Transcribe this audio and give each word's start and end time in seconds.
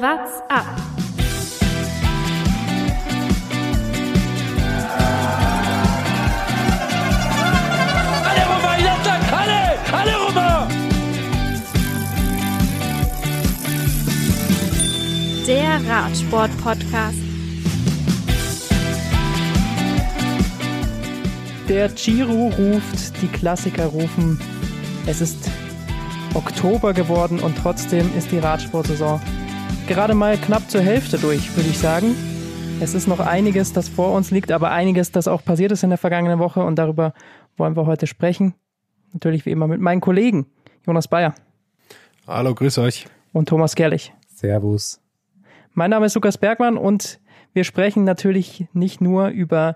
What's 0.00 0.40
up? 0.48 0.64
Alle 8.22 8.44
rüber, 8.46 8.74
Jattak, 8.78 9.22
alle! 9.32 9.62
Alle 9.92 10.14
rüber! 10.28 10.68
Der 15.48 15.80
Radsport-Podcast. 15.90 17.18
Der 21.68 21.88
Giro 21.88 22.52
ruft, 22.56 23.20
die 23.20 23.26
Klassiker 23.26 23.86
rufen. 23.86 24.38
Es 25.06 25.20
ist 25.20 25.50
Oktober 26.34 26.92
geworden 26.92 27.40
und 27.40 27.58
trotzdem 27.58 28.16
ist 28.16 28.30
die 28.30 28.38
Radsportsaison 28.38 29.20
gerade 29.88 30.14
mal 30.14 30.36
knapp 30.36 30.70
zur 30.70 30.82
Hälfte 30.82 31.18
durch, 31.18 31.56
würde 31.56 31.70
ich 31.70 31.78
sagen. 31.78 32.14
Es 32.78 32.94
ist 32.94 33.08
noch 33.08 33.20
einiges, 33.20 33.72
das 33.72 33.88
vor 33.88 34.12
uns 34.12 34.30
liegt, 34.30 34.52
aber 34.52 34.70
einiges, 34.70 35.12
das 35.12 35.26
auch 35.26 35.42
passiert 35.42 35.72
ist 35.72 35.82
in 35.82 35.88
der 35.88 35.98
vergangenen 35.98 36.38
Woche 36.38 36.60
und 36.62 36.78
darüber 36.78 37.14
wollen 37.56 37.74
wir 37.74 37.86
heute 37.86 38.06
sprechen. 38.06 38.54
Natürlich 39.14 39.46
wie 39.46 39.50
immer 39.50 39.66
mit 39.66 39.80
meinen 39.80 40.02
Kollegen 40.02 40.46
Jonas 40.86 41.08
Bayer 41.08 41.34
Hallo, 42.26 42.54
grüß 42.54 42.78
euch. 42.78 43.06
und 43.32 43.48
Thomas 43.48 43.74
Gerlich. 43.74 44.12
Servus. 44.28 45.00
Mein 45.72 45.90
Name 45.90 46.04
ist 46.04 46.14
Lukas 46.14 46.36
Bergmann 46.36 46.76
und 46.76 47.18
wir 47.54 47.64
sprechen 47.64 48.04
natürlich 48.04 48.66
nicht 48.74 49.00
nur 49.00 49.28
über 49.28 49.74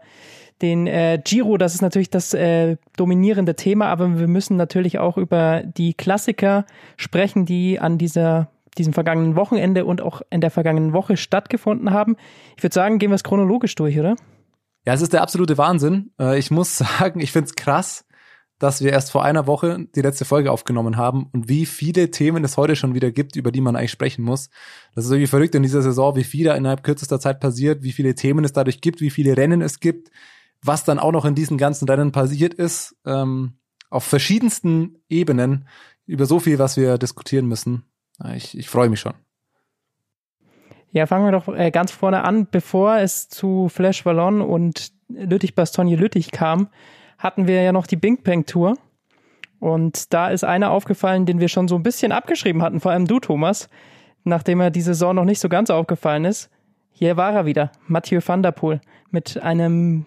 den 0.60 0.86
äh, 0.86 1.20
Giro, 1.24 1.56
das 1.56 1.74
ist 1.74 1.80
natürlich 1.80 2.10
das 2.10 2.34
äh, 2.34 2.76
dominierende 2.98 3.56
Thema, 3.56 3.86
aber 3.86 4.18
wir 4.18 4.28
müssen 4.28 4.58
natürlich 4.58 4.98
auch 4.98 5.16
über 5.16 5.62
die 5.64 5.94
Klassiker 5.94 6.66
sprechen, 6.98 7.46
die 7.46 7.80
an 7.80 7.96
dieser 7.96 8.50
diesem 8.78 8.92
vergangenen 8.92 9.36
Wochenende 9.36 9.84
und 9.84 10.00
auch 10.00 10.22
in 10.30 10.40
der 10.40 10.50
vergangenen 10.50 10.92
Woche 10.92 11.16
stattgefunden 11.16 11.90
haben. 11.90 12.16
Ich 12.56 12.62
würde 12.62 12.74
sagen, 12.74 12.98
gehen 12.98 13.10
wir 13.10 13.16
es 13.16 13.24
chronologisch 13.24 13.74
durch, 13.74 13.98
oder? 13.98 14.16
Ja, 14.84 14.94
es 14.94 15.02
ist 15.02 15.12
der 15.12 15.22
absolute 15.22 15.58
Wahnsinn. 15.58 16.10
Äh, 16.18 16.38
Ich 16.38 16.50
muss 16.50 16.76
sagen, 16.98 17.20
ich 17.20 17.32
find's 17.32 17.54
krass, 17.54 18.04
dass 18.58 18.80
wir 18.80 18.92
erst 18.92 19.10
vor 19.10 19.24
einer 19.24 19.48
Woche 19.48 19.86
die 19.94 20.02
letzte 20.02 20.24
Folge 20.24 20.52
aufgenommen 20.52 20.96
haben 20.96 21.26
und 21.32 21.48
wie 21.48 21.66
viele 21.66 22.12
Themen 22.12 22.44
es 22.44 22.56
heute 22.56 22.76
schon 22.76 22.94
wieder 22.94 23.10
gibt, 23.10 23.34
über 23.34 23.50
die 23.50 23.60
man 23.60 23.74
eigentlich 23.74 23.90
sprechen 23.90 24.22
muss. 24.22 24.50
Das 24.94 25.04
ist 25.04 25.10
irgendwie 25.10 25.26
verrückt 25.26 25.56
in 25.56 25.64
dieser 25.64 25.82
Saison, 25.82 26.14
wie 26.14 26.22
viel 26.22 26.44
da 26.44 26.54
innerhalb 26.54 26.84
kürzester 26.84 27.18
Zeit 27.18 27.40
passiert, 27.40 27.82
wie 27.82 27.90
viele 27.90 28.14
Themen 28.14 28.44
es 28.44 28.52
dadurch 28.52 28.80
gibt, 28.80 29.00
wie 29.00 29.10
viele 29.10 29.36
Rennen 29.36 29.62
es 29.62 29.80
gibt, 29.80 30.10
was 30.62 30.84
dann 30.84 31.00
auch 31.00 31.10
noch 31.10 31.24
in 31.24 31.34
diesen 31.34 31.58
ganzen 31.58 31.88
Rennen 31.88 32.12
passiert 32.12 32.54
ist, 32.54 32.94
ähm, 33.04 33.54
auf 33.90 34.04
verschiedensten 34.04 35.02
Ebenen, 35.08 35.66
über 36.06 36.26
so 36.26 36.38
viel, 36.38 36.58
was 36.58 36.76
wir 36.76 36.98
diskutieren 36.98 37.46
müssen. 37.46 37.84
Ich, 38.34 38.56
ich 38.56 38.68
freue 38.68 38.88
mich 38.88 39.00
schon. 39.00 39.14
Ja, 40.92 41.06
fangen 41.06 41.24
wir 41.24 41.32
doch 41.32 41.48
äh, 41.48 41.70
ganz 41.70 41.90
vorne 41.90 42.22
an. 42.22 42.46
Bevor 42.50 42.96
es 42.96 43.28
zu 43.28 43.68
Flash 43.68 44.04
Wallon 44.04 44.42
und 44.42 44.92
Lüttich-Bastogne-Lüttich 45.08 46.30
kam, 46.30 46.68
hatten 47.18 47.46
wir 47.46 47.62
ja 47.62 47.72
noch 47.72 47.86
die 47.86 47.96
Bing 47.96 48.22
Bang 48.22 48.44
Tour. 48.44 48.76
Und 49.58 50.12
da 50.12 50.28
ist 50.28 50.44
einer 50.44 50.70
aufgefallen, 50.70 51.24
den 51.24 51.40
wir 51.40 51.48
schon 51.48 51.68
so 51.68 51.76
ein 51.76 51.82
bisschen 51.82 52.12
abgeschrieben 52.12 52.62
hatten, 52.62 52.80
vor 52.80 52.92
allem 52.92 53.06
du, 53.06 53.20
Thomas, 53.20 53.68
nachdem 54.24 54.60
er 54.60 54.70
die 54.70 54.80
Saison 54.80 55.14
noch 55.14 55.24
nicht 55.24 55.40
so 55.40 55.48
ganz 55.48 55.70
aufgefallen 55.70 56.24
ist. 56.24 56.50
Hier 56.90 57.16
war 57.16 57.32
er 57.32 57.46
wieder, 57.46 57.72
Mathieu 57.86 58.20
van 58.24 58.42
der 58.42 58.52
Poel, 58.52 58.80
mit 59.10 59.40
einem 59.42 60.04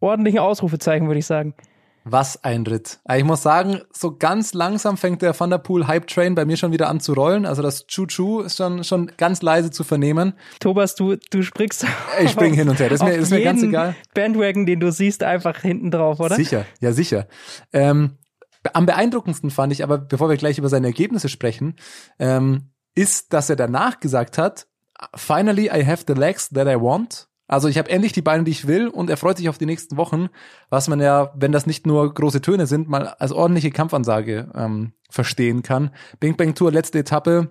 ordentlichen 0.00 0.38
Ausrufezeichen, 0.38 1.06
würde 1.06 1.18
ich 1.18 1.26
sagen. 1.26 1.54
Was 2.10 2.42
ein 2.44 2.66
Ritt. 2.66 3.00
Also 3.04 3.20
Ich 3.20 3.24
muss 3.24 3.42
sagen, 3.42 3.82
so 3.92 4.16
ganz 4.16 4.54
langsam 4.54 4.96
fängt 4.96 5.22
der 5.22 5.38
Van 5.38 5.50
der 5.50 5.58
Poel 5.58 5.86
Hype 5.86 6.06
Train 6.06 6.34
bei 6.34 6.44
mir 6.44 6.56
schon 6.56 6.72
wieder 6.72 6.88
an 6.88 7.00
zu 7.00 7.12
rollen. 7.12 7.46
Also 7.46 7.62
das 7.62 7.86
Choo-Choo 7.86 8.40
ist 8.40 8.56
schon, 8.56 8.84
schon 8.84 9.12
ganz 9.16 9.42
leise 9.42 9.70
zu 9.70 9.84
vernehmen. 9.84 10.34
Thomas, 10.60 10.94
du, 10.94 11.16
du 11.30 11.42
springst 11.42 11.86
Ich 12.20 12.30
spring 12.30 12.54
hin 12.54 12.68
und 12.68 12.78
her. 12.78 12.88
Das 12.88 13.00
ist 13.00 13.06
mir, 13.06 13.14
ist 13.14 13.30
mir 13.30 13.42
ganz 13.42 13.62
egal. 13.62 13.94
Bandwagon, 14.14 14.66
den 14.66 14.80
du 14.80 14.90
siehst, 14.90 15.22
einfach 15.22 15.60
hinten 15.60 15.90
drauf, 15.90 16.20
oder? 16.20 16.36
Sicher, 16.36 16.64
ja 16.80 16.92
sicher. 16.92 17.26
Ähm, 17.72 18.18
am 18.72 18.86
beeindruckendsten 18.86 19.50
fand 19.50 19.72
ich, 19.72 19.82
aber 19.82 19.98
bevor 19.98 20.28
wir 20.28 20.36
gleich 20.36 20.58
über 20.58 20.68
seine 20.68 20.88
Ergebnisse 20.88 21.28
sprechen, 21.28 21.76
ähm, 22.18 22.70
ist, 22.94 23.32
dass 23.32 23.50
er 23.50 23.56
danach 23.56 24.00
gesagt 24.00 24.38
hat, 24.38 24.66
finally 25.14 25.66
I 25.66 25.84
have 25.86 26.04
the 26.06 26.14
legs 26.14 26.48
that 26.50 26.66
I 26.66 26.80
want. 26.80 27.27
Also 27.48 27.66
ich 27.66 27.78
habe 27.78 27.90
endlich 27.90 28.12
die 28.12 28.22
Beine, 28.22 28.44
die 28.44 28.50
ich 28.50 28.66
will 28.66 28.88
und 28.88 29.08
er 29.08 29.16
freut 29.16 29.38
sich 29.38 29.48
auf 29.48 29.58
die 29.58 29.66
nächsten 29.66 29.96
Wochen, 29.96 30.28
was 30.68 30.86
man 30.86 31.00
ja, 31.00 31.32
wenn 31.34 31.50
das 31.50 31.66
nicht 31.66 31.86
nur 31.86 32.12
große 32.12 32.42
Töne 32.42 32.66
sind, 32.66 32.88
mal 32.88 33.08
als 33.08 33.32
ordentliche 33.32 33.70
Kampfansage 33.70 34.50
ähm, 34.54 34.92
verstehen 35.10 35.62
kann. 35.62 35.90
Bing 36.20 36.36
Bang 36.36 36.54
Tour, 36.54 36.70
letzte 36.70 36.98
Etappe, 36.98 37.48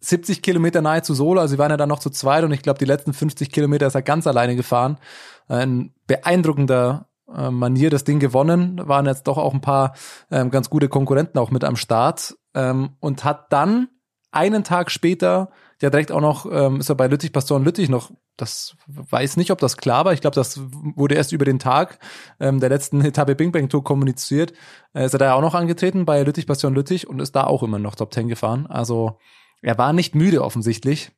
70 0.00 0.42
Kilometer 0.42 0.80
nahe 0.80 1.02
zu 1.02 1.14
Solo, 1.14 1.40
also 1.40 1.52
sie 1.52 1.58
waren 1.58 1.70
ja 1.70 1.76
dann 1.76 1.90
noch 1.90 1.98
zu 1.98 2.10
zweit 2.10 2.42
und 2.42 2.52
ich 2.52 2.62
glaube, 2.62 2.78
die 2.78 2.86
letzten 2.86 3.12
50 3.12 3.52
Kilometer 3.52 3.86
ist 3.86 3.94
er 3.94 4.02
ganz 4.02 4.26
alleine 4.26 4.56
gefahren. 4.56 4.98
Ein 5.46 5.92
beeindruckender 6.06 7.06
äh, 7.32 7.50
Manier 7.50 7.90
das 7.90 8.04
Ding 8.04 8.18
gewonnen, 8.18 8.80
waren 8.84 9.06
jetzt 9.06 9.24
doch 9.24 9.38
auch 9.38 9.52
ein 9.52 9.60
paar 9.60 9.94
ähm, 10.30 10.50
ganz 10.50 10.70
gute 10.70 10.88
Konkurrenten 10.88 11.38
auch 11.38 11.50
mit 11.50 11.64
am 11.64 11.76
Start 11.76 12.34
ähm, 12.54 12.96
und 13.00 13.24
hat 13.24 13.52
dann 13.52 13.88
einen 14.30 14.64
Tag 14.64 14.90
später 14.90 15.50
ja 15.82 15.90
direkt 15.90 16.12
auch 16.12 16.20
noch, 16.20 16.46
ähm, 16.50 16.80
ist 16.80 16.88
er 16.88 16.94
bei 16.94 17.06
Lüttich, 17.06 17.32
Pastor 17.32 17.56
und 17.56 17.64
Lüttich 17.64 17.88
noch, 17.88 18.10
das 18.36 18.76
weiß 18.86 19.36
nicht, 19.36 19.50
ob 19.50 19.58
das 19.58 19.76
klar 19.76 20.04
war, 20.04 20.12
ich 20.12 20.20
glaube, 20.20 20.34
das 20.34 20.60
wurde 20.96 21.14
erst 21.14 21.32
über 21.32 21.44
den 21.44 21.58
Tag 21.58 21.98
ähm, 22.40 22.60
der 22.60 22.68
letzten 22.68 23.00
Etappe 23.04 23.34
Bing 23.34 23.52
Bang 23.52 23.68
Tour 23.68 23.84
kommuniziert, 23.84 24.52
äh, 24.94 25.04
ist 25.04 25.14
er 25.14 25.18
da 25.18 25.24
ja 25.26 25.34
auch 25.34 25.42
noch 25.42 25.54
angetreten 25.54 26.06
bei 26.06 26.22
Lüttich, 26.22 26.46
Pastor 26.46 26.68
und 26.68 26.74
Lüttich 26.74 27.08
und 27.08 27.20
ist 27.20 27.36
da 27.36 27.44
auch 27.44 27.62
immer 27.62 27.78
noch 27.78 27.94
Top 27.94 28.14
10 28.14 28.28
gefahren, 28.28 28.66
also 28.66 29.18
er 29.60 29.78
war 29.78 29.92
nicht 29.92 30.14
müde 30.14 30.42
offensichtlich 30.42 31.12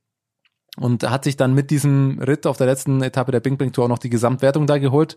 und 0.76 1.08
hat 1.08 1.25
sich 1.25 1.36
dann 1.36 1.54
mit 1.54 1.70
diesem 1.70 2.19
Ritt 2.20 2.46
auf 2.46 2.56
der 2.56 2.66
letzten 2.66 3.02
Etappe 3.02 3.32
der 3.32 3.41
Bing 3.41 3.56
Bang 3.56 3.72
Tour 3.72 3.84
auch 3.84 3.88
noch 3.88 3.98
die 3.98 4.10
Gesamtwertung 4.10 4.66
da 4.66 4.78
geholt. 4.78 5.16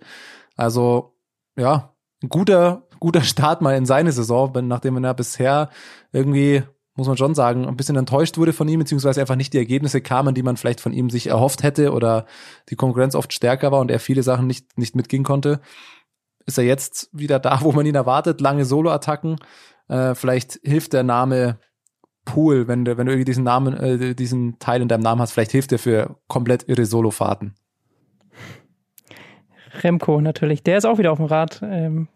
Also, 0.56 1.16
ja, 1.56 1.96
ein 2.24 2.30
guter, 2.30 2.88
guter 3.00 3.22
Start 3.22 3.62
mal 3.62 3.76
in 3.76 3.86
seine 3.86 4.12
Saison, 4.12 4.52
nachdem 4.68 5.04
er 5.04 5.14
bisher 5.14 5.70
irgendwie, 6.12 6.64
muss 6.98 7.08
man 7.08 7.16
schon 7.16 7.36
sagen, 7.36 7.68
ein 7.68 7.78
bisschen 7.78 7.96
enttäuscht 7.96 8.38
wurde 8.38 8.54
von 8.54 8.68
ihm, 8.68 8.80
beziehungsweise 8.80 9.22
einfach 9.22 9.36
nicht 9.36 9.54
die 9.54 9.60
Ergebnisse 9.60 10.02
kamen, 10.02 10.34
die 10.34 10.44
man 10.44 10.58
vielleicht 10.58 10.82
von 10.82 10.94
ihm 10.94 11.10
sich 11.10 11.28
erhofft 11.28 11.64
hätte 11.64 11.94
oder 11.94 12.26
die 12.70 12.76
Konkurrenz 12.76 13.16
oft 13.16 13.32
stärker 13.32 13.72
war 13.72 13.80
und 13.80 13.92
er 13.92 14.00
viele 14.00 14.24
Sachen 14.24 14.48
nicht, 14.48 14.78
nicht 14.78 14.96
mitgehen 14.96 15.24
konnte. 15.24 15.62
Ist 16.46 16.58
er 16.58 16.64
jetzt 16.64 17.10
wieder 17.14 17.40
da, 17.40 17.60
wo 17.62 17.72
man 17.72 17.86
ihn 17.86 17.96
erwartet, 17.96 18.42
lange 18.42 18.66
Solo-Attacken. 18.66 19.38
Äh, 19.88 20.16
vielleicht 20.16 20.60
hilft 20.64 20.94
der 20.94 21.04
Name 21.04 21.60
Pool, 22.26 22.68
wenn 22.68 22.84
du, 22.84 22.98
wenn 22.98 23.06
du 23.06 23.14
irgendwie 23.14 23.26
diesen 23.26 23.46
Namen, 23.46 23.74
äh, 23.74 24.16
diesen 24.16 24.60
Teil 24.60 24.82
in 24.82 24.90
deinem 24.90 25.04
Namen 25.04 25.22
hast, 25.22 25.32
vielleicht 25.32 25.52
hilft 25.52 25.72
der 25.72 25.80
für 25.80 26.18
komplett 26.28 26.68
irre 26.68 26.86
Solofahrten. 26.86 27.56
Remco 29.84 30.20
natürlich, 30.20 30.64
der 30.64 30.78
ist 30.78 30.86
auch 30.86 30.98
wieder 30.98 31.12
auf 31.12 31.20
dem 31.20 31.28
Rad. 31.28 31.62
Ähm, 31.64 32.08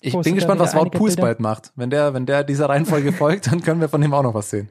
Ich 0.00 0.16
bin 0.16 0.34
gespannt, 0.34 0.60
was 0.60 0.74
Wout 0.74 0.90
Pools 0.90 1.16
bald 1.16 1.40
macht. 1.40 1.72
Wenn 1.74 1.90
der, 1.90 2.14
wenn 2.14 2.26
der 2.26 2.44
dieser 2.44 2.68
Reihenfolge 2.68 3.12
folgt, 3.12 3.50
dann 3.50 3.62
können 3.62 3.80
wir 3.80 3.88
von 3.88 4.00
dem 4.00 4.14
auch 4.14 4.22
noch 4.22 4.34
was 4.34 4.50
sehen. 4.50 4.68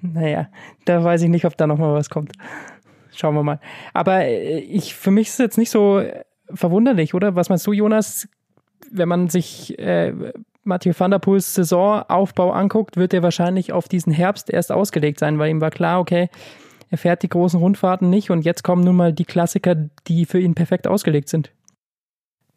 Naja, 0.00 0.48
da 0.84 1.02
weiß 1.02 1.22
ich 1.22 1.28
nicht, 1.28 1.44
ob 1.44 1.56
da 1.56 1.66
noch 1.66 1.78
mal 1.78 1.94
was 1.94 2.10
kommt. 2.10 2.32
Schauen 3.14 3.34
wir 3.34 3.42
mal. 3.42 3.60
Aber 3.94 4.24
äh, 4.24 4.58
ich, 4.58 4.94
für 4.94 5.10
mich 5.10 5.28
ist 5.28 5.34
es 5.34 5.38
jetzt 5.38 5.58
nicht 5.58 5.70
so 5.70 6.00
äh, 6.00 6.24
verwunderlich, 6.52 7.14
oder? 7.14 7.34
Was 7.34 7.48
meinst 7.48 7.66
du, 7.66 7.72
Jonas? 7.72 8.28
Wenn 8.90 9.08
man 9.08 9.28
sich 9.28 9.78
äh, 9.78 10.12
Mathieu 10.64 10.92
van 10.96 11.10
der 11.10 11.18
Poels 11.18 11.54
Saisonaufbau 11.54 12.50
anguckt, 12.50 12.96
wird 12.96 13.14
er 13.14 13.22
wahrscheinlich 13.22 13.72
auf 13.72 13.88
diesen 13.88 14.12
Herbst 14.12 14.50
erst 14.50 14.70
ausgelegt 14.70 15.18
sein, 15.18 15.38
weil 15.38 15.50
ihm 15.50 15.60
war 15.60 15.70
klar, 15.70 16.00
okay, 16.00 16.28
er 16.90 16.98
fährt 16.98 17.22
die 17.22 17.28
großen 17.28 17.58
Rundfahrten 17.58 18.10
nicht 18.10 18.30
und 18.30 18.44
jetzt 18.44 18.62
kommen 18.62 18.84
nun 18.84 18.96
mal 18.96 19.12
die 19.12 19.24
Klassiker, 19.24 19.74
die 20.06 20.24
für 20.24 20.38
ihn 20.38 20.54
perfekt 20.54 20.86
ausgelegt 20.86 21.28
sind. 21.28 21.50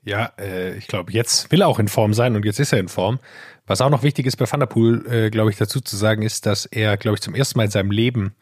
Ja, 0.10 0.34
äh, 0.40 0.76
ich 0.76 0.88
glaube, 0.88 1.12
jetzt 1.12 1.52
will 1.52 1.62
er 1.62 1.68
auch 1.68 1.78
in 1.78 1.88
Form 1.88 2.16
sein 2.16 2.36
und 2.36 2.44
jetzt 2.44 2.60
ist 2.60 2.74
er 2.74 2.80
in 2.80 2.88
Form. 2.88 3.20
Was 3.68 3.80
auch 3.80 3.92
noch 3.92 4.02
wichtig 4.02 4.26
ist 4.26 4.38
bei 4.38 4.52
Van 4.52 4.60
der 4.60 4.66
Poel, 4.66 5.06
äh, 5.08 5.30
glaube 5.30 5.52
ich, 5.52 5.58
dazu 5.58 5.82
zu 5.82 5.96
sagen, 5.96 6.24
ist, 6.24 6.48
dass 6.48 6.66
er, 6.66 6.98
glaube 6.98 7.16
ich, 7.16 7.22
zum 7.22 7.36
ersten 7.36 7.60
Mal 7.60 7.66
in 7.66 7.72
seinem 7.72 7.92
Leben 7.92 8.34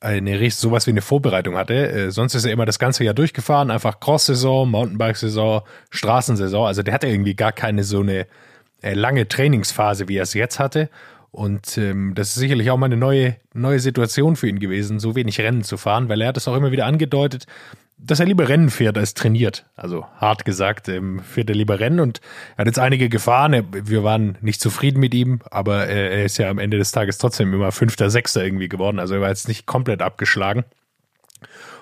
eine 0.00 0.50
sowas 0.50 0.88
wie 0.88 0.90
eine 0.90 1.02
Vorbereitung 1.02 1.56
hatte. 1.56 1.74
Äh, 1.74 2.10
sonst 2.10 2.34
ist 2.34 2.44
er 2.44 2.50
immer 2.50 2.66
das 2.66 2.80
ganze 2.80 3.04
Jahr 3.04 3.14
durchgefahren, 3.14 3.70
einfach 3.70 4.00
Cross-Saison, 4.00 4.68
Mountainbike-Saison, 4.68 5.62
Straßensaison. 5.90 6.66
Also 6.66 6.82
der 6.82 6.94
hatte 6.94 7.06
irgendwie 7.06 7.36
gar 7.36 7.52
keine 7.52 7.84
so 7.84 8.00
eine 8.00 8.26
äh, 8.82 8.94
lange 8.94 9.28
Trainingsphase, 9.28 10.08
wie 10.08 10.16
er 10.16 10.24
es 10.24 10.34
jetzt 10.34 10.58
hatte. 10.58 10.90
Und 11.30 11.78
ähm, 11.78 12.14
das 12.16 12.30
ist 12.30 12.34
sicherlich 12.34 12.68
auch 12.72 12.78
mal 12.78 12.86
eine 12.86 12.96
neue, 12.96 13.36
neue 13.54 13.78
Situation 13.78 14.34
für 14.34 14.48
ihn 14.48 14.58
gewesen, 14.58 14.98
so 14.98 15.14
wenig 15.14 15.38
Rennen 15.38 15.62
zu 15.62 15.76
fahren, 15.76 16.08
weil 16.08 16.20
er 16.20 16.28
hat 16.28 16.36
es 16.36 16.48
auch 16.48 16.56
immer 16.56 16.72
wieder 16.72 16.86
angedeutet, 16.86 17.46
dass 17.98 18.20
er 18.20 18.26
lieber 18.26 18.48
Rennen 18.48 18.70
fährt 18.70 18.98
als 18.98 19.14
trainiert. 19.14 19.64
Also 19.74 20.04
hart 20.16 20.44
gesagt, 20.44 20.88
ähm, 20.88 21.20
fährt 21.20 21.48
er 21.48 21.56
lieber 21.56 21.80
Rennen 21.80 22.00
und 22.00 22.20
er 22.56 22.58
hat 22.58 22.66
jetzt 22.66 22.78
einige 22.78 23.08
gefahren. 23.08 23.66
Wir 23.72 24.04
waren 24.04 24.36
nicht 24.40 24.60
zufrieden 24.60 25.00
mit 25.00 25.14
ihm, 25.14 25.40
aber 25.50 25.86
er 25.86 26.24
ist 26.24 26.38
ja 26.38 26.50
am 26.50 26.58
Ende 26.58 26.78
des 26.78 26.92
Tages 26.92 27.18
trotzdem 27.18 27.52
immer 27.54 27.72
Fünfter, 27.72 28.10
Sechster 28.10 28.44
irgendwie 28.44 28.68
geworden. 28.68 28.98
Also 28.98 29.14
er 29.14 29.20
war 29.22 29.28
jetzt 29.30 29.48
nicht 29.48 29.66
komplett 29.66 30.02
abgeschlagen. 30.02 30.64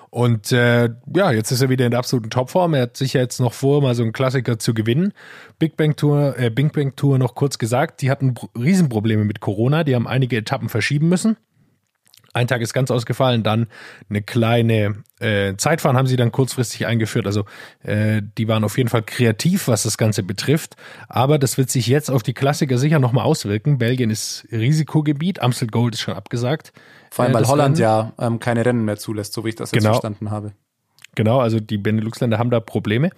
Und 0.09 0.53
äh, 0.53 0.89
ja, 1.13 1.31
jetzt 1.31 1.51
ist 1.51 1.61
er 1.61 1.67
wieder 1.67 1.83
in 1.83 1.91
der 1.91 1.99
absoluten 1.99 2.29
Topform. 2.29 2.73
Er 2.73 2.83
hat 2.83 2.95
sicher 2.95 3.19
jetzt 3.19 3.41
noch 3.41 3.51
vor, 3.51 3.81
mal 3.81 3.95
so 3.95 4.03
einen 4.03 4.13
Klassiker 4.13 4.57
zu 4.57 4.73
gewinnen. 4.73 5.11
Big 5.59 5.75
Bang 5.75 5.97
Tour, 5.97 6.39
äh, 6.39 6.49
Big 6.49 6.71
Bang 6.71 6.95
Tour 6.95 7.17
noch 7.17 7.35
kurz 7.35 7.57
gesagt, 7.57 8.01
die 8.01 8.09
hatten 8.09 8.33
Pro- 8.33 8.47
Riesenprobleme 8.57 9.25
mit 9.25 9.41
Corona. 9.41 9.83
Die 9.83 9.93
haben 9.93 10.07
einige 10.07 10.37
Etappen 10.37 10.69
verschieben 10.69 11.09
müssen. 11.09 11.35
Ein 12.35 12.47
Tag 12.47 12.61
ist 12.61 12.73
ganz 12.73 12.91
ausgefallen, 12.91 13.43
dann 13.43 13.67
eine 14.09 14.21
kleine 14.21 15.03
äh, 15.19 15.55
Zeitfahren 15.55 15.95
haben 15.97 16.07
sie 16.07 16.17
dann 16.17 16.31
kurzfristig 16.33 16.85
eingeführt. 16.85 17.25
Also 17.27 17.45
äh, 17.83 18.21
die 18.37 18.47
waren 18.49 18.63
auf 18.65 18.77
jeden 18.77 18.89
Fall 18.89 19.03
kreativ, 19.03 19.69
was 19.69 19.83
das 19.83 19.97
Ganze 19.97 20.21
betrifft. 20.21 20.75
Aber 21.07 21.39
das 21.39 21.57
wird 21.57 21.69
sich 21.69 21.87
jetzt 21.87 22.11
auf 22.11 22.23
die 22.23 22.33
Klassiker 22.33 22.77
sicher 22.77 22.99
nochmal 22.99 23.23
auswirken. 23.23 23.77
Belgien 23.77 24.09
ist 24.09 24.45
Risikogebiet, 24.51 25.41
Amstel 25.41 25.69
Gold 25.69 25.93
ist 25.95 26.01
schon 26.01 26.13
abgesagt. 26.15 26.73
Vor 27.09 27.23
allem, 27.23 27.31
Äh, 27.31 27.35
weil 27.35 27.41
das 27.43 27.51
Holland 27.51 27.77
Rennen- 27.77 27.81
ja 27.81 28.11
ähm, 28.19 28.39
keine 28.39 28.65
Rennen 28.65 28.83
mehr 28.83 28.97
zulässt, 28.97 29.31
so 29.33 29.45
wie 29.45 29.49
ich 29.49 29.55
das 29.55 29.71
jetzt 29.71 29.81
Genau. 29.81 29.93
verstanden 29.93 30.29
habe. 30.29 30.51
Genau, 31.15 31.39
also 31.39 31.61
die 31.61 31.77
Benelux-Länder 31.77 32.37
haben 32.37 32.49
da 32.49 32.59
Probleme. 32.59 33.09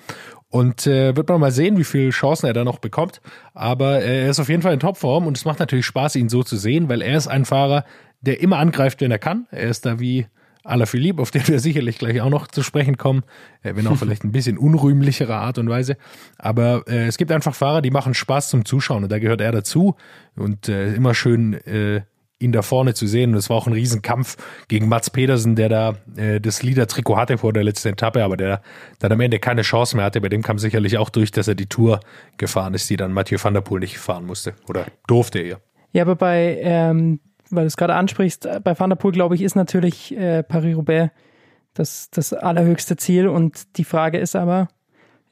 Und 0.49 0.85
äh, 0.85 1.15
wird 1.15 1.27
man 1.27 1.41
mal 1.41 1.51
sehen, 1.51 1.77
wie 1.79 1.83
viele 1.83 2.11
Chancen 2.11 2.45
er 2.45 2.53
da 2.53 2.63
noch 2.63 2.77
bekommt. 2.77 3.21
Aber 3.55 4.01
äh, 4.03 4.25
er 4.25 4.29
ist 4.29 4.39
auf 4.39 4.49
jeden 4.49 4.61
Fall 4.61 4.73
in 4.75 4.79
Topform 4.79 5.25
und 5.25 5.35
es 5.35 5.45
macht 5.45 5.59
natürlich 5.59 5.87
Spaß, 5.87 6.15
ihn 6.15 6.29
so 6.29 6.43
zu 6.43 6.57
sehen, 6.57 6.87
weil 6.89 7.01
er 7.01 7.17
ist 7.17 7.27
ein 7.27 7.43
Fahrer, 7.43 7.83
der 8.21 8.41
immer 8.41 8.57
angreift, 8.57 9.01
wenn 9.01 9.11
er 9.11 9.19
kann. 9.19 9.47
Er 9.51 9.69
ist 9.69 9.85
da 9.85 9.99
wie 9.99 10.27
Alaphilippe, 10.63 11.21
auf 11.21 11.31
den 11.31 11.47
wir 11.47 11.59
sicherlich 11.59 11.97
gleich 11.97 12.19
auch 12.21 12.29
noch 12.29 12.47
zu 12.47 12.61
sprechen 12.61 12.97
kommen, 12.97 13.23
äh, 13.63 13.75
wenn 13.75 13.87
auch 13.87 13.97
vielleicht 13.99 14.23
ein 14.23 14.31
bisschen 14.31 14.57
unrühmlichere 14.57 15.35
Art 15.35 15.57
und 15.57 15.69
Weise. 15.69 15.97
Aber 16.37 16.83
äh, 16.87 17.07
es 17.07 17.17
gibt 17.17 17.31
einfach 17.31 17.55
Fahrer, 17.55 17.81
die 17.81 17.91
machen 17.91 18.13
Spaß 18.13 18.49
zum 18.49 18.65
Zuschauen 18.65 19.03
und 19.03 19.11
da 19.11 19.19
gehört 19.19 19.41
er 19.41 19.51
dazu. 19.51 19.95
Und 20.35 20.69
äh, 20.69 20.93
immer 20.93 21.13
schön 21.13 21.53
äh, 21.53 22.01
ihn 22.39 22.51
da 22.51 22.61
vorne 22.61 22.93
zu 22.93 23.07
sehen. 23.07 23.31
Und 23.31 23.37
es 23.37 23.49
war 23.49 23.57
auch 23.57 23.67
ein 23.67 23.73
Riesenkampf 23.73 24.37
gegen 24.67 24.87
Mats 24.87 25.09
Pedersen, 25.09 25.55
der 25.55 25.69
da 25.69 25.95
äh, 26.15 26.39
das 26.39 26.63
Liedertrikot 26.63 27.17
hatte 27.17 27.37
vor 27.37 27.53
der 27.53 27.63
letzten 27.63 27.89
Etappe, 27.89 28.23
aber 28.23 28.37
der 28.37 28.61
dann 28.99 29.11
am 29.11 29.19
Ende 29.19 29.39
keine 29.39 29.63
Chance 29.63 29.95
mehr 29.95 30.05
hatte. 30.05 30.21
Bei 30.21 30.29
dem 30.29 30.43
kam 30.43 30.59
sicherlich 30.59 30.97
auch 30.97 31.09
durch, 31.09 31.31
dass 31.31 31.47
er 31.47 31.55
die 31.55 31.67
Tour 31.67 31.99
gefahren 32.37 32.73
ist, 32.73 32.89
die 32.89 32.97
dann 32.97 33.13
Mathieu 33.13 33.37
van 33.41 33.53
der 33.53 33.61
Poel 33.61 33.79
nicht 33.79 33.97
fahren 33.97 34.25
musste. 34.25 34.53
Oder 34.67 34.85
durfte 35.07 35.39
er. 35.39 35.59
Ja, 35.93 36.03
aber 36.03 36.15
bei, 36.15 36.59
ähm, 36.61 37.19
weil 37.49 37.63
du 37.63 37.67
es 37.67 37.77
gerade 37.77 37.95
ansprichst, 37.95 38.45
äh, 38.45 38.59
bei 38.63 38.77
Van 38.77 38.89
der 38.89 38.97
Poel, 38.97 39.13
glaube 39.13 39.35
ich, 39.35 39.41
ist 39.41 39.55
natürlich 39.55 40.15
äh, 40.15 40.43
Paris-Roubaix 40.43 41.11
das, 41.73 42.09
das 42.09 42.33
allerhöchste 42.33 42.97
Ziel. 42.97 43.27
Und 43.27 43.77
die 43.77 43.83
Frage 43.83 44.17
ist 44.17 44.35
aber, 44.35 44.67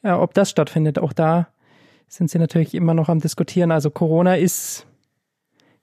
äh, 0.03 0.11
ob 0.11 0.33
das 0.33 0.49
stattfindet. 0.49 0.99
Auch 0.99 1.13
da 1.13 1.47
sind 2.07 2.29
sie 2.29 2.39
natürlich 2.39 2.73
immer 2.73 2.93
noch 2.93 3.09
am 3.09 3.19
Diskutieren. 3.19 3.71
Also 3.71 3.89
Corona 3.89 4.35
ist 4.35 4.85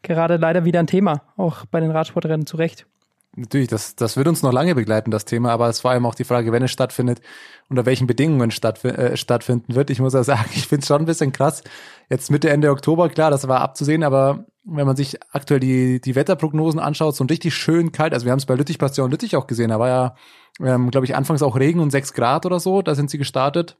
gerade 0.02 0.36
leider 0.36 0.64
wieder 0.64 0.80
ein 0.80 0.86
Thema, 0.86 1.22
auch 1.36 1.64
bei 1.66 1.80
den 1.80 1.90
Radsportrennen 1.90 2.46
zu 2.46 2.56
Recht. 2.56 2.86
Natürlich, 3.34 3.68
das, 3.68 3.96
das 3.96 4.18
wird 4.18 4.28
uns 4.28 4.42
noch 4.42 4.52
lange 4.52 4.74
begleiten, 4.74 5.10
das 5.10 5.24
Thema, 5.24 5.52
aber 5.52 5.68
es 5.70 5.82
war 5.84 5.96
eben 5.96 6.04
auch 6.04 6.14
die 6.14 6.24
Frage, 6.24 6.52
wenn 6.52 6.62
es 6.62 6.70
stattfindet, 6.70 7.22
unter 7.70 7.86
welchen 7.86 8.06
Bedingungen 8.06 8.50
stattf 8.50 8.84
äh, 8.84 9.16
stattfinden 9.16 9.74
wird. 9.74 9.88
Ich 9.88 10.00
muss 10.00 10.12
ja 10.12 10.22
sagen, 10.22 10.50
ich 10.54 10.68
finde 10.68 10.82
es 10.82 10.88
schon 10.88 11.00
ein 11.00 11.06
bisschen 11.06 11.32
krass. 11.32 11.62
Jetzt 12.10 12.30
Mitte, 12.30 12.50
Ende 12.50 12.70
Oktober, 12.70 13.08
klar, 13.08 13.30
das 13.30 13.48
war 13.48 13.62
abzusehen, 13.62 14.02
aber 14.02 14.44
wenn 14.64 14.86
man 14.86 14.96
sich 14.96 15.18
aktuell 15.32 15.60
die, 15.60 16.00
die 16.00 16.14
Wetterprognosen 16.14 16.80
anschaut, 16.80 17.16
so 17.16 17.24
richtig 17.24 17.54
schön 17.54 17.92
kalt, 17.92 18.14
also 18.14 18.26
wir 18.26 18.32
haben 18.32 18.38
es 18.38 18.46
bei 18.46 18.54
Lüttich, 18.54 18.78
Bastion 18.78 19.10
Lüttich 19.10 19.36
auch 19.36 19.46
gesehen, 19.46 19.70
da 19.70 19.78
war 19.78 19.88
ja, 19.88 20.14
ähm, 20.60 20.90
glaube 20.90 21.06
ich, 21.06 21.16
anfangs 21.16 21.42
auch 21.42 21.56
Regen 21.56 21.80
und 21.80 21.90
sechs 21.90 22.12
Grad 22.12 22.46
oder 22.46 22.60
so, 22.60 22.82
da 22.82 22.94
sind 22.94 23.10
sie 23.10 23.18
gestartet. 23.18 23.76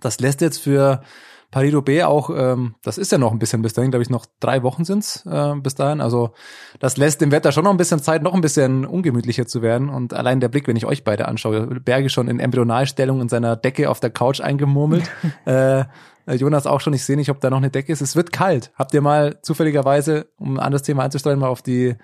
Das 0.00 0.20
lässt 0.20 0.42
jetzt 0.42 0.58
für 0.58 1.02
Paris-Roubaix 1.50 2.04
auch, 2.04 2.30
ähm, 2.30 2.74
das 2.82 2.98
ist 2.98 3.12
ja 3.12 3.18
noch 3.18 3.32
ein 3.32 3.38
bisschen 3.38 3.62
bis 3.62 3.72
dahin, 3.72 3.90
glaube 3.90 4.02
ich, 4.02 4.10
noch 4.10 4.26
drei 4.40 4.62
Wochen 4.62 4.84
sind's 4.84 5.24
äh, 5.26 5.54
bis 5.56 5.74
dahin. 5.74 6.00
Also 6.00 6.32
das 6.80 6.96
lässt 6.96 7.20
dem 7.20 7.30
Wetter 7.30 7.52
schon 7.52 7.64
noch 7.64 7.70
ein 7.70 7.76
bisschen 7.76 8.00
Zeit, 8.00 8.22
noch 8.22 8.34
ein 8.34 8.40
bisschen 8.40 8.84
ungemütlicher 8.84 9.46
zu 9.46 9.62
werden. 9.62 9.88
Und 9.88 10.12
allein 10.12 10.40
der 10.40 10.48
Blick, 10.48 10.66
wenn 10.66 10.76
ich 10.76 10.86
euch 10.86 11.04
beide 11.04 11.28
anschaue, 11.28 11.66
Berge 11.80 12.10
schon 12.10 12.28
in 12.28 12.40
Embryonalstellung 12.40 13.20
in 13.20 13.28
seiner 13.28 13.56
Decke 13.56 13.90
auf 13.90 14.00
der 14.00 14.10
Couch 14.10 14.40
eingemurmelt. 14.40 15.08
äh, 15.44 15.84
Jonas 16.26 16.66
auch 16.66 16.80
schon, 16.80 16.92
ich 16.92 17.04
sehe 17.04 17.16
nicht, 17.16 17.30
ob 17.30 17.40
da 17.40 17.50
noch 17.50 17.58
eine 17.58 17.70
Decke 17.70 17.92
ist. 17.92 18.00
Es 18.00 18.16
wird 18.16 18.32
kalt. 18.32 18.72
Habt 18.74 18.92
ihr 18.94 19.00
mal 19.00 19.40
zufälligerweise, 19.42 20.28
um 20.36 20.56
ein 20.56 20.60
anderes 20.60 20.82
Thema 20.82 21.04
einzusteuern, 21.04 21.38
mal 21.38 21.48
auf 21.48 21.62
die, 21.62 21.94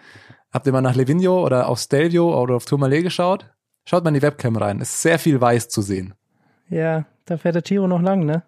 habt 0.52 0.66
ihr 0.66 0.72
mal 0.72 0.80
nach 0.80 0.94
Levigno 0.94 1.44
oder 1.44 1.68
auf 1.68 1.78
Stelvio 1.78 2.40
oder 2.40 2.54
auf 2.54 2.64
Tourmalet 2.64 3.02
geschaut? 3.02 3.50
Schaut 3.84 4.04
mal 4.04 4.10
in 4.10 4.14
die 4.14 4.22
Webcam 4.22 4.56
rein. 4.56 4.80
Es 4.80 4.90
ist 4.90 5.02
sehr 5.02 5.18
viel 5.18 5.40
weiß 5.40 5.68
zu 5.68 5.82
sehen. 5.82 6.14
Ja, 6.68 7.06
da 7.24 7.36
fährt 7.36 7.56
der 7.56 7.62
Giro 7.62 7.88
noch 7.88 8.00
lang, 8.00 8.24
ne? 8.24 8.44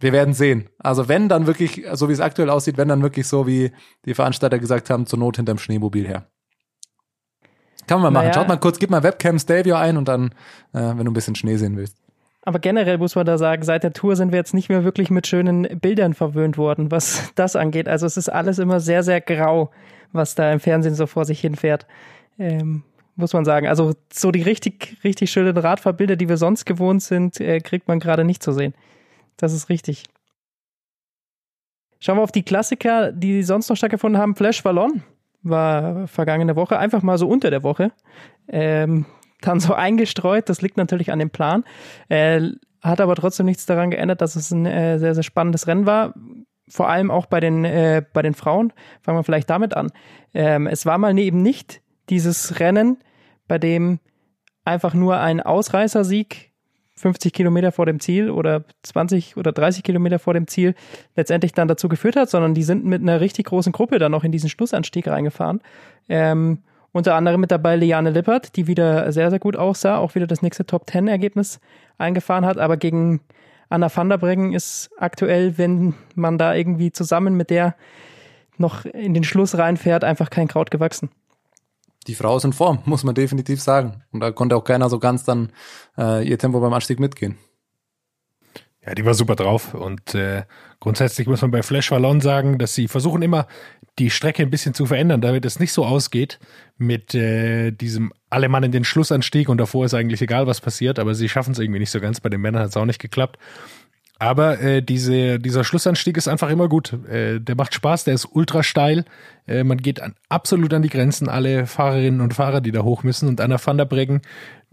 Wir 0.00 0.12
werden 0.12 0.34
sehen. 0.34 0.68
Also 0.78 1.08
wenn 1.08 1.28
dann 1.28 1.46
wirklich, 1.46 1.84
so 1.92 2.08
wie 2.08 2.12
es 2.12 2.20
aktuell 2.20 2.50
aussieht, 2.50 2.76
wenn 2.76 2.88
dann 2.88 3.02
wirklich 3.02 3.28
so, 3.28 3.46
wie 3.46 3.70
die 4.04 4.14
Veranstalter 4.14 4.58
gesagt 4.58 4.90
haben, 4.90 5.06
zur 5.06 5.20
Not 5.20 5.36
hinterm 5.36 5.58
Schneemobil 5.58 6.08
her. 6.08 6.26
Kann 7.86 8.00
man 8.00 8.12
mal 8.12 8.18
machen. 8.18 8.24
Naja. 8.26 8.34
Schaut 8.34 8.48
mal 8.48 8.58
kurz, 8.58 8.80
gib 8.80 8.90
mal 8.90 9.04
Webcam 9.04 9.38
Stelvio 9.38 9.76
ein 9.76 9.96
und 9.96 10.08
dann, 10.08 10.30
äh, 10.72 10.80
wenn 10.80 11.04
du 11.04 11.12
ein 11.12 11.14
bisschen 11.14 11.36
Schnee 11.36 11.56
sehen 11.56 11.76
willst. 11.76 12.01
Aber 12.44 12.58
generell 12.58 12.98
muss 12.98 13.14
man 13.14 13.24
da 13.24 13.38
sagen, 13.38 13.62
seit 13.62 13.84
der 13.84 13.92
Tour 13.92 14.16
sind 14.16 14.32
wir 14.32 14.38
jetzt 14.38 14.52
nicht 14.52 14.68
mehr 14.68 14.82
wirklich 14.82 15.10
mit 15.10 15.26
schönen 15.26 15.62
Bildern 15.80 16.12
verwöhnt 16.12 16.58
worden, 16.58 16.90
was 16.90 17.32
das 17.34 17.56
angeht. 17.56 17.88
Also 17.88 18.06
es 18.06 18.16
ist 18.16 18.28
alles 18.28 18.58
immer 18.58 18.80
sehr, 18.80 19.02
sehr 19.02 19.20
grau, 19.20 19.70
was 20.12 20.34
da 20.34 20.52
im 20.52 20.60
Fernsehen 20.60 20.94
so 20.94 21.06
vor 21.06 21.24
sich 21.24 21.40
hinfährt. 21.40 21.86
Ähm, 22.38 22.82
muss 23.14 23.32
man 23.32 23.44
sagen. 23.44 23.68
Also 23.68 23.94
so 24.12 24.30
die 24.30 24.42
richtig, 24.42 24.98
richtig 25.04 25.30
schönen 25.30 25.56
Radfahrbilder, 25.56 26.16
die 26.16 26.28
wir 26.28 26.36
sonst 26.36 26.64
gewohnt 26.64 27.02
sind, 27.02 27.40
äh, 27.40 27.60
kriegt 27.60 27.86
man 27.86 28.00
gerade 28.00 28.24
nicht 28.24 28.42
zu 28.42 28.52
sehen. 28.52 28.74
Das 29.36 29.52
ist 29.52 29.68
richtig. 29.68 30.04
Schauen 32.00 32.18
wir 32.18 32.22
auf 32.22 32.32
die 32.32 32.42
Klassiker, 32.42 33.12
die 33.12 33.42
sonst 33.42 33.68
noch 33.68 33.76
stattgefunden 33.76 34.20
haben. 34.20 34.34
Flash 34.34 34.64
Wallon 34.64 35.02
war 35.42 36.06
vergangene 36.08 36.56
Woche, 36.56 36.78
einfach 36.78 37.02
mal 37.02 37.18
so 37.18 37.28
unter 37.28 37.50
der 37.50 37.62
Woche. 37.62 37.92
Ähm, 38.48 39.06
dann 39.42 39.60
so 39.60 39.74
eingestreut, 39.74 40.48
das 40.48 40.62
liegt 40.62 40.76
natürlich 40.76 41.12
an 41.12 41.18
dem 41.18 41.30
Plan. 41.30 41.64
Äh, 42.08 42.50
hat 42.82 43.00
aber 43.00 43.14
trotzdem 43.14 43.46
nichts 43.46 43.66
daran 43.66 43.90
geändert, 43.90 44.20
dass 44.20 44.36
es 44.36 44.50
ein 44.50 44.66
äh, 44.66 44.98
sehr, 44.98 45.14
sehr 45.14 45.22
spannendes 45.22 45.66
Rennen 45.66 45.86
war. 45.86 46.14
Vor 46.68 46.88
allem 46.88 47.10
auch 47.10 47.26
bei 47.26 47.38
den, 47.40 47.64
äh, 47.64 48.02
bei 48.12 48.22
den 48.22 48.34
Frauen. 48.34 48.72
Fangen 49.02 49.18
wir 49.18 49.24
vielleicht 49.24 49.50
damit 49.50 49.74
an. 49.74 49.90
Ähm, 50.34 50.66
es 50.66 50.86
war 50.86 50.98
mal 50.98 51.16
eben 51.18 51.42
nicht 51.42 51.80
dieses 52.08 52.58
Rennen, 52.58 52.98
bei 53.46 53.58
dem 53.58 54.00
einfach 54.64 54.94
nur 54.94 55.18
ein 55.18 55.40
Ausreißersieg 55.40 56.52
50 56.96 57.32
Kilometer 57.32 57.72
vor 57.72 57.86
dem 57.86 58.00
Ziel 58.00 58.30
oder 58.30 58.64
20 58.82 59.36
oder 59.36 59.52
30 59.52 59.82
Kilometer 59.82 60.18
vor 60.18 60.34
dem 60.34 60.46
Ziel 60.46 60.74
letztendlich 61.16 61.52
dann 61.52 61.68
dazu 61.68 61.88
geführt 61.88 62.16
hat, 62.16 62.30
sondern 62.30 62.54
die 62.54 62.62
sind 62.62 62.84
mit 62.84 63.02
einer 63.02 63.20
richtig 63.20 63.46
großen 63.46 63.72
Gruppe 63.72 63.98
dann 63.98 64.12
noch 64.12 64.24
in 64.24 64.32
diesen 64.32 64.48
Schlussanstieg 64.48 65.08
reingefahren. 65.08 65.60
Ähm, 66.08 66.58
unter 66.92 67.14
anderem 67.14 67.40
mit 67.40 67.50
dabei 67.50 67.76
Liane 67.76 68.10
Lippert, 68.10 68.56
die 68.56 68.66
wieder 68.66 69.10
sehr, 69.12 69.30
sehr 69.30 69.38
gut 69.38 69.56
aussah, 69.56 69.98
auch 69.98 70.14
wieder 70.14 70.26
das 70.26 70.42
nächste 70.42 70.66
Top-10-Ergebnis 70.66 71.60
eingefahren 71.98 72.44
hat, 72.44 72.58
aber 72.58 72.76
gegen 72.76 73.20
Anna 73.68 73.94
van 73.94 74.10
der 74.10 74.18
Breggen 74.18 74.52
ist 74.52 74.90
aktuell, 74.98 75.56
wenn 75.56 75.94
man 76.14 76.36
da 76.36 76.54
irgendwie 76.54 76.92
zusammen 76.92 77.34
mit 77.34 77.48
der 77.48 77.74
noch 78.58 78.84
in 78.84 79.14
den 79.14 79.24
Schluss 79.24 79.56
reinfährt, 79.56 80.04
einfach 80.04 80.28
kein 80.28 80.48
Kraut 80.48 80.70
gewachsen. 80.70 81.10
Die 82.06 82.14
Frau 82.14 82.36
ist 82.36 82.44
in 82.44 82.52
Form, 82.52 82.80
muss 82.84 83.04
man 83.04 83.14
definitiv 83.14 83.62
sagen. 83.62 84.02
Und 84.12 84.20
da 84.20 84.30
konnte 84.30 84.56
auch 84.56 84.64
keiner 84.64 84.90
so 84.90 84.98
ganz 84.98 85.24
dann 85.24 85.52
äh, 85.96 86.26
ihr 86.28 86.38
Tempo 86.38 86.60
beim 86.60 86.72
Anstieg 86.72 87.00
mitgehen. 87.00 87.38
Ja, 88.84 88.94
die 88.94 89.04
war 89.04 89.14
super 89.14 89.36
drauf. 89.36 89.74
Und 89.74 90.14
äh, 90.14 90.42
grundsätzlich 90.80 91.26
muss 91.28 91.40
man 91.40 91.50
bei 91.50 91.62
Flash 91.62 91.90
Wallon 91.92 92.20
sagen, 92.20 92.58
dass 92.58 92.74
sie 92.74 92.88
versuchen 92.88 93.22
immer, 93.22 93.46
die 93.98 94.10
Strecke 94.10 94.42
ein 94.42 94.50
bisschen 94.50 94.74
zu 94.74 94.86
verändern, 94.86 95.20
damit 95.20 95.44
es 95.44 95.60
nicht 95.60 95.72
so 95.72 95.84
ausgeht 95.84 96.38
mit 96.78 97.14
äh, 97.14 97.70
diesem 97.72 98.12
alle 98.30 98.48
Mann 98.48 98.62
in 98.62 98.72
den 98.72 98.84
Schlussanstieg 98.84 99.48
und 99.48 99.58
davor 99.58 99.84
ist 99.84 99.94
eigentlich 99.94 100.22
egal, 100.22 100.46
was 100.46 100.60
passiert, 100.60 100.98
aber 100.98 101.14
sie 101.14 101.28
schaffen 101.28 101.52
es 101.52 101.58
irgendwie 101.58 101.80
nicht 101.80 101.90
so 101.90 102.00
ganz. 102.00 102.20
Bei 102.20 102.30
den 102.30 102.40
Männern 102.40 102.62
hat 102.62 102.70
es 102.70 102.76
auch 102.76 102.86
nicht 102.86 103.00
geklappt. 103.00 103.38
Aber 104.18 104.60
äh, 104.60 104.82
diese, 104.82 105.40
dieser 105.40 105.64
Schlussanstieg 105.64 106.16
ist 106.16 106.28
einfach 106.28 106.48
immer 106.48 106.68
gut. 106.68 106.92
Äh, 107.08 107.40
der 107.40 107.56
macht 107.56 107.74
Spaß, 107.74 108.04
der 108.04 108.14
ist 108.14 108.28
ultra 108.30 108.62
steil. 108.62 109.04
Äh, 109.48 109.64
man 109.64 109.78
geht 109.78 110.00
an, 110.00 110.14
absolut 110.28 110.72
an 110.72 110.82
die 110.82 110.90
Grenzen, 110.90 111.28
alle 111.28 111.66
Fahrerinnen 111.66 112.20
und 112.20 112.32
Fahrer, 112.32 112.60
die 112.60 112.70
da 112.70 112.84
hoch 112.84 113.02
müssen. 113.02 113.28
Und 113.28 113.40
Anna 113.40 113.58
van 113.62 113.78
der 113.78 113.84
Breggen, 113.84 114.22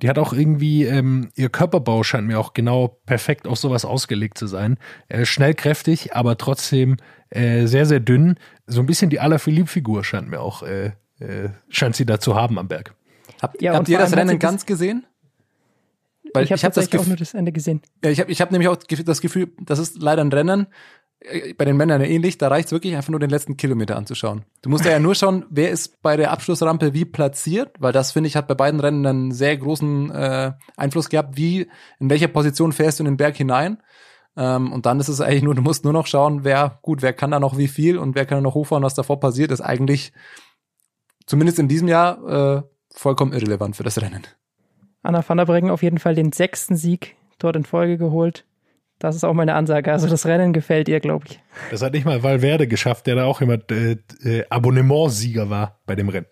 die 0.02 0.10
hat 0.10 0.18
auch 0.18 0.34
irgendwie, 0.34 0.86
ähm, 0.86 1.30
ihr 1.36 1.50
Körperbau 1.50 2.04
scheint 2.04 2.28
mir 2.28 2.40
auch 2.40 2.54
genau 2.54 3.00
perfekt 3.06 3.48
auf 3.48 3.58
sowas 3.58 3.86
ausgelegt 3.86 4.38
zu 4.38 4.48
sein. 4.48 4.78
Äh, 5.08 5.26
schnell 5.26 5.54
kräftig, 5.54 6.16
aber 6.16 6.38
trotzdem 6.38 6.98
äh, 7.30 7.66
sehr, 7.66 7.86
sehr 7.86 8.00
dünn. 8.00 8.38
So 8.66 8.82
ein 8.82 8.86
bisschen 8.86 9.10
die 9.10 9.20
Alaphilippe-Figur 9.20 10.04
scheint 10.04 10.30
mir 10.30 10.40
auch, 10.40 10.64
äh, 10.64 10.94
äh, 11.20 11.50
scheint 11.70 11.96
sie 11.96 12.06
da 12.06 12.20
zu 12.20 12.36
haben 12.36 12.58
am 12.58 12.68
Berg. 12.68 12.96
Habt, 13.42 13.62
Ja, 13.62 13.74
habt 13.74 13.90
ihr 13.90 13.98
das 13.98 14.16
Rennen 14.16 14.40
ganz 14.40 14.66
gesehen? 14.66 15.06
Weil 16.34 16.44
ich 16.44 16.52
habe 16.52 16.62
hab 16.62 16.74
das 16.74 16.76
tatsächlich 16.76 17.00
auch 17.00 17.04
Gefühl, 17.04 17.10
nur 17.10 17.18
das 17.18 17.34
Ende 17.34 17.52
gesehen. 17.52 17.82
Ja, 18.04 18.12
ich 18.12 18.20
habe 18.20 18.32
ich 18.32 18.42
hab 18.42 18.52
nämlich 18.52 18.68
auch 18.68 18.78
das 18.78 19.22
Gefühl, 19.22 19.52
das 19.62 19.80
ist 19.80 20.02
leider 20.02 20.24
ein 20.24 20.32
Rennen, 20.32 20.68
bei 21.58 21.66
den 21.66 21.76
Männern 21.76 22.02
ähnlich, 22.02 22.38
da 22.38 22.48
reicht's 22.48 22.72
wirklich 22.72 22.96
einfach 22.96 23.10
nur 23.10 23.20
den 23.20 23.30
letzten 23.30 23.58
Kilometer 23.58 23.98
anzuschauen. 23.98 24.46
Du 24.62 24.70
musst 24.70 24.86
ja 24.86 25.00
nur 25.00 25.16
schauen, 25.16 25.46
wer 25.50 25.70
ist 25.70 26.02
bei 26.02 26.16
der 26.16 26.32
Abschlussrampe 26.32 26.94
wie 26.94 27.04
platziert, 27.06 27.76
weil 27.80 27.92
das, 27.92 28.14
finde 28.14 28.28
ich, 28.28 28.38
hat 28.38 28.48
bei 28.48 28.56
beiden 28.56 28.80
Rennen 28.80 29.06
einen 29.06 29.32
sehr 29.32 29.58
großen 29.58 30.12
äh, 30.12 30.54
Einfluss 30.78 31.10
gehabt, 31.10 31.36
wie, 31.36 31.70
in 32.00 32.10
welcher 32.10 32.30
Position 32.30 32.72
fährst 32.72 33.00
du 33.00 33.04
in 33.04 33.12
den 33.12 33.18
Berg 33.18 33.36
hinein. 33.36 33.80
Ähm, 34.38 34.72
und 34.72 34.86
dann 34.86 35.02
ist 35.02 35.10
es 35.10 35.20
eigentlich 35.20 35.44
nur, 35.44 35.56
du 35.56 35.62
musst 35.62 35.84
nur 35.84 35.92
noch 35.92 36.08
schauen, 36.08 36.46
wer, 36.46 36.80
gut, 36.82 37.02
wer 37.02 37.12
kann 37.12 37.32
da 37.32 37.40
noch 37.40 37.58
wie 37.58 37.68
viel 37.68 37.98
und 37.98 38.16
wer 38.16 38.26
kann 38.26 38.38
da 38.38 38.42
noch 38.42 38.56
hochfahren, 38.56 38.84
was 38.84 38.96
davor 38.96 39.20
passiert, 39.20 39.52
ist 39.52 39.62
eigentlich, 39.62 40.14
zumindest 41.26 41.60
in 41.60 41.68
diesem 41.68 41.90
Jahr, 41.90 42.60
äh, 42.60 42.64
vollkommen 42.92 43.34
irrelevant 43.34 43.76
für 43.76 43.84
das 43.84 44.02
Rennen. 44.02 44.24
Anna 45.04 45.28
van 45.28 45.38
der 45.38 45.46
Breggen 45.46 45.70
auf 45.70 45.84
jeden 45.84 46.00
Fall 46.00 46.16
den 46.16 46.32
sechsten 46.32 46.78
Sieg 46.78 47.18
dort 47.40 47.58
in 47.58 47.66
Folge 47.66 47.98
geholt. 47.98 48.46
Das 49.00 49.16
ist 49.16 49.24
auch 49.24 49.34
meine 49.34 49.56
Ansage. 49.56 49.92
Also 49.92 50.08
das 50.08 50.26
Rennen 50.26 50.52
gefällt 50.52 50.90
ihr, 50.90 51.00
glaube 51.00 51.26
ich. 51.30 51.40
Das 51.72 51.82
hat 51.82 51.94
nicht 51.94 52.06
mal 52.06 52.22
Valverde 52.22 52.68
geschafft, 52.68 53.08
der 53.08 53.16
da 53.16 53.26
auch 53.26 53.42
immer 53.42 53.58
äh, 53.72 53.96
äh, 54.24 54.44
Abonnementsieger 54.50 55.50
war 55.50 55.80
bei 55.86 55.96
dem 55.96 56.10
Rennen. 56.10 56.28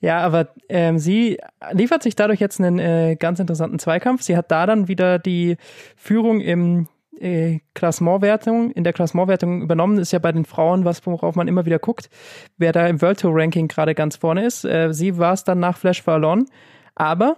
Ja, 0.00 0.18
aber 0.18 0.48
ähm, 0.68 0.98
sie 0.98 1.38
liefert 1.72 2.02
sich 2.02 2.14
dadurch 2.14 2.40
jetzt 2.40 2.60
einen 2.60 2.78
äh, 2.78 3.16
ganz 3.18 3.40
interessanten 3.40 3.78
Zweikampf. 3.78 4.22
Sie 4.22 4.36
hat 4.36 4.50
da 4.50 4.66
dann 4.66 4.86
wieder 4.88 5.18
die 5.18 5.56
Führung 5.96 6.40
im 6.40 6.86
äh, 7.20 7.60
Klassementwertung, 7.74 8.70
in 8.72 8.84
der 8.84 8.92
Klassementwertung 8.92 9.62
übernommen. 9.62 9.98
Ist 9.98 10.12
ja 10.12 10.20
bei 10.20 10.32
den 10.32 10.44
Frauen 10.44 10.84
was, 10.84 11.04
worauf 11.06 11.34
man 11.34 11.48
immer 11.48 11.66
wieder 11.66 11.78
guckt, 11.80 12.10
wer 12.58 12.72
da 12.72 12.86
im 12.86 13.02
World 13.02 13.20
Tour 13.20 13.32
Ranking 13.34 13.68
gerade 13.68 13.94
ganz 13.94 14.16
vorne 14.16 14.44
ist. 14.44 14.64
Äh, 14.64 14.92
sie 14.92 15.18
war 15.18 15.32
es 15.32 15.44
dann 15.44 15.58
nach 15.58 15.76
Flash 15.76 16.02
verloren, 16.02 16.46
aber 16.94 17.36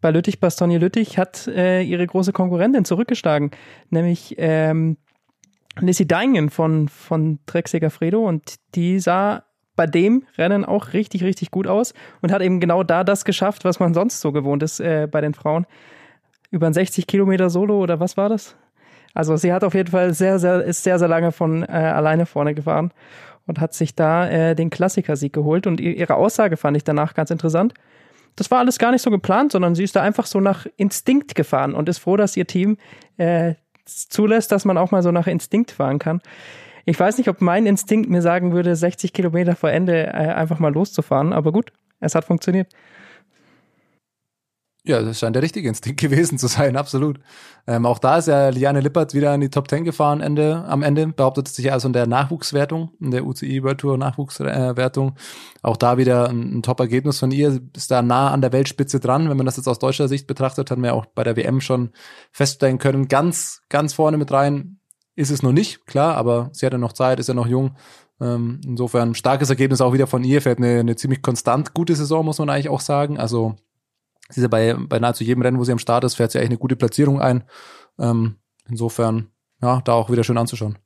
bei 0.00 0.10
Lüttich, 0.10 0.40
Bastogne 0.40 0.78
Lüttich 0.78 1.18
hat 1.18 1.46
äh, 1.48 1.82
ihre 1.82 2.06
große 2.06 2.32
Konkurrentin 2.32 2.84
zurückgeschlagen, 2.84 3.50
nämlich 3.90 4.34
ähm, 4.38 4.96
Lissy 5.80 6.06
Deingen 6.06 6.50
von, 6.50 6.88
von 6.88 7.38
Trek 7.46 7.68
Segafredo 7.68 8.26
und 8.26 8.56
die 8.74 9.00
sah 9.00 9.44
bei 9.76 9.86
dem 9.86 10.24
Rennen 10.36 10.64
auch 10.64 10.92
richtig, 10.92 11.22
richtig 11.22 11.50
gut 11.50 11.66
aus 11.68 11.94
und 12.20 12.32
hat 12.32 12.42
eben 12.42 12.58
genau 12.58 12.82
da 12.82 13.04
das 13.04 13.24
geschafft, 13.24 13.64
was 13.64 13.78
man 13.78 13.94
sonst 13.94 14.20
so 14.20 14.32
gewohnt 14.32 14.62
ist 14.62 14.80
äh, 14.80 15.06
bei 15.10 15.20
den 15.20 15.34
Frauen. 15.34 15.66
Über 16.50 16.66
ein 16.66 16.72
60 16.72 17.06
Kilometer 17.06 17.48
Solo 17.50 17.80
oder 17.80 18.00
was 18.00 18.16
war 18.16 18.28
das? 18.28 18.56
Also 19.14 19.36
sie 19.36 19.52
hat 19.52 19.64
auf 19.64 19.74
jeden 19.74 19.90
Fall 19.90 20.14
sehr, 20.14 20.38
sehr, 20.38 20.64
ist 20.64 20.82
sehr, 20.82 20.98
sehr 20.98 21.08
lange 21.08 21.32
von 21.32 21.62
äh, 21.62 21.66
alleine 21.66 22.26
vorne 22.26 22.54
gefahren 22.54 22.92
und 23.46 23.60
hat 23.60 23.72
sich 23.74 23.94
da 23.94 24.28
äh, 24.28 24.54
den 24.54 24.70
Klassikersieg 24.70 25.32
geholt. 25.32 25.66
Und 25.66 25.80
ihre 25.80 26.14
Aussage 26.14 26.56
fand 26.56 26.76
ich 26.76 26.84
danach 26.84 27.14
ganz 27.14 27.30
interessant. 27.30 27.74
Das 28.36 28.50
war 28.50 28.58
alles 28.58 28.78
gar 28.78 28.92
nicht 28.92 29.02
so 29.02 29.10
geplant, 29.10 29.52
sondern 29.52 29.74
sie 29.74 29.84
ist 29.84 29.96
da 29.96 30.02
einfach 30.02 30.26
so 30.26 30.40
nach 30.40 30.66
Instinkt 30.76 31.34
gefahren 31.34 31.74
und 31.74 31.88
ist 31.88 31.98
froh, 31.98 32.16
dass 32.16 32.36
ihr 32.36 32.46
Team 32.46 32.76
äh, 33.16 33.54
zulässt, 33.84 34.52
dass 34.52 34.64
man 34.64 34.78
auch 34.78 34.90
mal 34.90 35.02
so 35.02 35.10
nach 35.10 35.26
Instinkt 35.26 35.70
fahren 35.70 35.98
kann. 35.98 36.20
Ich 36.84 36.98
weiß 36.98 37.18
nicht, 37.18 37.28
ob 37.28 37.40
mein 37.40 37.66
Instinkt 37.66 38.08
mir 38.08 38.22
sagen 38.22 38.52
würde, 38.52 38.74
60 38.74 39.12
Kilometer 39.12 39.56
vor 39.56 39.70
Ende 39.70 40.06
äh, 40.06 40.10
einfach 40.10 40.58
mal 40.58 40.72
loszufahren, 40.72 41.32
aber 41.32 41.52
gut, 41.52 41.72
es 42.00 42.14
hat 42.14 42.24
funktioniert. 42.24 42.72
Ja, 44.88 45.02
das 45.02 45.18
scheint 45.18 45.36
der 45.36 45.42
richtige 45.42 45.68
Instinkt 45.68 46.00
gewesen 46.00 46.38
zu 46.38 46.46
sein, 46.46 46.76
absolut. 46.76 47.20
Ähm, 47.66 47.84
auch 47.84 47.98
da 47.98 48.16
ist 48.16 48.26
ja 48.26 48.48
Liane 48.48 48.80
Lippert 48.80 49.12
wieder 49.12 49.34
in 49.34 49.42
die 49.42 49.50
Top 49.50 49.68
10 49.68 49.84
gefahren 49.84 50.22
Ende, 50.22 50.64
am 50.66 50.82
Ende, 50.82 51.06
behauptet 51.08 51.46
sich 51.46 51.70
also 51.70 51.88
in 51.88 51.92
der 51.92 52.06
Nachwuchswertung, 52.06 52.92
in 52.98 53.10
der 53.10 53.26
UCI 53.26 53.62
World 53.62 53.78
Tour 53.78 53.98
Nachwuchswertung. 53.98 55.16
Auch 55.62 55.76
da 55.76 55.98
wieder 55.98 56.30
ein, 56.30 56.58
ein 56.58 56.62
Top-Ergebnis 56.62 57.18
von 57.18 57.30
ihr, 57.30 57.60
ist 57.76 57.90
da 57.90 58.00
nah 58.00 58.30
an 58.30 58.40
der 58.40 58.52
Weltspitze 58.52 58.98
dran. 58.98 59.28
Wenn 59.28 59.36
man 59.36 59.44
das 59.44 59.58
jetzt 59.58 59.68
aus 59.68 59.78
deutscher 59.78 60.08
Sicht 60.08 60.26
betrachtet, 60.26 60.70
haben 60.70 60.82
wir 60.82 60.94
auch 60.94 61.04
bei 61.04 61.22
der 61.22 61.36
WM 61.36 61.60
schon 61.60 61.90
feststellen 62.32 62.78
können, 62.78 63.08
ganz, 63.08 63.60
ganz 63.68 63.92
vorne 63.92 64.16
mit 64.16 64.32
rein 64.32 64.78
ist 65.16 65.30
es 65.30 65.42
noch 65.42 65.52
nicht, 65.52 65.84
klar, 65.84 66.14
aber 66.16 66.48
sie 66.52 66.64
hat 66.64 66.72
ja 66.72 66.78
noch 66.78 66.92
Zeit, 66.92 67.18
ist 67.18 67.26
ja 67.26 67.34
noch 67.34 67.48
jung. 67.48 67.72
Ähm, 68.20 68.60
insofern 68.64 69.16
starkes 69.16 69.50
Ergebnis 69.50 69.80
auch 69.80 69.92
wieder 69.92 70.06
von 70.06 70.22
ihr. 70.22 70.40
Fährt 70.40 70.58
eine, 70.58 70.78
eine 70.78 70.94
ziemlich 70.94 71.22
konstant 71.22 71.74
gute 71.74 71.96
Saison, 71.96 72.24
muss 72.24 72.38
man 72.38 72.48
eigentlich 72.50 72.68
auch 72.68 72.80
sagen. 72.80 73.18
Also 73.18 73.56
sie 74.28 74.40
ist 74.40 74.42
ja 74.42 74.48
bei, 74.48 74.74
bei 74.74 74.98
nahezu 74.98 75.24
jedem 75.24 75.42
Rennen, 75.42 75.58
wo 75.58 75.64
sie 75.64 75.72
am 75.72 75.78
Start 75.78 76.04
ist, 76.04 76.16
fährt 76.16 76.32
sie 76.32 76.38
eigentlich 76.38 76.50
eine 76.50 76.58
gute 76.58 76.76
Platzierung 76.76 77.20
ein. 77.20 77.44
Ähm, 77.98 78.36
insofern, 78.68 79.28
ja, 79.62 79.80
da 79.84 79.92
auch 79.92 80.10
wieder 80.10 80.24
schön 80.24 80.38
anzuschauen. 80.38 80.78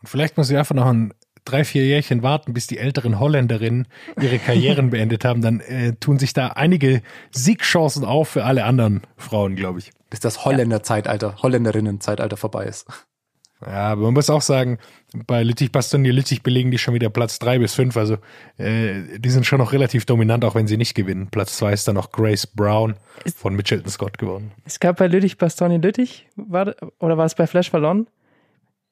Und 0.00 0.08
vielleicht 0.08 0.36
muss 0.36 0.48
sie 0.48 0.56
einfach 0.56 0.74
noch 0.74 0.86
ein 0.86 1.14
drei, 1.44 1.64
vier 1.64 1.84
Jährchen 1.84 2.22
warten, 2.22 2.54
bis 2.54 2.66
die 2.66 2.78
älteren 2.78 3.20
Holländerinnen 3.20 3.86
ihre 4.20 4.38
Karrieren 4.38 4.90
beendet 4.90 5.24
haben, 5.24 5.42
dann 5.42 5.60
äh, 5.60 5.94
tun 5.94 6.18
sich 6.18 6.32
da 6.32 6.48
einige 6.48 7.02
Siegchancen 7.30 8.04
auf 8.04 8.28
für 8.28 8.44
alle 8.44 8.64
anderen 8.64 9.02
Frauen, 9.16 9.56
glaube 9.56 9.78
ich. 9.78 9.92
Bis 10.10 10.20
das 10.20 10.44
Holländer-Zeitalter, 10.44 11.36
Holländerinnen-Zeitalter 11.42 12.36
vorbei 12.36 12.64
ist. 12.64 12.86
Ja, 13.66 13.92
aber 13.92 14.02
man 14.02 14.14
muss 14.14 14.30
auch 14.30 14.42
sagen, 14.42 14.78
bei 15.26 15.42
Lüttich 15.42 15.72
Bastogne 15.72 16.10
Lüttich 16.10 16.42
belegen 16.42 16.70
die 16.70 16.78
schon 16.78 16.94
wieder 16.94 17.10
Platz 17.10 17.38
drei 17.38 17.58
bis 17.58 17.74
fünf. 17.74 17.96
Also 17.96 18.18
äh, 18.58 19.18
die 19.18 19.30
sind 19.30 19.46
schon 19.46 19.58
noch 19.58 19.72
relativ 19.72 20.06
dominant, 20.06 20.44
auch 20.44 20.54
wenn 20.54 20.66
sie 20.66 20.76
nicht 20.76 20.94
gewinnen. 20.94 21.28
Platz 21.30 21.56
zwei 21.56 21.72
ist 21.72 21.86
dann 21.86 21.94
noch 21.94 22.12
Grace 22.12 22.46
Brown 22.46 22.94
von 23.36 23.54
Mitchelton 23.54 23.90
Scott 23.90 24.18
gewonnen. 24.18 24.52
Es 24.64 24.80
gab 24.80 24.98
bei 24.98 25.06
Lüttich 25.06 25.38
Bastogne 25.38 25.78
Lüttich, 25.78 26.26
war, 26.36 26.74
oder 26.98 27.16
war 27.16 27.26
es 27.26 27.34
bei 27.34 27.46
Flash 27.46 27.70
verloren? 27.70 28.06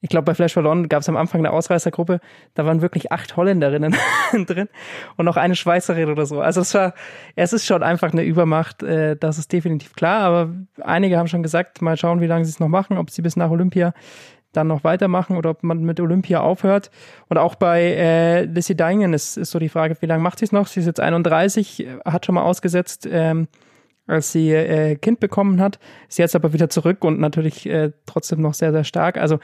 Ich 0.03 0.09
glaube, 0.09 0.25
bei 0.25 0.35
Flash 0.35 0.51
verloren 0.51 0.89
gab 0.89 1.01
es 1.01 1.07
am 1.07 1.15
Anfang 1.15 1.39
eine 1.39 1.51
Ausreißergruppe, 1.51 2.19
da 2.55 2.65
waren 2.65 2.81
wirklich 2.81 3.13
acht 3.13 3.37
Holländerinnen 3.37 3.95
drin 4.45 4.67
und 5.15 5.23
noch 5.23 5.37
eine 5.37 5.55
Schweizerin 5.55 6.09
oder 6.09 6.25
so. 6.25 6.41
Also 6.41 6.59
es 6.59 6.73
war, 6.73 6.93
es 7.37 7.53
ist 7.53 7.65
schon 7.65 7.81
einfach 7.83 8.11
eine 8.11 8.23
Übermacht, 8.23 8.83
äh, 8.83 9.15
das 9.15 9.37
ist 9.37 9.53
definitiv 9.53 9.95
klar, 9.95 10.19
aber 10.23 10.53
einige 10.81 11.17
haben 11.17 11.29
schon 11.29 11.41
gesagt, 11.41 11.81
mal 11.81 11.95
schauen, 11.95 12.19
wie 12.19 12.27
lange 12.27 12.43
sie 12.43 12.51
es 12.51 12.59
noch 12.59 12.67
machen, 12.67 12.97
ob 12.97 13.11
sie 13.11 13.21
bis 13.21 13.37
nach 13.37 13.49
Olympia 13.49 13.93
dann 14.53 14.67
noch 14.67 14.83
weitermachen 14.83 15.35
oder 15.35 15.49
ob 15.49 15.63
man 15.63 15.83
mit 15.83 15.99
Olympia 15.99 16.39
aufhört. 16.39 16.91
Und 17.27 17.37
auch 17.37 17.55
bei 17.55 17.81
äh, 17.81 18.43
Lissy 18.45 18.75
Dingen 18.75 19.13
ist, 19.13 19.37
ist 19.37 19.51
so 19.51 19.59
die 19.59 19.69
Frage, 19.69 19.97
wie 19.99 20.05
lange 20.05 20.23
macht 20.23 20.39
sie 20.39 20.45
es 20.45 20.51
noch? 20.51 20.67
Sie 20.67 20.79
ist 20.79 20.85
jetzt 20.85 20.99
31, 20.99 21.87
hat 22.05 22.25
schon 22.25 22.35
mal 22.35 22.43
ausgesetzt, 22.43 23.07
ähm, 23.09 23.47
als 24.07 24.31
sie 24.31 24.51
äh, 24.51 24.95
Kind 24.95 25.19
bekommen 25.19 25.59
hat. 25.59 25.79
Ist 26.07 26.19
jetzt 26.19 26.35
aber 26.35 26.53
wieder 26.53 26.69
zurück 26.69 27.03
und 27.03 27.19
natürlich 27.19 27.67
äh, 27.67 27.91
trotzdem 28.05 28.41
noch 28.41 28.53
sehr, 28.53 28.71
sehr 28.71 28.83
stark. 28.83 29.17
Also 29.17 29.39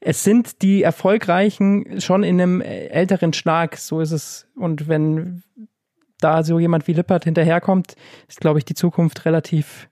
es 0.00 0.24
sind 0.24 0.62
die 0.62 0.82
Erfolgreichen 0.82 2.00
schon 2.00 2.22
in 2.22 2.40
einem 2.40 2.60
älteren 2.62 3.32
Schlag, 3.32 3.76
so 3.76 4.00
ist 4.00 4.12
es. 4.12 4.46
Und 4.56 4.88
wenn 4.88 5.42
da 6.20 6.42
so 6.42 6.58
jemand 6.58 6.86
wie 6.86 6.92
Lippert 6.92 7.24
hinterherkommt, 7.24 7.96
ist, 8.28 8.40
glaube 8.40 8.58
ich, 8.58 8.64
die 8.64 8.74
Zukunft 8.74 9.24
relativ 9.24 9.88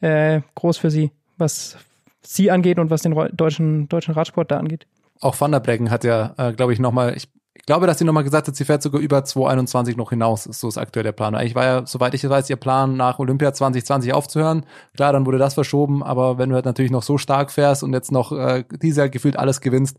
äh, 0.00 0.40
groß 0.54 0.78
für 0.78 0.90
sie, 0.90 1.10
was 1.36 1.76
sie 2.22 2.50
angeht 2.50 2.78
und 2.78 2.90
was 2.90 3.02
den 3.02 3.14
deutschen, 3.32 3.88
deutschen 3.88 4.14
Radsport 4.14 4.50
da 4.50 4.58
angeht. 4.58 4.86
Auch 5.20 5.38
Van 5.38 5.52
der 5.52 5.60
Breggen 5.60 5.90
hat 5.90 6.04
ja, 6.04 6.34
äh, 6.38 6.52
glaube 6.52 6.72
ich, 6.72 6.78
nochmal, 6.78 7.16
ich, 7.16 7.28
ich 7.54 7.66
glaube, 7.66 7.86
dass 7.86 7.98
sie 7.98 8.04
nochmal 8.04 8.24
gesagt 8.24 8.48
hat, 8.48 8.56
sie 8.56 8.64
fährt 8.64 8.82
sogar 8.82 9.00
über 9.00 9.22
2021 9.24 9.96
noch 9.96 10.10
hinaus, 10.10 10.46
ist 10.46 10.60
so 10.60 10.68
das 10.68 10.78
aktuelle 10.78 11.12
Plan. 11.12 11.34
Eigentlich 11.34 11.54
war 11.54 11.64
ja, 11.64 11.86
soweit 11.86 12.14
ich 12.14 12.26
weiß, 12.26 12.48
ihr 12.48 12.56
Plan 12.56 12.96
nach 12.96 13.18
Olympia 13.18 13.52
2020 13.52 14.12
aufzuhören. 14.14 14.64
Klar, 14.94 15.12
dann 15.12 15.26
wurde 15.26 15.38
das 15.38 15.54
verschoben, 15.54 16.02
aber 16.02 16.38
wenn 16.38 16.48
du 16.48 16.54
halt 16.54 16.64
natürlich 16.64 16.90
noch 16.90 17.02
so 17.02 17.18
stark 17.18 17.50
fährst 17.50 17.82
und 17.82 17.92
jetzt 17.92 18.12
noch 18.12 18.32
äh, 18.32 18.64
dieses 18.82 18.98
Jahr 18.98 19.08
gefühlt 19.08 19.38
alles 19.38 19.60
gewinnst, 19.60 19.98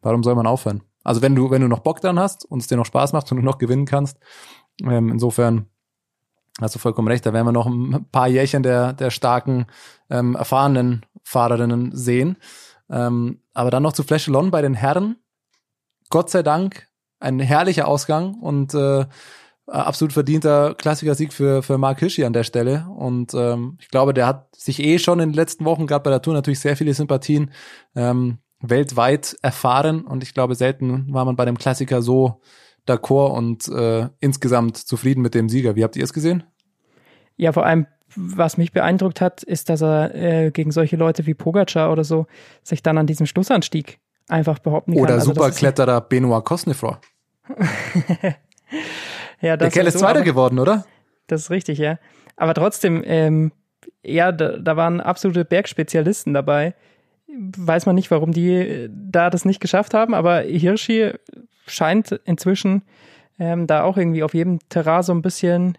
warum 0.00 0.22
soll 0.22 0.34
man 0.34 0.46
aufhören? 0.46 0.82
Also 1.02 1.20
wenn 1.20 1.34
du, 1.34 1.50
wenn 1.50 1.60
du 1.60 1.68
noch 1.68 1.80
Bock 1.80 2.00
dran 2.00 2.18
hast 2.18 2.46
und 2.46 2.60
es 2.60 2.66
dir 2.66 2.76
noch 2.76 2.86
Spaß 2.86 3.12
macht 3.12 3.30
und 3.30 3.38
du 3.38 3.44
noch 3.44 3.58
gewinnen 3.58 3.84
kannst, 3.84 4.18
ähm, 4.82 5.10
insofern 5.10 5.66
hast 6.60 6.74
du 6.74 6.78
vollkommen 6.78 7.08
recht, 7.08 7.26
da 7.26 7.32
werden 7.32 7.46
wir 7.46 7.52
noch 7.52 7.66
ein 7.66 8.06
paar 8.10 8.28
Jährchen 8.28 8.62
der, 8.62 8.92
der 8.92 9.10
starken, 9.10 9.66
ähm, 10.08 10.34
erfahrenen 10.34 11.04
Fahrerinnen 11.24 11.90
sehen. 11.96 12.36
Ähm, 12.88 13.40
aber 13.52 13.70
dann 13.70 13.82
noch 13.82 13.92
zu 13.92 14.04
Flash 14.04 14.26
Lon 14.28 14.50
bei 14.50 14.62
den 14.62 14.74
Herren. 14.74 15.16
Gott 16.10 16.30
sei 16.30 16.42
Dank 16.42 16.86
ein 17.18 17.40
herrlicher 17.40 17.88
Ausgang 17.88 18.34
und 18.34 18.74
äh, 18.74 19.06
absolut 19.66 20.12
verdienter 20.12 20.74
Klassiker-Sieg 20.74 21.32
für, 21.32 21.62
für 21.62 21.78
Mark 21.78 21.98
Hirschi 22.00 22.24
an 22.24 22.34
der 22.34 22.44
Stelle. 22.44 22.86
Und 22.94 23.32
ähm, 23.34 23.78
ich 23.80 23.88
glaube, 23.88 24.12
der 24.12 24.26
hat 24.26 24.54
sich 24.54 24.80
eh 24.80 24.98
schon 24.98 25.20
in 25.20 25.30
den 25.30 25.34
letzten 25.34 25.64
Wochen, 25.64 25.86
gerade 25.86 26.02
bei 26.02 26.10
der 26.10 26.22
Tour, 26.22 26.34
natürlich 26.34 26.60
sehr 26.60 26.76
viele 26.76 26.92
Sympathien 26.92 27.50
ähm, 27.96 28.38
weltweit 28.60 29.36
erfahren. 29.42 30.02
Und 30.02 30.22
ich 30.22 30.34
glaube, 30.34 30.54
selten 30.54 31.12
war 31.12 31.24
man 31.24 31.36
bei 31.36 31.46
dem 31.46 31.58
Klassiker 31.58 32.02
so 32.02 32.42
d'accord 32.86 33.32
und 33.32 33.68
äh, 33.68 34.08
insgesamt 34.20 34.76
zufrieden 34.76 35.22
mit 35.22 35.34
dem 35.34 35.48
Sieger. 35.48 35.76
Wie 35.76 35.84
habt 35.84 35.96
ihr 35.96 36.04
es 36.04 36.12
gesehen? 36.12 36.44
Ja, 37.36 37.52
vor 37.52 37.64
allem 37.64 37.86
was 38.16 38.56
mich 38.56 38.72
beeindruckt 38.72 39.20
hat, 39.20 39.42
ist, 39.42 39.68
dass 39.68 39.82
er 39.82 40.14
äh, 40.14 40.50
gegen 40.50 40.70
solche 40.70 40.96
Leute 40.96 41.26
wie 41.26 41.34
Pogacar 41.34 41.92
oder 41.92 42.04
so 42.04 42.26
sich 42.62 42.82
dann 42.82 42.98
an 42.98 43.06
diesem 43.06 43.26
Schlussanstieg 43.26 43.98
einfach 44.28 44.58
behaupten 44.58 44.92
kann. 44.94 45.02
Oder 45.02 45.14
also 45.14 45.32
Superkletterer 45.32 46.00
Benoit 46.00 46.44
Cosnefroy. 46.44 46.96
ja, 49.40 49.56
Der 49.56 49.70
Kerl 49.70 49.86
ist 49.86 49.94
so, 49.94 50.00
Zweiter 50.00 50.22
geworden, 50.22 50.58
oder? 50.58 50.84
Das 51.26 51.42
ist 51.42 51.50
richtig, 51.50 51.78
ja. 51.78 51.98
Aber 52.36 52.54
trotzdem, 52.54 53.02
ähm, 53.04 53.52
ja, 54.02 54.32
da, 54.32 54.56
da 54.58 54.76
waren 54.76 55.00
absolute 55.00 55.44
Bergspezialisten 55.44 56.34
dabei. 56.34 56.74
Weiß 57.26 57.86
man 57.86 57.94
nicht, 57.94 58.10
warum 58.10 58.32
die 58.32 58.52
äh, 58.52 58.90
da 58.92 59.30
das 59.30 59.44
nicht 59.44 59.60
geschafft 59.60 59.94
haben, 59.94 60.14
aber 60.14 60.40
Hirschi 60.40 61.12
scheint 61.66 62.12
inzwischen 62.24 62.82
ähm, 63.38 63.66
da 63.66 63.82
auch 63.82 63.96
irgendwie 63.96 64.22
auf 64.22 64.34
jedem 64.34 64.58
Terrain 64.68 65.02
so 65.02 65.12
ein 65.12 65.22
bisschen, 65.22 65.76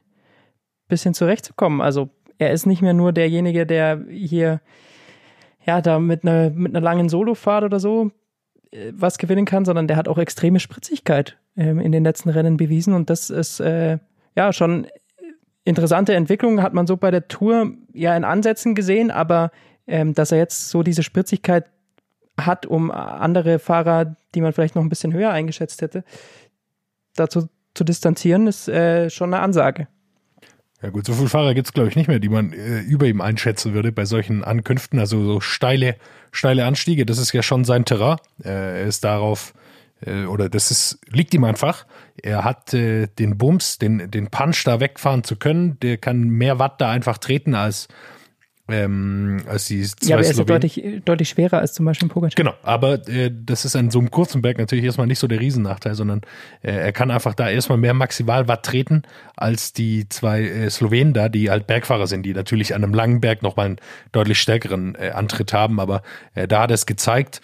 bisschen 0.87 1.13
zurechtzukommen. 1.13 1.81
Also 1.81 2.09
er 2.37 2.51
ist 2.51 2.65
nicht 2.65 2.81
mehr 2.81 2.93
nur 2.93 3.13
derjenige, 3.13 3.65
der 3.65 4.01
hier 4.09 4.61
ja 5.65 5.81
da 5.81 5.99
mit 5.99 6.23
einer 6.23 6.49
mit 6.51 6.75
einer 6.75 6.83
langen 6.83 7.09
Solofahrt 7.09 7.63
oder 7.63 7.79
so 7.79 8.11
äh, 8.71 8.91
was 8.93 9.17
gewinnen 9.17 9.45
kann, 9.45 9.65
sondern 9.65 9.87
der 9.87 9.97
hat 9.97 10.07
auch 10.07 10.17
extreme 10.17 10.59
Spritzigkeit 10.59 11.37
ähm, 11.55 11.79
in 11.79 11.91
den 11.91 12.03
letzten 12.03 12.29
Rennen 12.29 12.57
bewiesen 12.57 12.93
und 12.93 13.09
das 13.09 13.29
ist 13.29 13.59
äh, 13.59 13.99
ja 14.35 14.53
schon 14.53 14.87
interessante 15.65 16.13
Entwicklung 16.13 16.61
hat 16.61 16.73
man 16.73 16.87
so 16.87 16.95
bei 16.95 17.11
der 17.11 17.27
Tour 17.27 17.73
ja 17.93 18.15
in 18.15 18.23
Ansätzen 18.23 18.75
gesehen, 18.75 19.11
aber 19.11 19.51
ähm, 19.87 20.13
dass 20.13 20.31
er 20.31 20.37
jetzt 20.37 20.69
so 20.69 20.83
diese 20.83 21.03
Spritzigkeit 21.03 21.65
hat, 22.39 22.65
um 22.65 22.91
andere 22.91 23.59
Fahrer, 23.59 24.15
die 24.33 24.41
man 24.41 24.53
vielleicht 24.53 24.75
noch 24.75 24.83
ein 24.83 24.89
bisschen 24.89 25.13
höher 25.13 25.31
eingeschätzt 25.31 25.81
hätte, 25.81 26.03
dazu 27.15 27.47
zu 27.73 27.83
distanzieren, 27.83 28.47
ist 28.47 28.67
äh, 28.67 29.09
schon 29.09 29.33
eine 29.33 29.41
Ansage. 29.41 29.87
Ja 30.81 30.89
gut, 30.89 31.05
so 31.05 31.13
viele 31.13 31.29
Fahrer 31.29 31.53
gibt 31.53 31.67
es, 31.67 31.73
glaube 31.73 31.89
ich, 31.89 31.95
nicht 31.95 32.07
mehr, 32.07 32.19
die 32.19 32.29
man 32.29 32.51
äh, 32.53 32.79
über 32.81 33.07
ihm 33.07 33.21
einschätzen 33.21 33.73
würde 33.73 33.91
bei 33.91 34.05
solchen 34.05 34.43
Ankünften. 34.43 34.99
Also 34.99 35.23
so 35.23 35.39
steile, 35.39 35.95
steile 36.31 36.65
Anstiege, 36.65 37.05
das 37.05 37.17
ist 37.17 37.33
ja 37.33 37.41
schon 37.41 37.63
sein 37.65 37.85
Terrain. 37.85 38.17
Äh, 38.43 38.81
er 38.81 38.85
ist 38.85 39.03
darauf 39.03 39.53
äh, 40.05 40.25
oder 40.25 40.49
das 40.49 40.71
ist, 40.71 40.99
liegt 41.07 41.33
ihm 41.33 41.43
einfach. 41.43 41.85
Er 42.21 42.43
hat 42.43 42.73
äh, 42.73 43.07
den 43.07 43.37
Bums, 43.37 43.77
den, 43.77 44.11
den 44.11 44.27
Punch 44.27 44.63
da 44.65 44.79
wegfahren 44.79 45.23
zu 45.23 45.37
können. 45.37 45.79
Der 45.79 45.97
kann 45.97 46.29
mehr 46.29 46.59
Watt 46.59 46.81
da 46.81 46.91
einfach 46.91 47.17
treten 47.17 47.55
als, 47.55 47.87
ähm, 48.67 49.43
als 49.47 49.65
die 49.65 49.83
zwei 49.83 50.09
Ja, 50.09 50.15
aber 50.15 50.25
er 50.25 50.31
ist 50.31 50.37
ja 50.39 50.43
deutlich, 50.43 50.83
deutlich 51.05 51.29
schwerer 51.29 51.59
als 51.59 51.73
zum 51.73 51.85
Beispiel 51.85 52.09
Pogacar. 52.09 52.35
Genau, 52.35 52.53
aber 52.63 53.07
äh, 53.07 53.31
das 53.31 53.63
ist 53.63 53.75
an 53.75 53.91
so 53.91 53.99
einem 53.99 54.09
kurzen 54.09 54.41
Berg 54.41 54.57
natürlich 54.57 54.85
erstmal 54.85 55.05
nicht 55.05 55.19
so 55.19 55.27
der 55.27 55.39
Riesennachteil, 55.39 55.93
sondern 55.93 56.21
äh, 56.63 56.71
er 56.71 56.91
kann 56.91 57.11
einfach 57.11 57.35
da 57.35 57.47
erstmal 57.49 57.77
mehr 57.77 57.93
Maximalwatt 57.93 58.65
treten 58.65 59.03
als 59.35 59.73
die 59.73 60.09
zwei 60.09 60.41
äh, 60.43 60.69
Slowenen 60.69 61.13
da, 61.13 61.29
die 61.29 61.51
halt 61.51 61.67
Bergfahrer 61.67 62.07
sind, 62.07 62.23
die 62.23 62.33
natürlich 62.33 62.73
an 62.73 62.83
einem 62.83 62.93
langen 62.93 63.21
Berg 63.21 63.43
nochmal 63.43 63.67
einen 63.67 63.77
deutlich 64.11 64.41
stärkeren 64.41 64.95
äh, 64.95 65.11
Antritt 65.11 65.53
haben, 65.53 65.79
aber 65.79 66.01
äh, 66.33 66.47
da 66.47 66.63
hat 66.63 66.71
er 66.71 66.75
es 66.75 66.87
gezeigt, 66.87 67.41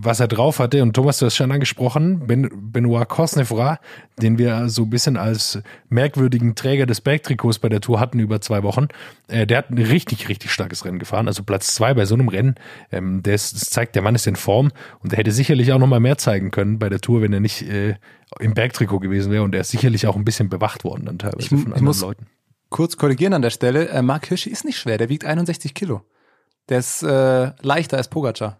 was 0.00 0.20
er 0.20 0.28
drauf 0.28 0.58
hatte. 0.58 0.82
Und 0.82 0.94
Thomas, 0.94 1.18
du 1.18 1.26
hast 1.26 1.36
schon 1.36 1.50
angesprochen, 1.52 2.26
ben, 2.26 2.48
Benoit 2.72 3.08
Cosnefroy, 3.08 3.76
den 4.20 4.38
wir 4.38 4.68
so 4.68 4.82
ein 4.82 4.90
bisschen 4.90 5.16
als 5.16 5.58
merkwürdigen 5.88 6.54
Träger 6.54 6.86
des 6.86 7.00
Bergtrikots 7.00 7.58
bei 7.58 7.68
der 7.68 7.80
Tour 7.80 7.98
hatten 8.00 8.18
über 8.18 8.40
zwei 8.40 8.62
Wochen, 8.62 8.88
äh, 9.28 9.46
der 9.46 9.58
hat 9.58 9.70
ein 9.70 9.78
richtig, 9.78 10.28
richtig 10.28 10.50
starkes 10.52 10.84
Rennen 10.84 10.98
gefahren. 10.98 11.26
Also 11.28 11.42
Platz 11.42 11.74
zwei 11.74 11.94
bei 11.94 12.04
so 12.04 12.14
einem 12.14 12.28
Rennen, 12.28 12.54
ähm, 12.92 13.22
der 13.22 13.34
ist, 13.34 13.54
das 13.54 13.70
zeigt, 13.70 13.94
der 13.94 14.02
Mann 14.02 14.14
ist 14.14 14.26
in 14.26 14.36
Form 14.36 14.70
und 15.00 15.12
er 15.12 15.18
hätte 15.18 15.32
sicherlich 15.32 15.72
auch 15.72 15.78
noch 15.78 15.86
mal 15.86 16.00
mehr 16.00 16.18
zeigen 16.18 16.50
können 16.50 16.78
bei 16.78 16.88
der 16.88 17.00
Tour, 17.00 17.22
wenn 17.22 17.32
er 17.32 17.40
nicht 17.40 17.62
äh, 17.62 17.94
im 18.40 18.54
Bergtrikot 18.54 19.00
gewesen 19.00 19.32
wäre. 19.32 19.42
Und 19.42 19.54
er 19.54 19.62
ist 19.62 19.70
sicherlich 19.70 20.06
auch 20.06 20.16
ein 20.16 20.24
bisschen 20.24 20.48
bewacht 20.48 20.84
worden 20.84 21.06
dann 21.06 21.18
teilweise 21.18 21.40
Ich- 21.42 21.48
von 21.48 21.58
ich 21.58 21.64
anderen 21.66 21.84
muss- 21.84 22.00
Leuten. 22.00 22.26
Kurz 22.68 22.96
korrigieren 22.96 23.32
an 23.32 23.42
der 23.42 23.50
Stelle. 23.50 23.88
Äh, 23.90 24.02
Mark 24.02 24.26
Hirschi 24.26 24.50
ist 24.50 24.64
nicht 24.64 24.76
schwer, 24.78 24.98
der 24.98 25.08
wiegt 25.08 25.24
61 25.24 25.72
Kilo. 25.72 26.02
Der 26.68 26.78
ist 26.80 27.02
äh, 27.04 27.52
leichter 27.62 27.96
als 27.96 28.08
Pogacar. 28.08 28.58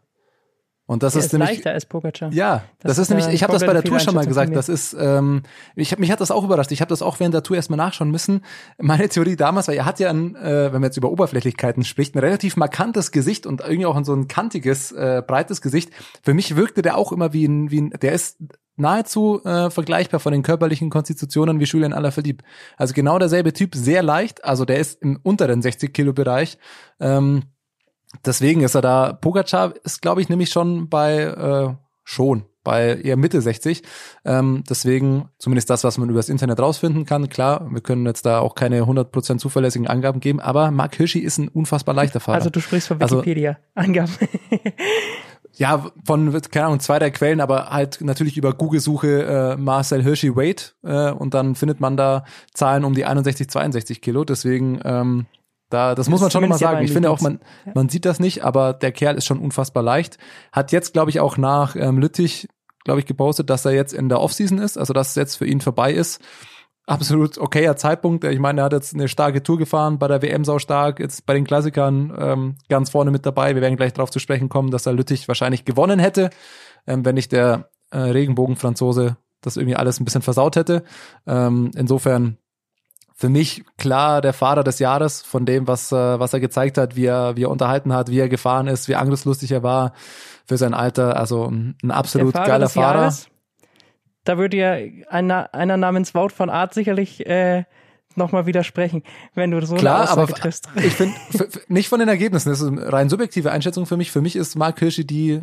Und 0.87 1.03
das 1.03 1.17
Er 1.17 1.19
ist, 1.19 1.27
ist 1.27 1.33
nämlich 1.33 1.51
leichter 1.51 1.73
als 1.73 1.85
Pogacar. 1.85 2.33
Ja, 2.33 2.65
das, 2.79 2.91
Das 2.91 2.99
ist 2.99 3.09
nämlich, 3.09 3.27
eine 3.27 3.35
ich 3.35 3.43
habe 3.43 3.53
das 3.53 3.67
bei 3.67 3.73
der 3.73 3.83
Tour 3.83 3.99
schon 3.99 4.15
mal 4.15 4.25
gesagt, 4.25 4.55
das 4.55 4.69
ist, 4.69 4.97
ähm, 4.99 5.43
ich 5.75 5.91
hab, 5.91 5.99
mich 5.99 6.13
hat 6.13 6.21
das 6.21 6.31
auch 6.31 6.45
überrascht. 6.45 6.71
Ich 6.71 6.81
habe 6.81 6.89
das 6.89 7.03
auch 7.03 7.19
während 7.19 7.35
der 7.35 7.43
Tour 7.43 7.57
erstmal 7.57 7.77
nachschauen 7.77 8.11
müssen. 8.11 8.43
Meine 8.79 9.09
Theorie 9.09 9.35
damals, 9.35 9.67
weil 9.67 9.77
er 9.77 9.85
hat 9.85 9.99
ja, 9.99 10.11
ein, 10.11 10.37
äh, 10.37 10.67
wenn 10.67 10.81
man 10.81 10.85
jetzt 10.85 10.97
über 10.97 11.11
Oberflächlichkeiten 11.11 11.83
spricht, 11.83 12.15
ein 12.15 12.21
relativ 12.21 12.57
markantes 12.57 13.11
Gesicht 13.11 13.47
und 13.47 13.63
irgendwie 13.63 13.87
auch 13.87 13.97
ein 13.97 14.05
so 14.05 14.15
ein 14.15 14.29
kantiges, 14.29 14.93
äh, 14.93 15.23
breites 15.27 15.61
Gesicht. 15.61 15.91
Für 16.23 16.35
mich 16.35 16.55
wirkte 16.55 16.83
der 16.83 16.97
auch 16.97 17.11
immer 17.11 17.33
wie 17.33 17.47
ein, 17.47 17.71
wie 17.73 17.81
ein 17.81 17.91
der 17.91 18.13
ist 18.13 18.39
nahezu 18.77 19.43
äh, 19.45 19.71
vergleichbar 19.71 20.21
von 20.21 20.33
den 20.33 20.43
körperlichen 20.43 20.91
Konstitutionen 20.91 21.59
wie 21.59 21.65
Julian 21.65 21.95
Alaphilippe. 21.95 22.45
Also 22.77 22.95
genau 22.95 23.19
derselbe 23.19 23.53
Typ, 23.53 23.75
sehr 23.75 24.03
leicht, 24.03 24.45
also 24.45 24.65
der 24.65 24.79
ist 24.79 25.03
im 25.03 25.19
unteren 25.23 25.63
60 25.63 25.93
Kilo 25.93 26.13
Bereich. 26.13 26.59
Ähm, 27.01 27.43
deswegen 28.25 28.63
ist 28.63 28.75
er 28.75 28.83
da. 28.83 29.13
Pogacar 29.13 29.75
ist, 29.85 30.03
glaube 30.03 30.21
ich, 30.21 30.29
nämlich 30.29 30.51
schon 30.51 30.89
bei 30.89 31.19
äh, 31.23 31.75
schon 32.05 32.45
bei 32.63 32.97
eher 32.97 33.17
Mitte 33.17 33.41
60. 33.41 33.83
Ähm, 34.25 34.65
deswegen 34.69 35.29
zumindest 35.39 35.71
das, 35.71 35.85
was 35.85 35.99
man 35.99 36.09
über 36.11 36.19
das 36.19 36.29
Internet 36.29 36.59
rausfinden 36.59 37.05
kann. 37.07 37.29
Klar, 37.29 37.69
wir 37.71 37.81
können 37.81 38.05
jetzt 38.07 38.27
da 38.27 38.41
auch 38.41 38.57
keine 38.57 38.83
100% 38.83 39.39
zuverlässigen 39.39 39.87
Angaben 39.87 40.19
geben, 40.19 40.41
aber 40.41 40.73
Mark 40.73 40.97
Hirschi 40.97 41.21
ist 41.21 41.39
ein 41.39 41.47
unfassbar 41.49 41.95
leichter 41.95 42.19
Fahrer. 42.19 42.39
Also 42.39 42.51
du 42.51 42.61
sprichst 42.61 42.89
von 42.89 43.01
Also- 43.01 43.19
Wikipedia. 43.19 43.59
Angaben. 43.77 44.11
ja, 45.53 45.87
von, 46.05 46.33
keine 46.51 46.67
Ahnung, 46.67 46.81
zwei 46.81 46.99
der 46.99 47.13
Quellen, 47.13 47.41
aber 47.41 47.71
halt 47.71 48.01
natürlich 48.01 48.37
über 48.37 48.53
Google-Suche 48.53 49.23
äh, 49.23 49.57
Marcel 49.57 50.03
Hirschi 50.03 50.35
Weight 50.35 50.75
äh, 50.83 51.13
und 51.13 51.35
dann 51.35 51.55
findet 51.55 51.81
man 51.81 51.97
da 51.97 52.25
Zahlen 52.53 52.85
um 52.85 52.95
die 52.95 53.05
61, 53.05 53.49
62 53.49 54.03
Kilo. 54.03 54.25
Deswegen, 54.25 54.81
ähm, 54.85 55.27
da, 55.69 55.95
das 55.95 56.09
muss 56.09 56.21
man 56.21 56.31
schon 56.31 56.43
nochmal 56.43 56.61
ja 56.61 56.69
sagen. 56.69 56.85
Ich 56.85 56.93
finde 56.93 57.11
auch, 57.11 57.21
man, 57.21 57.35
Leadings. 57.35 57.75
man 57.75 57.89
sieht 57.89 58.05
das 58.05 58.21
nicht, 58.21 58.45
aber 58.45 58.73
der 58.73 58.93
Kerl 58.93 59.17
ist 59.17 59.27
schon 59.27 59.41
unfassbar 59.41 59.83
leicht. 59.83 60.19
Hat 60.53 60.73
jetzt, 60.73 60.93
glaube 60.93 61.11
ich, 61.11 61.21
auch 61.21 61.37
nach 61.37 61.75
ähm, 61.77 61.99
Lüttich, 61.99 62.49
glaube 62.85 63.01
ich, 63.01 63.07
gepostet, 63.07 63.51
dass 63.51 63.65
er 63.65 63.73
jetzt 63.73 63.93
in 63.93 64.09
der 64.09 64.21
Offseason 64.21 64.59
ist, 64.59 64.79
also 64.79 64.93
dass 64.93 65.11
es 65.11 65.15
jetzt 65.17 65.37
für 65.37 65.47
ihn 65.47 65.61
vorbei 65.61 65.93
ist. 65.93 66.21
Absolut 66.87 67.37
okayer 67.37 67.75
Zeitpunkt. 67.77 68.23
Ich 68.23 68.39
meine, 68.39 68.61
er 68.61 68.65
hat 68.67 68.73
jetzt 68.73 68.95
eine 68.95 69.09
starke 69.09 69.43
Tour 69.43 69.59
gefahren, 69.59 69.99
bei 69.99 70.07
der 70.07 70.23
WM 70.23 70.45
sau 70.45 70.61
stark, 70.61 71.01
jetzt 71.01 71.27
bei 71.27 71.35
den 71.35 71.45
Klassikern 71.45 72.17
ähm, 72.17 72.57
ganz 72.69 72.91
vorne 72.91 73.11
mit 73.11 73.27
dabei. 73.27 73.57
Wir 73.57 73.63
werden 73.63 73.77
gleich 73.77 73.93
darauf 73.93 74.11
zu 74.11 74.21
sprechen 74.21 74.49
kommen, 74.49 74.71
dass 74.71 74.87
er 74.87 74.93
Lüttich 74.93 75.27
wahrscheinlich 75.27 75.65
gewonnen 75.65 75.99
hätte, 75.99 76.31
ähm, 76.87 77.05
wenn 77.05 77.17
nicht 77.17 77.33
der 77.33 77.71
äh, 77.91 77.99
Regenbogen-Franzose 77.99 79.17
das 79.41 79.57
irgendwie 79.57 79.77
alles 79.77 80.01
ein 80.01 80.05
bisschen 80.05 80.23
versaut 80.23 80.55
hätte. 80.55 80.85
Ähm, 81.27 81.73
insofern 81.75 82.39
für 83.19 83.31
mich 83.31 83.65
klar 83.79 84.21
der 84.21 84.35
Fahrer 84.35 84.63
des 84.63 84.79
Jahres 84.79 85.23
von 85.23 85.47
dem, 85.47 85.67
was, 85.67 85.91
äh, 85.91 85.97
was 86.21 86.35
er 86.35 86.41
gezeigt 86.41 86.77
hat, 86.77 86.97
wie 86.97 87.07
er, 87.07 87.35
wie 87.35 87.45
er 87.45 87.51
unterhalten 87.51 87.95
hat, 87.95 88.11
wie 88.11 88.21
er 88.21 88.29
gefahren 88.29 88.67
ist, 88.67 88.89
wie 88.89 88.95
angriffslustig 88.95 89.51
er 89.53 89.63
war 89.63 89.95
für 90.45 90.59
sein 90.59 90.75
Alter. 90.75 91.17
Also 91.17 91.47
ein 91.47 91.77
ein 91.83 91.91
absolut 91.91 92.35
Fahrer 92.35 92.47
geiler 92.47 92.69
Fahrer. 92.69 93.01
Jahres, 93.01 93.29
da 94.25 94.37
würde 94.37 94.59
ja 94.59 94.77
einer, 95.09 95.55
einer 95.55 95.79
namens 95.79 96.15
Wout 96.15 96.29
von 96.29 96.51
Art 96.51 96.75
sicherlich 96.75 97.25
äh, 97.27 97.65
nochmal 98.17 98.45
widersprechen, 98.45 99.03
wenn 99.35 99.51
du 99.51 99.65
so 99.65 99.77
Klar, 99.77 100.11
aber 100.11 100.27
triffst. 100.27 100.69
ich 100.77 100.93
finde, 100.93 101.15
nicht 101.69 101.89
von 101.89 102.01
den 102.01 102.11
Ergebnissen, 102.11 102.51
das 102.51 102.61
ist 102.61 102.69
eine 102.69 102.93
rein 102.93 103.09
subjektive 103.09 103.51
Einschätzung 103.51 103.87
für 103.87 103.97
mich. 103.97 104.13
Für 104.13 104.21
mich 104.21 104.37
ist 104.37 104.57
Mark 104.57 104.79
Hirschi 104.79 105.07
die, 105.07 105.41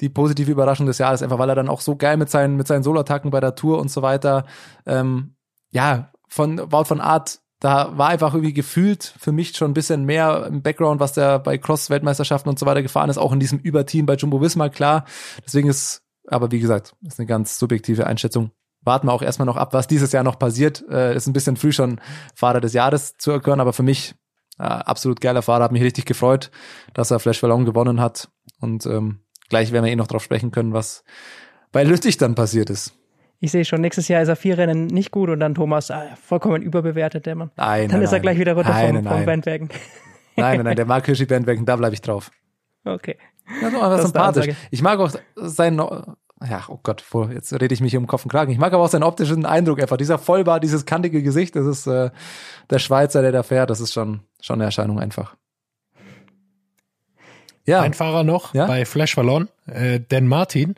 die 0.00 0.08
positive 0.10 0.52
Überraschung 0.52 0.86
des 0.86 0.98
Jahres, 0.98 1.24
einfach 1.24 1.40
weil 1.40 1.48
er 1.48 1.56
dann 1.56 1.68
auch 1.68 1.80
so 1.80 1.96
geil 1.96 2.16
mit 2.16 2.30
seinen, 2.30 2.56
mit 2.56 2.68
seinen 2.68 2.84
Solo-Attacken 2.84 3.32
bei 3.32 3.40
der 3.40 3.56
Tour 3.56 3.80
und 3.80 3.90
so 3.90 4.00
weiter, 4.00 4.44
ähm, 4.86 5.34
ja, 5.72 6.12
von 6.30 6.58
Wout 6.72 6.84
von 6.84 7.00
Art, 7.00 7.40
da 7.60 7.98
war 7.98 8.08
einfach 8.08 8.32
irgendwie 8.32 8.54
gefühlt 8.54 9.14
für 9.18 9.32
mich 9.32 9.54
schon 9.54 9.70
ein 9.70 9.74
bisschen 9.74 10.04
mehr 10.04 10.46
im 10.46 10.62
Background, 10.62 10.98
was 10.98 11.12
der 11.12 11.38
bei 11.38 11.58
Cross-Weltmeisterschaften 11.58 12.48
und 12.48 12.58
so 12.58 12.64
weiter 12.64 12.82
gefahren 12.82 13.10
ist, 13.10 13.18
auch 13.18 13.32
in 13.32 13.40
diesem 13.40 13.58
Überteam 13.58 14.06
bei 14.06 14.14
Jumbo 14.14 14.40
Visma, 14.40 14.70
klar. 14.70 15.04
Deswegen 15.44 15.68
ist, 15.68 16.02
aber 16.26 16.50
wie 16.50 16.60
gesagt, 16.60 16.94
ist 17.06 17.18
eine 17.18 17.26
ganz 17.26 17.58
subjektive 17.58 18.06
Einschätzung. 18.06 18.50
Warten 18.82 19.08
wir 19.08 19.12
auch 19.12 19.20
erstmal 19.20 19.44
noch 19.44 19.56
ab, 19.56 19.74
was 19.74 19.88
dieses 19.88 20.12
Jahr 20.12 20.24
noch 20.24 20.38
passiert. 20.38 20.82
Äh, 20.88 21.14
ist 21.14 21.26
ein 21.26 21.34
bisschen 21.34 21.56
früh 21.56 21.70
schon 21.72 22.00
Fahrer 22.34 22.62
des 22.62 22.72
Jahres 22.72 23.18
zu 23.18 23.30
erklären, 23.30 23.60
aber 23.60 23.74
für 23.74 23.82
mich 23.82 24.14
äh, 24.58 24.62
absolut 24.62 25.20
geiler 25.20 25.42
Fahrer. 25.42 25.64
Hat 25.64 25.72
mich 25.72 25.82
richtig 25.82 26.06
gefreut, 26.06 26.50
dass 26.94 27.10
er 27.10 27.18
Flash 27.18 27.42
Ballon 27.42 27.66
gewonnen 27.66 28.00
hat. 28.00 28.30
Und 28.58 28.86
ähm, 28.86 29.20
gleich 29.50 29.70
werden 29.70 29.84
wir 29.84 29.92
eh 29.92 29.96
noch 29.96 30.06
drauf 30.06 30.24
sprechen 30.24 30.50
können, 30.50 30.72
was 30.72 31.04
bei 31.72 31.84
Lüttich 31.84 32.16
dann 32.16 32.34
passiert 32.34 32.70
ist. 32.70 32.94
Ich 33.42 33.50
sehe 33.52 33.64
schon, 33.64 33.80
nächstes 33.80 34.06
Jahr 34.08 34.20
ist 34.20 34.28
er 34.28 34.36
vier 34.36 34.58
Rennen 34.58 34.86
nicht 34.86 35.10
gut 35.10 35.30
und 35.30 35.40
dann 35.40 35.54
Thomas, 35.54 35.90
ah, 35.90 36.04
vollkommen 36.22 36.60
überbewertet, 36.62 37.24
der 37.24 37.34
Mann. 37.34 37.50
Nein, 37.56 37.88
Dann 37.88 37.98
nein, 37.98 38.02
ist 38.02 38.10
er 38.10 38.16
nein. 38.16 38.22
gleich 38.22 38.38
wieder 38.38 38.52
runter 38.52 38.70
nein, 38.70 38.94
vom, 38.96 39.04
nein, 39.04 39.14
vom 39.14 39.24
Bandwagen. 39.26 39.68
Nein, 40.36 40.56
nein, 40.56 40.64
nein, 40.64 40.76
der 40.76 40.84
Mark 40.86 41.06
Hirschi 41.06 41.24
Bandwagen, 41.24 41.64
da 41.64 41.76
bleibe 41.76 41.94
ich 41.94 42.02
drauf. 42.02 42.30
Okay. 42.84 43.16
Das 43.62 43.72
ist 43.72 43.80
eine 43.82 44.02
sympathisch. 44.02 44.54
Ich 44.70 44.82
mag 44.82 44.98
auch 45.00 45.10
sein, 45.36 45.76
ja, 45.78 46.64
oh 46.68 46.78
Gott, 46.82 47.00
vor, 47.00 47.30
jetzt 47.30 47.52
rede 47.52 47.74
ich 47.74 47.80
mich 47.80 47.96
um 47.96 48.06
Kopf 48.06 48.24
und 48.24 48.30
Kragen. 48.30 48.52
Ich 48.52 48.58
mag 48.58 48.72
aber 48.72 48.84
auch 48.84 48.88
seinen 48.88 49.02
optischen 49.02 49.44
Eindruck 49.44 49.80
einfach. 49.80 49.96
Dieser 49.96 50.18
Vollbart, 50.18 50.62
dieses 50.62 50.86
kantige 50.86 51.22
Gesicht, 51.22 51.56
das 51.56 51.66
ist 51.66 51.86
äh, 51.86 52.10
der 52.70 52.78
Schweizer, 52.78 53.22
der 53.22 53.32
da 53.32 53.42
fährt, 53.42 53.70
das 53.70 53.80
ist 53.80 53.92
schon, 53.92 54.20
schon 54.40 54.54
eine 54.54 54.64
Erscheinung 54.64 55.00
einfach. 55.00 55.34
Ja, 57.66 57.82
Ein 57.82 57.94
Fahrer 57.94 58.24
noch 58.24 58.54
Ja? 58.54 58.66
bei 58.66 58.84
Flash 58.84 59.16
Wallon, 59.16 59.48
äh, 59.66 60.00
Dan 60.08 60.26
Martin, 60.26 60.74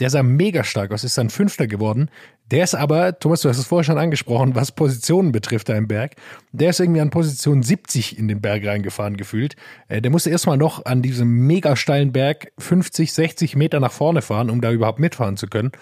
der 0.00 0.10
sah 0.10 0.22
mega 0.22 0.62
stark 0.62 0.92
aus, 0.92 1.04
ist 1.04 1.16
dann 1.16 1.30
Fünfter 1.30 1.66
geworden. 1.66 2.10
Der 2.50 2.64
ist 2.64 2.74
aber, 2.74 3.18
Thomas, 3.18 3.40
du 3.40 3.48
hast 3.48 3.58
es 3.58 3.66
vorher 3.66 3.84
schon 3.84 3.98
angesprochen, 3.98 4.54
was 4.54 4.72
Positionen 4.72 5.32
betrifft 5.32 5.68
da 5.68 5.74
im 5.74 5.88
Berg, 5.88 6.16
der 6.52 6.70
ist 6.70 6.80
irgendwie 6.80 7.00
an 7.00 7.10
Position 7.10 7.62
70 7.62 8.18
in 8.18 8.28
den 8.28 8.40
Berg 8.40 8.64
reingefahren 8.64 9.16
gefühlt. 9.16 9.56
Äh, 9.88 10.00
der 10.00 10.10
musste 10.10 10.30
erstmal 10.30 10.56
noch 10.56 10.84
an 10.84 11.02
diesem 11.02 11.28
mega 11.46 11.76
steilen 11.76 12.12
Berg 12.12 12.52
50, 12.58 13.12
60 13.12 13.56
Meter 13.56 13.80
nach 13.80 13.92
vorne 13.92 14.22
fahren, 14.22 14.50
um 14.50 14.60
da 14.60 14.70
überhaupt 14.70 15.00
mitfahren 15.00 15.36
zu 15.36 15.48
können. 15.48 15.72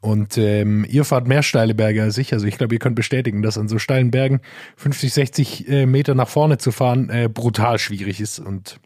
Und 0.00 0.36
ähm, 0.36 0.84
ihr 0.86 1.04
fahrt 1.04 1.26
mehr 1.26 1.42
steile 1.42 1.74
Berge 1.74 2.02
als 2.02 2.18
ich. 2.18 2.34
Also 2.34 2.46
ich 2.46 2.58
glaube, 2.58 2.74
ihr 2.74 2.78
könnt 2.78 2.94
bestätigen, 2.94 3.40
dass 3.40 3.56
an 3.56 3.68
so 3.68 3.78
steilen 3.78 4.10
Bergen 4.10 4.42
50, 4.76 5.14
60 5.14 5.68
äh, 5.68 5.86
Meter 5.86 6.14
nach 6.14 6.28
vorne 6.28 6.58
zu 6.58 6.72
fahren 6.72 7.08
äh, 7.08 7.30
brutal 7.32 7.78
schwierig 7.78 8.20
ist. 8.20 8.38
Und 8.38 8.80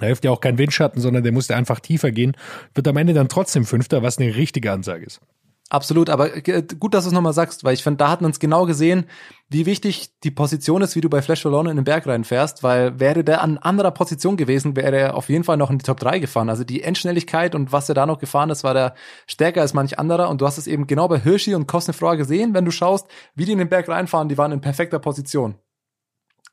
da 0.00 0.06
hilft 0.06 0.24
ja 0.24 0.30
auch 0.30 0.40
kein 0.40 0.58
Windschatten, 0.58 1.00
sondern 1.00 1.22
der 1.22 1.32
musste 1.32 1.56
einfach 1.56 1.80
tiefer 1.80 2.10
gehen. 2.10 2.36
Wird 2.74 2.88
am 2.88 2.96
Ende 2.96 3.14
dann 3.14 3.28
trotzdem 3.28 3.64
Fünfter, 3.64 4.02
was 4.02 4.18
eine 4.18 4.36
richtige 4.36 4.72
Ansage 4.72 5.06
ist. 5.06 5.20
Absolut, 5.68 6.10
aber 6.10 6.46
äh, 6.46 6.62
gut, 6.78 6.94
dass 6.94 7.04
du 7.04 7.08
es 7.08 7.12
nochmal 7.12 7.32
sagst, 7.32 7.64
weil 7.64 7.74
ich 7.74 7.82
finde, 7.82 7.98
da 7.98 8.08
hat 8.08 8.20
man 8.20 8.30
es 8.30 8.38
genau 8.38 8.66
gesehen, 8.66 9.06
wie 9.48 9.66
wichtig 9.66 10.10
die 10.22 10.30
Position 10.30 10.80
ist, 10.80 10.94
wie 10.94 11.00
du 11.00 11.10
bei 11.10 11.22
Flash 11.22 11.44
Wallon 11.44 11.66
in 11.66 11.74
den 11.74 11.84
Berg 11.84 12.06
reinfährst, 12.06 12.62
weil 12.62 13.00
wäre 13.00 13.24
der 13.24 13.42
an 13.42 13.58
anderer 13.58 13.90
Position 13.90 14.36
gewesen, 14.36 14.76
wäre 14.76 14.96
er 14.96 15.16
auf 15.16 15.28
jeden 15.28 15.42
Fall 15.42 15.56
noch 15.56 15.70
in 15.70 15.78
die 15.78 15.84
Top 15.84 15.98
3 15.98 16.20
gefahren. 16.20 16.50
Also 16.50 16.62
die 16.62 16.82
Endschnelligkeit 16.82 17.56
und 17.56 17.72
was 17.72 17.88
er 17.88 17.96
da 17.96 18.06
noch 18.06 18.20
gefahren 18.20 18.50
ist, 18.50 18.62
war 18.62 18.74
der 18.74 18.94
stärker 19.26 19.60
als 19.60 19.74
manch 19.74 19.98
anderer 19.98 20.28
und 20.28 20.40
du 20.40 20.46
hast 20.46 20.58
es 20.58 20.68
eben 20.68 20.86
genau 20.86 21.08
bei 21.08 21.18
Hirschi 21.18 21.56
und 21.56 21.66
Kosnefroy 21.66 22.16
gesehen, 22.16 22.54
wenn 22.54 22.64
du 22.64 22.70
schaust, 22.70 23.08
wie 23.34 23.44
die 23.44 23.52
in 23.52 23.58
den 23.58 23.68
Berg 23.68 23.88
reinfahren, 23.88 24.28
die 24.28 24.38
waren 24.38 24.52
in 24.52 24.60
perfekter 24.60 25.00
Position. 25.00 25.56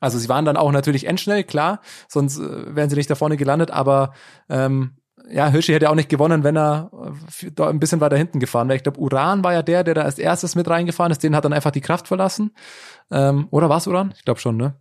Also 0.00 0.18
sie 0.18 0.28
waren 0.28 0.44
dann 0.44 0.56
auch 0.56 0.72
natürlich 0.72 1.06
endschnell, 1.06 1.44
klar, 1.44 1.80
sonst 2.08 2.38
äh, 2.38 2.74
wären 2.76 2.90
sie 2.90 2.96
nicht 2.96 3.08
da 3.10 3.14
vorne 3.14 3.36
gelandet, 3.36 3.70
aber 3.70 4.12
ähm, 4.48 4.96
ja, 5.30 5.48
Hirschi 5.48 5.72
hätte 5.72 5.88
auch 5.88 5.94
nicht 5.94 6.10
gewonnen, 6.10 6.44
wenn 6.44 6.56
er 6.56 6.90
äh, 7.42 7.50
da 7.52 7.68
ein 7.70 7.80
bisschen 7.80 8.00
weiter 8.00 8.16
hinten 8.16 8.40
gefahren 8.40 8.68
wäre. 8.68 8.76
Ich 8.76 8.82
glaube, 8.82 8.98
Uran 9.00 9.42
war 9.42 9.54
ja 9.54 9.62
der, 9.62 9.82
der 9.84 9.94
da 9.94 10.02
als 10.02 10.18
erstes 10.18 10.54
mit 10.54 10.68
reingefahren 10.68 11.10
ist. 11.12 11.22
Den 11.22 11.34
hat 11.34 11.44
dann 11.46 11.54
einfach 11.54 11.70
die 11.70 11.80
Kraft 11.80 12.08
verlassen. 12.08 12.50
Ähm, 13.10 13.48
oder 13.50 13.70
war 13.70 13.78
es 13.78 13.86
Uran? 13.86 14.12
Ich 14.16 14.24
glaube 14.24 14.40
schon, 14.40 14.56
ne? 14.58 14.74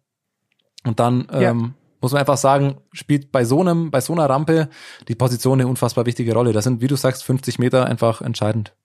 Und 0.85 0.99
dann, 0.99 1.27
Ja. 1.31 1.51
ähm, 1.51 1.75
muss 2.01 2.11
man 2.11 2.19
einfach 2.19 2.35
sagen, 2.35 2.75
spielt 2.91 3.31
bei 3.31 3.45
so 3.45 3.61
einem, 3.61 3.89
bei 3.89 4.01
so 4.01 4.11
einer 4.11 4.29
Rampe 4.29 4.67
die 5.07 5.15
Position 5.15 5.61
eine 5.61 5.69
unfassbar 5.69 6.05
wichtige 6.05 6.33
Rolle. 6.33 6.51
Das 6.51 6.65
sind, 6.65 6.81
wie 6.81 6.87
du 6.87 6.97
sagst, 6.97 7.23
50 7.23 7.59
Meter 7.59 7.85
einfach 7.85 8.21
entscheidend. 8.21 8.75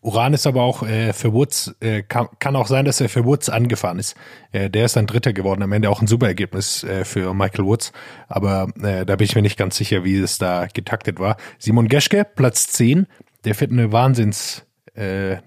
Uran 0.00 0.34
ist 0.34 0.46
aber 0.46 0.62
auch 0.62 0.82
äh, 0.82 1.12
für 1.12 1.32
Woods, 1.32 1.74
äh, 1.80 2.02
kann, 2.02 2.28
kann 2.38 2.56
auch 2.56 2.66
sein, 2.66 2.84
dass 2.84 3.00
er 3.00 3.08
für 3.08 3.24
Woods 3.24 3.48
angefahren 3.48 3.98
ist. 3.98 4.16
Äh, 4.52 4.70
der 4.70 4.84
ist 4.84 4.96
dann 4.96 5.06
Dritter 5.06 5.32
geworden, 5.32 5.62
am 5.62 5.72
Ende 5.72 5.90
auch 5.90 6.00
ein 6.00 6.06
super 6.06 6.26
Ergebnis 6.26 6.84
äh, 6.84 7.04
für 7.04 7.34
Michael 7.34 7.64
Woods. 7.64 7.92
Aber 8.28 8.68
äh, 8.82 9.04
da 9.04 9.16
bin 9.16 9.24
ich 9.24 9.34
mir 9.34 9.42
nicht 9.42 9.58
ganz 9.58 9.76
sicher, 9.76 10.04
wie 10.04 10.16
es 10.16 10.38
da 10.38 10.66
getaktet 10.72 11.18
war. 11.18 11.36
Simon 11.58 11.88
Geschke, 11.88 12.24
Platz 12.24 12.68
10, 12.68 13.06
der 13.44 13.54
fährt 13.54 13.72
eine 13.72 13.92
Wahnsinns 13.92 14.64
äh, 14.94 15.38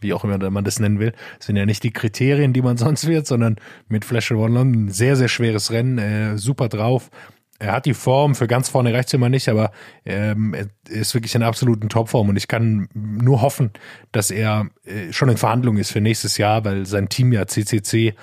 wie 0.00 0.12
auch 0.12 0.24
immer 0.24 0.50
man 0.50 0.64
das 0.64 0.80
nennen 0.80 1.00
will. 1.00 1.12
Das 1.38 1.46
sind 1.46 1.56
ja 1.56 1.66
nicht 1.66 1.82
die 1.82 1.90
Kriterien, 1.90 2.52
die 2.52 2.62
man 2.62 2.76
sonst 2.76 3.06
wird, 3.06 3.26
sondern 3.26 3.56
mit 3.88 4.04
Flash 4.04 4.30
One 4.30 4.60
ein 4.60 4.88
sehr, 4.88 5.16
sehr 5.16 5.28
schweres 5.28 5.70
Rennen, 5.70 5.98
äh, 5.98 6.38
super 6.38 6.68
drauf. 6.68 7.10
Er 7.60 7.72
hat 7.72 7.86
die 7.86 7.94
Form, 7.94 8.36
für 8.36 8.46
ganz 8.46 8.68
vorne 8.68 8.92
reicht 8.92 9.08
es 9.08 9.14
immer 9.14 9.28
nicht, 9.28 9.48
aber 9.48 9.72
ähm, 10.04 10.54
er 10.54 10.68
ist 10.88 11.14
wirklich 11.14 11.34
in 11.34 11.42
absoluten 11.42 11.88
Topform 11.88 12.28
und 12.28 12.36
ich 12.36 12.46
kann 12.46 12.88
nur 12.94 13.42
hoffen, 13.42 13.72
dass 14.12 14.30
er 14.30 14.68
äh, 14.84 15.12
schon 15.12 15.28
in 15.28 15.36
Verhandlung 15.36 15.76
ist 15.76 15.90
für 15.90 16.00
nächstes 16.00 16.38
Jahr, 16.38 16.64
weil 16.64 16.86
sein 16.86 17.08
Team 17.08 17.32
ja 17.32 17.46
CCC 17.46 18.14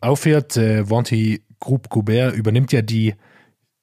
aufhört. 0.00 0.56
Äh, 0.56 0.90
Vonti 0.90 1.44
Group 1.60 1.88
Goubert 1.88 2.34
übernimmt 2.34 2.72
ja 2.72 2.82
die, 2.82 3.14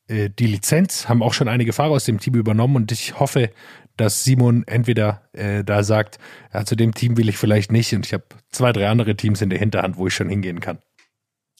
äh, 0.08 0.30
die 0.30 0.48
Lizenz, 0.48 1.08
haben 1.08 1.24
auch 1.24 1.34
schon 1.34 1.48
einige 1.48 1.72
Fahrer 1.72 1.92
aus 1.92 2.06
dem 2.06 2.20
Team 2.20 2.36
übernommen 2.36 2.76
und 2.76 2.92
ich 2.92 3.18
hoffe, 3.18 3.50
dass 3.96 4.24
Simon 4.24 4.64
entweder 4.68 5.22
äh, 5.34 5.64
da 5.64 5.84
sagt, 5.84 6.18
ja, 6.54 6.66
zu 6.66 6.76
dem 6.76 6.94
Team 6.94 7.18
will 7.18 7.30
ich 7.30 7.38
vielleicht 7.38 7.72
nicht 7.72 7.94
und 7.94 8.06
ich 8.06 8.14
habe 8.14 8.26
zwei, 8.50 8.74
drei 8.74 8.90
andere 8.90 9.16
Teams 9.16 9.42
in 9.42 9.50
der 9.50 9.60
Hinterhand, 9.60 9.98
wo 9.98 10.08
ich 10.08 10.14
schon 10.14 10.30
hingehen 10.30 10.60
kann. 10.60 10.80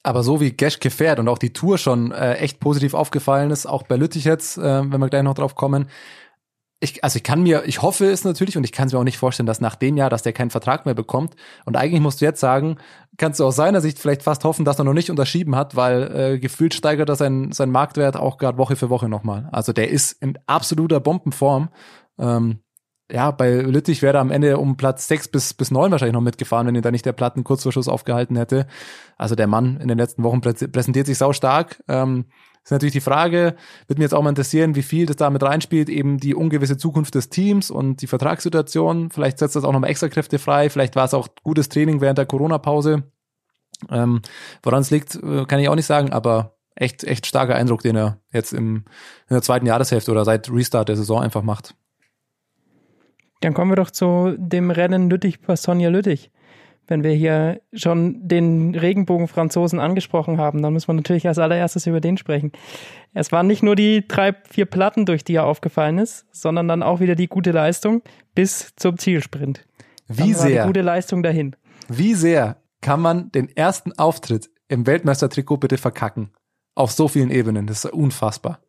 Aber 0.04 0.24
so 0.24 0.42
wie 0.42 0.52
Geschke 0.52 0.90
fährt 0.90 1.20
und 1.20 1.28
auch 1.28 1.38
die 1.38 1.54
Tour 1.54 1.78
schon 1.78 2.12
äh, 2.12 2.36
echt 2.36 2.60
positiv 2.60 2.94
aufgefallen 2.94 3.52
ist, 3.52 3.66
auch 3.66 3.84
bei 3.84 3.96
Lüttich 3.98 4.26
jetzt, 4.26 4.58
äh, 4.58 4.92
wenn 4.92 5.00
wir 5.00 5.10
gleich 5.10 5.24
noch 5.24 5.36
drauf 5.36 5.56
kommen. 5.56 5.88
Ich, 6.84 7.04
also 7.04 7.18
ich 7.18 7.24
kann 7.24 7.44
mir, 7.44 7.64
ich 7.68 7.84
hoffe 7.84 8.10
es 8.10 8.24
natürlich 8.24 8.58
und 8.58 8.64
ich 8.64 8.72
kann 8.72 8.88
es 8.88 8.94
mir 8.94 9.00
auch 9.00 9.04
nicht 9.04 9.20
vorstellen, 9.20 9.46
dass 9.46 9.62
nach 9.62 9.76
dem 9.76 9.98
Jahr, 9.98 10.10
dass 10.10 10.24
der 10.24 10.34
keinen 10.34 10.50
Vertrag 10.50 10.86
mehr 10.88 10.96
bekommt. 10.96 11.36
Und 11.66 11.78
eigentlich 11.78 12.02
musst 12.02 12.22
du 12.22 12.26
jetzt 12.26 12.40
sagen, 12.40 12.78
kannst 13.18 13.40
du 13.40 13.46
aus 13.46 13.56
seiner 13.56 13.82
Sicht 13.82 14.00
vielleicht 14.00 14.24
fast 14.24 14.44
hoffen, 14.44 14.66
dass 14.66 14.80
er 14.80 14.86
noch 14.86 14.94
nicht 14.94 15.12
unterschrieben 15.12 15.56
hat, 15.56 15.76
weil 15.76 16.16
äh, 16.16 16.40
gefühlt 16.40 16.74
steigert 16.74 17.10
er 17.10 17.16
sein, 17.16 17.52
sein 17.52 17.70
Marktwert 17.70 18.18
auch 18.18 18.40
gerade 18.40 18.58
Woche 18.58 18.76
für 18.76 18.90
Woche 18.90 19.10
nochmal. 19.10 19.48
Also 19.52 19.74
der 19.74 19.90
ist 19.90 20.14
in 20.14 20.40
absoluter 20.48 21.00
Bombenform. 21.00 21.70
Ähm, 22.18 22.62
ja, 23.12 23.32
bei 23.32 23.52
Lüttich 23.54 24.02
wäre 24.02 24.18
er 24.18 24.22
am 24.22 24.32
Ende 24.32 24.58
um 24.58 24.78
Platz 24.78 25.08
sechs 25.08 25.28
bis, 25.28 25.54
bis 25.54 25.72
neun 25.72 25.92
wahrscheinlich 25.92 26.14
noch 26.14 26.22
mitgefahren, 26.22 26.68
wenn 26.68 26.76
ihn 26.76 26.82
da 26.82 26.92
nicht 26.92 27.06
der 27.06 27.14
Platten 27.14 27.44
kurz 27.44 27.64
vor 27.64 27.72
Schluss 27.72 27.88
aufgehalten 27.88 28.36
hätte. 28.36 28.68
Also 29.18 29.36
der 29.36 29.48
Mann 29.48 29.78
in 29.82 29.88
den 29.88 29.98
letzten 29.98 30.24
Wochen 30.24 30.42
präsentiert 30.42 31.08
sich 31.08 31.18
sau 31.18 31.34
stark. 31.34 31.84
Ähm, 31.88 32.26
ist 32.64 32.72
natürlich 32.72 32.94
die 32.94 33.02
Frage, 33.02 33.56
wird 33.88 33.98
mir 33.98 34.06
jetzt 34.06 34.14
auch 34.14 34.22
mal 34.22 34.30
interessieren, 34.30 34.76
wie 34.76 34.84
viel 34.84 35.08
das 35.08 35.16
da 35.16 35.30
mit 35.30 35.42
reinspielt, 35.42 35.90
eben 35.90 36.18
die 36.20 36.36
ungewisse 36.36 36.78
Zukunft 36.78 37.16
des 37.16 37.30
Teams 37.30 37.72
und 37.72 38.02
die 38.02 38.08
Vertragssituation. 38.08 39.10
Vielleicht 39.10 39.40
setzt 39.40 39.56
das 39.56 39.64
auch 39.64 39.74
nochmal 39.74 39.90
extra 39.90 40.10
Kräfte 40.10 40.38
frei. 40.38 40.70
Vielleicht 40.70 40.96
war 40.96 41.06
es 41.06 41.14
auch 41.14 41.30
gutes 41.44 41.70
Training 41.70 42.02
während 42.02 42.20
der 42.20 42.28
Corona-Pause. 42.28 43.04
Ähm, 43.90 44.22
woran 44.62 44.82
es 44.82 44.92
liegt, 44.92 45.16
äh, 45.16 45.46
kann 45.46 45.60
ich 45.60 45.70
auch 45.70 45.76
nicht 45.76 45.88
sagen, 45.88 46.14
aber 46.14 46.56
echt, 46.76 47.04
echt 47.04 47.26
starker 47.26 47.56
Eindruck, 47.56 47.82
den 47.82 47.96
er 47.96 48.20
jetzt 48.32 48.54
im, 48.54 48.86
in 49.28 49.34
der 49.34 49.42
zweiten 49.42 49.66
Jahreshälfte 49.66 50.12
oder 50.12 50.24
seit 50.24 50.52
Restart 50.52 50.90
der 50.90 50.96
Saison 50.96 51.22
einfach 51.22 51.42
macht. 51.42 51.76
Dann 53.42 53.54
kommen 53.54 53.72
wir 53.72 53.76
doch 53.76 53.92
zu 53.92 54.36
dem 54.38 54.72
Rennen 54.72 55.10
Lüttich-Bastogne 55.10 55.90
Lüttich. 55.90 56.32
Wenn 56.88 57.04
wir 57.04 57.12
hier 57.12 57.62
schon 57.74 58.28
den 58.28 58.76
Regenbogen-Franzosen 58.76 59.80
angesprochen 59.80 60.38
haben, 60.38 60.62
dann 60.62 60.74
müssen 60.74 60.90
wir 60.90 60.94
natürlich 60.94 61.28
als 61.28 61.38
allererstes 61.38 61.88
über 61.88 62.02
den 62.02 62.18
sprechen. 62.18 62.52
Es 63.14 63.32
waren 63.32 63.48
nicht 63.48 63.64
nur 63.64 63.76
die 63.76 64.08
drei, 64.08 64.34
vier 64.50 64.66
Platten, 64.66 65.06
durch 65.06 65.24
die 65.24 65.36
er 65.36 65.46
aufgefallen 65.46 66.00
ist, 66.00 66.26
sondern 66.32 66.68
dann 66.68 66.84
auch 66.84 67.00
wieder 67.00 67.16
die 67.16 67.28
gute 67.28 67.52
Leistung 67.52 68.02
bis 68.36 68.74
zum 68.76 68.98
Zielsprint. 68.98 69.66
Wie 70.08 70.34
sehr? 70.34 70.66
Gute 70.66 70.82
Leistung 70.82 71.24
dahin. 71.24 71.56
Wie 71.88 72.14
sehr 72.14 72.62
kann 72.82 73.00
man 73.00 73.32
den 73.32 73.56
ersten 73.56 73.94
Auftritt 73.94 74.50
im 74.68 74.86
Weltmeistertrikot 74.86 75.58
bitte 75.58 75.78
verkacken? 75.78 76.32
Auf 76.76 76.92
so 76.92 77.08
vielen 77.08 77.32
Ebenen. 77.32 77.68
Das 77.68 77.86
ist 77.86 77.94
unfassbar. 77.94 78.60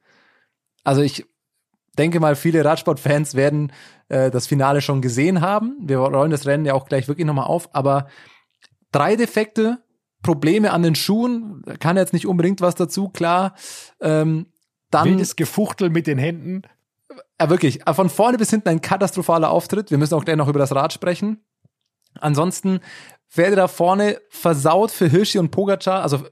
Also 0.85 1.03
ich 1.03 1.25
denke 1.99 2.21
mal, 2.21 2.37
viele 2.37 2.65
Radsportfans 2.65 3.35
werden 3.35 3.73
äh, 4.09 4.31
das 4.31 4.47
Finale 4.47 4.81
schon 4.81 5.03
gesehen 5.03 5.41
haben. 5.41 5.77
Wir 5.81 5.99
rollen 5.99 6.31
das 6.31 6.47
Rennen 6.47 6.65
ja 6.65 6.75
auch 6.75 6.87
gleich 6.87 7.09
wirklich 7.09 7.27
nochmal 7.27 7.47
auf, 7.47 7.75
aber 7.75 8.09
drei 8.93 9.17
Defekte, 9.17 9.83
Probleme 10.23 10.73
an 10.73 10.83
den 10.83 10.95
Schuhen, 10.95 11.63
kann 11.81 11.97
jetzt 11.97 12.13
nicht 12.13 12.27
unbedingt 12.27 12.61
was 12.61 12.77
dazu, 12.77 13.09
klar. 13.09 13.55
Ähm, 14.01 14.47
dann 14.91 15.09
Wildes 15.09 15.37
Gefuchtel 15.37 15.91
mit 15.91 16.07
den 16.07 16.19
Händen. 16.19 16.63
Ja, 17.41 17.51
wirklich. 17.51 17.81
Von 17.93 18.09
vorne 18.09 18.39
bis 18.39 18.51
hinten 18.51 18.69
ein 18.69 18.81
katastrophaler 18.81 19.51
Auftritt. 19.51 19.91
Wir 19.91 19.99
müssen 19.99 20.15
auch 20.15 20.25
gleich 20.25 20.37
noch 20.37 20.49
über 20.49 20.61
das 20.61 20.75
Rad 20.75 20.93
sprechen. 20.93 21.45
Ansonsten 22.21 22.81
werde 23.35 23.57
da 23.57 23.69
vorne 23.69 24.21
versaut 24.29 24.91
für 24.91 25.09
Hirschi 25.09 25.39
und 25.39 25.51
Pogacar. 25.51 26.03
Also 26.03 26.27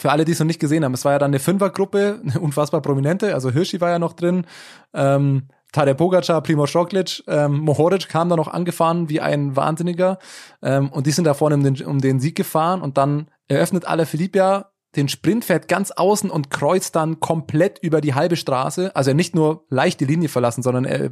für 0.00 0.10
alle, 0.10 0.24
die 0.24 0.32
es 0.32 0.40
noch 0.40 0.46
nicht 0.46 0.60
gesehen 0.60 0.82
haben, 0.82 0.94
es 0.94 1.04
war 1.04 1.12
ja 1.12 1.18
dann 1.18 1.30
eine 1.30 1.38
Fünfergruppe, 1.38 2.20
eine 2.24 2.40
unfassbar 2.40 2.80
prominente. 2.80 3.34
Also 3.34 3.50
Hirschi 3.50 3.80
war 3.80 3.90
ja 3.90 3.98
noch 3.98 4.14
drin. 4.14 4.46
Ähm, 4.94 5.48
Tadej 5.72 5.94
Pogacar, 5.94 6.42
Primoz 6.42 6.74
Roglic, 6.74 7.22
ähm, 7.28 7.58
Mohoric 7.58 8.08
kam 8.08 8.28
da 8.28 8.34
noch 8.34 8.48
angefahren 8.48 9.08
wie 9.08 9.20
ein 9.20 9.54
Wahnsinniger 9.54 10.18
ähm, 10.62 10.88
und 10.90 11.06
die 11.06 11.12
sind 11.12 11.24
da 11.24 11.34
vorne 11.34 11.54
um 11.54 11.62
den, 11.62 11.86
um 11.86 12.00
den 12.00 12.18
Sieg 12.18 12.34
gefahren 12.34 12.82
und 12.82 12.98
dann 12.98 13.28
eröffnet 13.46 13.84
alle 13.84 14.06
Philippia 14.06 14.69
den 14.96 15.08
Sprint, 15.08 15.44
fährt 15.44 15.68
ganz 15.68 15.92
außen 15.92 16.30
und 16.30 16.50
kreuzt 16.50 16.96
dann 16.96 17.20
komplett 17.20 17.78
über 17.78 18.00
die 18.00 18.14
halbe 18.14 18.36
Straße. 18.36 18.94
Also 18.96 19.10
er 19.10 19.14
nicht 19.14 19.34
nur 19.34 19.64
leicht 19.68 20.00
die 20.00 20.04
Linie 20.04 20.28
verlassen, 20.28 20.62
sondern 20.62 20.84
er 20.84 21.10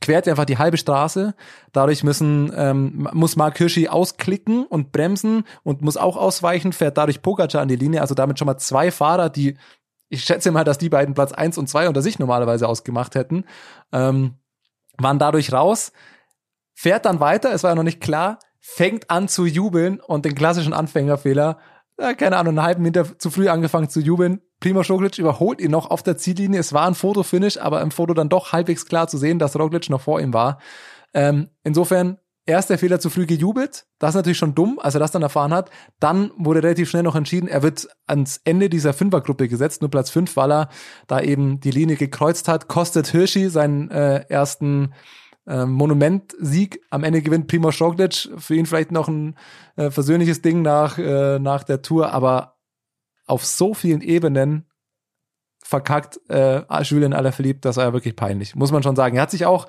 quert 0.00 0.26
einfach 0.26 0.44
die 0.44 0.58
halbe 0.58 0.76
Straße. 0.76 1.34
Dadurch 1.72 2.02
müssen, 2.02 2.52
ähm, 2.56 3.08
muss 3.12 3.36
Mark 3.36 3.56
Hirschi 3.58 3.88
ausklicken 3.88 4.66
und 4.66 4.90
bremsen 4.90 5.44
und 5.62 5.82
muss 5.82 5.96
auch 5.96 6.16
ausweichen, 6.16 6.72
fährt 6.72 6.98
dadurch 6.98 7.22
Pogacar 7.22 7.62
an 7.62 7.68
die 7.68 7.76
Linie. 7.76 8.00
Also 8.00 8.14
damit 8.16 8.38
schon 8.38 8.46
mal 8.46 8.58
zwei 8.58 8.90
Fahrer, 8.90 9.30
die 9.30 9.56
ich 10.08 10.24
schätze 10.24 10.50
mal, 10.50 10.64
dass 10.64 10.78
die 10.78 10.88
beiden 10.88 11.14
Platz 11.14 11.32
eins 11.32 11.58
und 11.58 11.68
zwei 11.68 11.88
unter 11.88 12.02
sich 12.02 12.18
normalerweise 12.18 12.68
ausgemacht 12.68 13.14
hätten, 13.14 13.44
ähm, 13.92 14.34
waren 14.98 15.18
dadurch 15.18 15.52
raus, 15.52 15.92
fährt 16.74 17.04
dann 17.04 17.20
weiter, 17.20 17.52
es 17.52 17.62
war 17.62 17.70
ja 17.70 17.74
noch 17.74 17.82
nicht 17.82 18.00
klar, 18.00 18.38
fängt 18.60 19.10
an 19.10 19.28
zu 19.28 19.44
jubeln 19.44 20.00
und 20.00 20.24
den 20.24 20.34
klassischen 20.34 20.72
Anfängerfehler, 20.72 21.58
ja, 21.98 22.14
keine 22.14 22.36
Ahnung, 22.36 22.58
einen 22.58 22.66
halben 22.66 22.82
Meter 22.82 23.18
zu 23.18 23.30
früh 23.30 23.48
angefangen 23.48 23.88
zu 23.88 24.00
jubeln. 24.00 24.40
Prima 24.60 24.80
Roglic 24.80 25.18
überholt 25.18 25.60
ihn 25.60 25.70
noch 25.70 25.90
auf 25.90 26.02
der 26.02 26.16
Ziellinie. 26.16 26.60
Es 26.60 26.72
war 26.72 26.86
ein 26.86 26.94
Fotofinish, 26.94 27.58
aber 27.58 27.82
im 27.82 27.90
Foto 27.90 28.14
dann 28.14 28.28
doch 28.28 28.52
halbwegs 28.52 28.86
klar 28.86 29.08
zu 29.08 29.18
sehen, 29.18 29.38
dass 29.38 29.58
Roglic 29.58 29.90
noch 29.90 30.00
vor 30.00 30.20
ihm 30.20 30.32
war. 30.32 30.58
Ähm, 31.12 31.50
insofern 31.62 32.18
erst 32.46 32.70
der 32.70 32.78
Fehler 32.78 33.00
zu 33.00 33.10
früh 33.10 33.26
gejubelt. 33.26 33.86
Das 33.98 34.10
ist 34.10 34.16
natürlich 34.16 34.38
schon 34.38 34.54
dumm, 34.54 34.78
als 34.78 34.94
er 34.94 35.00
das 35.00 35.12
dann 35.12 35.22
erfahren 35.22 35.54
hat. 35.54 35.70
Dann 35.98 36.30
wurde 36.36 36.62
relativ 36.62 36.90
schnell 36.90 37.02
noch 37.02 37.14
entschieden, 37.14 37.48
er 37.48 37.62
wird 37.62 37.88
ans 38.06 38.40
Ende 38.44 38.68
dieser 38.68 38.92
Fünfergruppe 38.92 39.48
gesetzt, 39.48 39.80
nur 39.80 39.90
Platz 39.90 40.10
fünf, 40.10 40.36
weil 40.36 40.52
er 40.52 40.68
da 41.06 41.20
eben 41.20 41.60
die 41.60 41.70
Linie 41.70 41.96
gekreuzt 41.96 42.48
hat. 42.48 42.68
Kostet 42.68 43.08
Hirschi 43.08 43.48
seinen 43.48 43.90
äh, 43.90 44.24
ersten 44.28 44.92
äh, 45.46 45.66
Monumentsieg. 45.66 46.80
Am 46.90 47.04
Ende 47.04 47.22
gewinnt 47.22 47.46
Primoz 47.48 47.80
Roglic. 47.80 48.28
Für 48.38 48.54
ihn 48.54 48.66
vielleicht 48.66 48.92
noch 48.92 49.08
ein 49.08 49.36
äh, 49.76 49.90
versöhnliches 49.90 50.42
Ding 50.42 50.62
nach, 50.62 50.98
äh, 50.98 51.38
nach 51.38 51.64
der 51.64 51.82
Tour, 51.82 52.12
aber 52.12 52.56
auf 53.26 53.44
so 53.44 53.74
vielen 53.74 54.00
Ebenen 54.00 54.68
verkackt 55.62 56.20
äh, 56.28 56.62
Julien 56.82 57.14
Alaphilippe, 57.14 57.60
das 57.60 57.78
war 57.78 57.84
ja 57.84 57.92
wirklich 57.94 58.16
peinlich. 58.16 58.54
Muss 58.54 58.70
man 58.70 58.82
schon 58.82 58.96
sagen. 58.96 59.16
Er 59.16 59.22
hat 59.22 59.30
sich 59.30 59.46
auch 59.46 59.66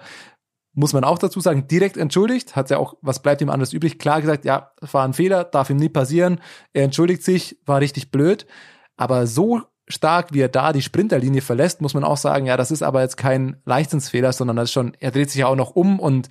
muss 0.75 0.93
man 0.93 1.05
auch 1.05 1.17
dazu 1.17 1.39
sagen, 1.39 1.67
direkt 1.67 1.97
entschuldigt, 1.97 2.55
hat 2.55 2.69
ja 2.69 2.77
auch, 2.77 2.95
was 3.01 3.21
bleibt 3.21 3.41
ihm 3.41 3.49
anders 3.49 3.73
übrig, 3.73 3.97
klar 3.97 4.21
gesagt, 4.21 4.43
ja, 4.45 4.73
war 4.81 5.05
ein 5.05 5.13
Fehler, 5.13 5.45
darf 5.45 5.69
ihm 5.69 5.77
nie 5.77 5.89
passieren, 5.89 6.41
er 6.73 6.83
entschuldigt 6.83 7.23
sich, 7.23 7.57
war 7.65 7.79
richtig 7.79 8.11
blöd, 8.11 8.45
aber 8.97 9.25
so 9.25 9.61
stark, 9.87 10.33
wie 10.33 10.41
er 10.41 10.49
da 10.49 10.73
die 10.73 10.81
Sprinterlinie 10.81 11.41
verlässt, 11.41 11.81
muss 11.81 11.93
man 11.93 12.03
auch 12.03 12.17
sagen, 12.17 12.45
ja, 12.45 12.57
das 12.57 12.71
ist 12.71 12.81
aber 12.81 13.01
jetzt 13.01 13.17
kein 13.17 13.57
Leichtsinnsfehler, 13.65 14.33
sondern 14.33 14.57
das 14.57 14.65
ist 14.65 14.73
schon, 14.73 14.95
er 14.99 15.11
dreht 15.11 15.29
sich 15.29 15.41
ja 15.41 15.47
auch 15.47 15.55
noch 15.55 15.75
um 15.75 15.99
und 15.99 16.29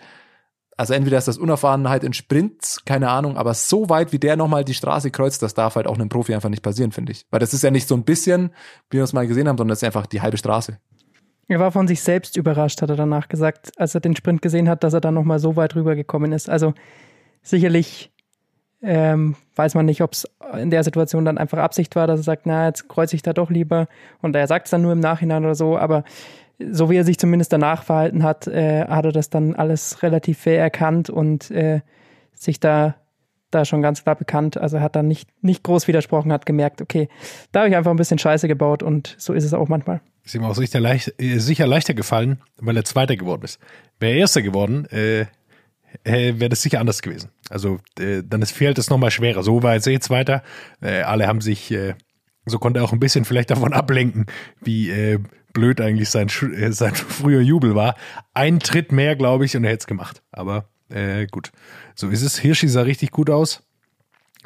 also 0.76 0.92
entweder 0.92 1.18
ist 1.18 1.28
das 1.28 1.38
Unerfahrenheit 1.38 2.02
in 2.02 2.12
Sprints, 2.12 2.84
keine 2.84 3.08
Ahnung, 3.08 3.36
aber 3.36 3.54
so 3.54 3.88
weit 3.88 4.12
wie 4.12 4.18
der 4.18 4.36
nochmal 4.36 4.64
die 4.64 4.74
Straße 4.74 5.12
kreuzt, 5.12 5.42
das 5.42 5.54
darf 5.54 5.76
halt 5.76 5.86
auch 5.86 5.94
einem 5.94 6.08
Profi 6.08 6.34
einfach 6.34 6.48
nicht 6.48 6.62
passieren, 6.62 6.90
finde 6.90 7.12
ich. 7.12 7.26
Weil 7.30 7.38
das 7.38 7.54
ist 7.54 7.62
ja 7.62 7.70
nicht 7.70 7.86
so 7.86 7.94
ein 7.94 8.04
bisschen, 8.04 8.50
wie 8.90 8.96
wir 8.96 9.04
es 9.04 9.12
mal 9.12 9.26
gesehen 9.28 9.46
haben, 9.46 9.56
sondern 9.56 9.72
das 9.72 9.82
ist 9.82 9.86
einfach 9.86 10.06
die 10.06 10.20
halbe 10.20 10.36
Straße. 10.36 10.78
Er 11.46 11.60
war 11.60 11.70
von 11.70 11.86
sich 11.86 12.02
selbst 12.02 12.36
überrascht, 12.36 12.82
hat 12.82 12.90
er 12.90 12.96
danach 12.96 13.28
gesagt, 13.28 13.70
als 13.76 13.94
er 13.94 14.00
den 14.00 14.16
Sprint 14.16 14.42
gesehen 14.42 14.68
hat, 14.68 14.82
dass 14.82 14.94
er 14.94 15.00
dann 15.00 15.14
nochmal 15.14 15.38
so 15.38 15.56
weit 15.56 15.76
rübergekommen 15.76 16.32
ist. 16.32 16.48
Also 16.48 16.74
sicherlich 17.42 18.13
ähm, 18.84 19.36
weiß 19.56 19.74
man 19.74 19.86
nicht, 19.86 20.02
ob 20.02 20.12
es 20.12 20.28
in 20.60 20.70
der 20.70 20.84
Situation 20.84 21.24
dann 21.24 21.38
einfach 21.38 21.58
Absicht 21.58 21.96
war, 21.96 22.06
dass 22.06 22.20
er 22.20 22.24
sagt, 22.24 22.46
na, 22.46 22.66
jetzt 22.66 22.88
kreuze 22.88 23.16
ich 23.16 23.22
da 23.22 23.32
doch 23.32 23.50
lieber. 23.50 23.88
Und 24.20 24.36
er 24.36 24.46
sagt 24.46 24.66
es 24.66 24.70
dann 24.70 24.82
nur 24.82 24.92
im 24.92 25.00
Nachhinein 25.00 25.44
oder 25.44 25.54
so, 25.54 25.78
aber 25.78 26.04
so 26.58 26.90
wie 26.90 26.96
er 26.96 27.04
sich 27.04 27.18
zumindest 27.18 27.52
danach 27.52 27.82
verhalten 27.82 28.22
hat, 28.22 28.46
äh, 28.46 28.86
hat 28.86 29.04
er 29.04 29.12
das 29.12 29.30
dann 29.30 29.54
alles 29.54 30.02
relativ 30.02 30.38
fair 30.38 30.60
erkannt 30.60 31.10
und 31.10 31.50
äh, 31.50 31.80
sich 32.34 32.60
da 32.60 32.94
da 33.54 33.64
schon 33.64 33.82
ganz 33.82 34.02
klar 34.02 34.16
bekannt. 34.16 34.56
Also 34.58 34.80
hat 34.80 34.96
da 34.96 35.02
nicht, 35.02 35.28
nicht 35.42 35.62
groß 35.62 35.86
widersprochen, 35.88 36.32
hat 36.32 36.46
gemerkt, 36.46 36.82
okay, 36.82 37.08
da 37.52 37.60
habe 37.60 37.70
ich 37.70 37.76
einfach 37.76 37.90
ein 37.90 37.96
bisschen 37.96 38.18
Scheiße 38.18 38.48
gebaut 38.48 38.82
und 38.82 39.14
so 39.18 39.32
ist 39.32 39.44
es 39.44 39.54
auch 39.54 39.68
manchmal. 39.68 40.00
Ist 40.24 40.34
ihm 40.34 40.44
auch 40.44 40.54
sicher, 40.54 40.80
leicht, 40.80 41.14
äh, 41.20 41.38
sicher 41.38 41.66
leichter 41.66 41.94
gefallen, 41.94 42.40
weil 42.60 42.76
er 42.76 42.84
Zweiter 42.84 43.16
geworden 43.16 43.42
ist. 43.44 43.58
Wäre 44.00 44.14
er 44.14 44.18
Erster 44.20 44.42
geworden, 44.42 44.86
äh, 44.86 45.26
wäre 46.04 46.48
das 46.48 46.62
sicher 46.62 46.80
anders 46.80 47.02
gewesen. 47.02 47.30
Also 47.50 47.78
äh, 47.98 48.22
dann 48.24 48.42
ist, 48.42 48.52
fehlt 48.52 48.78
es 48.78 48.90
nochmal 48.90 49.10
schwerer. 49.10 49.42
So 49.42 49.62
war 49.62 49.74
jetzt 49.74 49.86
eh 49.86 49.98
Zweiter. 50.00 50.42
Äh, 50.80 51.02
alle 51.02 51.26
haben 51.26 51.40
sich, 51.40 51.70
äh, 51.70 51.94
so 52.46 52.58
konnte 52.58 52.80
er 52.80 52.84
auch 52.84 52.92
ein 52.92 53.00
bisschen 53.00 53.24
vielleicht 53.24 53.50
davon 53.50 53.72
ablenken, 53.72 54.26
wie 54.60 54.90
äh, 54.90 55.18
blöd 55.52 55.80
eigentlich 55.80 56.10
sein, 56.10 56.28
äh, 56.28 56.72
sein 56.72 56.94
früher 56.94 57.40
Jubel 57.40 57.74
war. 57.74 57.96
Ein 58.34 58.60
Tritt 58.60 58.92
mehr, 58.92 59.16
glaube 59.16 59.44
ich, 59.44 59.56
und 59.56 59.64
er 59.64 59.70
hätte 59.70 59.82
es 59.82 59.86
gemacht. 59.86 60.22
Aber 60.32 60.68
äh, 60.90 61.26
gut, 61.26 61.52
so 61.94 62.08
ist 62.08 62.22
es. 62.22 62.38
Hirschi 62.38 62.68
sah 62.68 62.82
richtig 62.82 63.10
gut 63.10 63.30
aus. 63.30 63.62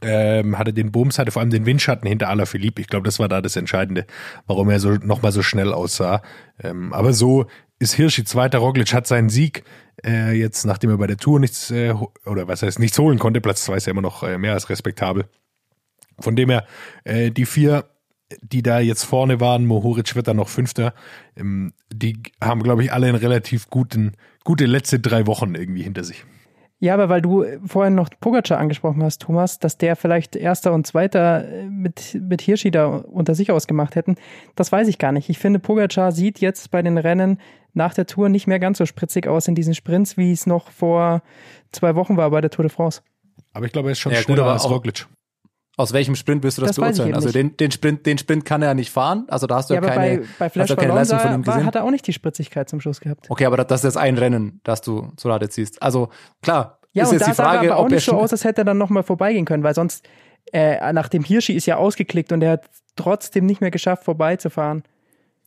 Ähm, 0.01 0.57
hatte 0.57 0.73
den 0.73 0.93
Bums, 0.93 1.19
hatte 1.19 1.33
vor 1.33 1.41
allem 1.41 1.51
den 1.51 1.67
Windschatten 1.67 2.09
hinter 2.09 2.29
Alaphilippe. 2.29 2.81
Ich 2.81 2.87
glaube, 2.87 3.05
das 3.05 3.19
war 3.19 3.29
da 3.29 3.43
das 3.43 3.57
Entscheidende, 3.57 4.07
warum 4.47 4.71
er 4.71 4.79
so 4.79 4.91
nochmal 4.93 5.33
so 5.33 5.43
schnell 5.43 5.73
aussah. 5.73 6.23
Ähm, 6.63 6.93
aber 6.93 7.13
so 7.13 7.47
ist 7.79 7.95
Hirschi 7.95 8.25
zweiter. 8.25 8.59
Roglic 8.59 8.93
hat 8.93 9.07
seinen 9.07 9.29
Sieg 9.29 9.65
äh, 10.05 10.33
jetzt, 10.33 10.65
nachdem 10.65 10.91
er 10.91 10.99
bei 10.99 11.07
der 11.07 11.17
Tour 11.17 11.41
nichts, 11.41 11.71
äh, 11.71 11.95
oder 12.27 12.49
was 12.49 12.63
heißt, 12.63 12.79
nichts 12.79 12.99
holen 12.99 13.19
konnte. 13.19 13.41
Platz 13.41 13.65
zwei 13.65 13.77
ist 13.77 13.87
ja 13.87 13.93
immer 13.93 14.03
noch 14.03 14.23
äh, 14.23 14.39
mehr 14.39 14.53
als 14.53 14.69
respektabel. 14.69 15.27
Von 16.19 16.35
dem 16.37 16.51
her, 16.51 16.67
äh, 17.05 17.31
die 17.31 17.47
vier 17.47 17.85
die 18.43 18.63
da 18.63 18.79
jetzt 18.81 19.05
vorne 19.05 19.41
waren, 19.41 19.67
Mohoric 19.67 20.15
wird 20.15 20.29
dann 20.29 20.37
noch 20.37 20.49
Fünfter, 20.49 20.95
ähm, 21.37 21.73
die 21.93 22.23
haben, 22.43 22.63
glaube 22.63 22.85
ich, 22.85 22.93
alle 22.93 23.07
einen 23.07 23.17
relativ 23.17 23.71
guten, 23.71 24.13
gute 24.45 24.67
letzte 24.67 25.01
drei 25.01 25.27
Wochen 25.27 25.55
irgendwie 25.55 25.83
hinter 25.83 26.05
sich. 26.05 26.25
Ja, 26.81 26.95
aber 26.95 27.09
weil 27.09 27.21
du 27.21 27.45
vorhin 27.67 27.97
noch 27.97 28.09
Pogacar 28.21 28.59
angesprochen 28.59 29.03
hast, 29.03 29.23
Thomas, 29.23 29.59
dass 29.59 29.79
der 29.79 29.97
vielleicht 29.97 30.37
Erster 30.37 30.73
und 30.73 30.87
Zweiter 30.87 31.49
äh, 31.49 31.65
mit, 31.65 32.17
mit 32.21 32.41
Hirschi 32.41 32.71
da 32.71 32.87
unter 32.87 33.35
sich 33.35 33.51
ausgemacht 33.51 33.97
hätten, 33.97 34.15
das 34.55 34.71
weiß 34.71 34.87
ich 34.87 34.99
gar 34.99 35.11
nicht. 35.11 35.29
Ich 35.29 35.39
finde, 35.39 35.59
Pogacar 35.59 36.13
sieht 36.13 36.39
jetzt 36.39 36.71
bei 36.71 36.83
den 36.83 36.97
Rennen 36.97 37.41
nach 37.75 37.95
der 37.95 38.07
Tour 38.07 38.29
nicht 38.29 38.47
mehr 38.47 38.61
ganz 38.61 38.79
so 38.79 38.87
spritzig 38.87 39.27
aus 39.27 39.49
in 39.49 39.57
diesen 39.57 39.75
Sprints, 39.75 40.17
wie 40.17 40.31
es 40.31 40.47
noch 40.47 40.71
vor 40.71 41.23
zwei 41.73 41.97
Wochen 41.97 42.17
war 42.17 42.31
bei 42.31 42.41
der 42.41 42.51
Tour 42.51 42.65
de 42.65 42.71
France. 42.71 43.03
Aber 43.53 43.67
ich 43.67 43.73
glaube, 43.73 43.89
er 43.89 43.93
ist 43.93 43.99
schon 43.99 44.13
ja, 44.13 44.19
schneller 44.19 44.45
gut, 44.45 44.53
als 44.53 44.71
Roglic. 44.71 45.07
Aus 45.79 45.93
welchem 45.93 46.17
Sprint 46.17 46.43
wirst 46.43 46.59
du 46.59 46.63
das, 46.63 46.75
das 46.75 46.77
beurteilen? 46.77 47.15
Also 47.15 47.31
den, 47.31 47.57
den, 47.57 47.71
Sprint, 47.71 48.05
den 48.05 48.19
Sprint 48.19 48.45
kann 48.45 48.63
er 48.63 48.69
ja 48.69 48.75
nicht 48.75 48.91
fahren. 48.91 49.27
Also 49.29 49.47
da 49.47 49.59
hast 49.59 49.71
du 49.71 49.75
ja, 49.75 49.81
ja 49.81 49.89
keine, 49.89 50.19
bei, 50.19 50.27
bei 50.37 50.51
Flash 50.51 50.75
keine 50.75 50.93
Leistung 50.93 51.21
von 51.21 51.35
ihm 51.35 51.43
gesehen. 51.43 51.61
War, 51.61 51.65
hat 51.67 51.77
er 51.77 51.85
auch 51.85 51.93
nicht 51.93 52.05
die 52.05 52.13
Spritzigkeit 52.13 52.69
zum 52.69 52.81
Schluss 52.81 53.01
gehabt. 53.01 53.27
Okay, 53.31 53.47
aber 53.47 53.57
das 53.59 53.83
ist 53.83 53.85
jetzt 53.85 53.97
ein 53.97 54.19
Rennen, 54.19 54.61
das 54.65 54.81
du 54.81 55.13
zu 55.17 55.29
Rate 55.29 55.49
ziehst. 55.49 55.81
Also 55.81 56.09
klar, 56.43 56.81
ja, 56.93 57.05
ist 57.05 57.11
und 57.11 57.15
jetzt 57.15 57.29
da 57.29 57.31
die 57.31 57.37
Frage, 57.37 57.69
sah 57.69 57.75
aber 57.75 57.81
auch 57.81 57.89
nicht 57.89 58.05
so 58.05 58.13
aus, 58.13 58.33
als 58.33 58.43
hätte 58.43 58.63
er 58.63 58.65
dann 58.65 58.77
nochmal 58.77 59.05
vorbeigehen 59.05 59.45
können, 59.45 59.63
weil 59.63 59.77
sonst 59.77 60.05
äh, 60.53 60.93
nach 60.93 61.09
dem 61.09 61.23
Hirschi 61.23 61.53
ist 61.53 61.67
ja 61.67 61.77
ausgeklickt 61.77 62.33
und 62.33 62.43
er 62.43 62.53
hat 62.53 62.65
trotzdem 62.97 63.47
nicht 63.47 63.61
mehr 63.61 63.71
geschafft, 63.71 64.03
vorbeizufahren. 64.03 64.83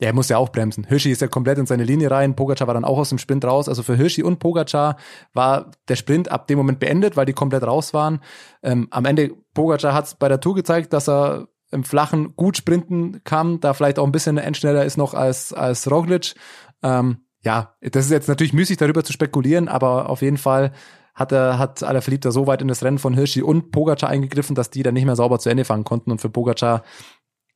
Er 0.02 0.14
muss 0.14 0.30
ja 0.30 0.38
auch 0.38 0.50
bremsen. 0.50 0.84
Hirschi 0.84 1.12
ist 1.12 1.22
ja 1.22 1.28
komplett 1.28 1.60
in 1.60 1.68
seine 1.68 1.84
Linie 1.84 2.10
rein. 2.10 2.36
Pogacar 2.36 2.66
war 2.66 2.74
dann 2.74 2.86
auch 2.86 2.98
aus 2.98 3.10
dem 3.10 3.20
Sprint 3.20 3.46
raus. 3.46 3.70
Also 3.70 3.84
für 3.84 3.96
Hirschi 3.96 4.24
und 4.24 4.40
Pogacar 4.40 4.98
war 5.34 5.70
der 5.88 5.96
Sprint 5.96 6.32
ab 6.32 6.48
dem 6.48 6.58
Moment 6.58 6.80
beendet, 6.80 7.16
weil 7.16 7.28
die 7.28 7.34
komplett 7.34 7.62
raus 7.62 7.94
waren. 7.94 8.20
Ähm, 8.64 8.88
am 8.90 9.06
Ende, 9.06 9.32
Pogacar 9.54 9.94
hat 9.94 10.06
es 10.06 10.16
bei 10.16 10.28
der 10.28 10.40
Tour 10.40 10.56
gezeigt, 10.56 10.92
dass 10.92 11.08
er 11.08 11.50
im 11.70 11.84
Flachen 11.84 12.36
gut 12.36 12.58
sprinten 12.58 13.24
kann, 13.24 13.60
da 13.60 13.74
vielleicht 13.74 14.00
auch 14.00 14.06
ein 14.06 14.12
bisschen 14.12 14.40
endschneller 14.40 14.84
ist 14.84 14.98
noch 14.98 15.14
als, 15.14 15.54
als 15.54 15.90
Roglic. 15.90 16.34
Ähm, 16.82 17.18
ja, 17.44 17.76
das 17.82 18.06
ist 18.06 18.12
jetzt 18.12 18.28
natürlich 18.28 18.54
müßig 18.54 18.78
darüber 18.78 19.04
zu 19.04 19.14
spekulieren, 19.14 19.68
aber 19.68 20.10
auf 20.10 20.24
jeden 20.24 20.38
Fall 20.38 20.72
hat 21.14 21.32
er, 21.32 21.60
hat 21.60 21.84
Alaphilippe 21.84 22.22
da 22.22 22.32
so 22.32 22.48
weit 22.48 22.62
in 22.62 22.68
das 22.68 22.84
Rennen 22.84 22.98
von 22.98 23.14
Hirschi 23.14 23.44
und 23.44 23.72
Pogacar 23.72 24.10
eingegriffen, 24.10 24.56
dass 24.56 24.72
die 24.72 24.82
dann 24.82 24.96
nicht 24.96 25.06
mehr 25.06 25.16
sauber 25.16 25.40
zu 25.40 25.50
Ende 25.50 25.66
fahren 25.66 25.84
konnten 25.84 26.12
und 26.12 26.22
für 26.22 26.30
Pogacar 26.30 26.84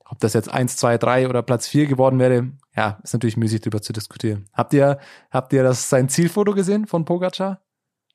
ob 0.10 0.20
das 0.20 0.34
jetzt 0.34 0.50
eins, 0.50 0.78
zwei, 0.78 0.98
drei 0.98 1.28
oder 1.28 1.42
Platz 1.42 1.68
vier 1.68 1.88
geworden 1.88 2.20
wäre, 2.20 2.52
ja, 2.76 3.00
ist 3.04 3.14
natürlich 3.14 3.38
müßig 3.38 3.62
drüber 3.62 3.82
zu 3.82 3.94
diskutieren. 3.94 4.46
Habt 4.54 4.74
ihr, 4.74 5.00
habt 5.32 5.52
ihr 5.54 5.64
das 5.64 5.90
sein 5.90 6.10
Zielfoto 6.10 6.54
gesehen 6.54 6.88
von 6.88 7.06
Pogacar? 7.06 7.62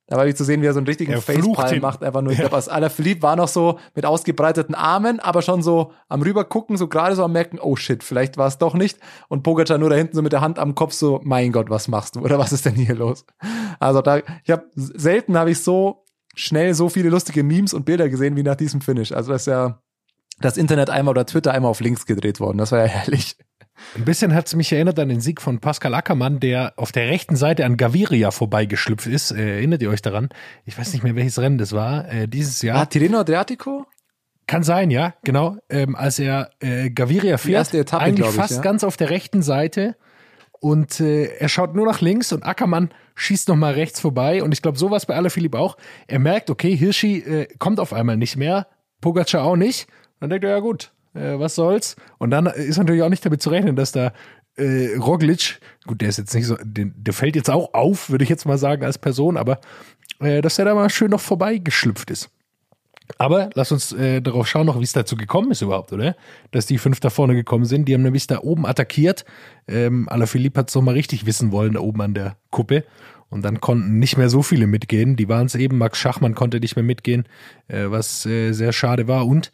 Da 0.06 0.16
war 0.16 0.26
ich 0.26 0.34
zu 0.34 0.42
sehen, 0.42 0.60
wie 0.60 0.66
er 0.66 0.72
so 0.72 0.80
einen 0.80 0.88
richtigen 0.88 1.20
Facepalm 1.20 1.80
macht, 1.80 2.02
einfach 2.02 2.20
nur. 2.20 2.32
Ich 2.32 2.40
glaube, 2.40 2.56
als 2.56 2.68
Alaphilippe 2.68 3.22
war 3.22 3.36
noch 3.36 3.46
so 3.46 3.78
mit 3.94 4.04
ausgebreiteten 4.04 4.74
Armen, 4.74 5.20
aber 5.20 5.40
schon 5.40 5.62
so 5.62 5.92
am 6.08 6.22
rübergucken, 6.22 6.76
so 6.76 6.88
gerade 6.88 7.14
so 7.14 7.22
am 7.22 7.30
merken, 7.30 7.60
oh 7.60 7.76
shit, 7.76 8.02
vielleicht 8.02 8.36
war 8.36 8.48
es 8.48 8.58
doch 8.58 8.74
nicht. 8.74 8.98
Und 9.28 9.44
Pogacar 9.44 9.78
nur 9.78 9.88
da 9.88 9.94
hinten 9.94 10.16
so 10.16 10.22
mit 10.22 10.32
der 10.32 10.40
Hand 10.40 10.58
am 10.58 10.74
Kopf 10.74 10.94
so, 10.94 11.20
mein 11.22 11.52
Gott, 11.52 11.70
was 11.70 11.86
machst 11.86 12.16
du? 12.16 12.20
Oder 12.22 12.40
was 12.40 12.52
ist 12.52 12.66
denn 12.66 12.74
hier 12.74 12.96
los? 12.96 13.24
Also 13.78 14.02
da, 14.02 14.18
ich 14.18 14.50
habe 14.50 14.64
selten 14.74 15.38
habe 15.38 15.52
ich 15.52 15.62
so 15.62 16.04
schnell 16.34 16.74
so 16.74 16.88
viele 16.88 17.08
lustige 17.08 17.44
Memes 17.44 17.72
und 17.72 17.84
Bilder 17.84 18.08
gesehen 18.08 18.34
wie 18.34 18.42
nach 18.42 18.56
diesem 18.56 18.80
Finish. 18.80 19.12
Also 19.12 19.30
das 19.30 19.42
ist 19.42 19.46
ja 19.46 19.80
das 20.40 20.56
Internet 20.56 20.90
einmal 20.90 21.12
oder 21.12 21.26
Twitter 21.26 21.52
einmal 21.52 21.70
auf 21.70 21.80
links 21.80 22.06
gedreht 22.06 22.40
worden. 22.40 22.58
Das 22.58 22.72
war 22.72 22.80
ja 22.80 22.86
herrlich. 22.86 23.36
Ein 23.96 24.04
bisschen 24.04 24.34
hat 24.34 24.46
es 24.46 24.54
mich 24.54 24.72
erinnert 24.72 24.98
an 24.98 25.08
den 25.08 25.20
Sieg 25.20 25.40
von 25.40 25.58
Pascal 25.58 25.94
Ackermann, 25.94 26.38
der 26.38 26.74
auf 26.76 26.92
der 26.92 27.08
rechten 27.08 27.36
Seite 27.36 27.64
an 27.64 27.76
Gaviria 27.76 28.30
vorbeigeschlüpft 28.30 29.06
ist. 29.06 29.30
Äh, 29.30 29.56
erinnert 29.56 29.82
ihr 29.82 29.90
euch 29.90 30.02
daran? 30.02 30.28
Ich 30.64 30.78
weiß 30.78 30.92
nicht 30.92 31.02
mehr, 31.02 31.16
welches 31.16 31.38
Rennen 31.38 31.58
das 31.58 31.72
war. 31.72 32.10
Äh, 32.12 32.28
dieses 32.28 32.62
Jahr. 32.62 32.78
Ah, 32.78 32.86
Tirreno 32.86 33.18
Adriatico? 33.20 33.86
Kann 34.46 34.62
sein, 34.62 34.90
ja, 34.90 35.14
genau. 35.22 35.56
Ähm, 35.68 35.94
als 35.96 36.18
er 36.18 36.50
äh, 36.60 36.90
Gaviria 36.90 37.38
fährt, 37.38 37.48
Die 37.48 37.52
erste 37.52 37.78
Etappe, 37.78 38.04
eigentlich 38.04 38.28
ich, 38.28 38.34
fast 38.34 38.56
ja. 38.56 38.62
ganz 38.62 38.84
auf 38.84 38.96
der 38.96 39.10
rechten 39.10 39.42
Seite 39.42 39.96
und 40.60 41.00
äh, 41.00 41.26
er 41.36 41.48
schaut 41.48 41.74
nur 41.74 41.86
nach 41.86 42.00
links 42.00 42.32
und 42.32 42.44
Ackermann 42.44 42.90
schießt 43.14 43.48
noch 43.48 43.56
mal 43.56 43.74
rechts 43.74 44.00
vorbei 44.00 44.42
und 44.42 44.52
ich 44.52 44.60
glaube, 44.60 44.78
sowas 44.78 45.06
bei 45.06 45.14
Alaphilippe 45.14 45.58
auch. 45.58 45.76
Er 46.06 46.18
merkt, 46.18 46.50
okay, 46.50 46.76
Hirschi 46.76 47.18
äh, 47.18 47.48
kommt 47.58 47.80
auf 47.80 47.92
einmal 47.92 48.16
nicht 48.16 48.36
mehr, 48.36 48.66
Pogacar 49.00 49.44
auch 49.44 49.56
nicht 49.56 49.86
dann 50.20 50.30
denkt 50.30 50.44
er, 50.44 50.50
ja 50.50 50.60
gut, 50.60 50.92
äh, 51.14 51.38
was 51.38 51.54
soll's. 51.54 51.96
Und 52.18 52.30
dann 52.30 52.46
ist 52.46 52.78
natürlich 52.78 53.02
auch 53.02 53.08
nicht 53.08 53.24
damit 53.24 53.42
zu 53.42 53.50
rechnen, 53.50 53.76
dass 53.76 53.92
da 53.92 54.12
äh, 54.56 54.96
Roglic, 54.96 55.60
gut, 55.86 56.00
der 56.00 56.08
ist 56.08 56.18
jetzt 56.18 56.34
nicht 56.34 56.46
so, 56.46 56.56
den, 56.62 56.94
der 56.96 57.14
fällt 57.14 57.36
jetzt 57.36 57.50
auch 57.50 57.74
auf, 57.74 58.10
würde 58.10 58.24
ich 58.24 58.30
jetzt 58.30 58.46
mal 58.46 58.58
sagen, 58.58 58.84
als 58.84 58.98
Person, 58.98 59.36
aber 59.36 59.60
äh, 60.20 60.40
dass 60.42 60.56
der 60.56 60.66
da 60.66 60.74
mal 60.74 60.90
schön 60.90 61.10
noch 61.10 61.20
vorbeigeschlüpft 61.20 62.10
ist. 62.10 62.30
Aber 63.18 63.50
lass 63.54 63.72
uns 63.72 63.92
äh, 63.92 64.20
darauf 64.20 64.46
schauen, 64.46 64.66
noch 64.66 64.78
wie 64.78 64.84
es 64.84 64.92
dazu 64.92 65.16
gekommen 65.16 65.50
ist 65.50 65.62
überhaupt, 65.62 65.92
oder? 65.92 66.14
Dass 66.52 66.66
die 66.66 66.78
fünf 66.78 67.00
da 67.00 67.10
vorne 67.10 67.34
gekommen 67.34 67.64
sind. 67.64 67.86
Die 67.86 67.94
haben 67.94 68.02
nämlich 68.02 68.26
da 68.26 68.38
oben 68.38 68.66
attackiert. 68.66 69.24
Ähm, 69.66 70.08
Alaphilippe 70.08 70.60
hat 70.60 70.68
es 70.68 70.74
nochmal 70.74 70.94
richtig 70.94 71.26
wissen 71.26 71.50
wollen, 71.50 71.72
da 71.72 71.80
oben 71.80 72.00
an 72.02 72.14
der 72.14 72.36
Kuppe. 72.50 72.84
Und 73.28 73.44
dann 73.44 73.60
konnten 73.60 73.98
nicht 73.98 74.16
mehr 74.16 74.28
so 74.28 74.42
viele 74.42 74.66
mitgehen. 74.66 75.16
Die 75.16 75.28
waren 75.28 75.46
es 75.46 75.54
eben. 75.54 75.78
Max 75.78 75.98
Schachmann 75.98 76.34
konnte 76.34 76.60
nicht 76.60 76.76
mehr 76.76 76.84
mitgehen, 76.84 77.24
äh, 77.68 77.86
was 77.86 78.26
äh, 78.26 78.52
sehr 78.52 78.72
schade 78.72 79.08
war. 79.08 79.26
Und 79.26 79.50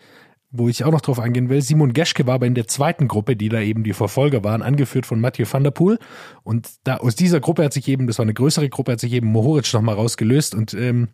wo 0.59 0.69
ich 0.69 0.85
auch 0.85 0.90
noch 0.90 1.01
drauf 1.01 1.19
eingehen 1.19 1.49
will, 1.49 1.62
Simon 1.62 1.92
Geschke 1.92 2.27
war 2.27 2.35
aber 2.35 2.47
in 2.47 2.55
der 2.55 2.66
zweiten 2.66 3.09
Gruppe, 3.09 3.37
die 3.37 3.49
da 3.49 3.61
eben 3.61 3.85
die 3.85 3.92
Verfolger 3.92 4.45
waren, 4.45 4.62
angeführt 4.62 5.07
von 5.07 5.21
Mathieu 5.21 5.47
van 5.51 5.64
der 5.64 5.71
Poel. 5.71 5.99
Und 6.42 6.69
da 6.85 6.97
aus 6.99 7.14
dieser 7.14 7.40
Gruppe 7.40 7.64
hat 7.64 7.73
sich 7.73 7.88
eben, 7.88 8.07
das 8.07 8.19
war 8.19 8.25
eine 8.25 8.35
größere 8.35 8.69
Gruppe, 8.69 8.92
hat 8.92 9.01
sich 9.01 9.12
eben 9.12 9.29
Mohoric 9.29 9.73
nochmal 9.73 9.95
rausgelöst 9.95 10.55
und 10.55 10.75
ähm, 10.75 11.09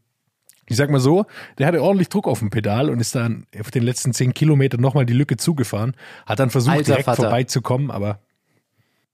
ich 0.69 0.77
sag 0.77 0.91
mal 0.91 1.01
so, 1.01 1.27
der 1.59 1.67
hatte 1.67 1.83
ordentlich 1.83 2.09
Druck 2.09 2.29
auf 2.29 2.39
dem 2.39 2.51
Pedal 2.51 2.89
und 2.89 3.01
ist 3.01 3.15
dann 3.15 3.47
auf 3.59 3.71
den 3.71 3.83
letzten 3.83 4.13
zehn 4.13 4.33
Kilometern 4.33 4.81
nochmal 4.81 5.05
die 5.05 5.13
Lücke 5.13 5.37
zugefahren, 5.37 5.95
hat 6.25 6.39
dann 6.39 6.51
versucht, 6.51 6.77
Alter 6.77 6.85
direkt 6.85 7.05
Vater. 7.05 7.23
vorbeizukommen, 7.23 7.91
aber 7.91 8.21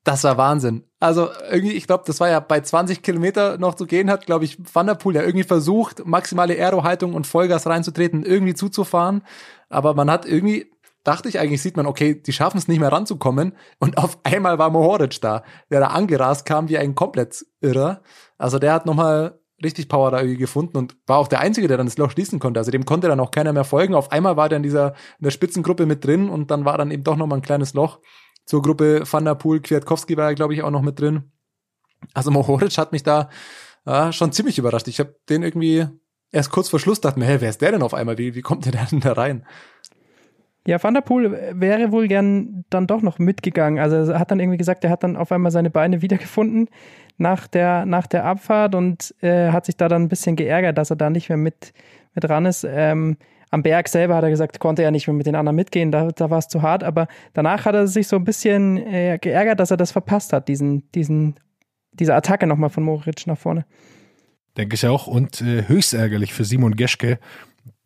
das 0.08 0.24
war 0.24 0.38
Wahnsinn. 0.38 0.84
Also 1.00 1.28
irgendwie, 1.50 1.74
ich 1.74 1.86
glaube, 1.86 2.04
das 2.06 2.18
war 2.18 2.30
ja 2.30 2.40
bei 2.40 2.60
20 2.60 3.02
Kilometer 3.02 3.58
noch 3.58 3.74
zu 3.74 3.84
gehen, 3.84 4.10
hat, 4.10 4.24
glaube 4.24 4.46
ich, 4.46 4.56
Van 4.72 4.86
der 4.86 4.94
Poel 4.94 5.16
ja 5.16 5.22
irgendwie 5.22 5.44
versucht, 5.44 6.06
maximale 6.06 6.54
Aerohaltung 6.54 7.12
und 7.12 7.26
Vollgas 7.26 7.66
reinzutreten, 7.66 8.24
irgendwie 8.24 8.54
zuzufahren. 8.54 9.22
Aber 9.68 9.94
man 9.94 10.10
hat 10.10 10.26
irgendwie, 10.26 10.70
dachte 11.04 11.28
ich 11.28 11.38
eigentlich, 11.38 11.62
sieht 11.62 11.76
man, 11.76 11.86
okay, 11.86 12.20
die 12.20 12.32
schaffen 12.32 12.58
es 12.58 12.68
nicht 12.68 12.80
mehr 12.80 12.92
ranzukommen. 12.92 13.52
Und 13.78 13.98
auf 13.98 14.18
einmal 14.24 14.58
war 14.58 14.70
Mohoric 14.70 15.20
da, 15.20 15.42
der 15.70 15.80
da 15.80 15.88
angerast 15.88 16.46
kam 16.46 16.68
wie 16.68 16.78
ein 16.78 16.94
komplett 16.94 17.44
Irrer. 17.60 18.02
Also 18.36 18.58
der 18.58 18.72
hat 18.72 18.86
nochmal 18.86 19.38
richtig 19.62 19.88
Power 19.88 20.10
da 20.10 20.20
irgendwie 20.20 20.38
gefunden 20.38 20.76
und 20.76 20.96
war 21.06 21.18
auch 21.18 21.28
der 21.28 21.40
Einzige, 21.40 21.66
der 21.66 21.76
dann 21.76 21.86
das 21.86 21.98
Loch 21.98 22.12
schließen 22.12 22.38
konnte. 22.38 22.60
Also 22.60 22.70
dem 22.70 22.84
konnte 22.84 23.08
dann 23.08 23.20
auch 23.20 23.32
keiner 23.32 23.52
mehr 23.52 23.64
folgen. 23.64 23.94
Auf 23.94 24.12
einmal 24.12 24.36
war 24.36 24.48
der 24.48 24.58
in 24.58 24.62
dieser 24.62 24.90
in 25.18 25.24
der 25.24 25.30
Spitzengruppe 25.30 25.84
mit 25.84 26.04
drin 26.04 26.28
und 26.28 26.50
dann 26.50 26.64
war 26.64 26.78
dann 26.78 26.90
eben 26.90 27.02
doch 27.02 27.16
nochmal 27.16 27.38
ein 27.38 27.42
kleines 27.42 27.74
Loch 27.74 27.98
zur 28.48 28.62
Gruppe 28.62 29.02
Van 29.08 29.26
der 29.26 29.34
Poel, 29.34 29.60
Kwiatkowski 29.60 30.16
war 30.16 30.30
ja, 30.30 30.34
glaube 30.34 30.54
ich, 30.54 30.62
auch 30.62 30.70
noch 30.70 30.80
mit 30.80 30.98
drin. 30.98 31.30
Also 32.14 32.30
Mohoric 32.30 32.78
hat 32.78 32.92
mich 32.92 33.02
da 33.02 33.28
ja, 33.84 34.10
schon 34.10 34.32
ziemlich 34.32 34.58
überrascht. 34.58 34.88
Ich 34.88 35.00
habe 35.00 35.16
den 35.28 35.42
irgendwie 35.42 35.86
erst 36.32 36.50
kurz 36.50 36.68
vor 36.68 36.78
Schluss 36.78 37.00
dachte 37.00 37.18
mir, 37.18 37.26
hey, 37.26 37.40
wer 37.40 37.50
ist 37.50 37.60
der 37.62 37.72
denn 37.72 37.82
auf 37.82 37.94
einmal? 37.94 38.18
Wie, 38.18 38.34
wie 38.34 38.42
kommt 38.42 38.64
der 38.64 38.72
denn 38.72 39.00
da 39.00 39.12
rein? 39.12 39.44
Ja, 40.66 40.82
Van 40.82 40.92
der 40.92 41.00
Poel 41.00 41.54
wäre 41.54 41.92
wohl 41.92 42.08
gern 42.08 42.64
dann 42.68 42.86
doch 42.86 43.00
noch 43.00 43.18
mitgegangen. 43.18 43.78
Also 43.78 44.12
er 44.12 44.18
hat 44.18 44.30
dann 44.30 44.38
irgendwie 44.38 44.58
gesagt, 44.58 44.84
er 44.84 44.90
hat 44.90 45.02
dann 45.02 45.16
auf 45.16 45.32
einmal 45.32 45.50
seine 45.50 45.70
Beine 45.70 46.02
wiedergefunden 46.02 46.68
nach 47.16 47.46
der, 47.46 47.86
nach 47.86 48.06
der 48.06 48.24
Abfahrt 48.24 48.74
und 48.74 49.14
äh, 49.22 49.50
hat 49.50 49.66
sich 49.66 49.76
da 49.76 49.88
dann 49.88 50.02
ein 50.02 50.08
bisschen 50.08 50.36
geärgert, 50.36 50.78
dass 50.78 50.90
er 50.90 50.96
da 50.96 51.10
nicht 51.10 51.28
mehr 51.28 51.38
mit, 51.38 51.72
mit 52.14 52.28
ran 52.28 52.46
ist. 52.46 52.64
Ähm, 52.68 53.16
am 53.50 53.62
Berg 53.62 53.88
selber 53.88 54.14
hat 54.14 54.24
er 54.24 54.30
gesagt, 54.30 54.60
konnte 54.60 54.82
er 54.82 54.90
nicht 54.90 55.06
mehr 55.06 55.14
mit 55.14 55.26
den 55.26 55.34
anderen 55.34 55.56
mitgehen, 55.56 55.90
da, 55.90 56.08
da 56.08 56.28
war 56.28 56.38
es 56.38 56.48
zu 56.48 56.60
hart, 56.60 56.84
aber 56.84 57.08
danach 57.32 57.64
hat 57.64 57.74
er 57.74 57.86
sich 57.86 58.06
so 58.06 58.16
ein 58.16 58.24
bisschen 58.24 58.76
äh, 58.76 59.18
geärgert, 59.18 59.58
dass 59.58 59.70
er 59.70 59.78
das 59.78 59.90
verpasst 59.90 60.32
hat, 60.32 60.48
diesen, 60.48 60.90
diesen, 60.92 61.36
diese 61.92 62.14
Attacke 62.14 62.46
nochmal 62.46 62.68
von 62.68 62.84
Moritz 62.84 63.26
nach 63.26 63.38
vorne. 63.38 63.64
Denke 64.58 64.74
ich 64.74 64.86
auch 64.86 65.06
und 65.06 65.40
äh, 65.40 65.66
höchst 65.68 65.94
ärgerlich 65.94 66.34
für 66.34 66.44
Simon 66.44 66.76
Geschke, 66.76 67.18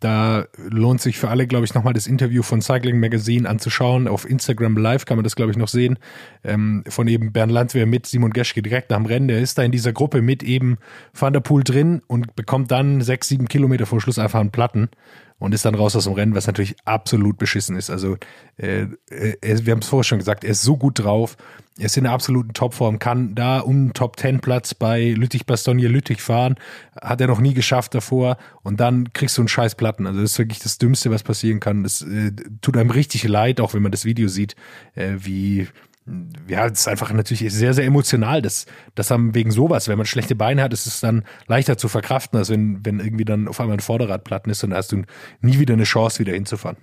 Da 0.03 0.47
lohnt 0.57 1.01
sich 1.01 1.17
für 1.17 1.29
alle, 1.29 1.47
glaube 1.47 1.65
ich, 1.65 1.75
nochmal 1.75 1.93
das 1.93 2.09
Interview 2.09 2.43
von 2.43 2.61
Cycling 2.61 2.99
Magazine 2.99 3.49
anzuschauen. 3.49 4.09
Auf 4.09 4.29
Instagram 4.29 4.77
Live 4.77 5.05
kann 5.05 5.17
man 5.17 5.23
das, 5.23 5.37
glaube 5.37 5.53
ich, 5.53 5.57
noch 5.57 5.69
sehen. 5.69 5.97
Ähm, 6.43 6.83
von 6.89 7.07
eben 7.07 7.33
Bernd 7.33 7.53
Landwehr 7.53 7.87
mit 7.87 8.07
Simon 8.07 8.33
Geschke 8.33 8.63
direkt 8.63 8.91
nach 8.91 8.97
dem 8.97 9.07
Rennen. 9.07 9.29
Der 9.29 9.41
ist 9.41 9.59
da 9.59 9.63
in 9.63 9.71
dieser 9.71 9.93
Gruppe 9.93 10.21
mit 10.21 10.43
eben 10.43 10.79
Van 11.15 11.33
der 11.33 11.39
Poel 11.39 11.63
drin 11.63 12.03
und 12.09 12.35
bekommt 12.35 12.73
dann 12.73 13.01
sechs, 13.01 13.29
sieben 13.29 13.47
Kilometer 13.47 13.87
vor 13.87 14.01
Schluss 14.01 14.19
einfach 14.19 14.41
einen 14.41 14.51
Platten 14.51 14.89
und 15.43 15.53
ist 15.53 15.65
dann 15.65 15.75
raus 15.75 15.97
aus 15.97 16.05
dem 16.05 16.13
Rennen, 16.13 16.37
was 16.37 16.47
natürlich 16.47 16.77
absolut 16.85 17.37
beschissen 17.37 17.75
ist. 17.75 17.91
Also 17.91 18.17
äh, 18.59 18.87
er, 19.11 19.67
wir 19.67 19.73
haben 19.73 19.81
es 19.81 19.89
vorher 19.89 20.05
schon 20.05 20.21
gesagt, 20.21 20.45
er 20.45 20.53
ist 20.53 20.63
so 20.63 20.77
gut 20.77 21.01
drauf, 21.01 21.37
er 21.79 21.87
ist 21.87 21.97
in 21.97 22.05
der 22.05 22.13
absoluten 22.13 22.53
Topform, 22.53 23.01
kann 23.01 23.35
da 23.35 23.59
um 23.59 23.93
Top 23.93 24.17
Ten 24.17 24.39
Platz 24.39 24.73
bei 24.73 25.11
Lüttich 25.11 25.45
Bastogne 25.45 25.89
Lüttich 25.89 26.23
fahren, 26.23 26.55
hat 27.01 27.21
er 27.21 27.27
noch 27.27 27.41
nie 27.41 27.55
geschafft 27.55 27.93
davor 27.93 28.37
und 28.63 28.79
dann 28.79 29.13
kriegst 29.15 29.37
du 29.37 29.43
einen 29.43 29.49
scheiß 29.49 29.75
Platten. 29.75 30.07
Also 30.07 30.21
das 30.21 30.31
ist 30.31 30.39
wirklich 30.39 30.61
das 30.61 30.79
Dümmste, 30.79 31.11
was 31.11 31.25
passieren 31.25 31.59
kann. 31.59 31.83
Das 31.83 32.03
äh, 32.03 32.31
tut 32.61 32.77
einem 32.77 32.91
richtig 32.91 33.25
leid, 33.25 33.61
auch 33.61 33.75
wenn 33.75 33.83
man 33.83 33.91
das 33.91 34.05
Video 34.05 34.29
sieht, 34.29 34.55
äh, 34.95 35.15
wie 35.17 35.67
ja, 36.49 36.67
es 36.67 36.81
ist 36.81 36.89
einfach 36.89 37.13
natürlich 37.13 37.53
sehr, 37.53 37.75
sehr 37.75 37.85
emotional. 37.85 38.43
Das, 38.43 38.67
das 38.95 39.11
haben 39.11 39.35
wegen 39.35 39.51
sowas, 39.51 39.89
wenn 39.89 39.99
man 39.99 40.07
schlechte 40.07 40.35
Beine 40.35 40.63
hat, 40.63 40.73
ist 40.73 40.87
es 40.87 41.01
dann 41.01 41.25
leichter 41.47 41.79
zu 41.79 41.89
verkraften, 41.89 42.39
als 42.39 42.51
wenn, 42.51 42.85
wenn 42.85 42.99
irgendwie 42.99 43.25
dann 43.25 43.47
auf 43.47 43.61
einmal 43.61 43.77
ein 43.77 43.81
Vorderradplatten 43.81 44.51
ist 44.51 44.65
und 44.65 44.75
hast 44.75 44.93
du 44.93 45.03
nie 45.41 45.59
wieder 45.59 45.75
eine 45.75 45.85
Chance, 45.85 46.19
wieder 46.19 46.33
hinzufahren. 46.33 46.79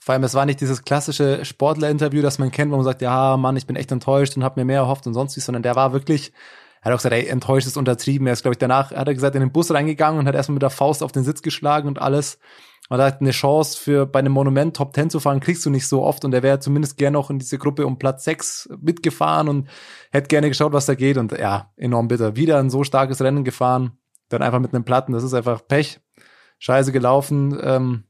Vor 0.00 0.14
allem, 0.14 0.24
es 0.24 0.34
war 0.34 0.46
nicht 0.46 0.60
dieses 0.60 0.82
klassische 0.82 1.44
Sportler-Interview, 1.44 2.22
das 2.22 2.40
man 2.40 2.50
kennt, 2.50 2.72
wo 2.72 2.76
man 2.76 2.84
sagt, 2.84 3.02
ja, 3.02 3.36
Mann, 3.36 3.56
ich 3.56 3.66
bin 3.66 3.76
echt 3.76 3.92
enttäuscht 3.92 4.36
und 4.36 4.42
habe 4.42 4.58
mir 4.58 4.64
mehr 4.64 4.80
erhofft 4.80 5.06
und 5.06 5.14
sonst 5.14 5.36
wie, 5.36 5.40
sondern 5.40 5.62
der 5.62 5.76
war 5.76 5.92
wirklich, 5.92 6.32
er 6.80 6.86
hat 6.86 6.94
auch 6.94 6.98
gesagt, 6.98 7.14
ey, 7.14 7.28
enttäuscht 7.28 7.68
ist 7.68 7.76
untertrieben. 7.76 8.26
Er 8.26 8.32
ist, 8.32 8.42
glaube 8.42 8.54
ich, 8.54 8.58
danach, 8.58 8.90
hat 8.90 9.06
er 9.06 9.14
gesagt, 9.14 9.36
in 9.36 9.40
den 9.40 9.52
Bus 9.52 9.70
reingegangen 9.70 10.18
und 10.18 10.26
hat 10.26 10.34
erstmal 10.34 10.54
mit 10.54 10.62
der 10.62 10.70
Faust 10.70 11.04
auf 11.04 11.12
den 11.12 11.22
Sitz 11.22 11.42
geschlagen 11.42 11.86
und 11.86 12.02
alles. 12.02 12.40
Er 12.90 12.98
hat 12.98 13.20
eine 13.20 13.30
Chance 13.30 13.78
für 13.78 14.06
bei 14.06 14.18
einem 14.18 14.32
Monument 14.32 14.76
Top 14.76 14.94
10 14.94 15.08
zu 15.10 15.20
fahren, 15.20 15.40
kriegst 15.40 15.64
du 15.64 15.70
nicht 15.70 15.86
so 15.86 16.02
oft. 16.02 16.24
Und 16.24 16.34
er 16.34 16.42
wäre 16.42 16.60
zumindest 16.60 16.98
gerne 16.98 17.14
noch 17.14 17.30
in 17.30 17.38
diese 17.38 17.58
Gruppe 17.58 17.86
um 17.86 17.98
Platz 17.98 18.24
6 18.24 18.68
mitgefahren 18.80 19.48
und 19.48 19.68
hätte 20.10 20.28
gerne 20.28 20.48
geschaut, 20.48 20.72
was 20.72 20.86
da 20.86 20.94
geht. 20.94 21.16
Und 21.16 21.32
ja, 21.32 21.72
enorm 21.76 22.08
bitter. 22.08 22.36
Wieder 22.36 22.58
ein 22.58 22.70
so 22.70 22.84
starkes 22.84 23.22
Rennen 23.22 23.44
gefahren, 23.44 23.92
dann 24.28 24.42
einfach 24.42 24.60
mit 24.60 24.74
einem 24.74 24.84
Platten. 24.84 25.12
Das 25.12 25.24
ist 25.24 25.34
einfach 25.34 25.66
Pech. 25.66 26.00
Scheiße 26.58 26.92
gelaufen. 26.92 27.58
Ähm, 27.62 28.04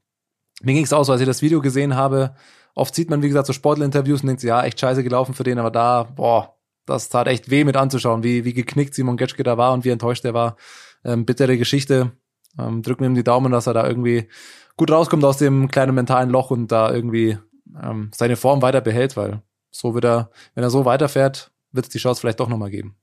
mir 0.63 0.75
ging 0.75 0.85
es 0.85 0.93
auch 0.93 1.05
so, 1.05 1.13
als 1.13 1.21
ich 1.21 1.27
das 1.27 1.43
Video 1.43 1.61
gesehen 1.61 1.97
habe. 1.97 2.35
Oft 2.75 2.95
sieht 2.95 3.11
man, 3.11 3.23
wie 3.23 3.29
gesagt, 3.29 3.47
so 3.47 3.53
Sportler-Interviews 3.53 4.23
und 4.23 4.29
denkt, 4.29 4.43
ja, 4.43 4.63
echt 4.63 4.81
scheiße 4.81 5.03
gelaufen 5.03 5.35
für 5.35 5.45
den, 5.45 5.59
aber 5.59 5.71
da, 5.71 6.05
boah, 6.05 6.57
das 6.87 7.09
tat 7.09 7.27
echt 7.29 7.51
weh 7.51 7.65
mit 7.65 7.77
anzuschauen, 7.77 8.23
wie, 8.23 8.45
wie 8.45 8.55
geknickt 8.55 8.95
Simon 8.95 9.17
Getschke 9.17 9.43
da 9.43 9.57
war 9.57 9.73
und 9.73 9.85
wie 9.85 9.91
enttäuscht 9.91 10.25
er 10.25 10.35
war. 10.35 10.57
Ähm, 11.05 11.27
bittere 11.27 11.59
Geschichte. 11.59 12.13
Ähm, 12.59 12.83
drücken 12.83 13.05
ihm 13.05 13.15
die 13.15 13.25
Daumen, 13.25 13.53
dass 13.53 13.67
er 13.67 13.75
da 13.75 13.87
irgendwie 13.87 14.29
gut 14.77 14.91
rauskommt 14.91 15.25
aus 15.25 15.39
dem 15.39 15.69
kleinen 15.69 15.95
mentalen 15.95 16.31
Loch 16.31 16.51
und 16.51 16.73
da 16.73 16.93
irgendwie 16.93 17.39
ähm, 17.81 18.11
seine 18.15 18.37
Form 18.37 18.63
weiter 18.63 18.81
behält, 18.81 19.17
weil 19.17 19.43
so 19.71 19.95
wird 19.95 20.05
er, 20.05 20.31
wenn 20.55 20.65
er 20.65 20.71
so 20.71 20.85
weiterfährt, 20.85 21.51
wird 21.73 21.87
es 21.87 21.91
die 21.91 21.99
Chance 21.99 22.21
vielleicht 22.21 22.41
doch 22.41 22.49
nochmal 22.49 22.71
geben. 22.71 22.97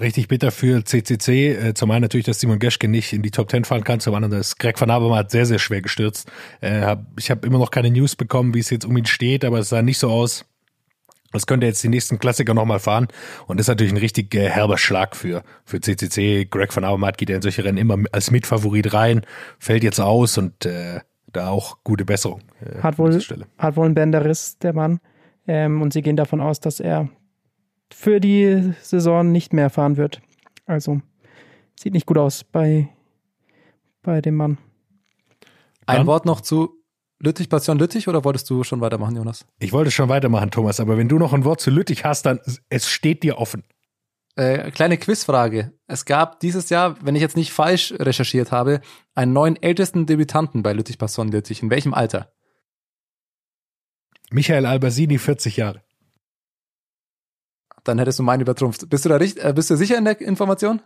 Richtig 0.00 0.28
bitter 0.28 0.50
für 0.50 0.82
CCC. 0.82 1.52
Äh, 1.52 1.74
zum 1.74 1.90
einen 1.90 2.02
natürlich, 2.02 2.24
dass 2.24 2.40
Simon 2.40 2.58
Geschke 2.58 2.88
nicht 2.88 3.12
in 3.12 3.22
die 3.22 3.30
Top 3.30 3.50
10 3.50 3.64
fahren 3.64 3.84
kann. 3.84 4.00
Zum 4.00 4.14
anderen, 4.14 4.38
dass 4.38 4.56
Greg 4.56 4.80
van 4.80 4.90
Avermaet 4.90 5.30
sehr, 5.30 5.44
sehr 5.44 5.58
schwer 5.58 5.82
gestürzt. 5.82 6.30
Äh, 6.62 6.96
ich 7.18 7.30
habe 7.30 7.46
immer 7.46 7.58
noch 7.58 7.70
keine 7.70 7.90
News 7.90 8.16
bekommen, 8.16 8.54
wie 8.54 8.60
es 8.60 8.70
jetzt 8.70 8.86
um 8.86 8.96
ihn 8.96 9.04
steht, 9.04 9.44
aber 9.44 9.58
es 9.58 9.68
sah 9.68 9.82
nicht 9.82 9.98
so 9.98 10.08
aus, 10.08 10.46
das 11.32 11.46
könnte 11.46 11.66
jetzt 11.66 11.82
die 11.82 11.88
nächsten 11.88 12.18
Klassiker 12.18 12.54
nochmal 12.54 12.80
fahren 12.80 13.08
und 13.46 13.58
das 13.58 13.64
ist 13.64 13.68
natürlich 13.68 13.92
ein 13.92 13.98
richtig 13.98 14.34
äh, 14.34 14.48
herber 14.48 14.78
Schlag 14.78 15.16
für, 15.16 15.42
für 15.64 15.80
CCC. 15.80 16.46
Greg 16.46 16.74
van 16.74 16.84
Avermaet 16.84 17.18
geht 17.18 17.30
ja 17.30 17.36
in 17.36 17.42
solche 17.42 17.64
Rennen 17.64 17.78
immer 17.78 17.96
als 18.12 18.30
Mitfavorit 18.30 18.92
rein, 18.92 19.22
fällt 19.58 19.84
jetzt 19.84 20.00
aus 20.00 20.38
und 20.38 20.66
äh, 20.66 21.00
da 21.32 21.50
auch 21.50 21.78
gute 21.84 22.04
Besserung. 22.04 22.40
Äh, 22.60 22.82
hat, 22.82 22.98
wohl, 22.98 23.18
hat 23.58 23.76
wohl 23.76 23.86
einen 23.86 23.94
Bänderriss, 23.94 24.58
der 24.58 24.72
Mann. 24.72 25.00
Ähm, 25.46 25.82
und 25.82 25.92
sie 25.92 26.02
gehen 26.02 26.16
davon 26.16 26.40
aus, 26.40 26.60
dass 26.60 26.80
er 26.80 27.08
für 27.92 28.20
die 28.20 28.72
Saison 28.82 29.30
nicht 29.32 29.52
mehr 29.52 29.70
fahren 29.70 29.96
wird. 29.96 30.20
Also 30.66 31.00
sieht 31.78 31.94
nicht 31.94 32.06
gut 32.06 32.18
aus 32.18 32.44
bei, 32.44 32.88
bei 34.02 34.20
dem 34.20 34.36
Mann. 34.36 34.58
Ein? 35.86 36.06
Wort 36.06 36.24
noch 36.24 36.40
zu 36.40 36.79
Lüttich, 37.22 37.50
Passion 37.50 37.78
Lüttich 37.78 38.08
oder 38.08 38.24
wolltest 38.24 38.48
du 38.48 38.64
schon 38.64 38.80
weitermachen, 38.80 39.14
Jonas? 39.14 39.44
Ich 39.58 39.72
wollte 39.72 39.90
schon 39.90 40.08
weitermachen, 40.08 40.50
Thomas, 40.50 40.80
aber 40.80 40.96
wenn 40.96 41.08
du 41.08 41.18
noch 41.18 41.34
ein 41.34 41.44
Wort 41.44 41.60
zu 41.60 41.70
Lüttich 41.70 42.04
hast, 42.04 42.24
dann 42.24 42.40
es 42.70 42.88
steht 42.88 43.22
dir 43.22 43.36
offen. 43.36 43.62
Äh, 44.36 44.70
kleine 44.70 44.96
Quizfrage. 44.96 45.72
Es 45.86 46.06
gab 46.06 46.40
dieses 46.40 46.70
Jahr, 46.70 46.96
wenn 47.04 47.14
ich 47.14 47.20
jetzt 47.20 47.36
nicht 47.36 47.52
falsch 47.52 47.92
recherchiert 47.98 48.52
habe, 48.52 48.80
einen 49.14 49.34
neuen 49.34 49.62
ältesten 49.62 50.06
Debütanten 50.06 50.62
bei 50.62 50.72
Lüttich 50.72 50.96
Passion 50.96 51.30
Lüttich. 51.30 51.62
In 51.62 51.68
welchem 51.68 51.92
Alter? 51.92 52.32
Michael 54.30 54.64
Albersini, 54.64 55.18
40 55.18 55.58
Jahre. 55.58 55.82
Dann 57.84 57.98
hättest 57.98 58.18
du 58.18 58.22
meinen 58.22 58.40
übertrumpft. 58.40 58.88
Bist 58.88 59.04
du 59.04 59.10
da 59.10 59.16
richtig, 59.16 59.44
äh, 59.44 59.52
bist 59.52 59.68
du 59.68 59.76
sicher 59.76 59.98
in 59.98 60.04
der 60.06 60.18
Information? 60.22 60.80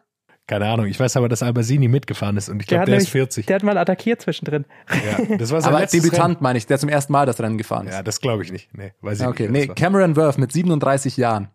Keine 0.47 0.67
Ahnung, 0.67 0.87
ich 0.87 1.01
weiß 1.01 1.17
aber, 1.17 1.31
dass 1.31 1.43
Albersini 1.43 1.89
mitgefahren 1.89 2.37
ist 2.37 2.51
und 2.51 2.61
ich 2.61 2.67
glaube, 2.67 2.85
der, 2.85 2.97
der 2.97 3.03
ist 3.03 3.09
40. 3.09 3.47
Der 3.47 3.57
hat 3.57 3.63
mal 3.63 3.79
attackiert 3.79 4.21
zwischendrin. 4.21 4.67
Ja, 4.91 5.37
das 5.39 5.51
war 5.51 5.63
sein 5.63 5.75
aber 5.75 5.87
Debütant 5.87 6.23
Rennen. 6.23 6.37
meine 6.41 6.59
ich, 6.59 6.67
der 6.67 6.79
zum 6.79 6.91
ersten 6.91 7.13
Mal 7.13 7.25
das 7.25 7.41
Rennen 7.41 7.57
gefahren 7.57 7.87
ist. 7.87 7.95
Ja, 7.95 8.03
das 8.03 8.21
glaube 8.21 8.43
ich 8.43 8.53
nicht. 8.53 8.69
Nee, 8.75 8.93
weiß 9.01 9.21
ich 9.21 9.27
okay, 9.27 9.49
nicht. 9.49 9.63
Okay, 9.63 9.69
nee, 9.69 9.75
Cameron 9.75 10.17
Worth 10.17 10.37
mit 10.37 10.53
37 10.53 11.17
Jahren. 11.17 11.49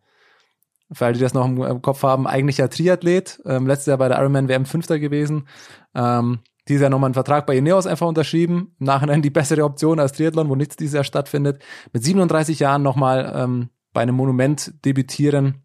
Für 0.91 1.05
alle, 1.05 1.13
die 1.13 1.19
das 1.19 1.35
noch 1.35 1.45
im 1.45 1.81
Kopf 1.83 2.01
haben, 2.01 2.25
eigentlich 2.25 2.57
ja 2.57 2.67
Triathlet, 2.67 3.39
ähm, 3.45 3.67
letztes 3.67 3.85
Jahr 3.85 3.99
bei 3.99 4.07
der 4.07 4.17
Ironman 4.17 4.49
WM 4.49 4.65
Fünfter 4.65 4.97
gewesen. 4.97 5.47
Ähm, 5.93 6.39
dieses 6.67 6.81
Jahr 6.81 6.89
nochmal 6.89 7.09
einen 7.09 7.13
Vertrag 7.13 7.45
bei 7.45 7.55
Ineos 7.57 7.85
einfach 7.85 8.07
unterschrieben. 8.07 8.75
Im 8.79 8.87
Nachhinein 8.87 9.21
die 9.21 9.29
bessere 9.29 9.65
Option 9.65 9.99
als 9.99 10.13
Triathlon, 10.13 10.49
wo 10.49 10.55
nichts 10.55 10.77
dieses 10.77 10.95
Jahr 10.95 11.03
stattfindet. 11.03 11.61
Mit 11.93 12.03
37 12.03 12.59
Jahren 12.59 12.81
nochmal 12.81 13.31
ähm, 13.35 13.69
bei 13.93 14.01
einem 14.01 14.15
Monument 14.15 14.73
debütieren, 14.83 15.63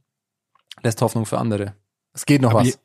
lässt 0.82 1.00
Hoffnung 1.00 1.24
für 1.24 1.38
andere. 1.38 1.74
Es 2.12 2.26
geht 2.26 2.42
noch 2.42 2.50
aber 2.50 2.60
was. 2.60 2.78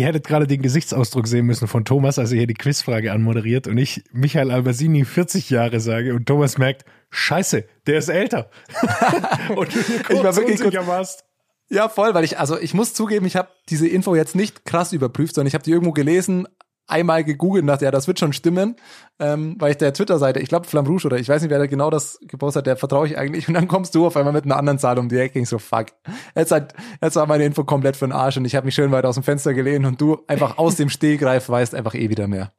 Ihr 0.00 0.06
hättet 0.06 0.26
gerade 0.26 0.46
den 0.46 0.62
Gesichtsausdruck 0.62 1.28
sehen 1.28 1.44
müssen 1.44 1.68
von 1.68 1.84
Thomas, 1.84 2.18
als 2.18 2.32
er 2.32 2.38
hier 2.38 2.46
die 2.46 2.54
Quizfrage 2.54 3.12
anmoderiert 3.12 3.66
und 3.66 3.76
ich 3.76 4.02
Michael 4.12 4.50
Albersini 4.50 5.04
40 5.04 5.50
Jahre 5.50 5.78
sage 5.78 6.14
und 6.14 6.24
Thomas 6.24 6.56
merkt, 6.56 6.86
scheiße, 7.10 7.64
der 7.86 7.98
ist 7.98 8.08
älter. 8.08 8.48
und 9.50 9.74
du 9.74 9.78
kurz 10.06 10.08
ich 10.08 10.22
war 10.24 10.36
wirklich 10.36 10.86
warst. 10.86 11.24
Ja, 11.68 11.90
voll, 11.90 12.14
weil 12.14 12.24
ich, 12.24 12.38
also 12.38 12.58
ich 12.58 12.72
muss 12.72 12.94
zugeben, 12.94 13.26
ich 13.26 13.36
habe 13.36 13.50
diese 13.68 13.86
Info 13.88 14.14
jetzt 14.14 14.34
nicht 14.34 14.64
krass 14.64 14.94
überprüft, 14.94 15.34
sondern 15.34 15.48
ich 15.48 15.54
habe 15.54 15.64
die 15.64 15.70
irgendwo 15.70 15.92
gelesen, 15.92 16.48
einmal 16.90 17.24
gegoogelt 17.24 17.62
und 17.62 17.68
dachte, 17.68 17.84
ja, 17.84 17.90
das 17.90 18.06
wird 18.06 18.18
schon 18.18 18.32
stimmen, 18.32 18.76
ähm, 19.18 19.56
weil 19.58 19.72
ich 19.72 19.76
der 19.78 19.92
Twitter-Seite, 19.92 20.40
ich 20.40 20.48
glaube 20.48 20.66
Flamrouge 20.66 21.06
oder 21.06 21.18
ich 21.18 21.28
weiß 21.28 21.42
nicht, 21.42 21.50
wer 21.50 21.58
da 21.58 21.66
genau 21.66 21.90
das 21.90 22.18
gepostet 22.22 22.60
hat, 22.60 22.66
der 22.66 22.76
vertraue 22.76 23.06
ich 23.06 23.18
eigentlich 23.18 23.48
und 23.48 23.54
dann 23.54 23.68
kommst 23.68 23.94
du 23.94 24.06
auf 24.06 24.16
einmal 24.16 24.32
mit 24.32 24.44
einer 24.44 24.56
anderen 24.56 24.78
Zahl 24.78 24.98
um 24.98 25.08
die 25.08 25.18
Ecke 25.18 25.38
ich 25.38 25.48
so, 25.48 25.58
fuck. 25.58 25.86
Jetzt, 26.34 26.52
hat, 26.52 26.74
jetzt 27.00 27.16
war 27.16 27.26
meine 27.26 27.44
Info 27.44 27.64
komplett 27.64 27.96
für 27.96 28.06
den 28.06 28.12
Arsch 28.12 28.36
und 28.36 28.44
ich 28.44 28.56
habe 28.56 28.66
mich 28.66 28.74
schön 28.74 28.92
weit 28.92 29.04
aus 29.04 29.14
dem 29.14 29.24
Fenster 29.24 29.54
gelehnt 29.54 29.86
und 29.86 30.00
du 30.00 30.18
einfach 30.26 30.58
aus 30.58 30.76
dem 30.76 30.88
Stehgreif 30.88 31.48
weißt 31.48 31.74
einfach 31.74 31.94
eh 31.94 32.10
wieder 32.10 32.28
mehr. 32.28 32.52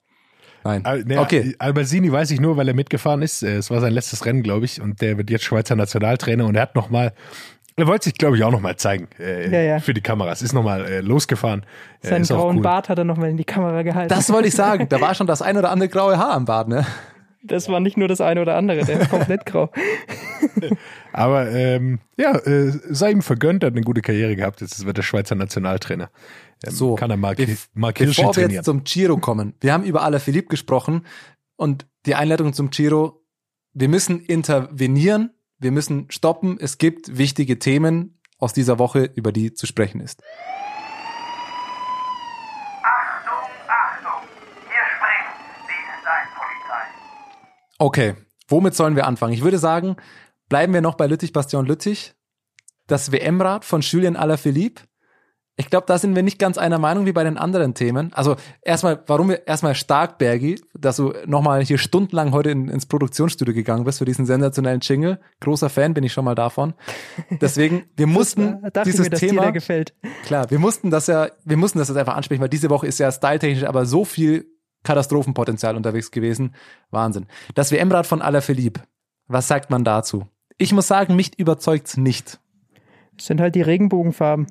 Nein. 0.63 0.85
Al 0.85 1.03
ne, 1.03 1.19
okay. 1.19 1.55
Albersini 1.57 2.11
weiß 2.11 2.31
ich 2.31 2.39
nur, 2.39 2.57
weil 2.57 2.67
er 2.67 2.75
mitgefahren 2.75 3.21
ist. 3.21 3.41
Es 3.41 3.71
war 3.71 3.81
sein 3.81 3.93
letztes 3.93 4.25
Rennen, 4.25 4.43
glaube 4.43 4.65
ich, 4.65 4.79
und 4.79 5.01
der 5.01 5.17
wird 5.17 5.29
jetzt 5.29 5.43
Schweizer 5.43 5.75
Nationaltrainer 5.75 6.45
und 6.45 6.55
er 6.55 6.61
hat 6.61 6.75
noch 6.75 6.89
mal 6.89 7.13
er 7.75 7.87
wollte 7.87 8.05
sich, 8.05 8.15
glaube 8.15 8.37
ich, 8.37 8.43
auch 8.43 8.51
nochmal 8.51 8.75
zeigen 8.75 9.07
äh, 9.19 9.49
ja, 9.49 9.61
ja. 9.61 9.79
für 9.79 9.93
die 9.93 10.01
Kameras. 10.01 10.41
Ist 10.41 10.53
nochmal 10.53 10.85
äh, 10.85 11.01
losgefahren. 11.01 11.65
Äh, 12.01 12.09
Seinen 12.09 12.25
grauen 12.25 12.57
cool. 12.57 12.61
Bart 12.63 12.89
hat 12.89 12.97
er 12.97 13.05
nochmal 13.05 13.29
in 13.29 13.37
die 13.37 13.43
Kamera 13.43 13.81
gehalten. 13.81 14.09
Das 14.09 14.31
wollte 14.31 14.47
ich 14.47 14.55
sagen. 14.55 14.87
Da 14.89 14.99
war 14.99 15.15
schon 15.15 15.27
das 15.27 15.41
ein 15.41 15.57
oder 15.57 15.71
andere 15.71 15.89
graue 15.89 16.17
Haar 16.17 16.33
am 16.33 16.45
Bart, 16.45 16.67
ne? 16.67 16.85
Das 17.43 17.69
war 17.69 17.79
nicht 17.79 17.97
nur 17.97 18.07
das 18.07 18.21
eine 18.21 18.41
oder 18.41 18.55
andere, 18.55 18.85
der 18.85 19.01
ist 19.01 19.09
komplett 19.09 19.47
grau. 19.47 19.71
Aber 21.13 21.49
ähm, 21.51 21.99
ja, 22.15 22.35
äh, 22.35 22.71
sei 22.89 23.11
ihm 23.11 23.23
vergönnt, 23.23 23.63
er 23.63 23.67
hat 23.67 23.73
eine 23.73 23.81
gute 23.81 24.01
Karriere 24.01 24.35
gehabt. 24.35 24.61
Jetzt 24.61 24.85
wird 24.85 24.97
er 24.97 25.03
Schweizer 25.03 25.33
Nationaltrainer. 25.33 26.11
Ähm, 26.63 26.71
so, 26.71 26.95
kann 26.95 27.09
er 27.09 27.17
mal, 27.17 27.33
bef 27.33 27.69
mal 27.73 27.93
bevor 27.93 28.35
wir 28.35 28.47
jetzt 28.47 28.65
zum 28.65 28.83
Giro 28.83 29.17
kommen, 29.17 29.55
wir 29.59 29.73
haben 29.73 29.83
über 29.83 30.03
Alaphilippe 30.03 30.49
gesprochen 30.49 31.05
und 31.55 31.87
die 32.05 32.13
Einleitung 32.13 32.53
zum 32.53 32.69
Giro, 32.69 33.23
wir 33.73 33.89
müssen 33.89 34.19
intervenieren 34.19 35.31
wir 35.61 35.71
müssen 35.71 36.09
stoppen. 36.09 36.57
Es 36.59 36.77
gibt 36.79 37.17
wichtige 37.17 37.59
Themen 37.59 38.19
aus 38.39 38.51
dieser 38.51 38.79
Woche, 38.79 39.03
über 39.15 39.31
die 39.31 39.53
zu 39.53 39.67
sprechen 39.67 40.01
ist. 40.01 40.23
Achtung, 42.83 43.49
Achtung, 43.67 44.27
hier 44.67 44.83
spricht 44.95 45.69
die 45.69 45.83
Polizei. 46.35 46.81
Okay, 47.77 48.15
womit 48.47 48.73
sollen 48.73 48.95
wir 48.95 49.05
anfangen? 49.05 49.33
Ich 49.33 49.43
würde 49.43 49.59
sagen, 49.59 49.97
bleiben 50.49 50.73
wir 50.73 50.81
noch 50.81 50.95
bei 50.95 51.05
Lüttich 51.05 51.31
Bastion 51.31 51.67
Lüttich. 51.67 52.15
Das 52.87 53.11
WM-Rad 53.11 53.63
von 53.63 53.81
Julien 53.81 54.15
Alaphilippe 54.15 54.81
ich 55.57 55.69
glaube, 55.69 55.85
da 55.85 55.97
sind 55.97 56.15
wir 56.15 56.23
nicht 56.23 56.39
ganz 56.39 56.57
einer 56.57 56.79
Meinung 56.79 57.05
wie 57.05 57.11
bei 57.11 57.23
den 57.23 57.37
anderen 57.37 57.73
Themen. 57.73 58.11
Also 58.13 58.35
erstmal, 58.61 59.03
warum 59.07 59.29
wir 59.29 59.47
erstmal 59.47 59.75
stark, 59.75 60.17
Bergi, 60.17 60.59
dass 60.73 60.95
du 60.95 61.13
nochmal 61.25 61.63
hier 61.63 61.77
stundenlang 61.77 62.31
heute 62.31 62.49
in, 62.49 62.67
ins 62.69 62.85
Produktionsstudio 62.85 63.53
gegangen 63.53 63.83
bist 63.83 63.99
für 63.99 64.05
diesen 64.05 64.25
sensationellen 64.25 64.79
Jingle. 64.81 65.19
Großer 65.41 65.69
Fan 65.69 65.93
bin 65.93 66.03
ich 66.03 66.13
schon 66.13 66.25
mal 66.25 66.35
davon. 66.35 66.73
Deswegen, 67.41 67.83
wir 67.95 68.07
mussten 68.07 68.61
das, 68.73 68.85
dieses 68.85 69.09
mir, 69.09 69.17
Thema. 69.17 69.51
gefällt. 69.51 69.93
Klar, 70.23 70.49
wir 70.49 70.57
mussten 70.57 70.89
das 70.89 71.07
ja, 71.07 71.27
wir 71.43 71.57
mussten 71.57 71.79
das 71.79 71.89
jetzt 71.89 71.97
einfach 71.97 72.15
ansprechen, 72.15 72.41
weil 72.41 72.49
diese 72.49 72.69
Woche 72.69 72.87
ist 72.87 72.99
ja 72.99 73.11
styletechnisch 73.11 73.65
aber 73.65 73.85
so 73.85 74.05
viel 74.05 74.45
Katastrophenpotenzial 74.83 75.75
unterwegs 75.75 76.11
gewesen. 76.11 76.55
Wahnsinn. 76.89 77.27
Das 77.55 77.71
WM-Rad 77.71 78.07
von 78.07 78.21
Alaphilippe. 78.21 78.81
Was 79.27 79.47
sagt 79.47 79.69
man 79.69 79.83
dazu? 79.83 80.27
Ich 80.57 80.73
muss 80.73 80.87
sagen, 80.87 81.15
mich 81.15 81.37
überzeugt's 81.37 81.97
nicht. 81.97 82.39
Das 83.17 83.27
sind 83.27 83.41
halt 83.41 83.55
die 83.55 83.61
Regenbogenfarben. 83.61 84.47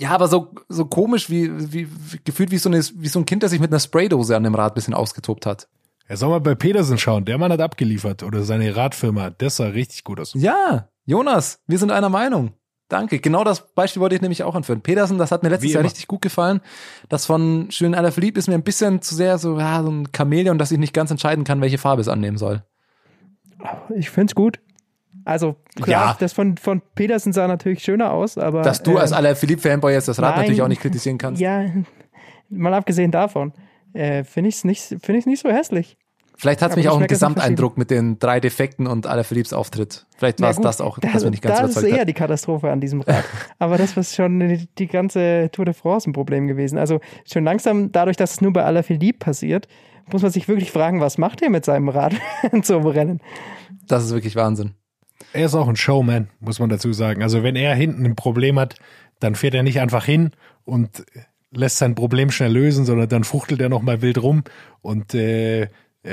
Ja, 0.00 0.10
aber 0.10 0.28
so, 0.28 0.54
so 0.68 0.86
komisch 0.86 1.28
wie, 1.28 1.50
wie, 1.72 1.86
wie 1.90 2.20
gefühlt 2.24 2.50
wie 2.50 2.56
so, 2.56 2.70
eine, 2.70 2.82
wie 2.94 3.08
so 3.08 3.18
ein 3.18 3.26
Kind, 3.26 3.42
das 3.42 3.50
sich 3.50 3.60
mit 3.60 3.70
einer 3.70 3.80
Spraydose 3.80 4.34
an 4.34 4.44
dem 4.44 4.54
Rad 4.54 4.74
bisschen 4.74 4.94
ausgetobt 4.94 5.44
hat. 5.44 5.68
Er 6.08 6.16
soll 6.16 6.30
mal 6.30 6.40
bei 6.40 6.54
Petersen 6.54 6.96
schauen. 6.96 7.26
Der 7.26 7.36
Mann 7.36 7.52
hat 7.52 7.60
abgeliefert. 7.60 8.22
Oder 8.22 8.42
seine 8.42 8.74
Radfirma. 8.74 9.30
Das 9.30 9.56
sah 9.56 9.66
richtig 9.66 10.02
gut 10.02 10.18
aus. 10.18 10.32
Ja, 10.34 10.88
Jonas, 11.04 11.60
wir 11.66 11.78
sind 11.78 11.90
einer 11.90 12.08
Meinung. 12.08 12.54
Danke. 12.88 13.20
Genau 13.20 13.44
das 13.44 13.74
Beispiel 13.74 14.00
wollte 14.00 14.16
ich 14.16 14.22
nämlich 14.22 14.42
auch 14.42 14.54
anführen. 14.54 14.80
Petersen, 14.80 15.18
das 15.18 15.30
hat 15.30 15.42
mir 15.42 15.50
letztes 15.50 15.72
Jahr 15.72 15.84
richtig 15.84 16.08
gut 16.08 16.22
gefallen. 16.22 16.62
Das 17.08 17.26
von 17.26 17.70
Schön 17.70 17.94
aller 17.94 18.10
verliebt 18.10 18.38
ist 18.38 18.48
mir 18.48 18.54
ein 18.54 18.64
bisschen 18.64 19.02
zu 19.02 19.14
sehr 19.14 19.38
so, 19.38 19.58
ja, 19.58 19.82
so 19.82 19.90
ein 19.90 20.08
Chamäleon, 20.16 20.58
dass 20.58 20.72
ich 20.72 20.78
nicht 20.78 20.94
ganz 20.94 21.10
entscheiden 21.10 21.44
kann, 21.44 21.60
welche 21.60 21.78
Farbe 21.78 22.00
es 22.00 22.08
annehmen 22.08 22.38
soll. 22.38 22.64
Ich 23.94 24.10
find's 24.10 24.34
gut. 24.34 24.60
Also 25.24 25.56
klar, 25.76 26.06
Ja. 26.06 26.16
das 26.18 26.32
von, 26.32 26.56
von 26.56 26.82
Petersen 26.94 27.32
sah 27.32 27.46
natürlich 27.46 27.82
schöner 27.82 28.12
aus, 28.12 28.38
aber. 28.38 28.62
Dass 28.62 28.82
du 28.82 28.96
als 28.98 29.10
ähm, 29.10 29.18
aller 29.18 29.36
Philipp-Fanboy 29.36 29.92
jetzt 29.92 30.08
das 30.08 30.18
Rad 30.18 30.30
nein. 30.30 30.38
natürlich 30.40 30.62
auch 30.62 30.68
nicht 30.68 30.80
kritisieren 30.82 31.18
kannst. 31.18 31.40
Ja, 31.40 31.64
mal 32.48 32.74
abgesehen 32.74 33.10
davon, 33.10 33.52
äh, 33.92 34.24
finde 34.24 34.48
ich 34.48 34.56
es 34.56 34.64
nicht, 34.64 34.98
ich's 35.18 35.26
nicht 35.26 35.42
so 35.42 35.50
hässlich. 35.50 35.96
Vielleicht 36.40 36.62
hat 36.62 36.70
es 36.70 36.76
mich 36.76 36.88
auch 36.88 36.96
sind 36.96 37.06
Gesamteindruck 37.06 37.76
mit 37.76 37.90
den 37.90 38.18
drei 38.18 38.40
Defekten 38.40 38.86
und 38.86 39.06
aller 39.06 39.24
Philipps 39.24 39.52
Auftritt. 39.52 40.06
Vielleicht 40.16 40.40
war 40.40 40.48
es 40.48 40.56
das 40.58 40.80
auch, 40.80 40.98
das 40.98 41.22
mich 41.22 41.32
nicht 41.32 41.42
ganz 41.42 41.58
das 41.58 41.70
ist 41.70 41.76
überzeugt 41.76 41.92
eher 41.92 42.00
hat. 42.00 42.08
die 42.08 42.14
Katastrophe 42.14 42.70
an 42.70 42.80
diesem 42.80 43.02
Rad. 43.02 43.24
Aber 43.58 43.76
das 43.76 43.94
war 43.94 44.02
schon 44.04 44.40
die, 44.40 44.66
die 44.78 44.86
ganze 44.86 45.50
Tour 45.52 45.66
de 45.66 45.74
France 45.74 46.08
ein 46.08 46.14
Problem 46.14 46.46
gewesen. 46.46 46.78
Also 46.78 47.00
schon 47.30 47.44
langsam, 47.44 47.92
dadurch, 47.92 48.16
dass 48.16 48.32
es 48.32 48.40
nur 48.40 48.54
bei 48.54 48.64
Alaphilippe 48.64 49.18
passiert, 49.18 49.68
muss 50.10 50.22
man 50.22 50.30
sich 50.30 50.48
wirklich 50.48 50.72
fragen, 50.72 51.02
was 51.02 51.18
macht 51.18 51.42
er 51.42 51.50
mit 51.50 51.66
seinem 51.66 51.90
Rad 51.90 52.14
zum 52.62 52.86
Rennen? 52.86 53.20
Das 53.86 54.04
ist 54.04 54.14
wirklich 54.14 54.34
Wahnsinn. 54.34 54.72
Er 55.32 55.46
ist 55.46 55.54
auch 55.54 55.68
ein 55.68 55.76
Showman, 55.76 56.28
muss 56.40 56.58
man 56.58 56.68
dazu 56.68 56.92
sagen. 56.92 57.22
Also 57.22 57.42
wenn 57.42 57.56
er 57.56 57.74
hinten 57.74 58.04
ein 58.04 58.16
Problem 58.16 58.58
hat, 58.58 58.76
dann 59.20 59.34
fährt 59.34 59.54
er 59.54 59.62
nicht 59.62 59.80
einfach 59.80 60.04
hin 60.04 60.30
und 60.64 61.04
lässt 61.52 61.78
sein 61.78 61.94
Problem 61.94 62.30
schnell 62.30 62.52
lösen, 62.52 62.84
sondern 62.84 63.08
dann 63.08 63.24
fuchtelt 63.24 63.60
er 63.60 63.68
noch 63.68 63.82
mal 63.82 64.02
wild 64.02 64.22
rum 64.22 64.44
und 64.82 65.14
äh, 65.14 65.68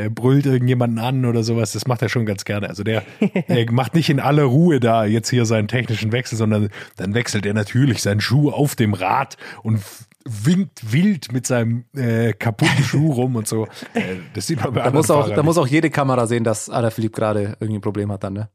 brüllt 0.10 0.46
irgendjemanden 0.46 1.00
an 1.00 1.26
oder 1.26 1.44
sowas. 1.44 1.72
Das 1.72 1.88
macht 1.88 2.02
er 2.02 2.10
schon 2.10 2.26
ganz 2.26 2.44
gerne. 2.44 2.68
Also 2.68 2.84
der, 2.84 3.04
der 3.48 3.72
macht 3.72 3.96
nicht 3.96 4.10
in 4.10 4.20
aller 4.20 4.44
Ruhe 4.44 4.80
da 4.80 5.06
jetzt 5.06 5.30
hier 5.30 5.46
seinen 5.46 5.68
technischen 5.68 6.12
Wechsel, 6.12 6.38
sondern 6.38 6.70
dann 6.98 7.14
wechselt 7.14 7.46
er 7.46 7.54
natürlich 7.54 8.02
seinen 8.02 8.20
Schuh 8.20 8.50
auf 8.50 8.76
dem 8.76 8.94
Rad 8.94 9.38
und 9.64 9.82
winkt 10.28 10.92
wild 10.92 11.32
mit 11.32 11.48
seinem 11.48 11.86
äh, 11.96 12.34
kaputten 12.34 12.84
Schuh 12.84 13.12
rum 13.12 13.36
und 13.36 13.48
so. 13.48 13.68
Äh, 13.94 14.18
das 14.34 14.48
sieht 14.48 14.62
man 14.62 14.74
bei 14.74 14.84
Da 14.84 14.92
muss, 14.92 15.10
auch, 15.10 15.30
da 15.30 15.44
muss 15.44 15.58
auch 15.58 15.68
jede 15.68 15.90
Kamera 15.90 16.28
sehen, 16.28 16.44
dass 16.44 16.70
Alaphilippe 16.70 17.16
gerade 17.16 17.58
irgendwie 17.60 17.80
ein 17.80 17.82
Problem 17.82 18.12
hat 18.12 18.24
dann. 18.24 18.34
Ne? 18.34 18.50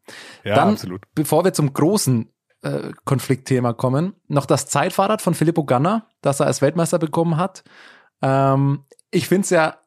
ja, 0.45 0.55
dann, 0.55 0.71
absolut. 0.71 1.03
bevor 1.15 1.45
wir 1.45 1.53
zum 1.53 1.73
großen 1.73 2.31
äh, 2.63 2.93
Konfliktthema 3.05 3.73
kommen, 3.73 4.15
noch 4.29 4.47
das 4.47 4.67
Zeitfahrrad 4.67 5.23
von 5.23 5.35
Filippo 5.35 5.65
Ganna, 5.65 6.09
das 6.21 6.41
er 6.41 6.47
als 6.47 6.63
Weltmeister 6.63 6.99
bekommen 6.99 7.37
hat. 7.37 7.65
Ähm, 8.23 8.85
ich 9.11 9.29
finde 9.29 9.43
es 9.43 9.51
ja 9.51 9.79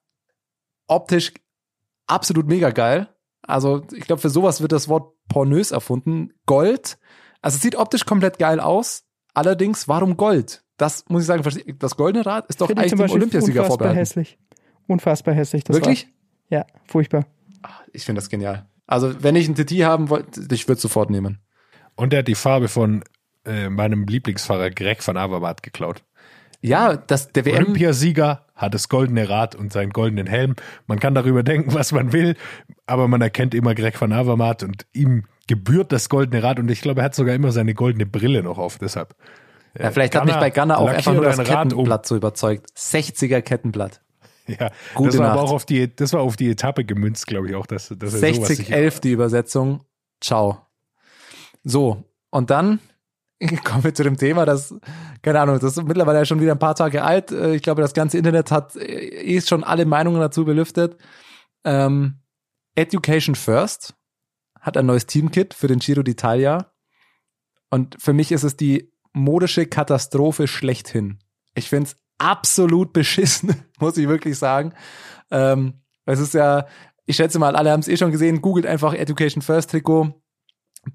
optisch 0.88 1.33
absolut 2.07 2.47
mega 2.47 2.71
geil. 2.71 3.09
Also 3.41 3.83
ich 3.93 4.05
glaube, 4.05 4.21
für 4.21 4.29
sowas 4.29 4.61
wird 4.61 4.71
das 4.71 4.89
Wort 4.89 5.13
pornös 5.29 5.71
erfunden. 5.71 6.33
Gold. 6.45 6.97
Also 7.41 7.55
es 7.55 7.61
sieht 7.61 7.75
optisch 7.75 8.05
komplett 8.05 8.39
geil 8.39 8.59
aus. 8.59 9.03
Allerdings, 9.33 9.88
warum 9.88 10.17
Gold? 10.17 10.64
Das 10.78 11.05
muss 11.07 11.21
ich 11.21 11.28
sagen, 11.28 11.43
das 11.80 11.95
goldene 11.95 12.26
Rad 12.26 12.47
ist 12.47 12.59
doch 12.59 12.67
Finde 12.67 12.86
ich 12.86 12.91
eigentlich 12.91 12.99
zum 12.99 13.07
dem 13.07 13.15
Olympiasieger 13.21 13.61
unfassbar 13.61 13.78
vorbehalten. 13.78 13.97
hässlich. 13.97 14.38
Unfassbar 14.88 15.34
hässlich. 15.34 15.63
Das 15.63 15.76
Wirklich? 15.76 16.03
Rad. 16.03 16.11
Ja, 16.49 16.65
furchtbar. 16.86 17.26
Ich 17.93 18.05
finde 18.05 18.21
das 18.21 18.30
genial. 18.30 18.65
Also 18.88 19.23
wenn 19.23 19.36
ich 19.36 19.47
einen 19.47 19.55
TT 19.55 19.84
haben 19.84 20.09
wollte, 20.09 20.45
ich 20.53 20.67
würde 20.67 20.82
sofort 20.82 21.09
nehmen. 21.09 21.39
Und 21.95 22.13
er 22.13 22.19
hat 22.19 22.28
die 22.28 22.36
Farbe 22.36 22.67
von 22.67 23.03
äh, 23.45 23.69
meinem 23.69 24.05
Lieblingsfahrer 24.05 24.69
Greg 24.69 25.05
van 25.05 25.17
Avermaet 25.17 25.63
geklaut. 25.63 26.03
Ja, 26.61 26.95
das, 26.95 27.32
der 27.32 27.45
WM, 27.45 27.57
Olympiasieger 27.57 28.45
hat 28.55 28.73
das 28.73 28.89
goldene 28.89 29.30
Rad 29.30 29.55
und 29.55 29.71
seinen 29.71 29.91
goldenen 29.91 30.28
Helm. 30.28 30.55
Man 30.88 30.99
kann 30.99 31.13
darüber 31.13 31.43
denken, 31.43 31.73
was 31.73 31.91
man 31.91 32.11
will, 32.11 32.36
aber 32.86 33.07
man 33.07 33.21
erkennt 33.21 33.53
immer 33.53 33.76
Greg 33.76 33.99
van 33.99 34.11
Avermaet 34.11 34.63
und 34.63 34.86
ihm 34.93 35.26
gebührt 35.47 35.91
das 35.91 36.09
goldene 36.09 36.41
Rad 36.41 36.59
und 36.59 36.69
ich 36.71 36.82
glaube, 36.82 37.01
er 37.01 37.05
hat 37.05 37.15
sogar 37.15 37.36
immer 37.36 37.51
seine 37.51 37.73
goldene 37.76 38.05
Brille 38.05 38.41
noch 38.41 38.57
auf, 38.57 38.78
deshalb. 38.80 39.15
Ja, 39.78 39.91
vielleicht 39.91 40.15
hat 40.15 40.26
mich 40.26 40.36
bei 40.36 40.49
Gunner 40.49 40.78
auch 40.78 40.88
einfach 40.88 41.13
nur 41.13 41.23
das 41.23 41.38
Rad 41.39 41.47
um. 41.47 41.53
Kettenblatt 41.69 42.05
so 42.05 42.15
überzeugt. 42.15 42.67
60er 42.78 43.41
Kettenblatt. 43.41 44.01
Ja, 44.47 44.69
Gute 44.93 45.09
das 45.09 45.17
war 45.17 45.32
aber 45.32 45.41
Nacht. 45.41 45.49
auch 45.49 45.53
auf 45.53 45.65
die, 45.65 45.93
das 45.95 46.13
war 46.13 46.21
auf 46.21 46.36
die 46.38 46.49
Etappe 46.51 46.86
gemünzt, 46.86 47.26
glaube 47.28 47.49
ich 47.49 47.55
auch, 47.55 47.65
dass, 47.65 47.89
dass 47.89 48.13
er 48.13 48.19
sowas 48.19 48.47
60, 48.47 48.57
sich 48.57 48.71
11 48.71 48.99
die 48.99 49.11
Übersetzung. 49.11 49.84
Ciao. 50.21 50.61
So, 51.63 52.03
und 52.30 52.51
dann 52.51 52.80
kommen 53.63 53.84
wir 53.84 53.93
zu 53.93 54.03
dem 54.03 54.17
Thema, 54.17 54.45
das, 54.45 54.73
keine 55.23 55.39
Ahnung, 55.41 55.59
das 55.59 55.76
ist 55.78 55.84
mittlerweile 55.84 56.19
ja 56.19 56.26
schon 56.26 56.39
wieder 56.39 56.51
ein 56.51 56.59
paar 56.59 56.76
Tage 56.76 57.03
alt. 57.03 57.32
Äh, 57.32 57.55
Ich 57.55 57.63
glaube, 57.63 57.82
das 57.82 57.93
ganze 57.93 58.17
Internet 58.17 58.51
hat 58.51 58.76
eh 58.76 59.41
schon 59.41 59.63
alle 59.63 59.86
Meinungen 59.86 60.21
dazu 60.21 60.45
belüftet. 60.45 60.97
Ähm, 61.63 62.19
Education 62.76 63.36
First 63.36 63.95
hat 64.61 64.78
ein 64.78 64.86
neues 64.86 65.07
Teamkit 65.07 65.53
für 65.53 65.67
den 65.67 65.80
Giro 65.80 66.01
d'Italia. 66.01 66.67
Und 67.71 67.97
für 67.99 68.13
mich 68.13 68.32
ist 68.32 68.43
es 68.43 68.55
die 68.55 68.91
modische 69.16 69.66
Katastrophe 69.66 70.47
schlechthin. 70.47 71.20
Ich 71.55 71.70
finde 71.70 71.89
es 71.89 71.97
absolut 72.18 72.93
beschissen, 72.93 73.55
muss 73.80 73.97
ich 73.97 74.07
wirklich 74.07 74.38
sagen. 74.38 74.74
Ähm, 75.32 75.82
es 76.05 76.20
ist 76.20 76.34
ja, 76.34 76.68
ich 77.05 77.16
schätze 77.16 77.39
mal, 77.39 77.55
alle 77.55 77.72
haben 77.72 77.80
es 77.80 77.88
eh 77.88 77.97
schon 77.97 78.11
gesehen, 78.11 78.41
googelt 78.41 78.66
einfach 78.66 78.93
Education 78.93 79.41
First 79.41 79.72
Trikot. 79.72 80.22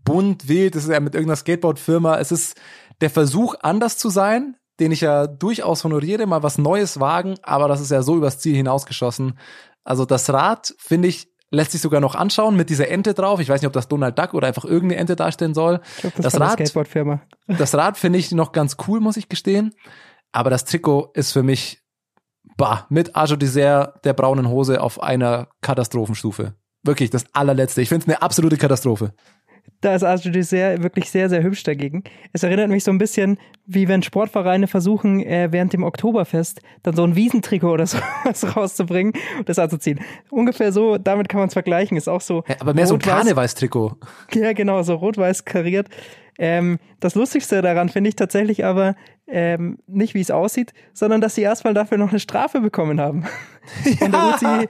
Bunt, 0.04 0.48
wild, 0.48 0.76
das 0.76 0.84
ist 0.84 0.90
ja 0.90 1.00
mit 1.00 1.14
irgendeiner 1.14 1.36
Skateboard-Firma. 1.36 2.18
Es 2.18 2.30
ist 2.30 2.60
der 3.00 3.10
Versuch, 3.10 3.56
anders 3.60 3.98
zu 3.98 4.08
sein, 4.08 4.56
den 4.78 4.92
ich 4.92 5.00
ja 5.00 5.26
durchaus 5.26 5.82
honoriere, 5.82 6.26
mal 6.26 6.44
was 6.44 6.58
Neues 6.58 7.00
wagen, 7.00 7.34
aber 7.42 7.66
das 7.66 7.80
ist 7.80 7.90
ja 7.90 8.02
so 8.02 8.16
übers 8.16 8.38
Ziel 8.38 8.54
hinausgeschossen. 8.54 9.38
Also 9.82 10.04
das 10.04 10.30
Rad, 10.30 10.74
finde 10.78 11.08
ich, 11.08 11.29
lässt 11.50 11.72
sich 11.72 11.80
sogar 11.80 12.00
noch 12.00 12.14
anschauen 12.14 12.56
mit 12.56 12.70
dieser 12.70 12.88
Ente 12.88 13.12
drauf. 13.14 13.40
Ich 13.40 13.48
weiß 13.48 13.60
nicht, 13.60 13.66
ob 13.66 13.72
das 13.72 13.88
Donald 13.88 14.18
Duck 14.18 14.34
oder 14.34 14.46
einfach 14.46 14.64
irgendeine 14.64 15.00
Ente 15.00 15.16
darstellen 15.16 15.54
soll. 15.54 15.80
Ich 15.96 16.00
glaube, 16.02 16.22
das, 16.22 16.32
Das 16.34 16.40
Rad- 16.40 16.52
Skateboardfirma. 16.52 17.20
Das 17.48 17.74
Rad 17.74 17.96
finde 17.98 18.18
ich 18.18 18.30
noch 18.32 18.52
ganz 18.52 18.76
cool, 18.86 19.00
muss 19.00 19.16
ich 19.16 19.28
gestehen. 19.28 19.74
Aber 20.32 20.48
das 20.50 20.64
Trikot 20.64 21.10
ist 21.14 21.32
für 21.32 21.42
mich, 21.42 21.82
bah, 22.56 22.86
mit 22.88 23.16
Arjo 23.16 23.34
Dessert 23.36 24.04
der 24.04 24.12
braunen 24.12 24.48
Hose 24.48 24.80
auf 24.80 25.02
einer 25.02 25.48
Katastrophenstufe. 25.60 26.54
Wirklich, 26.82 27.10
das 27.10 27.24
allerletzte. 27.34 27.82
Ich 27.82 27.88
finde 27.88 28.04
es 28.04 28.08
eine 28.08 28.22
absolute 28.22 28.56
Katastrophe. 28.56 29.12
Da 29.80 29.94
ist 29.94 30.02
Arthur 30.02 30.42
sehr, 30.42 30.82
wirklich 30.82 31.10
sehr, 31.10 31.30
sehr 31.30 31.42
hübsch 31.42 31.62
dagegen. 31.62 32.04
Es 32.34 32.42
erinnert 32.42 32.68
mich 32.68 32.84
so 32.84 32.90
ein 32.90 32.98
bisschen, 32.98 33.38
wie 33.64 33.88
wenn 33.88 34.02
Sportvereine 34.02 34.66
versuchen, 34.66 35.20
äh, 35.20 35.48
während 35.52 35.72
dem 35.72 35.84
Oktoberfest 35.84 36.60
dann 36.82 36.94
so 36.94 37.02
ein 37.04 37.16
Wiesentrikot 37.16 37.72
oder 37.72 37.86
sowas 37.86 38.56
rauszubringen 38.56 39.14
und 39.38 39.48
das 39.48 39.58
anzuziehen. 39.58 40.00
Ungefähr 40.28 40.72
so, 40.72 40.98
damit 40.98 41.30
kann 41.30 41.40
man 41.40 41.48
es 41.48 41.54
vergleichen. 41.54 41.96
Ist 41.96 42.08
auch 42.08 42.20
so. 42.20 42.44
Ja, 42.46 42.56
aber 42.60 42.74
mehr 42.74 42.86
so 42.86 42.94
ein 42.94 43.00
Karnevalstrikot. 43.00 43.96
Ja, 44.34 44.52
genau, 44.52 44.82
so 44.82 44.94
rot-weiß 44.94 45.44
kariert. 45.44 45.88
Ähm, 46.38 46.78
das 47.00 47.14
Lustigste 47.14 47.62
daran 47.62 47.88
finde 47.88 48.08
ich 48.08 48.16
tatsächlich 48.16 48.64
aber 48.64 48.96
ähm, 49.26 49.78
nicht, 49.86 50.14
wie 50.14 50.20
es 50.20 50.30
aussieht, 50.30 50.72
sondern 50.92 51.20
dass 51.20 51.34
sie 51.34 51.42
erstmal 51.42 51.74
dafür 51.74 51.98
noch 51.98 52.10
eine 52.10 52.20
Strafe 52.20 52.60
bekommen 52.60 53.00
haben. 53.00 53.26
Und 54.00 54.12
da 54.12 54.30
wird 54.30 54.40
sie, 54.40 54.68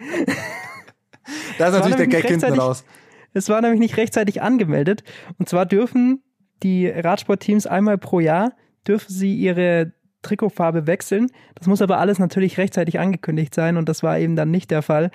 Da 1.58 1.66
ist 1.66 1.74
natürlich 1.74 1.96
der 1.96 2.06
Gag 2.06 2.26
hinten 2.26 2.58
raus. 2.58 2.84
Es 3.32 3.48
war 3.48 3.60
nämlich 3.60 3.80
nicht 3.80 3.96
rechtzeitig 3.96 4.42
angemeldet. 4.42 5.04
Und 5.38 5.48
zwar 5.48 5.66
dürfen 5.66 6.22
die 6.62 6.88
Radsportteams 6.88 7.66
einmal 7.66 7.98
pro 7.98 8.20
Jahr 8.20 8.52
dürfen 8.86 9.12
sie 9.12 9.34
ihre 9.34 9.92
Trikotfarbe 10.22 10.86
wechseln. 10.86 11.28
Das 11.54 11.66
muss 11.66 11.82
aber 11.82 11.98
alles 11.98 12.18
natürlich 12.18 12.58
rechtzeitig 12.58 12.98
angekündigt 12.98 13.54
sein 13.54 13.76
und 13.76 13.88
das 13.88 14.02
war 14.02 14.18
eben 14.18 14.36
dann 14.36 14.50
nicht 14.50 14.70
der 14.70 14.82
Fall. 14.82 15.10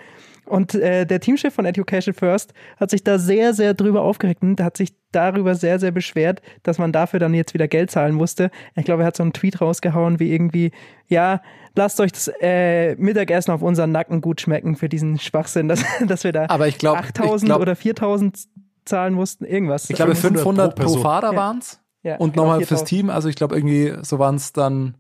Und 0.46 0.76
äh, 0.76 1.06
der 1.06 1.20
Teamchef 1.20 1.54
von 1.54 1.66
Education 1.66 2.14
First 2.14 2.54
hat 2.78 2.91
sich 2.91 3.04
da 3.04 3.18
sehr, 3.18 3.54
sehr 3.54 3.74
drüber 3.74 4.02
aufgeregt 4.02 4.43
und 4.43 4.62
hat 4.62 4.78
sich 4.78 4.93
darüber 5.12 5.56
sehr, 5.56 5.80
sehr 5.80 5.91
beschwert, 5.91 6.41
dass 6.64 6.78
man 6.78 6.91
dafür 6.91 7.20
dann 7.20 7.34
jetzt 7.34 7.54
wieder 7.54 7.68
Geld 7.68 7.89
zahlen 7.91 8.14
musste. 8.14 8.52
Ich 8.76 8.86
glaube, 8.86 9.04
er 9.04 9.08
hat 9.08 9.16
so 9.18 9.24
einen 9.24 9.34
Tweet 9.34 9.62
rausgehauen, 9.62 10.20
wie 10.20 10.32
irgendwie, 10.34 10.72
ja, 11.08 11.41
lasst 11.76 12.00
euch 12.00 12.12
das 12.12 12.32
äh, 12.41 12.96
Mittagessen 12.96 13.52
auf 13.52 13.62
unseren 13.62 13.91
Nacken 13.91 14.22
gut 14.22 14.41
schmecken 14.41 14.76
für 14.76 14.89
diesen 14.89 15.20
Schwachsinn, 15.20 15.68
dass, 15.70 15.84
dass 16.06 16.24
wir 16.24 16.32
da 16.32 16.46
Aber 16.50 16.68
ich 16.68 16.78
glaub- 16.78 16.98
8000 16.98 17.41
ich 17.43 17.46
glaub- 17.48 17.62
oder 17.62 17.76
4000 17.76 18.38
zahlen 18.86 19.14
mussten, 19.16 19.46
irgendwas. 19.46 19.89
Ich 19.89 19.96
glaube, 19.96 20.14
500 20.16 20.43
500 20.43 20.76
pro 20.76 20.93
pro. 20.93 21.02
Fahrer 21.02 21.32
Ja. 21.32 21.38
waren's 21.38 21.80
Ja, 22.04 22.18
Und 22.18 22.36
nochmal 22.36 22.60
fürs 22.60 22.82
4000. 22.82 22.88
Team, 22.89 23.10
also 23.10 23.30
ich 23.30 23.36
glaube 23.36 23.56
irgendwie, 23.56 23.93
so 24.04 24.20
waren 24.20 24.36
es 24.36 24.54
dann 24.54 24.96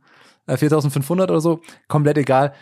äh, 0.47 0.57
4500 0.57 1.29
oder 1.29 1.41
so. 1.41 1.59
Komplett 1.87 2.17
egal. 2.17 2.53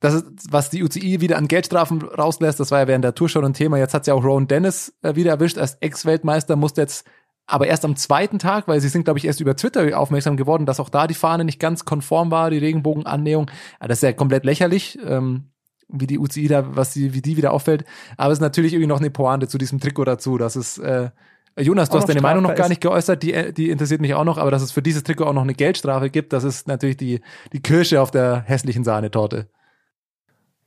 Das 0.00 0.14
ist, 0.14 0.24
was 0.50 0.70
die 0.70 0.82
UCI 0.82 1.20
wieder 1.20 1.38
an 1.38 1.48
Geldstrafen 1.48 2.02
rauslässt, 2.02 2.60
das 2.60 2.70
war 2.70 2.80
ja 2.80 2.86
während 2.86 3.04
der 3.04 3.14
Tour 3.14 3.28
schon 3.28 3.44
ein 3.44 3.54
Thema. 3.54 3.78
Jetzt 3.78 3.94
hat 3.94 4.06
ja 4.06 4.14
auch 4.14 4.24
Rowan 4.24 4.46
Dennis 4.46 4.94
äh, 5.02 5.16
wieder 5.16 5.32
erwischt 5.32 5.58
als 5.58 5.74
Ex-Weltmeister, 5.80 6.56
musste 6.56 6.82
jetzt 6.82 7.04
aber 7.46 7.66
erst 7.66 7.84
am 7.84 7.96
zweiten 7.96 8.38
Tag, 8.38 8.68
weil 8.68 8.80
sie 8.80 8.88
sind, 8.88 9.04
glaube 9.04 9.18
ich, 9.18 9.24
erst 9.24 9.40
über 9.40 9.56
Twitter 9.56 9.98
aufmerksam 9.98 10.36
geworden, 10.36 10.66
dass 10.66 10.80
auch 10.80 10.90
da 10.90 11.06
die 11.06 11.14
Fahne 11.14 11.44
nicht 11.44 11.58
ganz 11.58 11.84
konform 11.86 12.30
war, 12.30 12.50
die 12.50 12.58
Regenbogenannäherung. 12.58 13.50
Das 13.80 13.98
ist 13.98 14.02
ja 14.02 14.12
komplett 14.12 14.44
lächerlich. 14.44 14.98
Ähm, 15.02 15.50
wie 15.88 16.06
die 16.06 16.18
UCI 16.18 16.48
da, 16.48 16.76
was 16.76 16.92
die, 16.92 17.14
wie 17.14 17.22
die 17.22 17.36
wieder 17.36 17.52
auffällt. 17.52 17.84
Aber 18.16 18.30
es 18.30 18.38
ist 18.38 18.42
natürlich 18.42 18.74
irgendwie 18.74 18.88
noch 18.88 19.00
eine 19.00 19.10
Pointe 19.10 19.48
zu 19.48 19.58
diesem 19.58 19.80
Trikot 19.80 20.04
dazu, 20.04 20.36
dass 20.36 20.54
es, 20.54 20.78
äh, 20.78 21.10
Jonas, 21.58 21.88
du 21.88 21.96
hast 21.96 22.08
deine 22.08 22.20
Meinung 22.20 22.42
noch 22.42 22.54
gar 22.54 22.68
nicht 22.68 22.80
geäußert, 22.80 23.22
die, 23.22 23.52
die 23.52 23.70
interessiert 23.70 24.00
mich 24.00 24.14
auch 24.14 24.24
noch, 24.24 24.38
aber 24.38 24.50
dass 24.50 24.62
es 24.62 24.70
für 24.70 24.82
dieses 24.82 25.02
Trikot 25.02 25.24
auch 25.24 25.32
noch 25.32 25.42
eine 25.42 25.54
Geldstrafe 25.54 26.10
gibt, 26.10 26.32
das 26.32 26.44
ist 26.44 26.68
natürlich 26.68 26.98
die, 26.98 27.20
die 27.52 27.60
Kirsche 27.60 28.00
auf 28.00 28.10
der 28.10 28.42
hässlichen 28.46 28.84
Sahnetorte. 28.84 29.48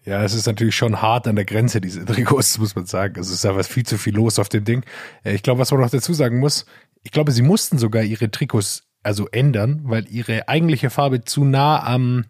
Ja, 0.03 0.23
es 0.23 0.33
ist 0.33 0.47
natürlich 0.47 0.75
schon 0.75 1.01
hart 1.01 1.27
an 1.27 1.35
der 1.35 1.45
Grenze, 1.45 1.79
diese 1.79 2.03
Trikots, 2.05 2.57
muss 2.59 2.75
man 2.75 2.85
sagen. 2.85 3.19
Es 3.19 3.29
ist 3.29 3.45
einfach 3.45 3.65
viel 3.65 3.85
zu 3.85 3.97
viel 3.97 4.15
los 4.15 4.39
auf 4.39 4.49
dem 4.49 4.63
Ding. 4.65 4.83
Äh, 5.23 5.33
Ich 5.35 5.43
glaube, 5.43 5.59
was 5.59 5.71
man 5.71 5.81
noch 5.81 5.89
dazu 5.89 6.13
sagen 6.13 6.39
muss, 6.39 6.65
ich 7.03 7.11
glaube, 7.11 7.31
sie 7.31 7.41
mussten 7.41 7.77
sogar 7.77 8.03
ihre 8.03 8.31
Trikots 8.31 8.83
also 9.03 9.27
ändern, 9.29 9.81
weil 9.83 10.07
ihre 10.09 10.47
eigentliche 10.47 10.89
Farbe 10.89 11.23
zu 11.23 11.43
nah 11.43 11.83
am 11.83 12.25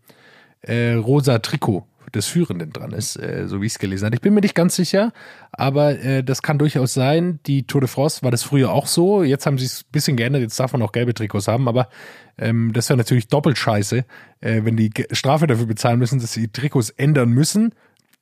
äh, 0.61 0.93
rosa 0.93 1.39
Trikot 1.39 1.85
des 2.11 2.27
Führenden 2.27 2.71
dran 2.71 2.91
ist, 2.91 3.15
äh, 3.17 3.47
so 3.47 3.61
wie 3.61 3.65
ich 3.65 3.73
es 3.73 3.79
gelesen 3.79 4.05
habe. 4.05 4.15
Ich 4.15 4.21
bin 4.21 4.33
mir 4.33 4.41
nicht 4.41 4.55
ganz 4.55 4.75
sicher, 4.75 5.13
aber 5.51 5.99
äh, 5.99 6.23
das 6.23 6.41
kann 6.41 6.57
durchaus 6.57 6.93
sein. 6.93 7.39
Die 7.45 7.67
Tour 7.67 7.81
de 7.81 7.87
France 7.87 8.23
war 8.23 8.31
das 8.31 8.43
früher 8.43 8.71
auch 8.71 8.87
so. 8.87 9.23
Jetzt 9.23 9.45
haben 9.45 9.57
sie 9.57 9.65
es 9.65 9.81
ein 9.81 9.91
bisschen 9.91 10.17
geändert. 10.17 10.41
Jetzt 10.41 10.59
darf 10.59 10.73
man 10.73 10.81
auch 10.81 10.91
gelbe 10.91 11.13
Trikots 11.13 11.47
haben, 11.47 11.67
aber 11.67 11.89
ähm, 12.37 12.71
das 12.73 12.89
wäre 12.89 12.97
natürlich 12.97 13.27
doppelt 13.27 13.57
scheiße, 13.57 14.05
äh, 14.41 14.61
wenn 14.63 14.77
die 14.77 14.91
Strafe 15.11 15.47
dafür 15.47 15.65
bezahlen 15.65 15.99
müssen, 15.99 16.19
dass 16.19 16.33
sie 16.33 16.41
die 16.41 16.51
Trikots 16.51 16.89
ändern 16.91 17.29
müssen, 17.29 17.73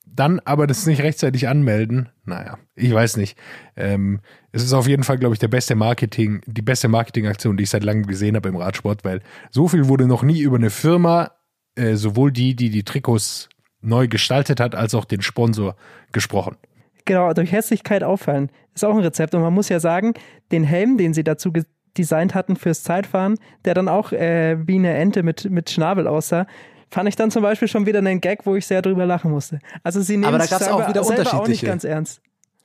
dann 0.06 0.40
aber 0.40 0.66
das 0.66 0.86
nicht 0.86 1.02
rechtzeitig 1.02 1.48
anmelden. 1.48 2.08
Naja, 2.24 2.58
ich 2.74 2.92
weiß 2.92 3.16
nicht. 3.16 3.36
Ähm, 3.76 4.20
es 4.52 4.62
ist 4.62 4.72
auf 4.72 4.88
jeden 4.88 5.04
Fall, 5.04 5.18
glaube 5.18 5.34
ich, 5.34 5.38
der 5.38 5.48
beste 5.48 5.74
Marketing, 5.74 6.40
die 6.46 6.62
beste 6.62 6.88
Marketingaktion, 6.88 7.56
die 7.56 7.64
ich 7.64 7.70
seit 7.70 7.84
langem 7.84 8.06
gesehen 8.06 8.36
habe 8.36 8.48
im 8.48 8.56
Radsport, 8.56 9.04
weil 9.04 9.20
so 9.50 9.68
viel 9.68 9.88
wurde 9.88 10.06
noch 10.06 10.22
nie 10.22 10.40
über 10.40 10.56
eine 10.56 10.70
Firma, 10.70 11.32
äh, 11.76 11.94
sowohl 11.94 12.32
die, 12.32 12.56
die 12.56 12.70
die 12.70 12.82
Trikots 12.82 13.48
neu 13.82 14.08
gestaltet 14.08 14.60
hat, 14.60 14.74
als 14.74 14.94
auch 14.94 15.04
den 15.04 15.22
Sponsor 15.22 15.76
gesprochen. 16.12 16.56
Genau, 17.04 17.32
durch 17.32 17.50
Hässlichkeit 17.52 18.02
auffallen. 18.04 18.50
Ist 18.74 18.84
auch 18.84 18.94
ein 18.94 19.00
Rezept. 19.00 19.34
Und 19.34 19.42
man 19.42 19.52
muss 19.54 19.68
ja 19.68 19.80
sagen, 19.80 20.14
den 20.52 20.64
Helm, 20.64 20.96
den 20.98 21.14
sie 21.14 21.24
dazu 21.24 21.50
designt 21.96 22.34
hatten 22.34 22.56
fürs 22.56 22.82
Zeitfahren, 22.82 23.36
der 23.64 23.74
dann 23.74 23.88
auch 23.88 24.12
äh, 24.12 24.56
wie 24.66 24.76
eine 24.76 24.94
Ente 24.94 25.22
mit, 25.22 25.50
mit 25.50 25.70
Schnabel 25.70 26.06
aussah, 26.06 26.46
fand 26.90 27.08
ich 27.08 27.16
dann 27.16 27.30
zum 27.30 27.42
Beispiel 27.42 27.68
schon 27.68 27.86
wieder 27.86 27.98
einen 27.98 28.20
Gag, 28.20 28.46
wo 28.46 28.54
ich 28.54 28.66
sehr 28.66 28.82
drüber 28.82 29.06
lachen 29.06 29.30
musste. 29.30 29.58
Also 29.82 30.00
sie 30.00 30.14
nehmen 30.16 30.26
Aber 30.26 30.38
da 30.38 30.46
gab's 30.46 30.68
auch 30.68 30.78
selber, 30.78 30.88
wieder 30.88 31.04
selber 31.04 31.20
auch 31.20 31.24
nicht 31.24 31.32
unterschiedliche. 31.32 31.66
ganz 31.66 31.84
ernst. 31.84 32.22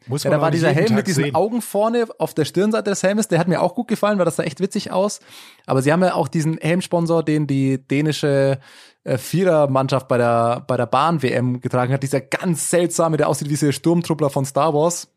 Muss 0.07 0.23
Ja, 0.23 0.29
man 0.29 0.37
da 0.37 0.41
war 0.41 0.47
auch 0.49 0.51
dieser 0.51 0.71
Helm 0.71 0.87
Tag 0.87 0.95
mit 0.97 1.07
diesen 1.07 1.23
sehen. 1.23 1.35
Augen 1.35 1.61
vorne 1.61 2.05
auf 2.19 2.33
der 2.35 2.45
Stirnseite 2.45 2.91
des 2.91 3.01
Helmes, 3.01 3.27
der 3.27 3.39
hat 3.39 3.47
mir 3.47 3.61
auch 3.61 3.73
gut 3.73 3.87
gefallen, 3.87 4.19
weil 4.19 4.25
das 4.25 4.35
sah 4.35 4.43
echt 4.43 4.59
witzig 4.59 4.91
aus. 4.91 5.19
Aber 5.65 5.81
sie 5.81 5.91
haben 5.91 6.03
ja 6.03 6.13
auch 6.13 6.27
diesen 6.27 6.57
Helmsponsor, 6.59 7.23
den 7.23 7.47
die 7.47 7.79
dänische 7.79 8.59
Vierermannschaft 9.05 10.07
bei 10.07 10.17
der, 10.17 10.63
bei 10.67 10.77
der 10.77 10.85
Bahn-WM 10.85 11.61
getragen 11.61 11.93
hat. 11.93 12.03
Dieser 12.03 12.21
ganz 12.21 12.69
seltsame, 12.69 13.17
der 13.17 13.29
aussieht 13.29 13.47
wie 13.47 13.53
diese 13.53 13.71
Sturmtruppler 13.71 14.29
von 14.29 14.45
Star 14.45 14.73
Wars. 14.73 15.07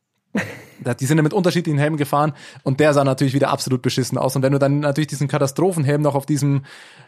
Die 1.00 1.06
sind 1.06 1.16
ja 1.16 1.22
mit 1.22 1.32
unterschiedlichen 1.32 1.78
Helmen 1.78 1.96
gefahren 1.96 2.34
und 2.62 2.80
der 2.80 2.92
sah 2.92 3.02
natürlich 3.02 3.34
wieder 3.34 3.50
absolut 3.50 3.82
beschissen 3.82 4.18
aus. 4.18 4.36
Und 4.36 4.42
wenn 4.42 4.52
du 4.52 4.58
dann 4.58 4.80
natürlich 4.80 5.08
diesen 5.08 5.26
Katastrophenhelm 5.26 6.02
noch 6.02 6.14
auf 6.14 6.26
diesem 6.26 6.64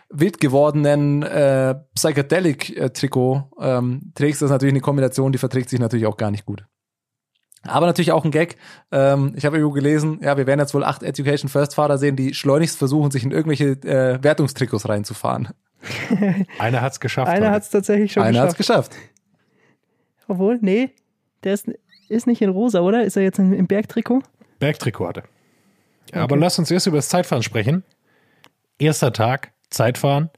wild 0.08 0.40
gewordenen 0.40 1.22
äh, 1.22 1.76
Psychedelic-Trikot 1.94 3.50
ähm, 3.60 4.12
trägst, 4.14 4.42
das 4.42 4.46
ist 4.46 4.52
natürlich 4.52 4.72
eine 4.72 4.80
Kombination, 4.80 5.32
die 5.32 5.38
verträgt 5.38 5.70
sich 5.70 5.78
natürlich 5.78 6.06
auch 6.06 6.16
gar 6.16 6.30
nicht 6.30 6.46
gut. 6.46 6.64
Aber 7.62 7.86
natürlich 7.86 8.12
auch 8.12 8.24
ein 8.24 8.30
Gag. 8.30 8.56
Ähm, 8.90 9.34
ich 9.36 9.44
habe 9.44 9.58
irgendwo 9.58 9.74
gelesen, 9.74 10.18
ja, 10.22 10.36
wir 10.36 10.46
werden 10.46 10.60
jetzt 10.60 10.74
wohl 10.74 10.84
acht 10.84 11.02
Education 11.02 11.48
First 11.48 11.74
Fahrer 11.74 11.98
sehen, 11.98 12.16
die 12.16 12.34
schleunigst 12.34 12.78
versuchen, 12.78 13.10
sich 13.10 13.22
in 13.22 13.32
irgendwelche 13.32 13.72
äh, 13.82 14.22
Wertungstrikots 14.22 14.88
reinzufahren. 14.88 15.48
Einer 16.58 16.80
hat's 16.82 17.00
geschafft. 17.00 17.30
Einer 17.30 17.50
hat 17.50 17.62
es 17.62 17.70
tatsächlich 17.70 18.12
schon 18.12 18.22
Einer 18.22 18.40
geschafft. 18.42 18.56
geschafft. 18.56 18.96
Obwohl, 20.28 20.58
nee, 20.60 20.90
der 21.42 21.54
ist, 21.54 21.68
ist 22.08 22.26
nicht 22.26 22.42
in 22.42 22.50
rosa, 22.50 22.80
oder? 22.80 23.04
Ist 23.04 23.16
er 23.16 23.22
jetzt 23.22 23.38
im, 23.38 23.66
Bergtrikot? 23.66 24.20
Bergtrikot 24.58 25.08
hatte. 25.08 25.22
Aber 26.12 26.36
lass 26.36 26.58
uns 26.58 26.70
erst 26.70 26.86
über 26.86 26.98
das 26.98 27.08
Zeitfahren 27.08 27.42
sprechen. 27.42 27.82
Erster 28.78 29.12
Tag, 29.12 29.52
Zeitfahren. 29.70 30.30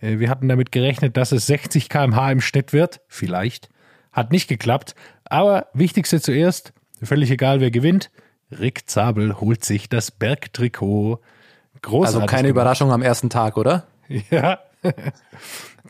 Äh, 0.00 0.18
Wir 0.18 0.30
hatten 0.30 0.48
damit 0.48 0.72
gerechnet, 0.72 1.16
dass 1.16 1.32
es 1.32 1.46
60 1.46 1.88
km/h 1.88 2.30
im 2.32 2.40
Schnitt 2.40 2.72
wird. 2.72 3.00
Vielleicht. 3.08 3.68
Hat 4.12 4.32
nicht 4.32 4.48
geklappt. 4.48 4.94
Aber 5.24 5.66
wichtigste 5.74 6.20
zuerst, 6.20 6.72
völlig 7.02 7.30
egal 7.30 7.60
wer 7.60 7.70
gewinnt. 7.70 8.10
Rick 8.50 8.88
Zabel 8.88 9.40
holt 9.40 9.64
sich 9.64 9.88
das 9.88 10.10
Bergtrikot. 10.10 11.20
Großartig. 11.82 12.16
Also 12.20 12.26
keine 12.26 12.48
gemacht. 12.48 12.50
Überraschung 12.50 12.90
am 12.92 13.02
ersten 13.02 13.30
Tag, 13.30 13.56
oder? 13.56 13.86
Ja. 14.30 14.58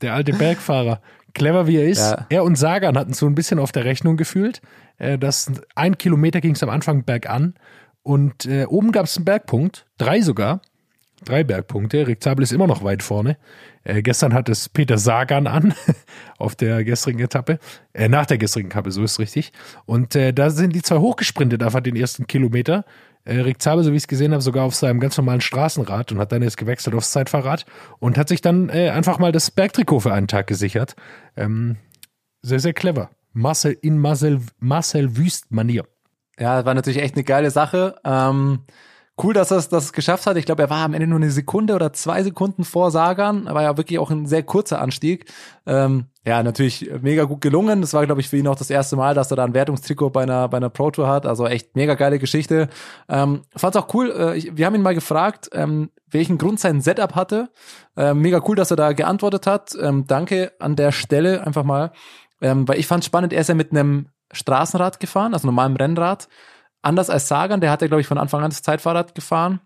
Der 0.02 0.14
alte 0.14 0.32
Bergfahrer. 0.32 1.00
Clever 1.34 1.66
wie 1.66 1.76
er 1.76 1.86
ist. 1.88 2.00
Ja. 2.00 2.26
Er 2.30 2.44
und 2.44 2.56
Sagan 2.56 2.96
hatten 2.96 3.12
so 3.12 3.26
ein 3.26 3.34
bisschen 3.34 3.58
auf 3.58 3.72
der 3.72 3.84
Rechnung 3.84 4.16
gefühlt. 4.16 4.60
Äh, 4.98 5.18
Das 5.18 5.50
ein 5.74 5.98
Kilometer 5.98 6.40
ging 6.40 6.54
es 6.54 6.62
am 6.62 6.70
Anfang 6.70 7.04
bergan. 7.04 7.54
Und 8.02 8.46
äh, 8.46 8.64
oben 8.64 8.92
gab 8.92 9.06
es 9.06 9.16
einen 9.16 9.24
Bergpunkt. 9.24 9.86
Drei 9.98 10.20
sogar. 10.20 10.62
Drei 11.24 11.44
Bergpunkte. 11.44 12.06
Rick 12.06 12.22
Zabel 12.22 12.42
ist 12.44 12.52
immer 12.52 12.66
noch 12.66 12.84
weit 12.84 13.02
vorne. 13.02 13.36
Äh, 13.84 14.02
gestern 14.02 14.34
hat 14.34 14.48
es 14.48 14.68
Peter 14.68 14.98
Sagan 14.98 15.46
an 15.46 15.74
auf 16.38 16.54
der 16.54 16.84
gestrigen 16.84 17.20
Etappe. 17.20 17.58
Äh, 17.92 18.08
nach 18.08 18.26
der 18.26 18.38
gestrigen 18.38 18.70
Etappe, 18.70 18.90
so 18.92 19.02
ist 19.02 19.18
richtig. 19.18 19.52
Und 19.84 20.14
äh, 20.14 20.32
da 20.32 20.50
sind 20.50 20.74
die 20.74 20.82
zwei 20.82 20.98
hochgesprintet 20.98 21.62
einfach 21.62 21.80
den 21.80 21.96
ersten 21.96 22.26
Kilometer. 22.26 22.84
Äh, 23.24 23.40
Rick 23.40 23.60
Zabel, 23.60 23.84
so 23.84 23.92
wie 23.92 23.96
ich 23.96 24.04
es 24.04 24.08
gesehen 24.08 24.32
habe, 24.32 24.42
sogar 24.42 24.64
auf 24.64 24.74
seinem 24.74 25.00
ganz 25.00 25.16
normalen 25.16 25.40
Straßenrad 25.40 26.12
und 26.12 26.18
hat 26.18 26.32
dann 26.32 26.42
jetzt 26.42 26.56
gewechselt 26.56 26.94
aufs 26.94 27.10
Zeitfahrrad 27.10 27.66
und 27.98 28.18
hat 28.18 28.28
sich 28.28 28.40
dann 28.40 28.68
äh, 28.68 28.90
einfach 28.90 29.18
mal 29.18 29.32
das 29.32 29.50
Bergtrikot 29.50 30.00
für 30.00 30.12
einen 30.12 30.28
Tag 30.28 30.46
gesichert. 30.46 30.94
Ähm, 31.36 31.76
sehr, 32.42 32.60
sehr 32.60 32.72
clever. 32.72 33.10
Marcel 33.32 33.76
in 33.80 33.98
Marcel, 33.98 34.40
Marcel 34.58 35.16
Wüst-Manier. 35.16 35.84
Ja, 36.38 36.64
war 36.64 36.74
natürlich 36.74 37.02
echt 37.02 37.14
eine 37.14 37.24
geile 37.24 37.50
Sache. 37.50 37.96
Ähm, 38.04 38.60
cool, 39.22 39.34
dass 39.34 39.50
er 39.50 39.58
es 39.58 39.68
das 39.68 39.92
geschafft 39.92 40.26
hat. 40.26 40.36
Ich 40.36 40.46
glaube, 40.46 40.62
er 40.62 40.70
war 40.70 40.84
am 40.84 40.94
Ende 40.94 41.06
nur 41.06 41.18
eine 41.18 41.30
Sekunde 41.30 41.74
oder 41.74 41.92
zwei 41.92 42.22
Sekunden 42.22 42.64
vor 42.64 42.90
Sagan. 42.90 43.46
War 43.46 43.62
ja 43.62 43.76
wirklich 43.76 43.98
auch 43.98 44.10
ein 44.10 44.26
sehr 44.26 44.42
kurzer 44.42 44.80
Anstieg. 44.80 45.26
Ähm, 45.66 46.06
ja, 46.26 46.42
natürlich 46.42 46.90
mega 47.00 47.24
gut 47.24 47.40
gelungen. 47.40 47.80
Das 47.80 47.94
war, 47.94 48.04
glaube 48.06 48.20
ich, 48.20 48.28
für 48.28 48.36
ihn 48.36 48.48
auch 48.48 48.56
das 48.56 48.70
erste 48.70 48.96
Mal, 48.96 49.14
dass 49.14 49.30
er 49.30 49.36
da 49.36 49.44
ein 49.44 49.54
Wertungstrikot 49.54 50.10
bei 50.10 50.22
einer, 50.22 50.48
bei 50.48 50.58
einer 50.58 50.70
Pro 50.70 50.90
Tour 50.90 51.08
hat. 51.08 51.26
Also 51.26 51.46
echt 51.46 51.74
mega 51.76 51.94
geile 51.94 52.18
Geschichte. 52.18 52.68
Ähm, 53.08 53.42
fand's 53.56 53.76
auch 53.76 53.92
cool. 53.94 54.10
Äh, 54.10 54.36
ich, 54.36 54.56
wir 54.56 54.66
haben 54.66 54.74
ihn 54.74 54.82
mal 54.82 54.94
gefragt, 54.94 55.50
ähm, 55.52 55.90
welchen 56.10 56.38
Grund 56.38 56.60
sein 56.60 56.80
Setup 56.80 57.14
hatte. 57.14 57.50
Ähm, 57.96 58.20
mega 58.20 58.42
cool, 58.46 58.56
dass 58.56 58.70
er 58.70 58.76
da 58.76 58.92
geantwortet 58.92 59.46
hat. 59.46 59.72
Ähm, 59.80 60.06
danke 60.06 60.52
an 60.58 60.76
der 60.76 60.92
Stelle 60.92 61.46
einfach 61.46 61.64
mal. 61.64 61.92
Ähm, 62.40 62.68
weil 62.68 62.78
ich 62.78 62.86
fand 62.86 63.04
spannend, 63.04 63.32
er 63.32 63.40
ist 63.40 63.48
ja 63.48 63.54
mit 63.54 63.72
einem 63.72 64.06
Straßenrad 64.32 65.00
gefahren, 65.00 65.34
also 65.34 65.46
normalem 65.46 65.76
Rennrad. 65.76 66.28
Anders 66.82 67.10
als 67.10 67.28
Sagan, 67.28 67.60
der 67.60 67.70
hat 67.70 67.82
ja, 67.82 67.88
glaube 67.88 68.00
ich, 68.00 68.06
von 68.06 68.18
Anfang 68.18 68.42
an 68.42 68.50
das 68.50 68.62
Zeitfahrrad 68.62 69.14
gefahren. 69.14 69.60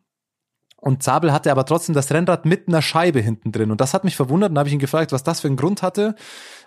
Und 0.77 1.05
Zabel 1.05 1.33
hatte 1.33 1.53
aber 1.53 1.65
trotzdem 1.65 1.95
das 1.95 2.11
Rennrad 2.11 2.45
mit 2.45 2.67
einer 2.67 2.83
Scheibe 2.83 3.21
hinten 3.21 3.53
drin. 3.53 3.71
Und 3.71 3.81
das 3.81 3.95
hat 3.95 4.03
mich 4.03 4.17
verwundert. 4.17 4.51
Und 4.51 4.57
da 4.57 4.61
habe 4.61 4.69
ich 4.69 4.75
ihn 4.75 4.81
gefragt, 4.81 5.13
was 5.13 5.23
das 5.23 5.41
für 5.41 5.47
einen 5.47 5.57
Grund 5.57 5.81
hatte. 5.81 6.17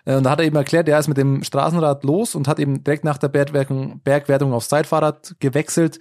Äh, 0.05 0.15
Und 0.15 0.23
da 0.23 0.29
hat 0.29 0.39
er 0.39 0.45
eben 0.45 0.55
erklärt, 0.55 0.87
er 0.87 0.97
ist 0.97 1.09
mit 1.09 1.17
dem 1.17 1.43
Straßenrad 1.43 2.05
los 2.05 2.33
und 2.33 2.47
hat 2.47 2.59
eben 2.59 2.81
direkt 2.81 3.03
nach 3.03 3.17
der 3.17 3.27
Bergwertung, 3.27 3.99
Bergwertung 4.05 4.53
aufs 4.53 4.69
Zeitfahrrad 4.69 5.35
gewechselt, 5.39 5.99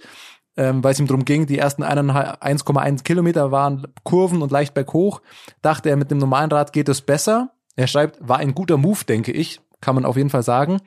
ähm, 0.55 0.81
weil 0.81 0.93
es 0.93 0.99
ihm 0.99 1.07
darum 1.07 1.25
ging, 1.25 1.45
die 1.45 1.57
ersten 1.57 1.83
1,1 1.83 2.39
1,1 2.39 3.03
Kilometer 3.03 3.51
waren 3.51 3.87
Kurven 4.03 4.41
und 4.41 4.51
leicht 4.51 4.73
berghoch. 4.73 5.21
Dachte 5.61 5.89
er, 5.89 5.97
mit 5.97 6.09
dem 6.09 6.17
normalen 6.17 6.51
Rad 6.51 6.71
geht 6.71 6.87
es 6.87 7.01
besser. 7.01 7.51
Er 7.75 7.87
schreibt, 7.87 8.17
war 8.25 8.37
ein 8.37 8.55
guter 8.55 8.77
Move, 8.77 9.03
denke 9.03 9.33
ich. 9.33 9.59
Kann 9.81 9.95
man 9.95 10.05
auf 10.05 10.15
jeden 10.15 10.29
Fall 10.29 10.43
sagen. 10.43 10.79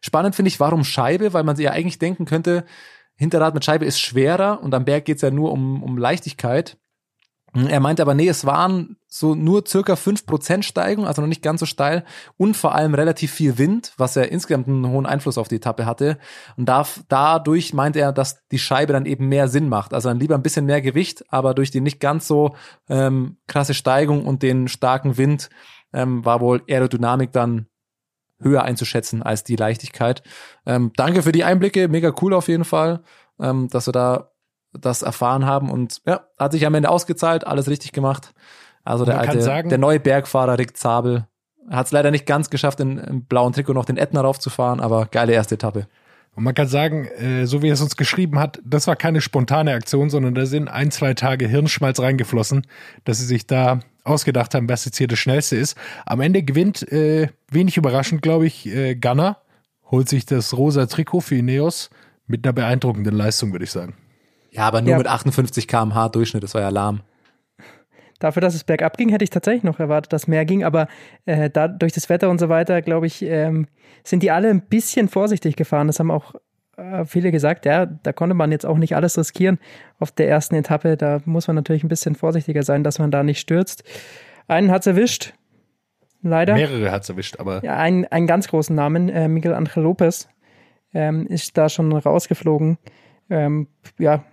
Spannend 0.00 0.34
finde 0.34 0.48
ich, 0.48 0.58
warum 0.60 0.84
Scheibe, 0.84 1.34
weil 1.34 1.44
man 1.44 1.56
sich 1.56 1.66
ja 1.66 1.72
eigentlich 1.72 1.98
denken 1.98 2.24
könnte, 2.24 2.64
Hinterrad 3.20 3.52
mit 3.52 3.66
Scheibe 3.66 3.84
ist 3.84 4.00
schwerer 4.00 4.62
und 4.62 4.72
am 4.72 4.86
Berg 4.86 5.04
geht's 5.04 5.20
ja 5.20 5.30
nur 5.30 5.52
um, 5.52 5.82
um 5.82 5.98
Leichtigkeit. 5.98 6.78
Er 7.52 7.80
meinte 7.80 8.00
aber, 8.00 8.14
nee, 8.14 8.28
es 8.28 8.46
waren 8.46 8.96
so 9.08 9.34
nur 9.34 9.66
circa 9.66 9.92
5% 9.92 10.62
Steigung, 10.62 11.06
also 11.06 11.20
noch 11.20 11.28
nicht 11.28 11.42
ganz 11.42 11.60
so 11.60 11.66
steil 11.66 12.04
und 12.38 12.56
vor 12.56 12.74
allem 12.74 12.94
relativ 12.94 13.30
viel 13.30 13.58
Wind, 13.58 13.92
was 13.98 14.14
ja 14.14 14.22
insgesamt 14.22 14.68
einen 14.68 14.88
hohen 14.88 15.04
Einfluss 15.04 15.36
auf 15.36 15.48
die 15.48 15.56
Etappe 15.56 15.84
hatte. 15.84 16.16
Und 16.56 16.66
da, 16.66 16.86
dadurch 17.08 17.74
meinte 17.74 18.00
er, 18.00 18.12
dass 18.12 18.46
die 18.52 18.58
Scheibe 18.58 18.94
dann 18.94 19.04
eben 19.04 19.28
mehr 19.28 19.48
Sinn 19.48 19.68
macht. 19.68 19.92
Also 19.92 20.08
dann 20.08 20.18
lieber 20.18 20.34
ein 20.34 20.42
bisschen 20.42 20.64
mehr 20.64 20.80
Gewicht, 20.80 21.24
aber 21.28 21.52
durch 21.52 21.70
die 21.70 21.82
nicht 21.82 22.00
ganz 22.00 22.26
so 22.26 22.56
ähm, 22.88 23.36
krasse 23.48 23.74
Steigung 23.74 24.24
und 24.24 24.42
den 24.42 24.66
starken 24.66 25.18
Wind 25.18 25.50
ähm, 25.92 26.24
war 26.24 26.40
wohl 26.40 26.62
Aerodynamik 26.66 27.32
dann 27.32 27.66
höher 28.40 28.62
einzuschätzen 28.62 29.22
als 29.22 29.44
die 29.44 29.56
Leichtigkeit. 29.56 30.22
Ähm, 30.66 30.92
danke 30.96 31.22
für 31.22 31.32
die 31.32 31.44
Einblicke, 31.44 31.88
mega 31.88 32.12
cool 32.22 32.34
auf 32.34 32.48
jeden 32.48 32.64
Fall, 32.64 33.00
ähm, 33.40 33.68
dass 33.68 33.86
wir 33.88 33.92
da 33.92 34.30
das 34.72 35.02
erfahren 35.02 35.46
haben 35.46 35.70
und 35.70 36.00
ja, 36.06 36.20
hat 36.38 36.52
sich 36.52 36.64
am 36.64 36.74
Ende 36.74 36.90
ausgezahlt, 36.90 37.46
alles 37.46 37.68
richtig 37.68 37.92
gemacht. 37.92 38.32
Also 38.84 39.04
der 39.04 39.14
alte, 39.20 39.42
sagen- 39.42 39.68
der 39.68 39.78
neue 39.78 40.00
Bergfahrer 40.00 40.58
Rick 40.58 40.76
Zabel 40.76 41.26
hat 41.68 41.86
es 41.86 41.92
leider 41.92 42.10
nicht 42.10 42.24
ganz 42.26 42.50
geschafft, 42.50 42.80
in, 42.80 42.98
im 42.98 43.24
blauen 43.24 43.52
Trikot 43.52 43.74
noch 43.74 43.84
den 43.84 43.96
Ätna 43.96 44.20
raufzufahren, 44.20 44.80
aber 44.80 45.06
geile 45.06 45.32
erste 45.32 45.56
Etappe. 45.56 45.86
Und 46.36 46.44
man 46.44 46.54
kann 46.54 46.68
sagen, 46.68 47.06
äh, 47.06 47.46
so 47.46 47.60
wie 47.62 47.68
er 47.68 47.74
es 47.74 47.80
uns 47.80 47.96
geschrieben 47.96 48.38
hat, 48.38 48.60
das 48.64 48.86
war 48.86 48.96
keine 48.96 49.20
spontane 49.20 49.72
Aktion, 49.74 50.10
sondern 50.10 50.34
da 50.34 50.46
sind 50.46 50.68
ein, 50.68 50.90
zwei 50.90 51.14
Tage 51.14 51.48
Hirnschmalz 51.48 52.00
reingeflossen, 52.00 52.66
dass 53.04 53.18
sie 53.18 53.26
sich 53.26 53.46
da 53.46 53.80
ausgedacht 54.04 54.54
haben, 54.54 54.68
was 54.68 54.84
jetzt 54.84 54.96
hier 54.96 55.08
das 55.08 55.18
Schnellste 55.18 55.56
ist. 55.56 55.76
Am 56.06 56.20
Ende 56.20 56.42
gewinnt, 56.42 56.90
äh, 56.90 57.28
wenig 57.50 57.76
überraschend, 57.76 58.22
glaube 58.22 58.46
ich, 58.46 58.66
äh, 58.66 58.94
Gunner, 58.94 59.38
holt 59.90 60.08
sich 60.08 60.24
das 60.24 60.56
rosa 60.56 60.86
Trikot 60.86 61.20
für 61.20 61.36
Ineos 61.36 61.90
mit 62.26 62.44
einer 62.46 62.52
beeindruckenden 62.52 63.14
Leistung, 63.14 63.52
würde 63.52 63.64
ich 63.64 63.72
sagen. 63.72 63.94
Ja, 64.52 64.62
aber 64.68 64.80
nur 64.82 64.92
Ja. 64.92 64.98
mit 64.98 65.08
58 65.08 65.66
km/h 65.68 66.08
Durchschnitt, 66.10 66.42
das 66.44 66.54
war 66.54 66.60
ja 66.62 66.68
lahm. 66.70 67.00
Dafür, 68.20 68.42
dass 68.42 68.54
es 68.54 68.64
bergab 68.64 68.96
ging, 68.96 69.08
hätte 69.08 69.24
ich 69.24 69.30
tatsächlich 69.30 69.64
noch 69.64 69.80
erwartet, 69.80 70.12
dass 70.12 70.28
mehr 70.28 70.44
ging, 70.44 70.62
aber 70.62 70.86
äh, 71.24 71.50
da, 71.50 71.66
durch 71.66 71.92
das 71.92 72.08
Wetter 72.08 72.30
und 72.30 72.38
so 72.38 72.48
weiter, 72.48 72.82
glaube 72.82 73.06
ich, 73.06 73.22
ähm, 73.22 73.66
sind 74.04 74.22
die 74.22 74.30
alle 74.30 74.48
ein 74.50 74.60
bisschen 74.60 75.08
vorsichtig 75.08 75.56
gefahren. 75.56 75.86
Das 75.86 75.98
haben 75.98 76.10
auch 76.10 76.34
äh, 76.76 77.04
viele 77.06 77.32
gesagt, 77.32 77.66
ja, 77.66 77.86
da 77.86 78.12
konnte 78.12 78.34
man 78.34 78.52
jetzt 78.52 78.66
auch 78.66 78.78
nicht 78.78 78.94
alles 78.94 79.18
riskieren 79.18 79.58
auf 79.98 80.12
der 80.12 80.28
ersten 80.28 80.54
Etappe. 80.54 80.96
Da 80.96 81.20
muss 81.24 81.46
man 81.46 81.56
natürlich 81.56 81.82
ein 81.82 81.88
bisschen 81.88 82.14
vorsichtiger 82.14 82.62
sein, 82.62 82.84
dass 82.84 82.98
man 82.98 83.10
da 83.10 83.22
nicht 83.22 83.40
stürzt. 83.40 83.84
Einen 84.48 84.70
hat's 84.70 84.86
erwischt, 84.86 85.34
leider. 86.22 86.54
Mehrere 86.54 86.90
hat's 86.90 87.08
erwischt, 87.08 87.38
aber 87.38 87.64
Ja, 87.64 87.76
einen, 87.76 88.04
einen 88.06 88.26
ganz 88.26 88.48
großen 88.48 88.76
Namen, 88.76 89.08
äh, 89.08 89.28
Miguel 89.28 89.54
Angel 89.54 89.82
Lopez, 89.82 90.28
ähm, 90.92 91.26
ist 91.26 91.56
da 91.56 91.68
schon 91.68 91.92
rausgeflogen. 91.92 92.78
Ähm, 93.30 93.68
ja, 93.98 94.24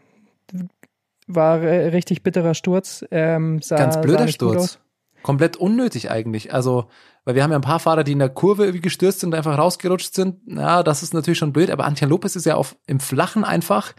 war 1.28 1.62
äh, 1.62 1.88
richtig 1.90 2.24
bitterer 2.24 2.54
Sturz. 2.54 3.06
Ähm, 3.12 3.62
sah, 3.62 3.76
Ganz 3.78 4.02
blöder. 4.02 4.28
Sturz. 4.28 4.80
Komplett 5.24 5.58
unnötig 5.58 6.10
eigentlich. 6.10 6.54
Also, 6.54 6.86
weil 7.26 7.36
wir 7.36 7.44
haben 7.44 7.52
ja 7.52 7.58
ein 7.58 7.62
paar 7.62 7.80
Fahrer, 7.80 8.04
die 8.06 8.14
in 8.14 8.20
der 8.20 8.30
Kurve 8.30 8.64
irgendwie 8.64 8.82
gestürzt 8.82 9.20
sind 9.20 9.30
und 9.30 9.36
einfach 9.36 9.58
rausgerutscht 9.58 10.14
sind. 10.14 10.38
Ja, 10.46 10.84
das 10.84 11.04
ist 11.04 11.14
natürlich 11.14 11.38
schon 11.40 11.52
blöd, 11.54 11.70
aber 11.70 11.86
Antje 11.86 12.08
Lopez 12.08 12.36
ist 12.36 12.46
ja 12.46 12.56
auf, 12.56 12.78
im 12.88 13.00
Flachen 13.02 13.44
einfach. 13.44 13.94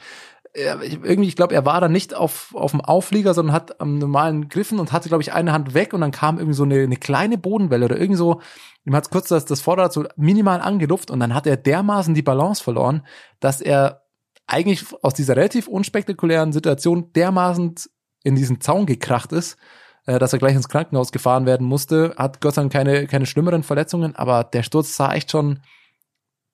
äh, 0.54 0.76
ich- 0.86 1.00
Irgendwie, 1.02 1.28
ich 1.28 1.36
glaube, 1.36 1.54
er 1.54 1.66
war 1.66 1.80
da 1.82 1.88
nicht 1.88 2.14
auf, 2.14 2.54
auf 2.54 2.70
dem 2.70 2.80
Auflieger, 2.80 3.34
sondern 3.34 3.54
hat 3.54 3.80
am 3.80 3.98
normalen 3.98 4.48
Griffen 4.48 4.78
und 4.80 4.92
hatte, 4.92 5.08
glaube 5.08 5.22
ich, 5.22 5.34
eine 5.34 5.52
Hand 5.52 5.74
weg 5.74 5.92
und 5.92 6.00
dann 6.00 6.12
kam 6.12 6.38
irgendwie 6.38 6.54
so 6.56 6.62
eine, 6.62 6.76
eine 6.82 6.96
kleine 6.96 7.36
Bodenwelle 7.36 7.84
oder 7.84 7.98
irgendwie 7.98 8.16
so, 8.16 8.40
ihm 8.86 8.96
hat 8.96 9.10
kurz 9.10 9.28
das, 9.28 9.44
das 9.44 9.60
Vorderrad 9.60 9.92
so 9.92 10.06
minimal 10.16 10.62
angelupft 10.62 11.10
und 11.10 11.20
dann 11.20 11.34
hat 11.34 11.46
er 11.46 11.58
dermaßen 11.58 12.14
die 12.14 12.22
Balance 12.22 12.62
verloren, 12.64 13.04
dass 13.40 13.60
er 13.60 14.04
eigentlich 14.48 14.84
aus 15.02 15.14
dieser 15.14 15.36
relativ 15.36 15.68
unspektakulären 15.68 16.52
Situation 16.52 17.12
dermaßen 17.12 17.76
in 18.24 18.34
diesen 18.34 18.60
Zaun 18.60 18.86
gekracht 18.86 19.32
ist, 19.32 19.56
äh, 20.06 20.18
dass 20.18 20.32
er 20.32 20.38
gleich 20.38 20.56
ins 20.56 20.68
Krankenhaus 20.68 21.12
gefahren 21.12 21.46
werden 21.46 21.66
musste. 21.66 22.14
Hat 22.16 22.40
Gott 22.40 22.54
sei 22.54 22.62
Dank 22.62 22.72
keine, 22.72 23.06
keine 23.06 23.26
schlimmeren 23.26 23.62
Verletzungen, 23.62 24.16
aber 24.16 24.42
der 24.42 24.62
Sturz 24.62 24.96
sah 24.96 25.12
echt 25.12 25.30
schon 25.30 25.60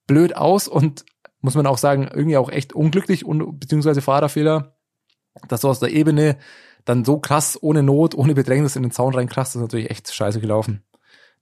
blöd 0.06 0.36
aus 0.36 0.68
und 0.68 1.06
muss 1.40 1.54
man 1.54 1.66
auch 1.66 1.78
sagen, 1.78 2.08
irgendwie 2.12 2.36
auch 2.36 2.50
echt 2.50 2.72
unglücklich 2.72 3.24
und 3.24 3.60
beziehungsweise 3.60 4.02
Fahrerfehler, 4.02 4.76
dass 5.48 5.60
du 5.60 5.68
aus 5.68 5.80
der 5.80 5.90
Ebene 5.90 6.36
dann 6.84 7.04
so 7.04 7.18
krass 7.18 7.58
ohne 7.60 7.82
Not, 7.82 8.14
ohne 8.14 8.34
Bedrängnis 8.34 8.76
in 8.76 8.82
den 8.82 8.92
Zaun 8.92 9.14
reinkrachst, 9.14 9.54
ist 9.54 9.62
natürlich 9.62 9.90
echt 9.90 10.12
scheiße 10.12 10.40
gelaufen. 10.40 10.84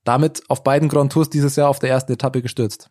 Damit 0.05 0.43
auf 0.49 0.65
beiden 0.65 0.89
Grand 0.89 1.13
Tours 1.13 1.31
dieses 1.31 1.57
Jahr 1.57 1.69
auf 1.69 1.79
der 1.79 1.91
ersten 1.91 2.13
Etappe 2.13 2.43
gestürzt. 2.43 2.91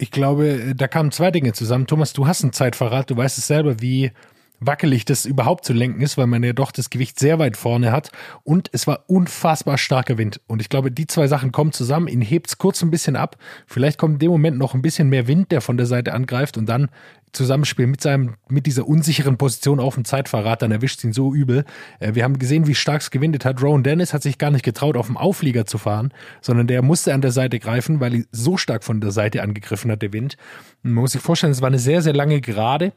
Ich 0.00 0.10
glaube, 0.10 0.74
da 0.74 0.88
kamen 0.88 1.12
zwei 1.12 1.30
Dinge 1.30 1.52
zusammen. 1.52 1.86
Thomas, 1.86 2.14
du 2.14 2.26
hast 2.26 2.42
ein 2.42 2.54
Zeitverrat, 2.54 3.10
du 3.10 3.16
weißt 3.16 3.36
es 3.36 3.46
selber, 3.46 3.80
wie 3.80 4.12
wackelig 4.58 5.04
das 5.04 5.26
überhaupt 5.26 5.64
zu 5.64 5.72
lenken 5.72 6.00
ist, 6.00 6.16
weil 6.16 6.26
man 6.26 6.42
ja 6.42 6.52
doch 6.52 6.72
das 6.72 6.90
Gewicht 6.90 7.18
sehr 7.18 7.38
weit 7.38 7.56
vorne 7.56 7.92
hat. 7.92 8.10
Und 8.42 8.70
es 8.72 8.86
war 8.86 9.04
unfassbar 9.08 9.76
starker 9.76 10.16
Wind. 10.16 10.40
Und 10.46 10.62
ich 10.62 10.68
glaube, 10.68 10.90
die 10.90 11.06
zwei 11.06 11.26
Sachen 11.26 11.52
kommen 11.52 11.72
zusammen, 11.72 12.08
ihn 12.08 12.22
hebt's 12.22 12.56
kurz 12.56 12.82
ein 12.82 12.90
bisschen 12.90 13.16
ab, 13.16 13.36
vielleicht 13.66 13.98
kommt 13.98 14.14
in 14.14 14.18
dem 14.20 14.30
Moment 14.30 14.58
noch 14.58 14.74
ein 14.74 14.82
bisschen 14.82 15.08
mehr 15.08 15.26
Wind, 15.26 15.52
der 15.52 15.60
von 15.60 15.76
der 15.76 15.86
Seite 15.86 16.14
angreift. 16.14 16.56
Und 16.56 16.66
dann 16.66 16.88
Zusammenspiel 17.32 17.86
mit 17.86 18.00
seinem, 18.00 18.34
mit 18.48 18.66
dieser 18.66 18.86
unsicheren 18.86 19.36
Position 19.36 19.80
auf 19.80 19.94
dem 19.94 20.04
Zeitfahrrad, 20.04 20.62
dann 20.62 20.72
erwischt 20.72 21.02
ihn 21.04 21.12
so 21.12 21.34
übel. 21.34 21.64
Äh, 21.98 22.14
Wir 22.14 22.24
haben 22.24 22.38
gesehen, 22.38 22.66
wie 22.66 22.74
stark 22.74 23.02
es 23.02 23.10
gewindet 23.10 23.44
hat. 23.44 23.62
Rowan 23.62 23.82
Dennis 23.82 24.12
hat 24.12 24.22
sich 24.22 24.38
gar 24.38 24.50
nicht 24.50 24.64
getraut, 24.64 24.96
auf 24.96 25.06
dem 25.06 25.16
Auflieger 25.16 25.66
zu 25.66 25.78
fahren, 25.78 26.12
sondern 26.40 26.66
der 26.66 26.82
musste 26.82 27.14
an 27.14 27.20
der 27.20 27.32
Seite 27.32 27.58
greifen, 27.58 28.00
weil 28.00 28.14
ihn 28.14 28.26
so 28.32 28.56
stark 28.56 28.84
von 28.84 29.00
der 29.00 29.10
Seite 29.10 29.42
angegriffen 29.42 29.90
hat, 29.90 30.02
der 30.02 30.12
Wind. 30.12 30.36
Man 30.82 30.94
muss 30.94 31.12
sich 31.12 31.22
vorstellen, 31.22 31.52
es 31.52 31.60
war 31.60 31.68
eine 31.68 31.78
sehr, 31.78 32.02
sehr 32.02 32.14
lange 32.14 32.40
Gerade 32.40 32.92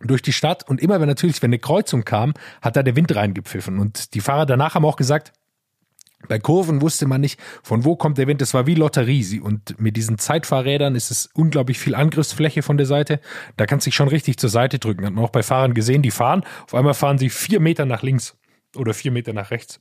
durch 0.00 0.22
die 0.22 0.32
Stadt 0.32 0.68
und 0.68 0.80
immer 0.80 1.00
wenn 1.00 1.08
natürlich, 1.08 1.40
wenn 1.42 1.50
eine 1.50 1.58
Kreuzung 1.58 2.04
kam, 2.04 2.34
hat 2.60 2.76
da 2.76 2.82
der 2.82 2.96
Wind 2.96 3.14
reingepfiffen 3.14 3.78
und 3.78 4.14
die 4.14 4.20
Fahrer 4.20 4.44
danach 4.44 4.74
haben 4.74 4.84
auch 4.84 4.96
gesagt, 4.96 5.32
bei 6.28 6.38
Kurven 6.38 6.80
wusste 6.80 7.06
man 7.06 7.20
nicht, 7.20 7.38
von 7.62 7.84
wo 7.84 7.96
kommt 7.96 8.18
der 8.18 8.26
Wind. 8.26 8.42
Es 8.42 8.54
war 8.54 8.66
wie 8.66 8.74
Lotterie. 8.74 9.40
Und 9.40 9.78
mit 9.78 9.96
diesen 9.96 10.18
Zeitfahrrädern 10.18 10.94
ist 10.94 11.10
es 11.10 11.28
unglaublich 11.34 11.78
viel 11.78 11.94
Angriffsfläche 11.94 12.62
von 12.62 12.76
der 12.76 12.86
Seite. 12.86 13.20
Da 13.56 13.66
kannst 13.66 13.86
du 13.86 13.88
dich 13.88 13.96
schon 13.96 14.08
richtig 14.08 14.38
zur 14.38 14.50
Seite 14.50 14.78
drücken. 14.78 15.04
Hat 15.04 15.12
man 15.12 15.24
auch 15.24 15.30
bei 15.30 15.42
Fahrern 15.42 15.74
gesehen, 15.74 16.02
die 16.02 16.10
fahren. 16.10 16.44
Auf 16.64 16.74
einmal 16.74 16.94
fahren 16.94 17.18
sie 17.18 17.30
vier 17.30 17.60
Meter 17.60 17.84
nach 17.84 18.02
links 18.02 18.36
oder 18.74 18.94
vier 18.94 19.12
Meter 19.12 19.32
nach 19.32 19.50
rechts. 19.50 19.80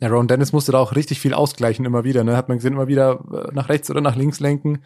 Ja, 0.00 0.08
Ron 0.08 0.28
Dennis 0.28 0.52
musste 0.52 0.72
da 0.72 0.78
auch 0.78 0.96
richtig 0.96 1.20
viel 1.20 1.34
ausgleichen 1.34 1.84
immer 1.84 2.04
wieder. 2.04 2.24
Ne? 2.24 2.36
Hat 2.36 2.48
man 2.48 2.58
gesehen, 2.58 2.72
immer 2.72 2.88
wieder 2.88 3.20
äh, 3.32 3.54
nach 3.54 3.68
rechts 3.68 3.90
oder 3.90 4.00
nach 4.00 4.16
links 4.16 4.40
lenken, 4.40 4.82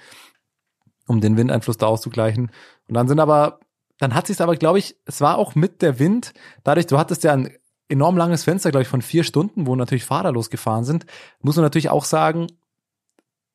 um 1.07 1.21
den 1.21 1.37
Windeinfluss 1.37 1.79
da 1.79 1.87
auszugleichen. 1.87 2.51
Und 2.89 2.95
dann 2.95 3.07
sind 3.07 3.21
aber, 3.21 3.61
dann 3.99 4.15
hat 4.15 4.27
sich 4.27 4.41
aber, 4.41 4.57
glaube 4.57 4.81
ich, 4.81 4.97
es 5.05 5.21
war 5.21 5.39
auch 5.39 5.55
mit 5.55 5.83
der 5.83 6.01
Wind, 6.01 6.33
dadurch, 6.65 6.87
du 6.87 6.99
hattest 6.99 7.23
ja 7.23 7.33
ein 7.33 7.51
enorm 7.95 8.17
langes 8.17 8.45
Fenster, 8.45 8.71
glaube 8.71 8.83
ich, 8.83 8.89
von 8.89 9.03
vier 9.03 9.25
Stunden, 9.25 9.67
wo 9.67 9.75
natürlich 9.75 10.05
Fahrer 10.05 10.33
losgefahren 10.33 10.85
sind, 10.85 11.07
muss 11.41 11.57
man 11.57 11.65
natürlich 11.65 11.91
auch 11.91 12.05
sagen, 12.05 12.49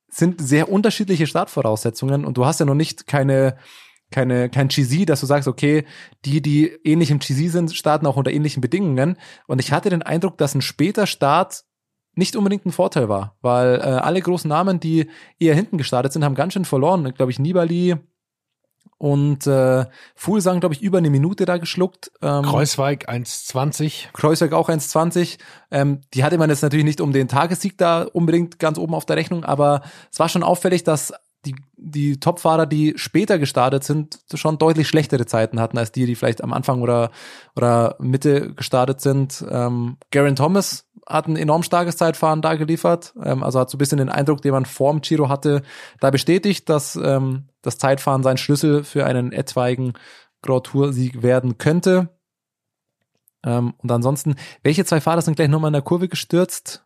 sind 0.10 0.42
sehr 0.42 0.72
unterschiedliche 0.72 1.28
Startvoraussetzungen 1.28 2.26
und 2.26 2.38
du 2.38 2.46
hast 2.46 2.60
ja 2.60 2.66
noch 2.66 2.76
nicht 2.76 3.06
keine 3.06 3.58
keine, 4.12 4.50
kein 4.50 4.70
GZ, 4.70 5.08
dass 5.08 5.20
du 5.20 5.28
sagst, 5.28 5.48
okay, 5.48 5.86
die, 6.26 6.42
die 6.42 6.66
ähnlich 6.84 7.12
im 7.12 7.20
GZ 7.20 7.52
sind, 7.52 7.76
starten 7.76 8.08
auch 8.08 8.16
unter 8.16 8.32
ähnlichen 8.32 8.62
Bedingungen. 8.62 9.18
Und 9.48 9.60
ich 9.60 9.72
hatte 9.72 9.90
den 9.90 10.02
Eindruck, 10.02 10.38
dass 10.38 10.56
ein 10.56 10.62
später 10.62 11.06
Start 11.06 11.64
nicht 12.16 12.36
unbedingt 12.36 12.66
ein 12.66 12.72
Vorteil 12.72 13.08
war, 13.08 13.38
weil 13.42 13.76
äh, 13.76 13.84
alle 13.84 14.20
großen 14.20 14.50
Namen, 14.50 14.80
die 14.80 15.10
eher 15.40 15.54
hinten 15.54 15.78
gestartet 15.78 16.12
sind, 16.12 16.24
haben 16.24 16.36
ganz 16.36 16.54
schön 16.54 16.66
verloren. 16.66 17.14
Glaube 17.14 17.32
ich, 17.32 17.40
Nibali 17.40 17.98
und 19.00 19.48
äh, 19.48 19.86
Fuglsang, 20.14 20.60
glaube 20.60 20.76
ich, 20.76 20.82
über 20.82 21.00
eine 21.00 21.10
Minute 21.10 21.46
da 21.46 21.58
geschluckt. 21.58 22.12
Ähm, 22.22 22.44
Kreuzweig 22.44 23.10
1,20. 23.10 24.12
Kreuzberg 24.14 24.54
auch 24.54 24.70
1,20. 24.70 25.40
Ähm, 25.72 26.02
die 26.14 26.24
hatte 26.24 26.38
man 26.38 26.50
jetzt 26.50 26.62
natürlich 26.62 26.86
nicht 26.86 27.02
um 27.02 27.14
den 27.14 27.30
Tagessieg 27.30 27.78
da 27.78 28.04
unbedingt 28.04 28.60
ganz 28.60 28.78
oben 28.78 28.94
auf 28.94 29.06
der 29.06 29.16
Rechnung, 29.16 29.46
aber 29.46 29.82
es 30.12 30.20
war 30.20 30.28
schon 30.28 30.44
auffällig, 30.44 30.84
dass 30.84 31.14
die, 31.46 31.56
die 31.78 32.20
Topfahrer, 32.20 32.66
die 32.66 32.94
später 32.98 33.40
gestartet 33.40 33.86
sind, 33.86 34.20
schon 34.34 34.58
deutlich 34.58 34.90
schlechtere 34.90 35.26
Zeiten 35.26 35.60
hatten 35.62 35.78
als 35.78 35.94
die, 35.94 36.06
die 36.06 36.16
vielleicht 36.16 36.44
am 36.44 36.52
Anfang 36.52 36.82
oder, 36.82 37.12
oder 37.56 37.96
Mitte 38.00 38.54
gestartet 38.54 39.00
sind. 39.00 39.46
Ähm, 39.50 39.96
Garen 40.12 40.36
Thomas 40.36 40.89
hat 41.10 41.28
ein 41.28 41.36
enorm 41.36 41.64
starkes 41.64 41.98
Zeitfahren 41.98 42.42
da 42.42 42.56
geliefert, 42.56 43.14
ähm, 43.24 43.44
also 43.44 43.60
hat 43.60 43.70
so 43.70 43.76
ein 43.76 43.80
bisschen 43.80 43.98
den 43.98 44.10
Eindruck, 44.10 44.42
den 44.42 44.52
man 44.52 44.66
vorm 44.66 45.02
Giro 45.02 45.28
hatte, 45.28 45.64
da 46.00 46.12
bestätigt, 46.12 46.70
dass 46.70 46.96
ähm, 46.96 47.50
das 47.62 47.78
Zeitfahren 47.78 48.24
sein 48.24 48.38
Schlüssel 48.38 48.84
für 48.84 49.06
einen 49.06 49.32
etwaigen 49.32 49.94
Grand 50.42 50.66
Tour-Sieg 50.68 51.22
werden 51.24 51.58
könnte. 51.58 52.10
Ähm, 53.44 53.74
und 53.78 53.92
ansonsten, 53.92 54.36
welche 54.64 54.86
zwei 54.86 55.02
Fahrer 55.02 55.22
sind 55.22 55.36
gleich 55.36 55.50
nochmal 55.50 55.70
in 55.70 55.74
der 55.74 55.82
Kurve 55.82 56.08
gestürzt? 56.08 56.86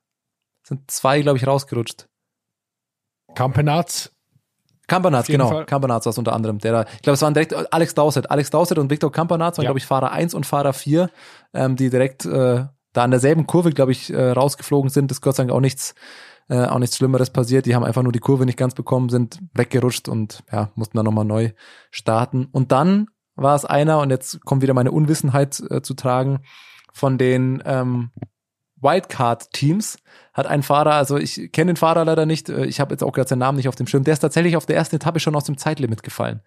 Sind 0.65 0.89
zwei, 0.89 1.21
glaube 1.21 1.37
ich, 1.37 1.45
rausgerutscht. 1.45 2.07
Campanaz, 4.87 5.21
Auf 5.21 5.29
jeden 5.29 5.41
genau. 5.41 5.51
Fall. 5.51 5.65
Campanaz 5.65 6.05
war 6.05 6.11
es 6.11 6.17
unter 6.17 6.33
anderem. 6.33 6.59
Der 6.59 6.71
da, 6.71 6.85
ich 6.95 7.01
glaube, 7.01 7.15
es 7.15 7.21
waren 7.21 7.33
direkt 7.33 7.53
Alex 7.73 7.95
Dowsett. 7.95 8.29
Alex 8.29 8.49
Dowsett 8.49 8.77
und 8.77 8.89
Victor 8.89 9.11
Campanaz 9.11 9.57
waren, 9.57 9.63
Ja. 9.63 9.69
glaube 9.69 9.79
ich, 9.79 9.85
Fahrer 9.85 10.11
1 10.11 10.33
und 10.33 10.45
Fahrer 10.45 10.73
4, 10.73 11.09
ähm, 11.53 11.75
die 11.75 11.89
direkt 11.89 12.25
äh, 12.25 12.65
da 12.93 13.03
an 13.03 13.11
derselben 13.11 13.47
Kurve, 13.47 13.71
glaube 13.71 13.91
ich, 13.91 14.13
äh, 14.13 14.31
rausgeflogen 14.31 14.89
sind. 14.89 15.11
Ist 15.11 15.21
Gott 15.21 15.35
sei 15.35 15.43
Dank 15.43 15.55
auch 15.55 15.59
nichts, 15.59 15.95
äh, 16.49 16.65
auch 16.65 16.79
nichts 16.79 16.97
Schlimmeres 16.97 17.31
passiert. 17.31 17.65
Die 17.65 17.75
haben 17.75 17.83
einfach 17.83 18.03
nur 18.03 18.11
die 18.11 18.19
Kurve 18.19 18.45
nicht 18.45 18.57
ganz 18.57 18.75
bekommen, 18.75 19.09
sind 19.09 19.39
weggerutscht 19.53 20.07
und 20.07 20.43
ja, 20.51 20.69
mussten 20.75 20.97
dann 20.97 21.05
nochmal 21.05 21.25
neu 21.25 21.51
starten. 21.91 22.47
Und 22.51 22.71
dann 22.71 23.07
war 23.35 23.55
es 23.55 23.65
einer, 23.65 23.99
und 23.99 24.11
jetzt 24.11 24.45
kommt 24.45 24.61
wieder 24.61 24.73
meine 24.73 24.91
Unwissenheit 24.91 25.61
äh, 25.69 25.81
zu 25.81 25.95
tragen, 25.95 26.39
von 26.93 27.17
den 27.17 27.63
ähm, 27.65 28.11
Wildcard-Teams 28.83 29.97
hat 30.33 30.45
ein 30.45 30.61
Fahrer, 30.61 30.93
also 30.93 31.17
ich 31.17 31.51
kenne 31.51 31.73
den 31.73 31.77
Fahrer 31.77 32.05
leider 32.05 32.25
nicht, 32.25 32.49
äh, 32.49 32.65
ich 32.65 32.79
habe 32.79 32.93
jetzt 32.93 33.03
auch 33.03 33.13
gerade 33.13 33.27
seinen 33.27 33.39
Namen 33.39 33.55
nicht 33.55 33.69
auf 33.69 33.75
dem 33.75 33.87
Schirm, 33.87 34.03
der 34.03 34.13
ist 34.13 34.19
tatsächlich 34.19 34.55
auf 34.55 34.65
der 34.65 34.75
ersten 34.75 34.97
Etappe 34.97 35.19
schon 35.19 35.35
aus 35.35 35.45
dem 35.45 35.57
Zeitlimit 35.57 36.03
gefallen. 36.03 36.41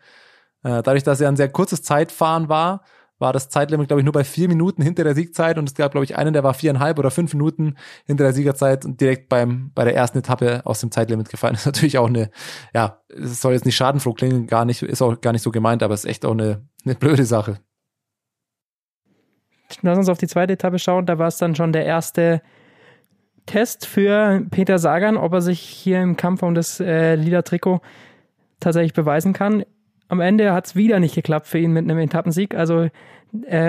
Äh, 0.62 0.82
dadurch, 0.82 1.03
dass 1.03 1.20
er 1.20 1.28
ein 1.28 1.36
sehr 1.36 1.49
kurzes 1.49 1.82
Zeitfahren 1.82 2.49
war, 2.49 2.82
war 3.18 3.32
das 3.32 3.48
Zeitlimit, 3.48 3.88
glaube 3.88 4.00
ich, 4.00 4.04
nur 4.04 4.12
bei 4.12 4.24
vier 4.24 4.48
Minuten 4.48 4.82
hinter 4.82 5.04
der 5.04 5.14
Siegzeit 5.14 5.58
und 5.58 5.68
es 5.68 5.74
gab, 5.74 5.92
glaube 5.92 6.04
ich, 6.04 6.16
einen, 6.16 6.32
der 6.32 6.44
war 6.44 6.54
viereinhalb 6.54 6.98
oder 6.98 7.10
fünf 7.10 7.32
Minuten 7.32 7.76
hinter 8.04 8.24
der 8.24 8.32
Siegerzeit 8.32 8.84
und 8.84 9.00
direkt 9.00 9.28
beim, 9.28 9.70
bei 9.74 9.84
der 9.84 9.94
ersten 9.94 10.18
Etappe 10.18 10.60
aus 10.64 10.80
dem 10.80 10.90
Zeitlimit 10.90 11.28
gefallen. 11.28 11.54
Das 11.56 11.62
ist 11.62 11.66
natürlich 11.66 11.98
auch 11.98 12.08
eine, 12.08 12.30
ja, 12.74 13.00
es 13.08 13.40
soll 13.40 13.54
jetzt 13.54 13.64
nicht 13.64 13.76
schadenfroh 13.76 14.12
klingen, 14.12 14.46
gar 14.46 14.64
nicht, 14.64 14.82
ist 14.82 15.00
auch 15.00 15.20
gar 15.20 15.32
nicht 15.32 15.42
so 15.42 15.50
gemeint, 15.50 15.82
aber 15.82 15.94
es 15.94 16.04
ist 16.04 16.10
echt 16.10 16.26
auch 16.26 16.32
eine, 16.32 16.66
eine 16.84 16.94
blöde 16.94 17.24
Sache. 17.24 17.60
Lass 19.82 19.98
uns 19.98 20.08
auf 20.08 20.18
die 20.18 20.28
zweite 20.28 20.52
Etappe 20.52 20.78
schauen. 20.78 21.06
Da 21.06 21.18
war 21.18 21.28
es 21.28 21.38
dann 21.38 21.56
schon 21.56 21.72
der 21.72 21.84
erste 21.84 22.42
Test 23.46 23.86
für 23.86 24.44
Peter 24.50 24.78
Sagan, 24.78 25.16
ob 25.16 25.32
er 25.32 25.40
sich 25.40 25.60
hier 25.60 26.02
im 26.02 26.16
Kampf 26.16 26.42
um 26.42 26.54
das 26.54 26.80
äh, 26.80 27.14
lila 27.14 27.42
Trikot 27.42 27.80
tatsächlich 28.60 28.92
beweisen 28.92 29.32
kann. 29.32 29.64
Am 30.09 30.20
Ende 30.20 30.52
hat 30.52 30.66
es 30.66 30.76
wieder 30.76 31.00
nicht 31.00 31.14
geklappt 31.14 31.46
für 31.46 31.59
ihn 31.59 31.72
mit 31.72 31.84
einem 31.84 31.98
Etappensieg. 31.98 32.54
Also 32.54 32.82
äh, 32.82 32.90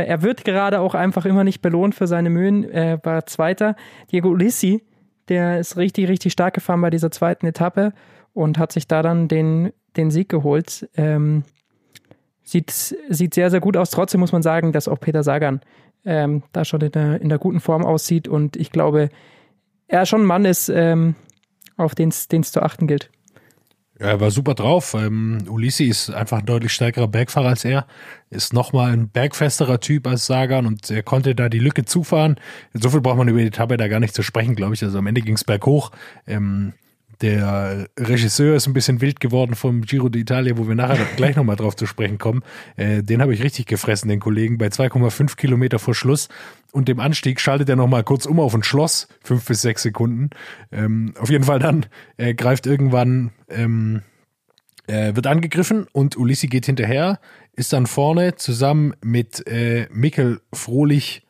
er 0.07 0.21
wird 0.21 0.45
gerade 0.45 0.79
auch 0.79 0.95
einfach 0.95 1.25
immer 1.25 1.43
nicht 1.43 1.61
belohnt 1.61 1.95
für 1.95 2.07
seine 2.07 2.29
Mühen. 2.29 2.63
Er 2.69 3.03
war 3.03 3.25
Zweiter. 3.25 3.75
Diego 4.11 4.29
Ulissi, 4.29 4.83
der 5.29 5.59
ist 5.59 5.77
richtig, 5.77 6.07
richtig 6.07 6.33
stark 6.33 6.53
gefahren 6.53 6.81
bei 6.81 6.89
dieser 6.89 7.11
zweiten 7.11 7.45
Etappe 7.47 7.93
und 8.33 8.57
hat 8.57 8.71
sich 8.71 8.88
da 8.88 9.01
dann 9.01 9.27
den, 9.27 9.71
den 9.95 10.11
Sieg 10.11 10.29
geholt. 10.29 10.89
Ähm, 10.95 11.43
sieht, 12.43 12.71
sieht 12.71 13.33
sehr, 13.33 13.49
sehr 13.49 13.59
gut 13.59 13.77
aus. 13.77 13.89
Trotzdem 13.89 14.19
muss 14.19 14.31
man 14.31 14.43
sagen, 14.43 14.71
dass 14.71 14.88
auch 14.88 14.99
Peter 14.99 15.23
Sagan 15.23 15.61
ähm, 16.05 16.43
da 16.53 16.63
schon 16.63 16.81
in 16.81 16.91
der, 16.91 17.21
in 17.21 17.29
der 17.29 17.39
guten 17.39 17.59
Form 17.59 17.83
aussieht 17.83 18.27
und 18.27 18.55
ich 18.55 18.71
glaube, 18.71 19.09
er 19.88 20.05
schon 20.05 20.21
ein 20.21 20.25
Mann 20.25 20.45
ist, 20.45 20.69
ähm, 20.69 21.15
auf 21.75 21.95
den 21.95 22.09
es 22.09 22.51
zu 22.51 22.61
achten 22.61 22.88
gilt. 22.88 23.09
Er 23.99 24.19
war 24.19 24.29
super 24.29 24.53
drauf. 24.53 24.93
Ähm, 24.93 25.45
Ulissi 25.49 25.85
ist 25.85 26.11
einfach 26.11 26.39
ein 26.39 26.45
deutlich 26.45 26.71
stärkerer 26.71 27.07
Bergfahrer 27.07 27.49
als 27.49 27.65
er, 27.65 27.87
ist 28.29 28.53
nochmal 28.53 28.91
ein 28.91 29.09
bergfesterer 29.09 29.79
Typ 29.79 30.05
als 30.07 30.27
Sagan 30.27 30.65
und 30.67 30.89
er 30.91 31.01
konnte 31.01 31.33
da 31.33 31.49
die 31.49 31.59
Lücke 31.59 31.83
zufahren. 31.85 32.35
So 32.73 32.89
viel 32.89 33.01
braucht 33.01 33.17
man 33.17 33.27
über 33.27 33.39
die 33.39 33.47
Etappe 33.47 33.77
da 33.77 33.87
gar 33.87 33.99
nicht 33.99 34.13
zu 34.13 34.21
sprechen, 34.21 34.55
glaube 34.55 34.75
ich. 34.75 34.83
Also 34.83 34.99
am 34.99 35.07
Ende 35.07 35.21
ging 35.21 35.35
es 35.35 35.43
berghoch. 35.43 35.91
Ähm, 36.27 36.73
der 37.22 37.88
Regisseur 37.97 38.55
ist 38.55 38.68
ein 38.68 38.74
bisschen 38.74 39.01
wild 39.01 39.20
geworden 39.20 39.55
vom 39.55 39.82
Giro 39.82 40.07
d'Italia, 40.07 40.57
wo 40.57 40.68
wir 40.68 40.76
nachher 40.76 41.05
gleich 41.15 41.36
nochmal 41.36 41.55
drauf 41.55 41.76
zu 41.76 41.86
sprechen 41.86 42.18
kommen. 42.18 42.43
Äh, 42.76 43.03
den 43.03 43.22
habe 43.22 43.34
ich 43.34 43.43
richtig 43.43 43.65
gefressen, 43.65 44.09
den 44.09 44.20
Kollegen, 44.20 44.57
bei 44.57 44.68
2,5 44.68 45.36
Kilometer 45.36 45.80
vor 45.80 45.95
Schluss. 45.95 46.30
Und 46.72 46.88
dem 46.88 46.99
Anstieg 46.99 47.39
schaltet 47.39 47.70
er 47.70 47.76
nochmal 47.76 48.03
kurz 48.03 48.26
um 48.26 48.39
auf 48.39 48.53
ein 48.53 48.63
Schloss, 48.63 49.07
fünf 49.24 49.45
bis 49.45 49.61
sechs 49.61 49.84
Sekunden. 49.84 50.30
Ähm, 50.72 51.13
auf 51.20 51.30
jeden 51.30 51.45
Fall 51.45 51.59
dann 51.59 51.86
äh, 52.18 52.34
greift 52.34 52.68
irgendwann, 52.68 53.32
ähm, 53.49 54.03
äh, 54.88 55.15
wird 55.15 55.28
angegriffen 55.28 55.88
und 55.91 56.18
Ulissi 56.18 56.47
geht 56.47 56.65
hinterher, 56.65 57.20
ist 57.53 57.74
dann 57.74 57.88
vorne 57.88 58.36
zusammen 58.36 58.93
mit 59.03 59.45
äh, 59.47 59.88
Mikkel 59.91 60.41
Frohlich 60.53 61.24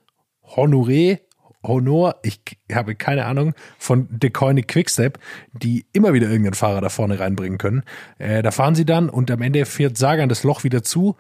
Honoré 0.43 1.19
Honor, 1.67 2.15
ich 2.23 2.39
habe 2.73 2.95
keine 2.95 3.25
Ahnung, 3.25 3.53
von 3.77 4.07
DeCoinic 4.09 4.67
Quickstep, 4.67 5.19
die 5.53 5.85
immer 5.93 6.13
wieder 6.13 6.27
irgendeinen 6.27 6.53
Fahrer 6.53 6.81
da 6.81 6.89
vorne 6.89 7.19
reinbringen 7.19 7.57
können. 7.57 7.83
Äh, 8.17 8.41
da 8.41 8.51
fahren 8.51 8.75
sie 8.75 8.85
dann 8.85 9.09
und 9.09 9.29
am 9.31 9.41
Ende 9.41 9.65
fährt 9.65 9.97
Sagan 9.97 10.29
das 10.29 10.43
Loch 10.43 10.63
wieder 10.63 10.83
zu. 10.83 11.15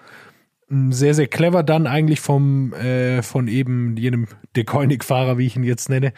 Mm, 0.69 0.91
sehr, 0.91 1.13
sehr 1.13 1.27
clever 1.27 1.63
dann 1.63 1.87
eigentlich 1.87 2.19
vom, 2.19 2.73
äh, 2.73 3.21
von 3.21 3.47
eben 3.47 3.95
jenem 3.97 4.27
DeCoinic-Fahrer, 4.55 5.37
wie 5.37 5.47
ich 5.47 5.55
ihn 5.55 5.63
jetzt 5.63 5.89
nenne, 5.89 6.13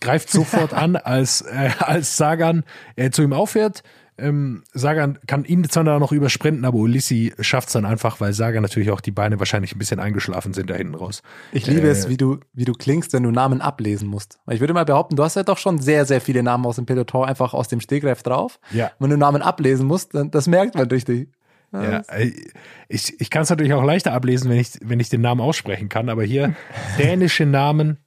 greift 0.00 0.30
sofort 0.30 0.72
an, 0.74 0.96
als, 0.96 1.42
äh, 1.42 1.70
als 1.78 2.16
Sagan 2.16 2.64
äh, 2.96 3.10
zu 3.10 3.22
ihm 3.22 3.32
auffährt 3.32 3.82
ähm, 4.16 4.62
Sagan 4.72 5.18
kann 5.26 5.44
ihn 5.44 5.68
zwar 5.68 5.82
noch 5.84 6.12
übersprinten, 6.12 6.64
aber 6.64 6.78
Ulissi 6.78 7.32
schafft 7.40 7.68
es 7.68 7.72
dann 7.72 7.84
einfach, 7.84 8.20
weil 8.20 8.32
Sagan 8.32 8.62
natürlich 8.62 8.90
auch 8.90 9.00
die 9.00 9.10
Beine 9.10 9.38
wahrscheinlich 9.38 9.74
ein 9.74 9.78
bisschen 9.78 9.98
eingeschlafen 9.98 10.54
sind 10.54 10.70
da 10.70 10.74
hinten 10.74 10.94
raus. 10.94 11.22
Ich 11.52 11.66
liebe 11.66 11.88
äh, 11.88 11.90
es, 11.90 12.08
wie 12.08 12.16
du, 12.16 12.38
wie 12.52 12.64
du 12.64 12.72
klingst, 12.74 13.12
wenn 13.12 13.24
du 13.24 13.30
Namen 13.30 13.60
ablesen 13.60 14.08
musst. 14.08 14.38
Ich 14.48 14.60
würde 14.60 14.72
mal 14.72 14.84
behaupten, 14.84 15.16
du 15.16 15.24
hast 15.24 15.34
ja 15.34 15.42
doch 15.42 15.58
schon 15.58 15.80
sehr, 15.80 16.06
sehr 16.06 16.20
viele 16.20 16.42
Namen 16.42 16.64
aus 16.64 16.76
dem 16.76 16.86
Peloton 16.86 17.24
einfach 17.24 17.54
aus 17.54 17.68
dem 17.68 17.80
Stegreif 17.80 18.22
drauf. 18.22 18.60
Ja. 18.70 18.92
Wenn 18.98 19.10
du 19.10 19.16
Namen 19.16 19.42
ablesen 19.42 19.86
musst, 19.86 20.14
dann 20.14 20.30
das 20.30 20.46
merkt 20.46 20.76
man 20.76 20.88
durch 20.88 21.04
die. 21.04 21.28
Ja, 21.72 22.02
äh, 22.08 22.30
ich, 22.88 23.20
ich 23.20 23.30
kann 23.30 23.42
es 23.42 23.50
natürlich 23.50 23.74
auch 23.74 23.82
leichter 23.82 24.12
ablesen, 24.12 24.48
wenn 24.48 24.58
ich, 24.58 24.78
wenn 24.80 25.00
ich 25.00 25.08
den 25.08 25.22
Namen 25.22 25.40
aussprechen 25.40 25.88
kann, 25.88 26.08
aber 26.08 26.22
hier 26.22 26.54
dänische 26.98 27.46
Namen 27.46 27.98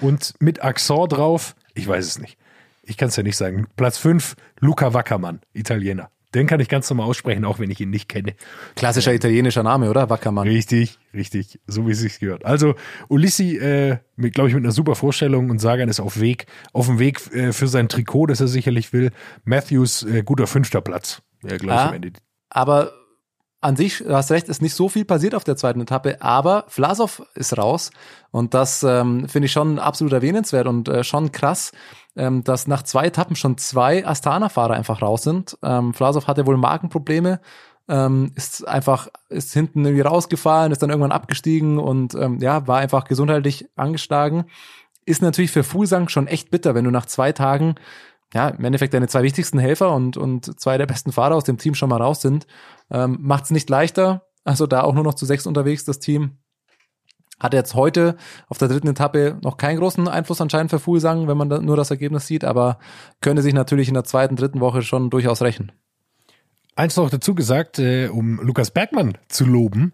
und 0.00 0.32
mit 0.40 0.64
Accent 0.64 1.12
drauf, 1.12 1.54
ich 1.74 1.86
weiß 1.86 2.06
es 2.06 2.18
nicht 2.18 2.39
ich 2.82 2.96
kann 2.96 3.08
es 3.08 3.16
ja 3.16 3.22
nicht 3.22 3.36
sagen. 3.36 3.66
Platz 3.76 3.98
5, 3.98 4.36
Luca 4.58 4.94
Wackermann, 4.94 5.40
Italiener. 5.52 6.10
Den 6.34 6.46
kann 6.46 6.60
ich 6.60 6.68
ganz 6.68 6.88
normal 6.88 7.06
aussprechen, 7.08 7.44
auch 7.44 7.58
wenn 7.58 7.70
ich 7.70 7.80
ihn 7.80 7.90
nicht 7.90 8.08
kenne. 8.08 8.34
Klassischer 8.76 9.12
italienischer 9.12 9.64
Name, 9.64 9.90
oder? 9.90 10.10
Wackermann. 10.10 10.46
Richtig, 10.46 10.98
richtig. 11.12 11.58
So 11.66 11.88
wie 11.88 11.92
es 11.92 11.98
sich 11.98 12.20
gehört. 12.20 12.44
Also 12.44 12.76
Ulissi, 13.08 13.56
äh, 13.56 13.98
glaube 14.16 14.48
ich, 14.48 14.54
mit 14.54 14.62
einer 14.62 14.72
super 14.72 14.94
Vorstellung 14.94 15.50
und 15.50 15.58
Sagan 15.58 15.88
ist 15.88 15.98
auf 15.98 16.20
Weg, 16.20 16.46
auf 16.72 16.86
dem 16.86 17.00
Weg 17.00 17.34
äh, 17.34 17.52
für 17.52 17.66
sein 17.66 17.88
Trikot, 17.88 18.26
das 18.26 18.40
er 18.40 18.46
sicherlich 18.46 18.92
will. 18.92 19.10
Matthews, 19.44 20.04
äh, 20.04 20.22
guter 20.22 20.46
fünfter 20.46 20.80
Platz. 20.80 21.20
Ja, 21.42 21.56
glaube 21.56 21.74
ich, 21.74 21.80
ah, 21.80 21.88
am 21.88 21.94
Ende. 21.94 22.12
Aber 22.48 22.92
an 23.60 23.76
sich, 23.76 23.98
du 23.98 24.14
hast 24.14 24.30
recht, 24.30 24.48
ist 24.48 24.62
nicht 24.62 24.74
so 24.74 24.88
viel 24.88 25.04
passiert 25.04 25.34
auf 25.34 25.44
der 25.44 25.56
zweiten 25.56 25.80
Etappe, 25.80 26.22
aber 26.22 26.64
Vlasov 26.68 27.22
ist 27.34 27.58
raus 27.58 27.90
und 28.30 28.54
das 28.54 28.82
ähm, 28.82 29.28
finde 29.28 29.46
ich 29.46 29.52
schon 29.52 29.78
absolut 29.78 30.12
erwähnenswert 30.12 30.66
und 30.66 30.88
äh, 30.88 31.04
schon 31.04 31.30
krass, 31.30 31.72
ähm, 32.16 32.44
dass 32.44 32.66
nach 32.66 32.82
zwei 32.82 33.06
Etappen 33.06 33.36
schon 33.36 33.58
zwei 33.58 34.06
Astana-Fahrer 34.06 34.74
einfach 34.74 35.02
raus 35.02 35.22
sind. 35.22 35.56
Ähm, 35.62 35.94
Vlasov 35.94 36.26
hatte 36.26 36.46
wohl 36.46 36.56
Magenprobleme, 36.56 37.40
ähm, 37.88 38.32
ist 38.34 38.66
einfach, 38.66 39.08
ist 39.28 39.52
hinten 39.52 39.84
irgendwie 39.84 40.02
rausgefallen, 40.02 40.72
ist 40.72 40.82
dann 40.82 40.90
irgendwann 40.90 41.12
abgestiegen 41.12 41.78
und 41.78 42.14
ähm, 42.14 42.38
ja, 42.40 42.66
war 42.66 42.78
einfach 42.78 43.04
gesundheitlich 43.04 43.68
angeschlagen. 43.76 44.44
Ist 45.06 45.22
natürlich 45.22 45.50
für 45.50 45.64
Fuglsang 45.64 46.08
schon 46.08 46.26
echt 46.26 46.50
bitter, 46.50 46.74
wenn 46.74 46.84
du 46.84 46.90
nach 46.90 47.06
zwei 47.06 47.32
Tagen 47.32 47.74
ja, 48.32 48.48
im 48.48 48.64
Endeffekt 48.64 48.94
deine 48.94 49.08
zwei 49.08 49.22
wichtigsten 49.22 49.58
Helfer 49.58 49.94
und, 49.94 50.16
und 50.16 50.60
zwei 50.60 50.78
der 50.78 50.86
besten 50.86 51.12
Fahrer 51.12 51.34
aus 51.34 51.44
dem 51.44 51.58
Team 51.58 51.74
schon 51.74 51.90
mal 51.90 52.00
raus 52.00 52.22
sind. 52.22 52.46
Ähm, 52.90 53.18
Macht 53.20 53.44
es 53.44 53.50
nicht 53.50 53.68
leichter. 53.68 54.26
Also 54.44 54.66
da 54.66 54.82
auch 54.82 54.94
nur 54.94 55.04
noch 55.04 55.14
zu 55.14 55.26
sechs 55.26 55.46
unterwegs, 55.46 55.84
das 55.84 55.98
Team. 55.98 56.38
Hat 57.40 57.54
jetzt 57.54 57.74
heute 57.74 58.16
auf 58.48 58.58
der 58.58 58.68
dritten 58.68 58.88
Etappe 58.88 59.38
noch 59.42 59.56
keinen 59.56 59.78
großen 59.78 60.06
Einfluss 60.06 60.40
anscheinend 60.40 60.70
für 60.70 60.78
Fuglsang, 60.78 61.26
wenn 61.26 61.38
man 61.38 61.48
da 61.48 61.58
nur 61.58 61.76
das 61.76 61.90
Ergebnis 61.90 62.26
sieht, 62.26 62.44
aber 62.44 62.78
könnte 63.20 63.42
sich 63.42 63.54
natürlich 63.54 63.88
in 63.88 63.94
der 63.94 64.04
zweiten, 64.04 64.36
dritten 64.36 64.60
Woche 64.60 64.82
schon 64.82 65.08
durchaus 65.10 65.40
rächen. 65.40 65.72
Eins 66.76 66.96
noch 66.96 67.10
dazu 67.10 67.34
gesagt, 67.34 67.78
äh, 67.78 68.08
um 68.08 68.40
Lukas 68.40 68.70
Bergmann 68.70 69.18
zu 69.28 69.44
loben. 69.44 69.92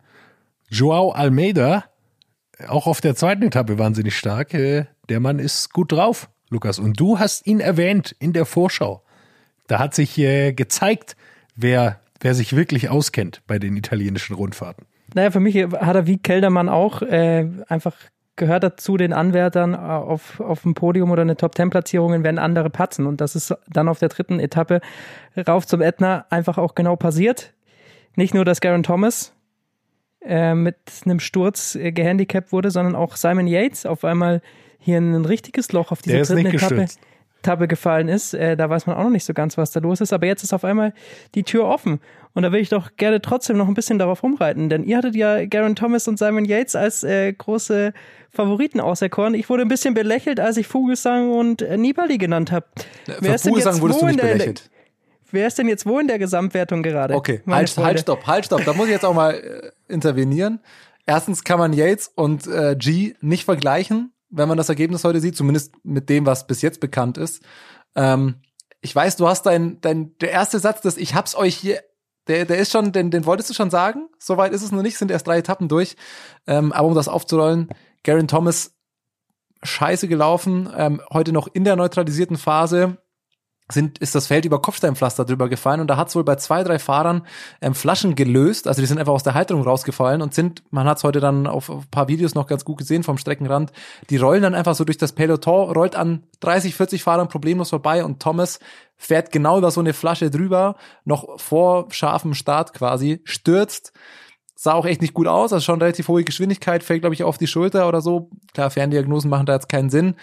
Joao 0.69 1.11
Almeida, 1.13 1.85
auch 2.69 2.87
auf 2.87 3.01
der 3.01 3.15
zweiten 3.15 3.43
Etappe 3.43 3.79
wahnsinnig 3.79 4.17
stark. 4.17 4.53
Äh, 4.55 4.87
der 5.09 5.21
Mann 5.21 5.39
ist 5.39 5.73
gut 5.73 5.93
drauf, 5.93 6.29
Lukas. 6.51 6.79
Und 6.79 6.99
du 6.99 7.19
hast 7.19 7.47
ihn 7.47 7.61
erwähnt 7.61 8.15
in 8.19 8.33
der 8.33 8.47
Vorschau. 8.47 9.03
Da 9.69 9.79
hat 9.79 9.95
sich 9.95 10.19
äh, 10.19 10.53
gezeigt, 10.53 11.17
wer, 11.55 12.01
wer 12.21 12.35
sich 12.35 12.55
wirklich 12.55 12.89
auskennt 12.89 13.43
bei 13.47 13.59
den 13.59 13.77
italienischen 13.77 14.35
Rundfahrten. 14.35 14.87
Naja, 15.17 15.31
für 15.31 15.41
mich 15.41 15.57
hat 15.57 15.97
er 15.97 16.07
wie 16.07 16.19
Keldermann 16.19 16.69
auch 16.69 17.01
äh, 17.01 17.49
einfach 17.69 17.95
gehört 18.37 18.62
dazu 18.62 18.99
den 18.99 19.14
Anwärtern 19.14 19.73
äh, 19.73 19.79
auf, 19.79 20.41
auf 20.41 20.61
dem 20.61 20.75
Podium 20.75 21.11
oder 21.11 21.23
eine 21.23 21.39
Top-10-Platzierung, 21.39 22.23
wenn 22.23 22.39
andere 22.39 22.69
patzen. 22.69 23.07
Und 23.07 23.23
das 23.23 23.35
ist 23.35 23.55
dann 23.67 23.89
auf 23.89 23.99
der 23.99 24.11
dritten 24.11 24.39
Etappe 24.41 24.83
rauf 25.49 25.67
zum 25.67 25.81
Ätna 25.81 26.27
einfach 26.29 26.59
auch 26.59 26.75
genau 26.75 26.97
passiert. 26.97 27.55
Nicht 28.14 28.35
nur, 28.35 28.45
dass 28.45 28.61
Garen 28.61 28.83
Thomas 28.83 29.33
äh, 30.21 30.55
mit 30.55 30.77
einem 31.07 31.19
Sturz 31.19 31.77
äh, 31.77 31.93
gehandicapt 31.93 32.53
wurde, 32.53 32.71
sondern 32.71 32.95
auch 32.95 33.17
Simon 33.17 33.47
Yates 33.47 33.87
auf 33.87 34.05
einmal 34.05 34.43
hier 34.79 34.99
ein 34.99 35.25
richtiges 35.25 35.73
Loch 35.73 35.93
auf 35.93 36.03
dieser 36.03 36.35
dritten 36.35 36.55
Etappe. 36.55 36.75
Gestürzt. 36.75 37.01
Etappe 37.47 37.69
gefallen 37.69 38.09
ist. 38.09 38.35
Äh, 38.35 38.57
da 38.57 38.69
weiß 38.69 38.87
man 38.87 38.97
auch 38.97 39.05
noch 39.05 39.11
nicht 39.11 39.25
so 39.25 39.33
ganz, 39.33 39.57
was 39.57 39.71
da 39.71 39.81
los 39.81 40.01
ist. 40.01 40.13
Aber 40.13 40.27
jetzt 40.27 40.43
ist 40.43 40.53
auf 40.53 40.65
einmal 40.65 40.93
die 41.35 41.45
Tür 41.45 41.67
offen. 41.67 42.01
Und 42.35 42.43
da 42.43 42.53
will 42.53 42.61
ich 42.61 42.69
doch 42.69 42.97
gerne 42.97 43.23
trotzdem 43.23 43.57
noch 43.57 43.69
ein 43.69 43.75
bisschen 43.75 43.99
darauf 43.99 44.23
rumreiten. 44.23 44.69
Denn 44.69 44.85
ihr 44.85 44.99
hattet 44.99 45.15
ja 45.15 45.47
Garen 45.47 45.77
Thomas 45.77 46.09
und 46.09 46.19
Simon 46.19 46.45
Yates 46.45 46.75
als 46.75 47.05
äh, 47.05 47.33
große 47.33 47.93
Favoriten 48.31 48.81
auserkoren. 48.81 49.35
Ich 49.35 49.49
wurde 49.49 49.63
ein 49.63 49.69
bisschen 49.69 49.95
belächelt, 49.95 50.41
als 50.41 50.57
ich 50.57 50.67
Vogelsang 50.67 51.31
und 51.31 51.63
äh, 51.63 51.77
Nibali 51.77 52.19
genannt 52.19 52.53
habe. 52.53 52.67
Wer 53.21 53.35
ist 53.37 53.47
denn 53.47 53.55
jetzt 53.55 53.81
wurdest 53.81 54.03
du 54.03 54.07
nicht 54.07 54.21
belächelt. 54.21 54.71
Wer 55.31 55.47
ist 55.47 55.59
denn 55.59 55.69
jetzt 55.69 55.87
wo 55.87 55.99
in 55.99 56.07
der 56.07 56.19
Gesamtwertung 56.19 56.83
gerade? 56.83 57.15
Okay, 57.15 57.43
halt, 57.49 57.77
halt, 57.77 58.01
stopp, 58.01 58.27
halt, 58.27 58.47
stopp. 58.47 58.65
Da 58.65 58.75
muss 58.75 58.87
ich 58.87 58.93
jetzt 58.93 59.05
auch 59.05 59.15
mal 59.15 59.35
äh, 59.35 59.93
intervenieren. 59.93 60.61
Erstens 61.05 61.45
kann 61.45 61.59
man 61.59 61.73
Yates 61.73 62.13
und 62.15 62.47
äh, 62.47 62.77
G 62.77 63.15
nicht 63.21 63.45
vergleichen 63.45 64.13
wenn 64.31 64.49
man 64.49 64.59
das 64.59 64.68
Ergebnis 64.68 65.05
heute 65.05 65.20
sieht, 65.20 65.37
zumindest 65.37 65.74
mit 65.85 66.09
dem, 66.09 66.27
was 66.27 66.47
bis 66.47 66.62
jetzt 66.62 66.81
bekannt 66.81 67.18
ist. 67.18 67.43
Ähm, 67.95 68.37
ich 68.81 68.95
weiß, 68.95 69.16
du 69.16 69.29
hast 69.29 69.45
dein, 69.47 69.81
dein, 69.81 70.16
der 70.18 70.31
erste 70.31 70.59
Satz, 70.59 70.81
dass 70.81 70.97
ich 70.97 71.14
hab's 71.14 71.35
euch 71.35 71.57
hier, 71.57 71.81
der, 72.29 72.45
der 72.45 72.59
ist 72.59 72.72
schon, 72.72 72.93
den, 72.93 73.11
den 73.11 73.24
wolltest 73.24 73.51
du 73.51 73.55
schon 73.55 73.70
sagen. 73.70 74.09
Soweit 74.18 74.53
ist 74.53 74.62
es 74.62 74.72
noch 74.72 74.83
nicht, 74.83 74.99
sind 74.99 75.11
erst 75.11 75.27
drei 75.27 75.39
Etappen 75.39 75.68
durch. 75.68 75.97
Ähm, 76.47 76.72
aber 76.72 76.89
um 76.89 76.95
das 76.95 77.09
aufzurollen, 77.09 77.68
Garen 78.03 78.29
Thomas 78.29 78.74
scheiße 79.62 80.09
gelaufen, 80.09 80.68
ähm, 80.77 81.01
heute 81.12 81.33
noch 81.33 81.49
in 81.49 81.64
der 81.64 81.77
neutralisierten 81.77 82.37
Phase 82.37 82.99
sind, 83.69 83.99
ist 83.99 84.14
das 84.14 84.29
Feld 84.29 84.45
über 84.45 84.62
Kopfsteinpflaster 84.62 85.25
drüber 85.25 85.49
gefallen 85.49 85.81
und 85.81 85.89
da 85.89 85.97
hat 85.97 86.09
es 86.09 86.14
wohl 86.14 86.23
bei 86.23 86.37
zwei, 86.37 86.62
drei 86.62 86.79
Fahrern 86.79 87.27
ähm, 87.61 87.75
Flaschen 87.75 88.14
gelöst, 88.14 88.69
also 88.69 88.81
die 88.81 88.87
sind 88.87 88.99
einfach 88.99 89.12
aus 89.12 89.25
der 89.25 89.35
Halterung 89.35 89.62
rausgefallen 89.62 90.23
und 90.23 90.35
sind, 90.35 90.62
man 90.71 90.87
hat 90.87 90.99
es 90.99 91.05
heute 91.05 91.21
dann 91.21 91.47
auf, 91.47 91.69
auf 91.69 91.85
ein 91.85 91.91
paar 91.91 92.09
Videos 92.09 92.35
noch 92.35 92.47
ganz 92.47 92.64
gut 92.64 92.79
gesehen 92.79 93.03
vom 93.03 93.19
Streckenrand, 93.19 93.73
die 94.09 94.19
rollen 94.19 94.43
dann 94.43 94.55
einfach 94.55 94.77
so 94.77 94.85
durch 94.85 94.99
das 94.99 95.12
Peloton, 95.12 95.73
rollt 95.73 95.97
an 95.97 96.23
30, 96.41 96.77
40 96.77 97.03
Fahrern 97.03 97.29
problemlos 97.29 97.71
vorbei 97.71 98.05
und 98.05 98.21
Thomas 98.21 98.61
fährt 98.97 99.33
genau 99.33 99.59
über 99.59 99.71
so 99.71 99.81
eine 99.81 99.93
Flasche 99.95 100.31
drüber, 100.31 100.77
noch 101.05 101.41
vor 101.41 101.89
scharfem 101.91 102.35
Start 102.35 102.73
quasi, 102.73 103.21
stürzt, 103.25 103.93
sah 104.55 104.73
auch 104.73 104.87
echt 104.87 105.03
nicht 105.03 105.14
gut 105.14 105.27
aus, 105.27 105.53
also 105.53 105.62
schon 105.62 105.81
relativ 105.81 106.09
hohe 106.09 106.25
Geschwindigkeit, 106.25 106.83
fällt, 106.83 107.03
glaube 107.03 107.14
ich, 107.14 107.25
auf 107.25 107.37
die 107.37 107.47
Schulter 107.47 107.89
oder 107.89 108.01
so. 108.01 108.31
Klar, 108.55 108.71
Ferndiagnosen 108.71 109.29
machen 109.29 109.47
da 109.47 109.55
jetzt 109.55 109.69
keinen 109.69 109.91
Sinn. 109.91 110.14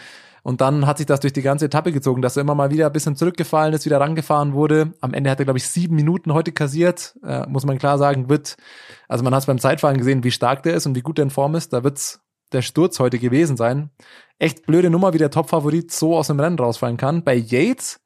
Und 0.44 0.60
dann 0.60 0.86
hat 0.86 0.98
sich 0.98 1.06
das 1.06 1.22
durch 1.22 1.32
die 1.32 1.42
ganze 1.42 1.66
Etappe 1.66 1.94
gezogen, 1.94 2.22
dass 2.22 2.36
er 2.36 2.42
immer 2.42 2.54
mal 2.54 2.70
wieder 2.70 2.88
ein 2.88 2.92
bisschen 2.92 3.16
zurückgefallen 3.16 3.74
ist, 3.74 3.86
wieder 3.86 4.02
rangefahren 4.02 4.54
wurde. 4.54 4.94
Am 5.00 5.14
Ende 5.14 5.30
hat 5.30 5.40
er, 5.40 5.46
glaube 5.46 5.58
ich, 5.58 5.68
sieben 5.68 5.96
Minuten 5.96 6.34
heute 6.34 6.52
kassiert. 6.52 7.18
Äh, 7.24 7.48
muss 7.48 7.66
man 7.66 7.78
klar 7.78 7.98
sagen, 7.98 8.30
wird, 8.30 8.58
also 9.08 9.24
man 9.24 9.34
hat 9.34 9.40
es 9.40 9.46
beim 9.46 9.60
Zeitfahren 9.60 9.98
gesehen, 9.98 10.26
wie 10.26 10.32
stark 10.32 10.62
der 10.64 10.74
ist 10.74 10.86
und 10.86 10.96
wie 10.96 11.02
gut 11.02 11.18
der 11.18 11.24
in 11.24 11.32
Form 11.32 11.56
ist. 11.56 11.72
Da 11.72 11.86
wird's 11.86 12.20
der 12.52 12.62
Sturz 12.62 13.00
heute 13.00 13.20
gewesen 13.20 13.56
sein. 13.56 13.90
Echt 14.38 14.66
blöde 14.66 14.90
Nummer, 14.90 15.14
wie 15.14 15.18
der 15.18 15.32
Topfavorit 15.32 15.92
so 15.92 16.18
aus 16.18 16.28
dem 16.28 16.40
Rennen 16.40 16.60
rausfallen 16.60 16.98
kann. 16.98 17.24
Bei 17.24 17.36
Yates 17.36 18.02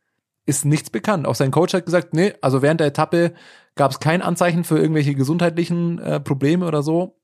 ist 0.45 0.63
nichts 0.63 0.91
bekannt. 0.91 1.27
Auch 1.27 1.35
sein 1.35 1.51
Coach 1.51 1.73
hat 1.73 1.85
gesagt, 1.85 2.13
nee, 2.13 2.33
also 2.41 2.61
während 2.61 2.79
der 2.79 2.87
Etappe 2.87 3.33
gab 3.75 3.91
es 3.91 3.99
kein 3.99 4.21
Anzeichen 4.21 4.63
für 4.63 4.77
irgendwelche 4.77 5.15
gesundheitlichen 5.15 5.99
äh, 5.99 6.19
Probleme 6.19 6.67
oder 6.67 6.83
so. 6.83 7.19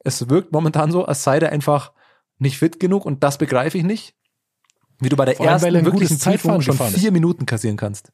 Es 0.00 0.28
wirkt 0.30 0.52
momentan 0.52 0.90
so, 0.90 1.04
als 1.04 1.22
sei 1.22 1.38
der 1.38 1.52
einfach 1.52 1.92
nicht 2.38 2.58
fit 2.58 2.80
genug 2.80 3.04
und 3.04 3.22
das 3.22 3.38
begreife 3.38 3.76
ich 3.78 3.84
nicht. 3.84 4.14
Wie 5.00 5.08
du 5.08 5.16
bei 5.16 5.24
der 5.24 5.34
Vor 5.36 5.46
allem, 5.46 5.50
er 5.50 5.54
ersten 5.64 5.76
ein 5.76 5.84
wirklichen 5.84 6.18
Zeitfahren 6.18 6.62
schon 6.62 6.72
gefahren 6.72 6.94
ist. 6.94 7.00
vier 7.00 7.12
Minuten 7.12 7.46
kassieren 7.46 7.76
kannst. 7.76 8.12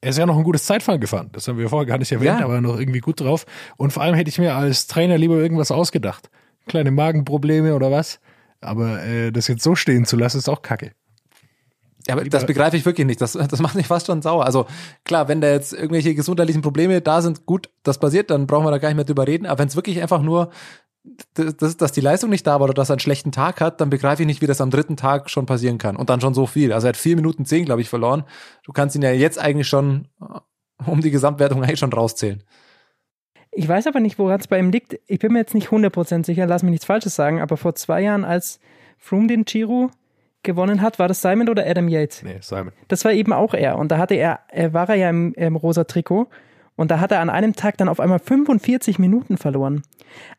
Er 0.00 0.10
ist 0.10 0.18
ja 0.18 0.26
noch 0.26 0.36
ein 0.36 0.44
gutes 0.44 0.64
Zeitfahren 0.64 1.00
gefahren. 1.00 1.30
Das 1.32 1.48
haben 1.48 1.56
wir 1.58 1.68
vorher 1.68 1.86
gar 1.86 1.98
nicht 1.98 2.12
erwähnt, 2.12 2.40
Ja. 2.40 2.44
aber 2.44 2.60
noch 2.60 2.78
irgendwie 2.78 3.00
gut 3.00 3.20
drauf. 3.20 3.46
Und 3.76 3.92
vor 3.92 4.02
allem 4.02 4.14
hätte 4.14 4.28
ich 4.28 4.38
mir 4.38 4.54
als 4.54 4.86
Trainer 4.86 5.16
lieber 5.16 5.36
irgendwas 5.36 5.70
ausgedacht. 5.70 6.28
Kleine 6.66 6.90
Magenprobleme 6.90 7.74
oder 7.74 7.90
was. 7.90 8.20
Aber 8.60 9.02
äh, 9.02 9.30
das 9.30 9.48
jetzt 9.48 9.62
so 9.62 9.74
stehen 9.74 10.04
zu 10.04 10.16
lassen, 10.16 10.38
ist 10.38 10.48
auch 10.48 10.60
kacke. 10.62 10.92
Ja, 12.06 12.14
aber 12.16 12.24
das 12.24 12.44
begreife 12.44 12.76
ich 12.76 12.84
wirklich 12.84 13.06
nicht. 13.06 13.20
Das, 13.22 13.32
das 13.32 13.60
macht 13.60 13.76
mich 13.76 13.86
fast 13.86 14.06
schon 14.06 14.20
sauer. 14.20 14.44
Also 14.44 14.66
klar, 15.04 15.28
wenn 15.28 15.40
da 15.40 15.48
jetzt 15.50 15.72
irgendwelche 15.72 16.14
gesundheitlichen 16.14 16.60
Probleme 16.60 17.00
da 17.00 17.22
sind, 17.22 17.46
gut, 17.46 17.70
das 17.82 17.98
passiert, 17.98 18.30
dann 18.30 18.46
brauchen 18.46 18.66
wir 18.66 18.70
da 18.70 18.76
gar 18.78 18.88
nicht 18.88 18.96
mehr 18.96 19.06
drüber 19.06 19.26
reden. 19.26 19.46
Aber 19.46 19.58
wenn 19.60 19.68
es 19.68 19.76
wirklich 19.76 20.02
einfach 20.02 20.20
nur, 20.20 20.50
das, 21.34 21.56
das, 21.56 21.76
dass 21.76 21.92
die 21.92 22.00
Leistung 22.00 22.30
nicht 22.30 22.46
da 22.46 22.54
war 22.54 22.62
oder 22.62 22.74
dass 22.74 22.90
er 22.90 22.94
einen 22.94 23.00
schlechten 23.00 23.32
Tag 23.32 23.60
hat, 23.60 23.80
dann 23.80 23.90
begreife 23.90 24.22
ich 24.22 24.26
nicht, 24.26 24.40
wie 24.40 24.46
das 24.46 24.60
am 24.60 24.70
dritten 24.70 24.96
Tag 24.96 25.30
schon 25.30 25.46
passieren 25.46 25.78
kann. 25.78 25.96
Und 25.96 26.10
dann 26.10 26.20
schon 26.20 26.34
so 26.34 26.46
viel. 26.46 26.72
Also 26.72 26.86
er 26.86 26.90
hat 26.90 26.96
vier 26.96 27.16
Minuten 27.16 27.44
zehn, 27.44 27.64
glaube 27.64 27.82
ich, 27.82 27.88
verloren. 27.88 28.24
Du 28.62 28.72
kannst 28.72 28.96
ihn 28.96 29.02
ja 29.02 29.12
jetzt 29.12 29.38
eigentlich 29.38 29.68
schon 29.68 30.08
äh, 30.20 30.40
um 30.86 31.00
die 31.00 31.10
Gesamtwertung 31.10 31.62
eigentlich 31.62 31.78
schon 31.78 31.92
rauszählen. 31.92 32.42
Ich 33.52 33.68
weiß 33.68 33.86
aber 33.86 34.00
nicht, 34.00 34.18
woran 34.18 34.40
es 34.40 34.48
bei 34.48 34.58
ihm 34.58 34.70
liegt. 34.70 34.98
Ich 35.06 35.20
bin 35.20 35.32
mir 35.32 35.38
jetzt 35.38 35.54
nicht 35.54 35.68
100% 35.68 36.26
sicher, 36.26 36.46
lass 36.46 36.62
mich 36.62 36.70
nichts 36.70 36.86
Falsches 36.86 37.14
sagen, 37.14 37.40
aber 37.40 37.56
vor 37.56 37.74
zwei 37.76 38.00
Jahren, 38.00 38.24
als 38.24 38.58
Froome 38.98 39.28
den 39.28 39.44
Giro 39.44 39.90
gewonnen 40.42 40.82
hat, 40.82 40.98
war 40.98 41.06
das 41.06 41.22
Simon 41.22 41.48
oder 41.48 41.64
Adam 41.64 41.88
Yates? 41.88 42.22
Nee, 42.22 42.38
Simon. 42.40 42.72
Das 42.88 43.04
war 43.04 43.12
eben 43.12 43.32
auch 43.32 43.54
er. 43.54 43.78
Und 43.78 43.92
da 43.92 43.98
hatte 43.98 44.14
er, 44.14 44.40
er 44.48 44.72
war 44.72 44.88
er 44.88 44.96
ja 44.96 45.10
im, 45.10 45.34
im 45.34 45.54
rosa 45.54 45.84
Trikot. 45.84 46.28
Und 46.76 46.90
da 46.90 46.98
hat 46.98 47.12
er 47.12 47.20
an 47.20 47.30
einem 47.30 47.54
Tag 47.54 47.76
dann 47.78 47.88
auf 47.88 48.00
einmal 48.00 48.18
45 48.18 48.98
Minuten 48.98 49.36
verloren. 49.36 49.82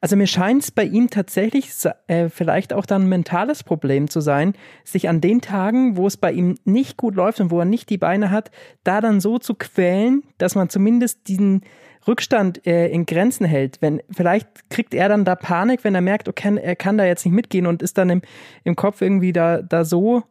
Also 0.02 0.18
mir 0.18 0.28
scheint 0.28 0.64
es 0.64 0.72
bei 0.72 0.84
ihm 0.84 1.10
tatsächlich 1.10 1.72
äh, 2.08 2.30
vielleicht 2.30 2.74
auch 2.74 2.86
dann 2.86 3.04
ein 3.04 3.10
mentales 3.10 3.64
Problem 3.64 4.10
zu 4.10 4.20
sein, 4.20 4.54
sich 4.84 5.08
an 5.08 5.22
den 5.22 5.42
Tagen, 5.42 5.96
wo 5.96 6.08
es 6.08 6.18
bei 6.18 6.32
ihm 6.34 6.58
nicht 6.66 6.98
gut 6.98 7.16
läuft 7.16 7.40
und 7.40 7.52
wo 7.52 7.60
er 7.60 7.66
nicht 7.66 7.90
die 7.90 7.98
Beine 7.98 8.32
hat, 8.32 8.52
da 8.84 9.00
dann 9.00 9.22
so 9.22 9.40
zu 9.40 9.56
quälen, 9.56 10.24
dass 10.38 10.56
man 10.56 10.70
zumindest 10.70 11.28
diesen 11.28 11.62
Rückstand 12.08 12.68
äh, 12.68 12.88
in 12.88 13.06
Grenzen 13.06 13.46
hält. 13.46 13.82
Wenn 13.82 14.02
vielleicht 14.12 14.70
kriegt 14.70 14.94
er 14.94 15.10
dann 15.10 15.26
da 15.26 15.36
Panik, 15.36 15.84
wenn 15.84 15.96
er 15.96 16.02
merkt, 16.02 16.28
okay, 16.28 16.58
er 16.62 16.76
kann 16.76 16.98
da 16.98 17.06
jetzt 17.06 17.26
nicht 17.26 17.34
mitgehen 17.34 17.66
und 17.66 17.82
ist 17.82 17.98
dann 17.98 18.10
im, 18.10 18.22
im 18.64 18.76
Kopf 18.76 19.02
irgendwie 19.02 19.34
da, 19.34 19.62
da 19.62 19.86
so 19.86 20.24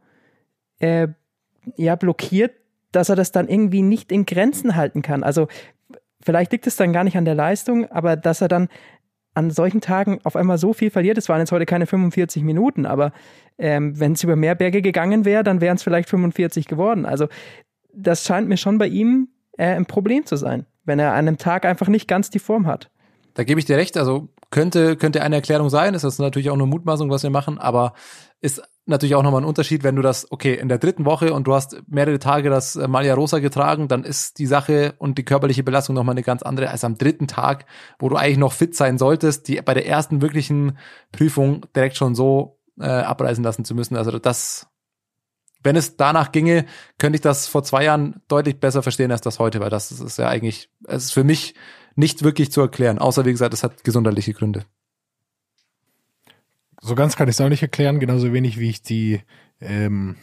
äh, 0.78 1.08
ja, 1.76 1.96
blockiert, 1.96 2.52
dass 2.94 3.08
er 3.08 3.16
das 3.16 3.32
dann 3.32 3.48
irgendwie 3.48 3.82
nicht 3.82 4.12
in 4.12 4.26
Grenzen 4.26 4.76
halten 4.76 5.02
kann. 5.02 5.22
Also 5.22 5.48
vielleicht 6.22 6.52
liegt 6.52 6.66
es 6.66 6.76
dann 6.76 6.92
gar 6.92 7.04
nicht 7.04 7.16
an 7.16 7.24
der 7.24 7.34
Leistung, 7.34 7.90
aber 7.90 8.16
dass 8.16 8.40
er 8.40 8.48
dann 8.48 8.68
an 9.34 9.50
solchen 9.50 9.80
Tagen 9.80 10.20
auf 10.22 10.36
einmal 10.36 10.58
so 10.58 10.72
viel 10.72 10.90
verliert, 10.90 11.18
es 11.18 11.28
waren 11.28 11.40
jetzt 11.40 11.50
heute 11.50 11.66
keine 11.66 11.86
45 11.86 12.44
Minuten, 12.44 12.86
aber 12.86 13.12
ähm, 13.58 13.98
wenn 13.98 14.12
es 14.12 14.22
über 14.22 14.36
mehr 14.36 14.54
Berge 14.54 14.80
gegangen 14.80 15.24
wäre, 15.24 15.42
dann 15.42 15.60
wären 15.60 15.76
es 15.76 15.82
vielleicht 15.82 16.08
45 16.08 16.66
geworden. 16.66 17.04
Also 17.04 17.26
das 17.92 18.24
scheint 18.24 18.48
mir 18.48 18.56
schon 18.56 18.78
bei 18.78 18.86
ihm 18.86 19.28
äh, 19.58 19.74
ein 19.74 19.86
Problem 19.86 20.24
zu 20.24 20.36
sein, 20.36 20.66
wenn 20.84 20.98
er 20.98 21.12
an 21.12 21.18
einem 21.18 21.38
Tag 21.38 21.64
einfach 21.64 21.88
nicht 21.88 22.06
ganz 22.06 22.30
die 22.30 22.38
Form 22.38 22.66
hat. 22.66 22.90
Da 23.34 23.42
gebe 23.42 23.58
ich 23.58 23.66
dir 23.66 23.76
recht. 23.76 23.96
Also 23.96 24.28
könnte, 24.50 24.96
könnte 24.96 25.22
eine 25.22 25.36
Erklärung 25.36 25.68
sein. 25.68 25.94
Ist 25.94 26.04
das 26.04 26.18
natürlich 26.18 26.50
auch 26.50 26.56
nur 26.56 26.68
Mutmaßung, 26.68 27.10
was 27.10 27.24
wir 27.24 27.30
machen, 27.30 27.58
aber 27.58 27.94
ist 28.40 28.62
natürlich 28.86 29.14
auch 29.14 29.22
nochmal 29.22 29.42
ein 29.42 29.46
Unterschied, 29.46 29.82
wenn 29.82 29.96
du 29.96 30.02
das, 30.02 30.30
okay, 30.30 30.54
in 30.54 30.68
der 30.68 30.78
dritten 30.78 31.04
Woche 31.04 31.32
und 31.32 31.46
du 31.46 31.54
hast 31.54 31.82
mehrere 31.86 32.18
Tage 32.18 32.50
das 32.50 32.76
äh, 32.76 32.86
Malia 32.88 33.14
Rosa 33.14 33.38
getragen, 33.38 33.88
dann 33.88 34.04
ist 34.04 34.38
die 34.38 34.46
Sache 34.46 34.94
und 34.98 35.18
die 35.18 35.24
körperliche 35.24 35.62
Belastung 35.62 35.94
nochmal 35.94 36.14
eine 36.14 36.22
ganz 36.22 36.42
andere 36.42 36.70
als 36.70 36.84
am 36.84 36.98
dritten 36.98 37.26
Tag, 37.26 37.66
wo 37.98 38.08
du 38.08 38.16
eigentlich 38.16 38.38
noch 38.38 38.52
fit 38.52 38.74
sein 38.74 38.98
solltest, 38.98 39.48
die 39.48 39.60
bei 39.62 39.74
der 39.74 39.86
ersten 39.86 40.20
wirklichen 40.22 40.78
Prüfung 41.12 41.66
direkt 41.74 41.96
schon 41.96 42.14
so 42.14 42.58
äh, 42.78 42.84
abreißen 42.84 43.42
lassen 43.42 43.64
zu 43.64 43.74
müssen. 43.74 43.96
Also 43.96 44.18
das, 44.18 44.66
wenn 45.62 45.76
es 45.76 45.96
danach 45.96 46.32
ginge, 46.32 46.66
könnte 46.98 47.16
ich 47.16 47.22
das 47.22 47.46
vor 47.46 47.64
zwei 47.64 47.84
Jahren 47.84 48.20
deutlich 48.28 48.60
besser 48.60 48.82
verstehen 48.82 49.12
als 49.12 49.22
das 49.22 49.38
heute, 49.38 49.60
weil 49.60 49.70
das 49.70 49.92
ist 49.92 50.18
ja 50.18 50.28
eigentlich, 50.28 50.70
es 50.86 51.04
ist 51.04 51.12
für 51.12 51.24
mich 51.24 51.54
nicht 51.96 52.22
wirklich 52.22 52.52
zu 52.52 52.60
erklären, 52.60 52.98
außer 52.98 53.24
wie 53.24 53.32
gesagt, 53.32 53.54
es 53.54 53.62
hat 53.62 53.84
gesundheitliche 53.84 54.34
Gründe. 54.34 54.64
So 56.86 56.94
ganz 56.94 57.16
kann 57.16 57.28
ich 57.28 57.36
es 57.36 57.40
auch 57.40 57.48
nicht 57.48 57.62
erklären, 57.62 57.98
genauso 57.98 58.34
wenig 58.34 58.58
wie 58.60 58.68
ich 58.68 58.82
die 58.82 59.22
ähm, 59.58 60.16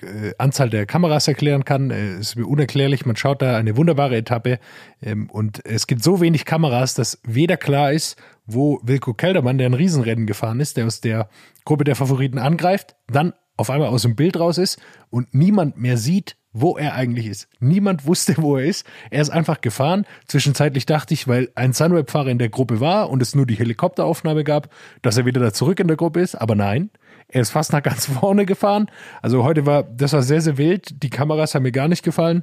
äh, 0.00 0.32
Anzahl 0.38 0.70
der 0.70 0.86
Kameras 0.86 1.26
erklären 1.26 1.64
kann. 1.64 1.90
Äh, 1.90 2.12
Es 2.12 2.28
ist 2.28 2.36
mir 2.36 2.46
unerklärlich. 2.46 3.04
Man 3.06 3.16
schaut 3.16 3.42
da 3.42 3.56
eine 3.56 3.76
wunderbare 3.76 4.16
Etappe 4.16 4.60
ähm, 5.02 5.28
und 5.28 5.66
es 5.66 5.88
gibt 5.88 6.04
so 6.04 6.20
wenig 6.20 6.44
Kameras, 6.44 6.94
dass 6.94 7.20
weder 7.24 7.56
klar 7.56 7.90
ist, 7.90 8.16
wo 8.46 8.78
Wilko 8.84 9.14
Keldermann, 9.14 9.58
der 9.58 9.68
ein 9.68 9.74
Riesenrennen 9.74 10.28
gefahren 10.28 10.60
ist, 10.60 10.76
der 10.76 10.86
aus 10.86 11.00
der 11.00 11.28
Gruppe 11.64 11.82
der 11.82 11.96
Favoriten 11.96 12.38
angreift, 12.38 12.94
dann 13.08 13.32
auf 13.56 13.68
einmal 13.68 13.88
aus 13.88 14.02
dem 14.02 14.14
Bild 14.14 14.38
raus 14.38 14.58
ist 14.58 14.78
und 15.10 15.34
niemand 15.34 15.76
mehr 15.76 15.96
sieht, 15.96 16.36
wo 16.58 16.78
er 16.78 16.94
eigentlich 16.94 17.26
ist. 17.26 17.48
Niemand 17.60 18.06
wusste, 18.06 18.34
wo 18.38 18.56
er 18.56 18.64
ist. 18.64 18.86
Er 19.10 19.20
ist 19.20 19.30
einfach 19.30 19.60
gefahren. 19.60 20.06
Zwischenzeitlich 20.26 20.86
dachte 20.86 21.12
ich, 21.12 21.28
weil 21.28 21.50
ein 21.54 21.74
Sunweb-Fahrer 21.74 22.28
in 22.28 22.38
der 22.38 22.48
Gruppe 22.48 22.80
war 22.80 23.10
und 23.10 23.20
es 23.20 23.34
nur 23.34 23.44
die 23.44 23.56
Helikopteraufnahme 23.56 24.42
gab, 24.42 24.70
dass 25.02 25.18
er 25.18 25.26
wieder 25.26 25.40
da 25.40 25.52
zurück 25.52 25.80
in 25.80 25.86
der 25.86 25.98
Gruppe 25.98 26.20
ist. 26.20 26.34
Aber 26.34 26.54
nein, 26.54 26.90
er 27.28 27.42
ist 27.42 27.50
fast 27.50 27.72
nach 27.72 27.82
ganz 27.82 28.06
vorne 28.20 28.46
gefahren. 28.46 28.90
Also 29.20 29.44
heute 29.44 29.66
war, 29.66 29.82
das 29.82 30.14
war 30.14 30.22
sehr, 30.22 30.40
sehr 30.40 30.56
wild. 30.56 31.02
Die 31.02 31.10
Kameras 31.10 31.54
haben 31.54 31.62
mir 31.62 31.72
gar 31.72 31.88
nicht 31.88 32.02
gefallen. 32.02 32.42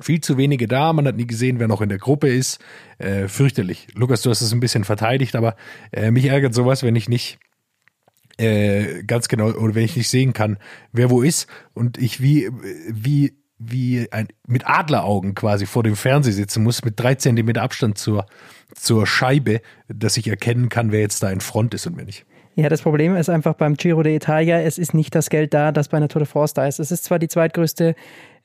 Viel 0.00 0.20
zu 0.20 0.36
wenige 0.36 0.66
da, 0.66 0.92
man 0.92 1.06
hat 1.06 1.16
nie 1.16 1.26
gesehen, 1.26 1.60
wer 1.60 1.68
noch 1.68 1.80
in 1.80 1.90
der 1.90 1.98
Gruppe 1.98 2.28
ist. 2.28 2.58
Äh, 2.98 3.28
fürchterlich. 3.28 3.86
Lukas, 3.94 4.22
du 4.22 4.30
hast 4.30 4.40
es 4.40 4.52
ein 4.52 4.58
bisschen 4.58 4.82
verteidigt, 4.82 5.36
aber 5.36 5.54
äh, 5.92 6.10
mich 6.10 6.24
ärgert 6.24 6.54
sowas, 6.54 6.82
wenn 6.82 6.96
ich 6.96 7.08
nicht 7.08 7.38
äh, 8.38 9.02
ganz 9.04 9.28
genau, 9.28 9.50
oder 9.50 9.74
wenn 9.74 9.84
ich 9.84 9.96
nicht 9.96 10.08
sehen 10.08 10.32
kann, 10.32 10.58
wer 10.92 11.10
wo 11.10 11.22
ist 11.22 11.46
und 11.74 11.98
ich 11.98 12.20
wie, 12.20 12.50
wie, 12.88 13.34
wie 13.58 14.08
ein, 14.10 14.28
mit 14.46 14.68
Adleraugen 14.68 15.34
quasi 15.34 15.66
vor 15.66 15.82
dem 15.82 15.96
Fernseher 15.96 16.32
sitzen 16.32 16.62
muss, 16.62 16.84
mit 16.84 16.98
drei 16.98 17.14
Zentimeter 17.14 17.62
Abstand 17.62 17.98
zur, 17.98 18.26
zur 18.74 19.06
Scheibe, 19.06 19.60
dass 19.88 20.16
ich 20.16 20.28
erkennen 20.28 20.68
kann, 20.68 20.92
wer 20.92 21.00
jetzt 21.00 21.22
da 21.22 21.30
in 21.30 21.40
Front 21.40 21.74
ist 21.74 21.86
und 21.86 21.96
wer 21.96 22.04
nicht. 22.04 22.24
Ja, 22.54 22.68
das 22.68 22.82
Problem 22.82 23.16
ist 23.16 23.30
einfach 23.30 23.54
beim 23.54 23.74
Giro 23.74 24.00
d'Italia, 24.00 24.58
es 24.58 24.76
ist 24.76 24.92
nicht 24.92 25.14
das 25.14 25.30
Geld 25.30 25.54
da, 25.54 25.72
das 25.72 25.88
bei 25.88 25.96
einer 25.96 26.08
Tour 26.08 26.20
de 26.20 26.28
France 26.28 26.52
da 26.54 26.66
ist. 26.66 26.80
Es 26.80 26.90
ist 26.90 27.04
zwar 27.04 27.18
die 27.18 27.28
zweitgrößte 27.28 27.94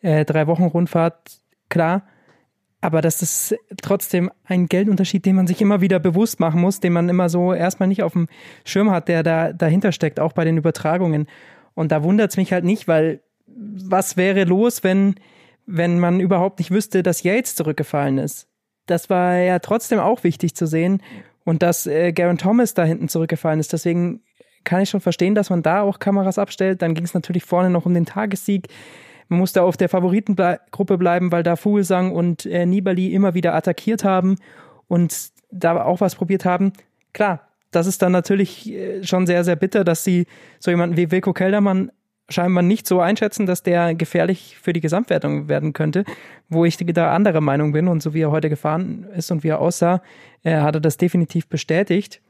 äh, 0.02 0.24
Drei-Wochen-Rundfahrt, 0.24 1.42
klar, 1.68 2.04
aber 2.80 3.02
das 3.02 3.22
ist 3.22 3.56
trotzdem 3.82 4.32
ein 4.44 4.68
Geldunterschied, 4.68 5.26
den 5.26 5.36
man 5.36 5.48
sich 5.48 5.62
immer 5.62 5.82
wieder 5.82 6.00
bewusst 6.00 6.40
machen 6.40 6.62
muss, 6.62 6.80
den 6.80 6.94
man 6.94 7.10
immer 7.10 7.28
so 7.28 7.54
erstmal 7.54 7.88
nicht 7.88 8.04
auf 8.04 8.14
dem 8.14 8.28
Schirm 8.66 8.92
hat, 8.92 9.08
der 9.08 9.24
da 9.24 9.52
dahinter 9.52 9.92
steckt, 9.92 10.20
auch 10.20 10.34
bei 10.34 10.46
den 10.46 10.58
Übertragungen. 10.58 11.28
Und 11.74 11.92
da 11.92 12.04
wundert 12.04 12.32
es 12.32 12.38
mich 12.38 12.54
halt 12.54 12.66
nicht, 12.66 12.88
weil 12.88 13.22
was 13.48 14.18
wäre 14.18 14.44
los, 14.44 14.84
wenn, 14.84 15.16
wenn 15.66 16.00
man 16.00 16.20
überhaupt 16.20 16.60
nicht 16.60 16.72
wüsste, 16.72 17.02
dass 17.02 17.24
Yates 17.24 17.56
zurückgefallen 17.56 18.20
ist? 18.20 18.48
Das 18.86 19.10
war 19.10 19.38
ja 19.38 19.60
trotzdem 19.60 20.00
auch 20.00 20.24
wichtig 20.24 20.56
zu 20.56 20.68
sehen 20.68 21.02
und 21.44 21.64
dass 21.64 21.88
äh, 21.88 22.12
Garen 22.14 22.38
Thomas 22.38 22.74
da 22.74 22.84
hinten 22.84 23.10
zurückgefallen 23.10 23.60
ist. 23.60 23.74
Deswegen 23.74 24.22
kann 24.64 24.82
ich 24.82 24.90
schon 24.90 25.02
verstehen, 25.02 25.34
dass 25.34 25.50
man 25.50 25.64
da 25.64 25.82
auch 25.82 26.00
Kameras 26.00 26.38
abstellt. 26.38 26.82
Dann 26.82 26.94
ging 26.94 27.06
es 27.06 27.14
natürlich 27.14 27.44
vorne 27.44 27.70
noch 27.70 27.86
um 27.86 27.94
den 27.94 28.06
Tagessieg. 28.06 28.68
Man 29.30 29.40
musste 29.40 29.64
auf 29.64 29.78
der 29.78 29.90
Favoritengruppe 29.90 30.98
bleiben, 30.98 31.32
weil 31.32 31.44
da 31.44 31.56
Fuglsang 31.56 32.12
und 32.12 32.46
äh, 32.46 32.66
Nibali 32.66 33.14
immer 33.14 33.34
wieder 33.34 33.54
attackiert 33.54 34.04
haben 34.04 34.38
und 34.88 35.30
da 35.52 35.84
auch 35.84 36.02
was 36.02 36.16
probiert 36.16 36.46
haben. 36.46 36.74
Klar, 37.14 37.48
das 37.72 37.88
ist 37.88 38.02
dann 38.02 38.12
natürlich 38.12 38.72
äh, 38.72 39.04
schon 39.04 39.28
sehr, 39.28 39.44
sehr 39.44 39.56
bitter, 39.56 39.84
dass 39.84 40.04
sie 40.04 40.28
so 40.60 40.72
jemanden 40.72 40.98
wie 40.98 41.12
Wilko 41.12 41.34
Keldermann 41.34 41.92
scheinbar 42.30 42.64
nicht 42.64 42.88
so 42.88 43.00
einschätzen, 43.00 43.46
dass 43.46 43.64
der 43.64 43.96
gefährlich 43.96 44.58
für 44.62 44.74
die 44.74 44.82
Gesamtwertung 44.82 45.48
werden 45.48 45.74
könnte, 45.74 46.04
wo 46.50 46.66
ich 46.66 46.78
da 46.78 47.14
anderer 47.14 47.42
Meinung 47.42 47.72
bin 47.72 47.88
und 47.88 48.04
so 48.04 48.14
wie 48.14 48.22
er 48.22 48.32
heute 48.32 48.50
gefahren 48.50 49.08
ist 49.16 49.32
und 49.32 49.44
wie 49.44 49.50
er 49.50 49.60
aussah, 49.60 50.02
äh, 50.44 50.58
hat 50.58 50.76
er 50.76 50.82
das 50.82 50.98
definitiv 50.98 51.48
bestätigt. 51.48 52.22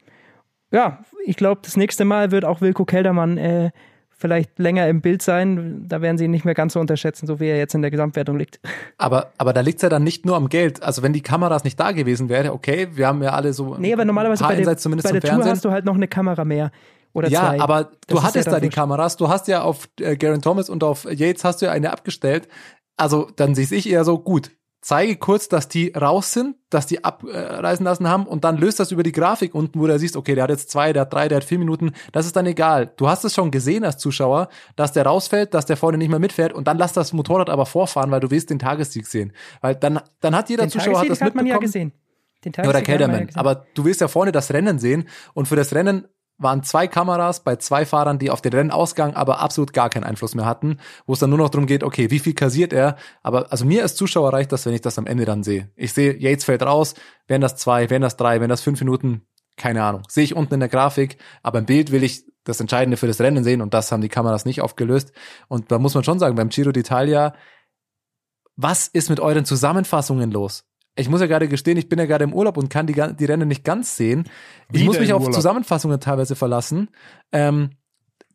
Ja, 0.70 1.02
ich 1.24 1.36
glaube, 1.36 1.62
das 1.64 1.76
nächste 1.76 2.04
Mal 2.04 2.30
wird 2.30 2.44
auch 2.44 2.60
Wilko 2.60 2.84
Keldermann 2.84 3.38
äh, 3.38 3.70
vielleicht 4.18 4.58
länger 4.58 4.88
im 4.88 5.00
Bild 5.00 5.22
sein. 5.22 5.86
Da 5.88 6.02
werden 6.02 6.18
sie 6.18 6.24
ihn 6.24 6.30
nicht 6.30 6.44
mehr 6.44 6.54
ganz 6.54 6.74
so 6.74 6.80
unterschätzen, 6.80 7.26
so 7.26 7.40
wie 7.40 7.46
er 7.46 7.56
jetzt 7.56 7.74
in 7.74 7.82
der 7.82 7.90
Gesamtwertung 7.90 8.36
liegt. 8.36 8.60
Aber, 8.98 9.32
aber 9.38 9.52
da 9.52 9.60
liegt's 9.60 9.82
ja 9.82 9.88
dann 9.88 10.02
nicht 10.02 10.26
nur 10.26 10.36
am 10.36 10.48
Geld. 10.48 10.82
Also 10.82 11.02
wenn 11.02 11.12
die 11.12 11.22
Kameras 11.22 11.64
nicht 11.64 11.78
da 11.78 11.92
gewesen 11.92 12.28
wären, 12.28 12.50
okay, 12.50 12.88
wir 12.92 13.06
haben 13.06 13.22
ja 13.22 13.30
alle 13.30 13.52
so 13.52 13.76
Nee, 13.78 13.92
aber 13.92 14.04
normalerweise 14.04 14.44
ein 14.44 14.48
paar 14.48 14.56
bei 14.56 14.62
der, 14.62 15.02
bei 15.02 15.12
der 15.12 15.20
Tour 15.20 15.44
hast 15.44 15.64
du 15.64 15.70
halt 15.70 15.84
noch 15.84 15.94
eine 15.94 16.08
Kamera 16.08 16.44
mehr. 16.44 16.72
Oder 17.14 17.28
ja, 17.28 17.50
zwei. 17.50 17.60
aber 17.60 17.90
du 18.06 18.22
hattest 18.22 18.46
ja 18.46 18.52
da 18.52 18.60
die. 18.60 18.68
Kameras, 18.68 19.16
du 19.16 19.28
hast 19.28 19.48
ja 19.48 19.62
auf 19.62 19.88
äh, 20.00 20.16
Garen 20.16 20.42
Thomas 20.42 20.68
und 20.68 20.84
auf 20.84 21.04
Yates 21.10 21.44
hast 21.44 21.62
du 21.62 21.66
ja 21.66 21.72
eine 21.72 21.92
abgestellt. 21.92 22.48
Also 22.96 23.30
dann 23.36 23.54
sehe 23.54 23.78
ich 23.78 23.88
eher 23.88 24.04
so, 24.04 24.18
gut, 24.18 24.50
zeige 24.80 25.16
kurz, 25.16 25.48
dass 25.48 25.68
die 25.68 25.92
raus 25.92 26.32
sind, 26.32 26.56
dass 26.70 26.86
die 26.86 27.04
abreißen 27.04 27.84
lassen 27.84 28.08
haben 28.08 28.26
und 28.26 28.44
dann 28.44 28.56
löst 28.56 28.78
das 28.80 28.92
über 28.92 29.02
die 29.02 29.12
Grafik 29.12 29.54
unten, 29.54 29.80
wo 29.80 29.86
du 29.86 29.98
siehst, 29.98 30.16
okay, 30.16 30.34
der 30.34 30.44
hat 30.44 30.50
jetzt 30.50 30.70
zwei, 30.70 30.92
der 30.92 31.02
hat 31.02 31.12
drei, 31.12 31.28
der 31.28 31.36
hat 31.36 31.44
vier 31.44 31.58
Minuten, 31.58 31.92
das 32.12 32.26
ist 32.26 32.36
dann 32.36 32.46
egal. 32.46 32.92
Du 32.96 33.08
hast 33.08 33.24
es 33.24 33.34
schon 33.34 33.50
gesehen 33.50 33.84
als 33.84 33.98
Zuschauer, 33.98 34.48
dass 34.76 34.92
der 34.92 35.04
rausfällt, 35.06 35.54
dass 35.54 35.66
der 35.66 35.76
vorne 35.76 35.98
nicht 35.98 36.10
mehr 36.10 36.18
mitfährt 36.18 36.52
und 36.52 36.68
dann 36.68 36.78
lass 36.78 36.92
das 36.92 37.12
Motorrad 37.12 37.50
aber 37.50 37.66
vorfahren, 37.66 38.10
weil 38.10 38.20
du 38.20 38.30
willst 38.30 38.50
den 38.50 38.58
Tagessieg 38.58 39.06
sehen. 39.06 39.32
Weil 39.60 39.74
dann, 39.74 40.00
dann 40.20 40.34
hat 40.36 40.48
jeder 40.50 40.64
Den 40.64 40.70
Zuschauer 40.70 41.00
hat 41.00 41.10
das 41.10 41.20
hat 41.20 41.34
man 41.34 41.46
ja 41.46 41.58
gesehen. 41.58 41.92
Den 42.44 42.52
Ja, 42.56 42.62
oder 42.64 42.72
Tagessieg 42.74 42.88
ja 42.88 42.94
Kelderman. 42.96 43.26
gesehen. 43.26 43.40
Aber 43.40 43.66
du 43.74 43.84
willst 43.84 44.00
ja 44.00 44.08
vorne 44.08 44.30
das 44.32 44.52
Rennen 44.52 44.78
sehen 44.78 45.08
und 45.34 45.48
für 45.48 45.56
das 45.56 45.74
Rennen 45.74 46.06
waren 46.38 46.62
zwei 46.62 46.86
Kameras 46.86 47.40
bei 47.42 47.56
zwei 47.56 47.84
Fahrern, 47.84 48.18
die 48.18 48.30
auf 48.30 48.40
den 48.40 48.52
Rennausgang 48.52 49.14
aber 49.14 49.40
absolut 49.40 49.72
gar 49.72 49.90
keinen 49.90 50.04
Einfluss 50.04 50.34
mehr 50.34 50.46
hatten, 50.46 50.78
wo 51.06 51.12
es 51.12 51.18
dann 51.18 51.30
nur 51.30 51.38
noch 51.38 51.50
darum 51.50 51.66
geht, 51.66 51.82
okay, 51.82 52.10
wie 52.10 52.20
viel 52.20 52.34
kassiert 52.34 52.72
er? 52.72 52.96
Aber 53.22 53.50
also 53.50 53.64
mir 53.64 53.82
als 53.82 53.96
Zuschauer 53.96 54.32
reicht 54.32 54.52
das, 54.52 54.64
wenn 54.64 54.74
ich 54.74 54.80
das 54.80 54.98
am 54.98 55.06
Ende 55.06 55.24
dann 55.24 55.42
sehe. 55.42 55.70
Ich 55.74 55.92
sehe, 55.92 56.16
Yates 56.16 56.44
fällt 56.44 56.62
raus, 56.62 56.94
wären 57.26 57.40
das 57.40 57.56
zwei, 57.56 57.90
wären 57.90 58.02
das 58.02 58.16
drei, 58.16 58.40
wären 58.40 58.50
das 58.50 58.62
fünf 58.62 58.80
Minuten, 58.80 59.22
keine 59.56 59.82
Ahnung. 59.82 60.02
Sehe 60.08 60.24
ich 60.24 60.36
unten 60.36 60.54
in 60.54 60.60
der 60.60 60.68
Grafik, 60.68 61.18
aber 61.42 61.58
im 61.58 61.66
Bild 61.66 61.90
will 61.90 62.04
ich 62.04 62.24
das 62.44 62.60
Entscheidende 62.60 62.96
für 62.96 63.08
das 63.08 63.20
Rennen 63.20 63.44
sehen 63.44 63.60
und 63.60 63.74
das 63.74 63.92
haben 63.92 64.00
die 64.00 64.08
Kameras 64.08 64.44
nicht 64.44 64.62
aufgelöst. 64.62 65.12
Und 65.48 65.70
da 65.72 65.78
muss 65.78 65.94
man 65.94 66.04
schon 66.04 66.18
sagen, 66.18 66.36
beim 66.36 66.48
Giro 66.48 66.70
d'Italia, 66.70 67.34
was 68.56 68.88
ist 68.88 69.10
mit 69.10 69.20
euren 69.20 69.44
Zusammenfassungen 69.44 70.30
los? 70.30 70.67
Ich 70.98 71.08
muss 71.08 71.20
ja 71.20 71.26
gerade 71.26 71.48
gestehen, 71.48 71.76
ich 71.76 71.88
bin 71.88 71.98
ja 71.98 72.06
gerade 72.06 72.24
im 72.24 72.34
Urlaub 72.34 72.56
und 72.56 72.70
kann 72.70 72.86
die, 72.86 72.94
die 72.94 73.24
Rennen 73.24 73.48
nicht 73.48 73.64
ganz 73.64 73.96
sehen. 73.96 74.24
Ich 74.72 74.80
Wieder 74.80 74.84
muss 74.86 74.98
mich 74.98 75.12
auf 75.12 75.22
Urlaub. 75.22 75.34
Zusammenfassungen 75.34 76.00
teilweise 76.00 76.34
verlassen. 76.34 76.90
Ähm, 77.32 77.70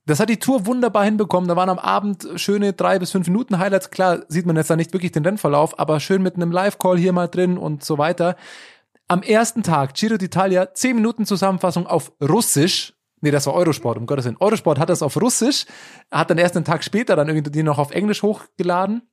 das 0.06 0.20
hat 0.20 0.30
die 0.30 0.40
Tour 0.40 0.66
wunderbar 0.66 1.06
hinbekommen. 1.06 1.48
Da 1.48 1.56
waren 1.56 1.70
am 1.70 1.80
Abend 1.80 2.28
schöne 2.36 2.74
drei 2.74 3.00
bis 3.00 3.12
fünf 3.12 3.28
Minuten 3.28 3.60
Highlights. 3.60 3.90
Klar 3.90 4.24
sieht 4.28 4.46
man 4.46 4.56
jetzt 4.56 4.70
da 4.70 4.76
nicht 4.76 4.94
wirklich 4.94 5.12
den 5.12 5.26
Rennverlauf, 5.26 5.80
aber 5.80 6.00
schön 6.00 6.22
mit 6.22 6.36
einem 6.36 6.52
Live-Call 6.52 6.98
hier 6.98 7.14
mal 7.14 7.28
drin 7.28 7.58
und 7.58 7.84
so 7.84 7.98
weiter. 7.98 8.36
Am 9.08 9.22
ersten 9.22 9.64
Tag 9.64 9.94
Giro 9.94 10.16
d'Italia, 10.16 10.74
zehn 10.74 10.96
Minuten 10.96 11.26
Zusammenfassung 11.26 11.88
auf 11.88 12.12
Russisch. 12.22 12.94
Nee, 13.22 13.32
das 13.32 13.46
war 13.46 13.54
Eurosport, 13.54 13.98
um 13.98 14.06
Gottes 14.06 14.26
Willen. 14.26 14.38
Eurosport 14.40 14.80
hat 14.80 14.90
das 14.90 15.02
auf 15.02 15.16
Russisch, 15.22 15.66
hat 16.12 16.30
dann 16.30 16.38
erst 16.38 16.58
einen 16.58 16.66
Tag 16.66 16.84
später 16.84 17.16
dann 17.16 17.30
irgendwie 17.30 17.52
die 17.52 17.64
noch 17.64 17.78
auf 17.78 17.92
Englisch 17.92 18.24
hochgeladen. 18.24 19.04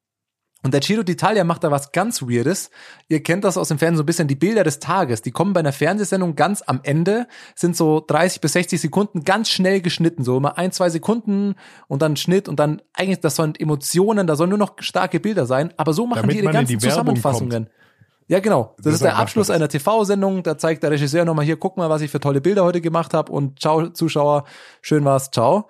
Und 0.63 0.75
der 0.75 0.81
Giro 0.81 1.03
d'Italia 1.03 1.45
macht 1.45 1.65
da 1.65 1.71
was 1.71 1.93
ganz 1.93 2.23
Weirdes. 2.23 2.71
Ihr 3.09 3.23
kennt 3.23 3.45
das 3.45 3.57
aus 3.57 3.69
dem 3.69 3.79
Fernsehen 3.79 3.97
so 3.97 4.03
ein 4.03 4.07
bisschen, 4.07 4.29
die 4.29 4.35
Bilder 4.35 4.63
des 4.63 4.79
Tages. 4.79 5.23
Die 5.23 5.31
kommen 5.31 5.55
bei 5.55 5.61
einer 5.61 5.73
Fernsehsendung 5.73 6.37
ganz 6.37 6.63
am 6.67 6.81
Ende, 6.83 7.27
sind 7.55 7.77
so 7.77 8.05
30 8.07 8.41
bis 8.41 8.53
60 8.53 8.81
Sekunden 8.81 9.25
ganz 9.25 9.49
schnell 9.49 9.81
geschnitten, 9.81 10.23
so 10.23 10.37
immer 10.37 10.59
ein, 10.59 10.71
zwei 10.73 10.91
Sekunden 10.91 11.55
und 11.89 12.03
dann 12.03 12.17
Schnitt 12.17 12.49
und 12.49 12.61
dann 12.61 12.83
eigentlich, 12.93 13.21
das 13.21 13.37
sollen 13.37 13.55
Emotionen, 13.55 14.27
da 14.27 14.37
sollen 14.37 14.51
nur 14.51 14.59
noch 14.59 14.75
starke 14.81 15.19
Bilder 15.19 15.47
sein. 15.47 15.73
Aber 15.79 15.95
so 15.95 16.07
machen 16.07 16.23
Damit 16.23 16.37
die 16.37 16.43
ihre 16.43 16.53
ganzen 16.53 16.79
die 16.79 16.79
Zusammenfassungen. 16.79 17.71
Ja, 18.29 18.39
genau. 18.39 18.75
Das, 18.77 18.85
Das 18.85 18.95
ist 18.95 19.03
der 19.03 19.17
Abschluss 19.17 19.49
was. 19.49 19.57
einer 19.57 19.69
TV-Sendung. 19.69 20.45
Da 20.45 20.57
zeigt 20.57 20.85
der 20.85 20.93
Regisseur 20.93 21.25
nochmal 21.25 21.45
hier, 21.45 21.57
guck 21.57 21.77
mal, 21.77 21.91
was 21.91 22.01
ich 22.01 22.13
für 22.13 22.21
tolle 22.21 22.41
Bilder 22.41 22.63
heute 22.63 22.81
gemacht 22.81 23.13
habe 23.13 23.33
und 23.33 23.59
ciao, 23.59 23.89
Zuschauer, 23.89 24.45
schön 24.83 25.05
war's, 25.05 25.33
ciao. 25.33 25.69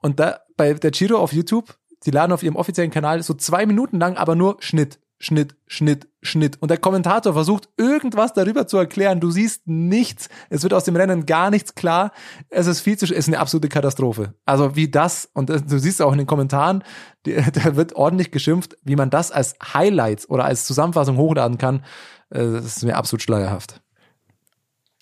Und 0.00 0.20
da 0.20 0.38
bei 0.56 0.74
der 0.74 0.92
Giro 0.92 1.18
auf 1.18 1.32
YouTube, 1.32 1.76
die 2.08 2.14
laden 2.14 2.32
auf 2.32 2.42
ihrem 2.42 2.56
offiziellen 2.56 2.90
Kanal 2.90 3.22
so 3.22 3.34
zwei 3.34 3.66
Minuten 3.66 3.98
lang, 3.98 4.16
aber 4.16 4.34
nur 4.34 4.56
Schnitt, 4.60 4.98
Schnitt, 5.18 5.56
Schnitt, 5.66 6.08
Schnitt. 6.22 6.56
Und 6.62 6.70
der 6.70 6.78
Kommentator 6.78 7.34
versucht 7.34 7.68
irgendwas 7.76 8.32
darüber 8.32 8.66
zu 8.66 8.78
erklären. 8.78 9.20
Du 9.20 9.30
siehst 9.30 9.66
nichts. 9.66 10.30
Es 10.48 10.62
wird 10.62 10.72
aus 10.72 10.84
dem 10.84 10.96
Rennen 10.96 11.26
gar 11.26 11.50
nichts 11.50 11.74
klar. 11.74 12.12
Es 12.48 12.66
ist 12.66 12.80
viel 12.80 12.96
zu, 12.96 13.04
es 13.04 13.10
ist 13.10 13.28
eine 13.28 13.40
absolute 13.40 13.68
Katastrophe. 13.68 14.32
Also 14.46 14.74
wie 14.74 14.88
das, 14.88 15.28
und 15.34 15.50
du 15.50 15.78
siehst 15.78 16.00
auch 16.00 16.12
in 16.12 16.18
den 16.18 16.26
Kommentaren, 16.26 16.82
da 17.24 17.76
wird 17.76 17.92
ordentlich 17.94 18.30
geschimpft, 18.30 18.78
wie 18.84 18.96
man 18.96 19.10
das 19.10 19.30
als 19.30 19.56
Highlights 19.74 20.30
oder 20.30 20.46
als 20.46 20.64
Zusammenfassung 20.64 21.18
hochladen 21.18 21.58
kann. 21.58 21.84
Äh, 22.30 22.38
Das 22.38 22.78
ist 22.78 22.84
mir 22.84 22.96
absolut 22.96 23.22
schleierhaft. 23.22 23.82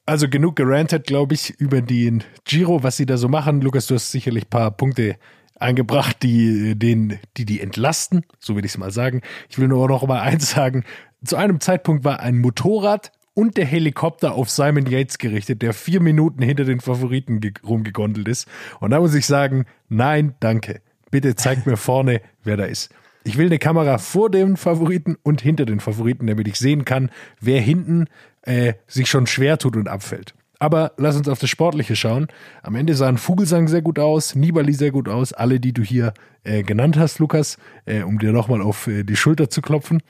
Also 0.06 0.28
genug 0.28 0.56
gerantet, 0.56 1.06
glaube 1.06 1.34
ich, 1.34 1.50
über 1.60 1.82
den 1.82 2.24
Giro, 2.44 2.82
was 2.82 2.96
sie 2.96 3.06
da 3.06 3.16
so 3.16 3.28
machen. 3.28 3.60
Lukas, 3.60 3.86
du 3.86 3.94
hast 3.94 4.10
sicherlich 4.10 4.46
ein 4.46 4.50
paar 4.50 4.72
Punkte 4.72 5.16
eingebracht, 5.60 6.22
die, 6.22 6.78
den, 6.78 7.18
die 7.36 7.44
die 7.44 7.60
entlasten, 7.60 8.24
so 8.38 8.56
will 8.56 8.64
ich 8.64 8.72
es 8.72 8.78
mal 8.78 8.90
sagen. 8.90 9.22
Ich 9.48 9.58
will 9.58 9.68
nur 9.68 9.88
noch 9.88 10.06
mal 10.06 10.20
eins 10.20 10.50
sagen. 10.50 10.84
Zu 11.24 11.36
einem 11.36 11.60
Zeitpunkt 11.60 12.04
war 12.04 12.20
ein 12.20 12.38
Motorrad 12.38 13.12
und 13.34 13.56
der 13.56 13.66
Helikopter 13.66 14.34
auf 14.34 14.48
Simon 14.48 14.86
Yates 14.86 15.18
gerichtet, 15.18 15.60
der 15.62 15.72
vier 15.74 16.00
Minuten 16.00 16.42
hinter 16.42 16.64
den 16.64 16.80
Favoriten 16.80 17.40
ge- 17.40 17.52
rumgegondelt 17.66 18.28
ist. 18.28 18.48
Und 18.80 18.90
da 18.90 19.00
muss 19.00 19.14
ich 19.14 19.26
sagen, 19.26 19.66
nein, 19.88 20.34
danke. 20.40 20.80
Bitte 21.10 21.34
zeigt 21.36 21.66
mir 21.66 21.76
vorne, 21.76 22.20
wer 22.44 22.56
da 22.56 22.64
ist. 22.64 22.90
Ich 23.24 23.36
will 23.36 23.46
eine 23.46 23.58
Kamera 23.58 23.98
vor 23.98 24.30
dem 24.30 24.56
Favoriten 24.56 25.16
und 25.22 25.40
hinter 25.40 25.66
den 25.66 25.80
Favoriten, 25.80 26.26
damit 26.26 26.46
ich 26.48 26.56
sehen 26.56 26.84
kann, 26.84 27.10
wer 27.40 27.60
hinten 27.60 28.06
äh, 28.42 28.74
sich 28.86 29.08
schon 29.10 29.26
schwer 29.26 29.58
tut 29.58 29.76
und 29.76 29.88
abfällt. 29.88 30.34
Aber 30.58 30.92
lass 30.96 31.16
uns 31.16 31.28
auf 31.28 31.38
das 31.38 31.50
Sportliche 31.50 31.96
schauen. 31.96 32.28
Am 32.62 32.74
Ende 32.76 32.94
sahen 32.94 33.18
Vogelsang 33.18 33.68
sehr 33.68 33.82
gut 33.82 33.98
aus, 33.98 34.34
Nibali 34.34 34.72
sehr 34.72 34.90
gut 34.90 35.08
aus, 35.08 35.32
alle, 35.32 35.60
die 35.60 35.72
du 35.72 35.82
hier 35.82 36.14
äh, 36.44 36.62
genannt 36.62 36.96
hast, 36.96 37.18
Lukas, 37.18 37.58
äh, 37.84 38.02
um 38.02 38.18
dir 38.18 38.32
nochmal 38.32 38.62
auf 38.62 38.86
äh, 38.86 39.02
die 39.04 39.16
Schulter 39.16 39.50
zu 39.50 39.60
klopfen. 39.60 40.02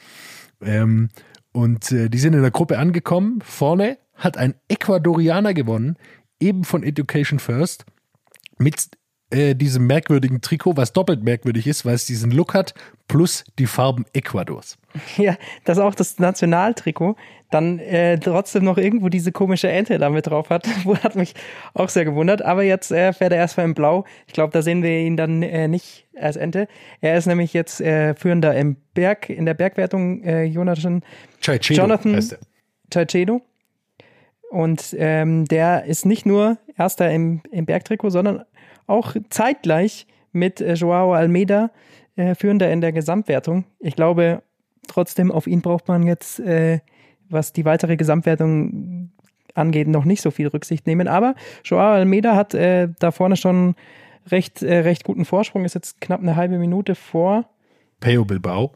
Ähm, 0.62 1.08
und 1.52 1.90
äh, 1.90 2.08
die 2.08 2.18
sind 2.18 2.34
in 2.34 2.42
der 2.42 2.50
Gruppe 2.50 2.78
angekommen. 2.78 3.40
Vorne 3.42 3.98
hat 4.14 4.36
ein 4.36 4.54
Ecuadorianer 4.68 5.54
gewonnen, 5.54 5.96
eben 6.38 6.64
von 6.64 6.82
Education 6.82 7.38
First, 7.38 7.84
mit 8.58 8.90
äh, 9.30 9.54
diesem 9.54 9.86
merkwürdigen 9.86 10.40
Trikot, 10.40 10.76
was 10.76 10.92
doppelt 10.92 11.24
merkwürdig 11.24 11.66
ist, 11.66 11.84
weil 11.84 11.94
es 11.94 12.06
diesen 12.06 12.30
Look 12.30 12.54
hat, 12.54 12.74
plus 13.08 13.44
die 13.58 13.66
Farben 13.66 14.04
Ecuadors. 14.12 14.78
Ja, 15.18 15.36
das 15.64 15.76
ist 15.78 15.84
auch 15.84 15.94
das 15.94 16.18
Nationaltrikot. 16.18 17.16
Dann 17.50 17.78
äh, 17.78 18.18
trotzdem 18.18 18.64
noch 18.64 18.78
irgendwo 18.78 19.08
diese 19.08 19.30
komische 19.30 19.68
Ente 19.68 19.98
da 19.98 20.10
mit 20.10 20.26
drauf 20.26 20.48
hat. 20.48 20.66
hat 21.02 21.16
mich 21.16 21.34
auch 21.74 21.88
sehr 21.90 22.04
gewundert. 22.04 22.42
Aber 22.42 22.62
jetzt 22.62 22.90
äh, 22.90 23.12
fährt 23.12 23.32
er 23.32 23.38
erstmal 23.38 23.66
in 23.66 23.74
Blau. 23.74 24.04
Ich 24.26 24.32
glaube, 24.32 24.52
da 24.52 24.62
sehen 24.62 24.82
wir 24.82 24.98
ihn 24.98 25.16
dann 25.16 25.42
äh, 25.42 25.68
nicht 25.68 26.06
als 26.18 26.36
Ente. 26.36 26.66
Er 27.00 27.16
ist 27.16 27.26
nämlich 27.26 27.52
jetzt 27.52 27.80
äh, 27.80 28.14
führender 28.14 28.56
im 28.56 28.76
Berg, 28.94 29.28
in 29.28 29.44
der 29.44 29.54
Bergwertung, 29.54 30.22
äh, 30.24 30.44
Jonathan 30.44 31.02
Chaichedo 31.40 31.82
Jonathan- 31.82 32.16
heißt 32.16 32.32
er. 32.32 32.38
Taichedo. 32.90 33.42
Und 34.50 34.94
ähm, 34.98 35.44
der 35.44 35.84
ist 35.84 36.06
nicht 36.06 36.24
nur 36.24 36.58
Erster 36.78 37.10
im, 37.10 37.40
im 37.50 37.64
Bergtrikot, 37.66 38.10
sondern 38.10 38.44
auch 38.86 39.16
zeitgleich 39.30 40.06
mit 40.32 40.60
äh, 40.60 40.74
Joao 40.74 41.12
Almeida 41.12 41.70
äh, 42.16 42.34
Führender 42.34 42.70
in 42.72 42.80
der 42.80 42.92
Gesamtwertung. 42.92 43.64
Ich 43.78 43.96
glaube, 43.96 44.42
trotzdem 44.88 45.30
auf 45.30 45.46
ihn 45.46 45.62
braucht 45.62 45.88
man 45.88 46.04
jetzt, 46.04 46.40
äh, 46.40 46.80
was 47.28 47.52
die 47.52 47.64
weitere 47.64 47.96
Gesamtwertung 47.96 49.10
angeht, 49.54 49.88
noch 49.88 50.04
nicht 50.04 50.22
so 50.22 50.30
viel 50.30 50.48
Rücksicht 50.48 50.86
nehmen. 50.86 51.08
Aber 51.08 51.34
Joao 51.64 51.92
Almeida 51.92 52.36
hat 52.36 52.54
äh, 52.54 52.88
da 52.98 53.10
vorne 53.10 53.36
schon 53.36 53.74
recht, 54.30 54.62
äh, 54.62 54.78
recht 54.78 55.04
guten 55.04 55.24
Vorsprung, 55.24 55.64
ist 55.64 55.74
jetzt 55.74 56.00
knapp 56.00 56.20
eine 56.20 56.36
halbe 56.36 56.58
Minute 56.58 56.94
vor 56.94 57.48
Peo 58.00 58.24
Bilbao. 58.24 58.72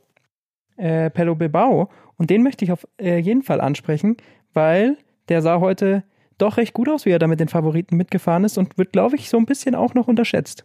äh, 0.77 1.11
Pello 1.11 1.35
Bilbao. 1.35 1.91
Und 2.17 2.31
den 2.31 2.43
möchte 2.43 2.65
ich 2.65 2.73
auf 2.73 2.87
jeden 3.01 3.43
Fall 3.43 3.61
ansprechen, 3.61 4.17
weil 4.53 4.99
der 5.29 5.41
sah 5.43 5.61
heute 5.61 6.05
doch 6.43 6.57
recht 6.57 6.75
gut 6.75 6.89
aus, 6.89 7.07
wie 7.07 7.11
er 7.11 7.19
da 7.19 7.27
mit 7.27 7.41
den 7.41 7.49
Favoriten 7.49 7.97
mitgefahren 7.97 8.45
ist 8.45 8.59
und 8.59 8.79
wird, 8.79 8.93
glaube 8.93 9.17
ich, 9.17 9.31
so 9.31 9.37
ein 9.37 9.47
bisschen 9.47 9.75
auch 9.75 9.95
noch 9.95 10.09
unterschätzt. 10.09 10.65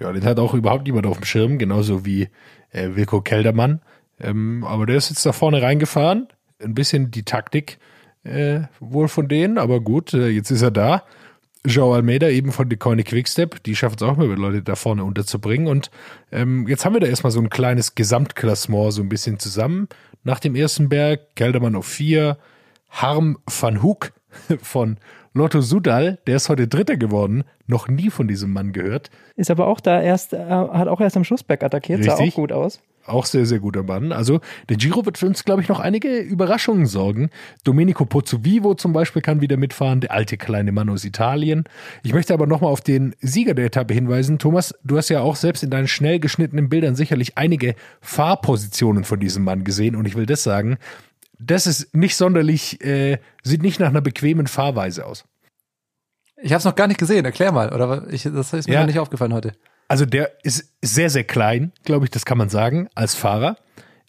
Ja, 0.00 0.12
den 0.12 0.24
hat 0.24 0.38
auch 0.38 0.54
überhaupt 0.54 0.84
niemand 0.84 1.06
auf 1.06 1.18
dem 1.18 1.24
Schirm, 1.24 1.58
genauso 1.58 2.04
wie 2.04 2.28
äh, 2.70 2.90
Wilko 2.94 3.20
Keldermann. 3.20 3.80
Ähm, 4.20 4.64
aber 4.64 4.86
der 4.86 4.96
ist 4.96 5.10
jetzt 5.10 5.24
da 5.24 5.32
vorne 5.32 5.62
reingefahren. 5.62 6.28
Ein 6.62 6.74
bisschen 6.74 7.10
die 7.10 7.24
Taktik 7.24 7.78
äh, 8.24 8.60
wohl 8.80 9.08
von 9.08 9.28
denen, 9.28 9.58
aber 9.58 9.80
gut, 9.80 10.14
äh, 10.14 10.28
jetzt 10.28 10.50
ist 10.50 10.62
er 10.62 10.70
da. 10.70 11.04
Joao 11.64 11.94
Almeida 11.94 12.28
eben 12.28 12.50
von 12.50 12.68
Deconic 12.68 13.06
Quickstep, 13.06 13.62
die 13.62 13.76
schaffen 13.76 13.96
es 13.96 14.02
auch 14.02 14.16
mal, 14.16 14.26
Leute 14.26 14.62
da 14.62 14.74
vorne 14.74 15.04
unterzubringen. 15.04 15.68
Und 15.68 15.90
ähm, 16.32 16.66
jetzt 16.66 16.84
haben 16.84 16.94
wir 16.94 17.00
da 17.00 17.06
erstmal 17.06 17.30
so 17.30 17.40
ein 17.40 17.50
kleines 17.50 17.94
Gesamtklassement 17.94 18.92
so 18.92 19.02
ein 19.02 19.08
bisschen 19.08 19.38
zusammen. 19.38 19.88
Nach 20.24 20.40
dem 20.40 20.56
ersten 20.56 20.88
Berg, 20.88 21.36
Keldermann 21.36 21.76
auf 21.76 21.86
vier, 21.86 22.38
Harm 22.92 23.38
van 23.46 23.82
Hoek 23.82 24.12
von 24.62 24.98
Lotto 25.34 25.60
Sudal, 25.62 26.18
der 26.26 26.36
ist 26.36 26.48
heute 26.48 26.68
Dritter 26.68 26.96
geworden, 26.96 27.44
noch 27.66 27.88
nie 27.88 28.10
von 28.10 28.28
diesem 28.28 28.52
Mann 28.52 28.72
gehört. 28.72 29.10
Ist 29.34 29.50
aber 29.50 29.66
auch 29.66 29.80
da 29.80 30.00
erst, 30.00 30.34
äh, 30.34 30.44
hat 30.44 30.88
auch 30.88 31.00
erst 31.00 31.16
am 31.16 31.24
Schlussberg 31.24 31.62
attackiert, 31.62 32.04
sah 32.04 32.14
Richtig. 32.14 32.34
auch 32.34 32.36
gut 32.36 32.52
aus. 32.52 32.80
Auch 33.04 33.24
sehr, 33.24 33.46
sehr 33.46 33.58
guter 33.58 33.82
Mann. 33.82 34.12
Also 34.12 34.40
der 34.68 34.76
Giro 34.76 35.04
wird 35.04 35.18
für 35.18 35.26
uns, 35.26 35.44
glaube 35.44 35.60
ich, 35.60 35.68
noch 35.68 35.80
einige 35.80 36.18
Überraschungen 36.18 36.86
sorgen. 36.86 37.30
Domenico 37.64 38.04
Pozzovivo 38.04 38.74
zum 38.74 38.92
Beispiel 38.92 39.22
kann 39.22 39.40
wieder 39.40 39.56
mitfahren, 39.56 40.00
der 40.00 40.12
alte 40.12 40.36
kleine 40.36 40.70
Mann 40.70 40.88
aus 40.88 41.04
Italien. 41.04 41.64
Ich 42.04 42.12
möchte 42.12 42.32
aber 42.32 42.46
nochmal 42.46 42.70
auf 42.70 42.80
den 42.80 43.16
Sieger 43.20 43.54
der 43.54 43.64
Etappe 43.64 43.92
hinweisen. 43.92 44.38
Thomas, 44.38 44.74
du 44.84 44.98
hast 44.98 45.08
ja 45.08 45.20
auch 45.20 45.34
selbst 45.34 45.64
in 45.64 45.70
deinen 45.70 45.88
schnell 45.88 46.20
geschnittenen 46.20 46.68
Bildern 46.68 46.94
sicherlich 46.94 47.36
einige 47.36 47.74
Fahrpositionen 48.00 49.02
von 49.02 49.18
diesem 49.18 49.42
Mann 49.42 49.64
gesehen. 49.64 49.96
Und 49.96 50.06
ich 50.06 50.14
will 50.14 50.26
das 50.26 50.44
sagen, 50.44 50.78
das 51.46 51.66
ist 51.66 51.94
nicht 51.94 52.16
sonderlich, 52.16 52.82
äh, 52.84 53.18
sieht 53.42 53.62
nicht 53.62 53.80
nach 53.80 53.88
einer 53.88 54.00
bequemen 54.00 54.46
Fahrweise 54.46 55.06
aus. 55.06 55.24
Ich 56.36 56.52
habe 56.52 56.58
es 56.58 56.64
noch 56.64 56.74
gar 56.74 56.86
nicht 56.88 56.98
gesehen. 56.98 57.24
Erklär 57.24 57.52
mal. 57.52 57.72
Oder 57.72 58.06
ich, 58.10 58.24
das 58.24 58.52
ist 58.52 58.68
mir 58.68 58.74
Ja. 58.74 58.80
noch 58.80 58.86
nicht 58.86 58.98
aufgefallen 58.98 59.32
heute. 59.32 59.52
Also 59.88 60.06
der 60.06 60.32
ist 60.44 60.72
sehr, 60.82 61.10
sehr 61.10 61.24
klein, 61.24 61.72
glaube 61.84 62.06
ich, 62.06 62.10
das 62.10 62.24
kann 62.24 62.38
man 62.38 62.48
sagen, 62.48 62.88
als 62.94 63.14
Fahrer. 63.14 63.56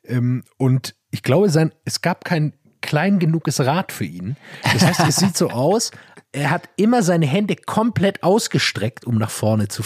Ähm, 0.05 0.43
und 0.57 0.95
ich 1.11 1.23
glaube, 1.23 1.49
sein, 1.49 1.73
es 1.85 2.01
gab 2.01 2.25
kein 2.25 2.53
klein 2.81 3.19
genuges 3.19 3.59
Rad 3.59 3.91
für 3.91 4.05
ihn. 4.05 4.35
Das 4.63 4.83
heißt, 4.85 5.01
es 5.07 5.15
sieht 5.17 5.37
so 5.37 5.49
aus, 5.51 5.91
er 6.33 6.49
hat 6.49 6.67
immer 6.77 7.03
seine 7.03 7.27
Hände 7.27 7.55
komplett 7.55 8.23
ausgestreckt, 8.23 9.05
um 9.05 9.15
nach 9.15 9.29
vorne 9.29 9.67
zu, 9.67 9.83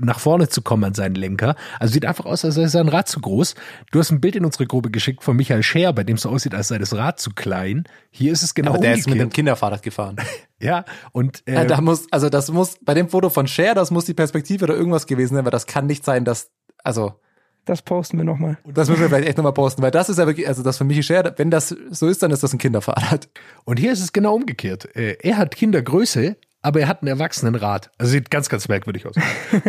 nach 0.00 0.20
vorne 0.20 0.48
zu 0.48 0.62
kommen 0.62 0.84
an 0.84 0.94
seinen 0.94 1.16
Lenker. 1.16 1.56
Also 1.80 1.92
sieht 1.92 2.06
einfach 2.06 2.24
aus, 2.24 2.44
als 2.44 2.54
sei 2.54 2.68
sein 2.68 2.88
Rad 2.88 3.08
zu 3.08 3.20
groß. 3.20 3.56
Du 3.90 3.98
hast 3.98 4.10
ein 4.12 4.20
Bild 4.20 4.36
in 4.36 4.44
unsere 4.44 4.66
Gruppe 4.66 4.90
geschickt 4.90 5.24
von 5.24 5.36
Michael 5.36 5.64
Scher, 5.64 5.92
bei 5.92 6.04
dem 6.04 6.14
es 6.14 6.22
so 6.22 6.30
aussieht, 6.30 6.54
als 6.54 6.68
sei 6.68 6.78
das 6.78 6.94
Rad 6.94 7.18
zu 7.18 7.30
klein. 7.34 7.84
Hier 8.10 8.32
ist 8.32 8.44
es 8.44 8.54
genau 8.54 8.70
Aber 8.70 8.78
der 8.78 8.92
ist 8.94 9.06
mit 9.06 9.06
dem 9.06 9.10
umgekehrt. 9.12 9.34
Kinderfahrrad 9.34 9.82
gefahren. 9.82 10.16
Ja, 10.60 10.84
und 11.12 11.46
äh, 11.46 11.54
Ja, 11.54 11.64
da 11.66 11.80
muss, 11.80 12.10
also 12.10 12.28
das 12.30 12.50
muss, 12.50 12.78
bei 12.84 12.92
dem 12.92 13.08
Foto 13.08 13.30
von 13.30 13.46
Cher, 13.46 13.76
das 13.76 13.92
muss 13.92 14.06
die 14.06 14.14
Perspektive 14.14 14.64
oder 14.64 14.74
irgendwas 14.74 15.06
gewesen 15.06 15.36
sein, 15.36 15.44
weil 15.44 15.52
das 15.52 15.66
kann 15.66 15.86
nicht 15.86 16.04
sein, 16.04 16.24
dass, 16.24 16.50
also, 16.82 17.12
Das 17.68 17.82
posten 17.82 18.16
wir 18.16 18.24
nochmal. 18.24 18.56
das 18.64 18.88
müssen 18.88 19.02
wir 19.02 19.08
vielleicht 19.10 19.28
echt 19.28 19.36
nochmal 19.36 19.52
posten, 19.52 19.82
weil 19.82 19.90
das 19.90 20.08
ist 20.08 20.18
ja 20.18 20.26
wirklich, 20.26 20.48
also 20.48 20.62
das 20.62 20.78
für 20.78 20.84
Michi 20.84 21.02
Cher, 21.02 21.34
wenn 21.36 21.50
das 21.50 21.68
so 21.90 22.06
ist, 22.08 22.22
dann 22.22 22.30
ist 22.30 22.42
das 22.42 22.52
ein 22.54 22.58
Kinderfahrrad. 22.58 23.28
Und 23.66 23.78
hier 23.78 23.92
ist 23.92 24.00
es 24.00 24.12
genau 24.12 24.34
umgekehrt. 24.34 24.96
Äh, 24.96 25.18
Er 25.20 25.36
hat 25.36 25.54
Kindergröße, 25.54 26.36
aber 26.62 26.80
er 26.80 26.88
hat 26.88 27.02
einen 27.02 27.08
Erwachsenenrad. 27.08 27.90
Also 27.98 28.12
sieht 28.12 28.30
ganz, 28.30 28.48
ganz 28.48 28.68
merkwürdig 28.68 29.06
aus. 29.06 29.14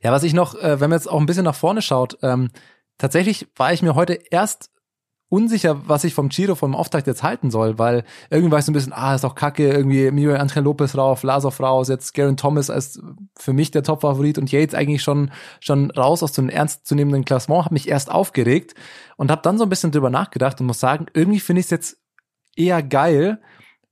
Ja, 0.00 0.12
was 0.12 0.22
ich 0.22 0.32
noch, 0.32 0.54
äh, 0.54 0.80
wenn 0.80 0.90
man 0.90 0.98
jetzt 0.98 1.08
auch 1.10 1.18
ein 1.18 1.26
bisschen 1.26 1.44
nach 1.44 1.54
vorne 1.56 1.82
schaut, 1.82 2.18
ähm, 2.22 2.50
tatsächlich 2.98 3.48
war 3.56 3.72
ich 3.72 3.82
mir 3.82 3.96
heute 3.96 4.12
erst 4.30 4.70
unsicher, 5.28 5.88
was 5.88 6.04
ich 6.04 6.14
vom 6.14 6.28
Giro 6.28 6.54
vom 6.54 6.74
Auftakt 6.76 7.06
jetzt 7.06 7.22
halten 7.22 7.50
soll, 7.50 7.78
weil 7.78 8.04
irgendwie 8.30 8.52
war 8.52 8.60
ich 8.60 8.64
so 8.64 8.70
ein 8.70 8.74
bisschen, 8.74 8.92
ah, 8.92 9.14
ist 9.14 9.24
doch 9.24 9.34
kacke, 9.34 9.68
irgendwie 9.68 10.10
Miguel 10.10 10.36
Angel 10.36 10.62
Lopez 10.62 10.96
rauf, 10.96 11.22
Lasov 11.24 11.60
raus, 11.60 11.88
jetzt 11.88 12.14
Garen 12.14 12.36
Thomas 12.36 12.70
als 12.70 13.00
für 13.36 13.52
mich 13.52 13.72
der 13.72 13.82
Top-Favorit 13.82 14.38
und 14.38 14.52
Yates 14.52 14.74
eigentlich 14.74 15.02
schon 15.02 15.32
schon 15.60 15.90
raus 15.90 16.22
aus 16.22 16.32
dem 16.32 16.48
ernstzunehmenden 16.48 17.24
Klassement, 17.24 17.64
habe 17.64 17.74
mich 17.74 17.88
erst 17.88 18.10
aufgeregt 18.10 18.74
und 19.16 19.30
habe 19.30 19.42
dann 19.42 19.58
so 19.58 19.64
ein 19.64 19.70
bisschen 19.70 19.90
drüber 19.90 20.10
nachgedacht 20.10 20.60
und 20.60 20.66
muss 20.66 20.80
sagen, 20.80 21.06
irgendwie 21.12 21.40
finde 21.40 21.60
ich 21.60 21.66
es 21.66 21.70
jetzt 21.70 21.98
eher 22.54 22.82
geil, 22.82 23.40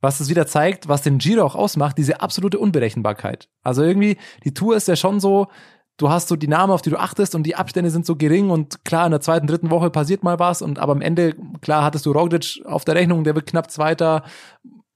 was 0.01 0.21
es 0.21 0.29
wieder 0.29 0.47
zeigt, 0.47 0.87
was 0.87 1.03
den 1.03 1.19
Giro 1.19 1.43
auch 1.45 1.55
ausmacht, 1.57 1.99
diese 1.99 2.21
absolute 2.21 2.59
Unberechenbarkeit. 2.59 3.49
Also 3.63 3.83
irgendwie, 3.83 4.19
die 4.45 4.55
Tour 4.55 4.77
ist 4.77 4.87
ja 4.87 4.97
schon 4.97 5.19
so, 5.19 5.49
du 5.97 6.11
hast 6.11 6.29
so 6.29 6.37
die 6.37 6.49
Namen, 6.49 6.73
auf 6.73 6.83
die 6.83 6.91
du 6.91 6.99
achtest 6.99 7.35
und 7.35 7.45
die 7.45 7.57
Abstände 7.57 7.91
sind 7.91 8.07
so 8.07 8.17
gering 8.17 8.51
und 8.51 8.85
klar, 8.85 9.07
in 9.07 9.13
der 9.13 9.21
zweiten, 9.21 9.47
dritten 9.47 9.71
Woche 9.71 9.91
passiert 9.91 10.23
mal 10.23 10.39
was 10.39 10.63
und 10.63 10.79
aber 10.79 10.93
am 10.93 11.01
Ende, 11.01 11.37
klar, 11.61 11.85
hattest 11.85 12.07
du 12.07 12.13
Roglic 12.13 12.61
auf 12.65 12.85
der 12.85 12.95
Rechnung, 12.95 13.25
der 13.25 13.35
wird 13.35 13.47
knapp 13.47 13.71
Zweiter. 13.71 14.25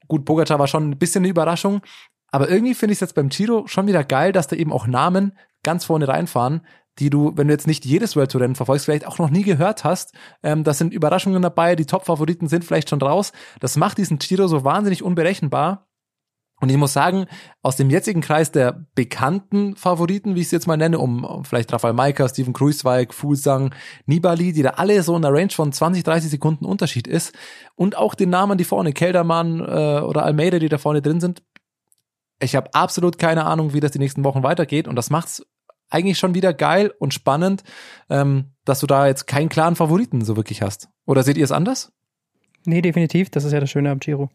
Gut, 0.08 0.24
Pogacar 0.24 0.58
war 0.58 0.66
schon 0.66 0.90
ein 0.90 0.98
bisschen 0.98 1.22
eine 1.22 1.28
Überraschung, 1.28 1.82
aber 2.30 2.48
irgendwie 2.48 2.74
finde 2.74 2.92
ich 2.92 2.96
es 2.96 3.00
jetzt 3.00 3.14
beim 3.14 3.28
Giro 3.28 3.66
schon 3.66 3.86
wieder 3.86 4.04
geil, 4.04 4.32
dass 4.32 4.48
da 4.48 4.56
eben 4.56 4.72
auch 4.72 4.86
Namen 4.86 5.32
ganz 5.62 5.84
vorne 5.84 6.08
reinfahren, 6.08 6.62
die 6.98 7.10
du, 7.10 7.32
wenn 7.36 7.48
du 7.48 7.54
jetzt 7.54 7.66
nicht 7.66 7.84
jedes 7.84 8.16
World 8.16 8.32
Tour 8.32 8.40
Rennen 8.40 8.54
verfolgst, 8.54 8.86
vielleicht 8.86 9.06
auch 9.06 9.18
noch 9.18 9.30
nie 9.30 9.44
gehört 9.44 9.84
hast. 9.84 10.14
Ähm, 10.42 10.64
das 10.64 10.78
sind 10.78 10.92
Überraschungen 10.92 11.42
dabei, 11.42 11.76
die 11.76 11.86
Top-Favoriten 11.86 12.48
sind 12.48 12.64
vielleicht 12.64 12.90
schon 12.90 13.00
raus. 13.00 13.32
Das 13.60 13.76
macht 13.76 13.98
diesen 13.98 14.18
Giro 14.18 14.48
so 14.48 14.64
wahnsinnig 14.64 15.02
unberechenbar. 15.02 15.87
Und 16.60 16.70
ich 16.70 16.76
muss 16.76 16.92
sagen, 16.92 17.26
aus 17.62 17.76
dem 17.76 17.88
jetzigen 17.88 18.20
Kreis 18.20 18.50
der 18.50 18.86
bekannten 18.94 19.76
Favoriten, 19.76 20.34
wie 20.34 20.40
ich 20.40 20.46
es 20.46 20.50
jetzt 20.50 20.66
mal 20.66 20.76
nenne, 20.76 20.98
um, 20.98 21.44
vielleicht 21.44 21.72
Rafael 21.72 21.94
Maika, 21.94 22.28
Steven 22.28 22.52
Kruiswijk, 22.52 23.14
Fuglsang, 23.14 23.74
Nibali, 24.06 24.52
die 24.52 24.62
da 24.62 24.70
alle 24.70 25.02
so 25.02 25.14
in 25.14 25.22
der 25.22 25.32
Range 25.32 25.50
von 25.50 25.72
20, 25.72 26.02
30 26.02 26.30
Sekunden 26.30 26.64
Unterschied 26.64 27.06
ist, 27.06 27.32
und 27.76 27.96
auch 27.96 28.14
den 28.14 28.30
Namen, 28.30 28.58
die 28.58 28.64
vorne, 28.64 28.92
Keldermann 28.92 29.60
äh, 29.60 30.00
oder 30.00 30.24
Almeida, 30.24 30.58
die 30.58 30.68
da 30.68 30.78
vorne 30.78 31.00
drin 31.00 31.20
sind, 31.20 31.42
ich 32.40 32.56
habe 32.56 32.74
absolut 32.74 33.18
keine 33.18 33.44
Ahnung, 33.44 33.72
wie 33.72 33.80
das 33.80 33.92
die 33.92 33.98
nächsten 33.98 34.24
Wochen 34.24 34.42
weitergeht. 34.42 34.88
Und 34.88 34.96
das 34.96 35.10
macht's 35.10 35.44
eigentlich 35.90 36.18
schon 36.18 36.34
wieder 36.34 36.52
geil 36.52 36.92
und 36.98 37.14
spannend, 37.14 37.62
ähm, 38.10 38.52
dass 38.64 38.80
du 38.80 38.86
da 38.86 39.06
jetzt 39.06 39.26
keinen 39.26 39.48
klaren 39.48 39.76
Favoriten 39.76 40.24
so 40.24 40.36
wirklich 40.36 40.62
hast. 40.62 40.88
Oder 41.06 41.22
seht 41.22 41.38
ihr 41.38 41.44
es 41.44 41.52
anders? 41.52 41.92
Nee, 42.64 42.82
definitiv. 42.82 43.30
Das 43.30 43.44
ist 43.44 43.52
ja 43.52 43.60
das 43.60 43.70
Schöne 43.70 43.90
am 43.90 43.98
Giro. 43.98 44.28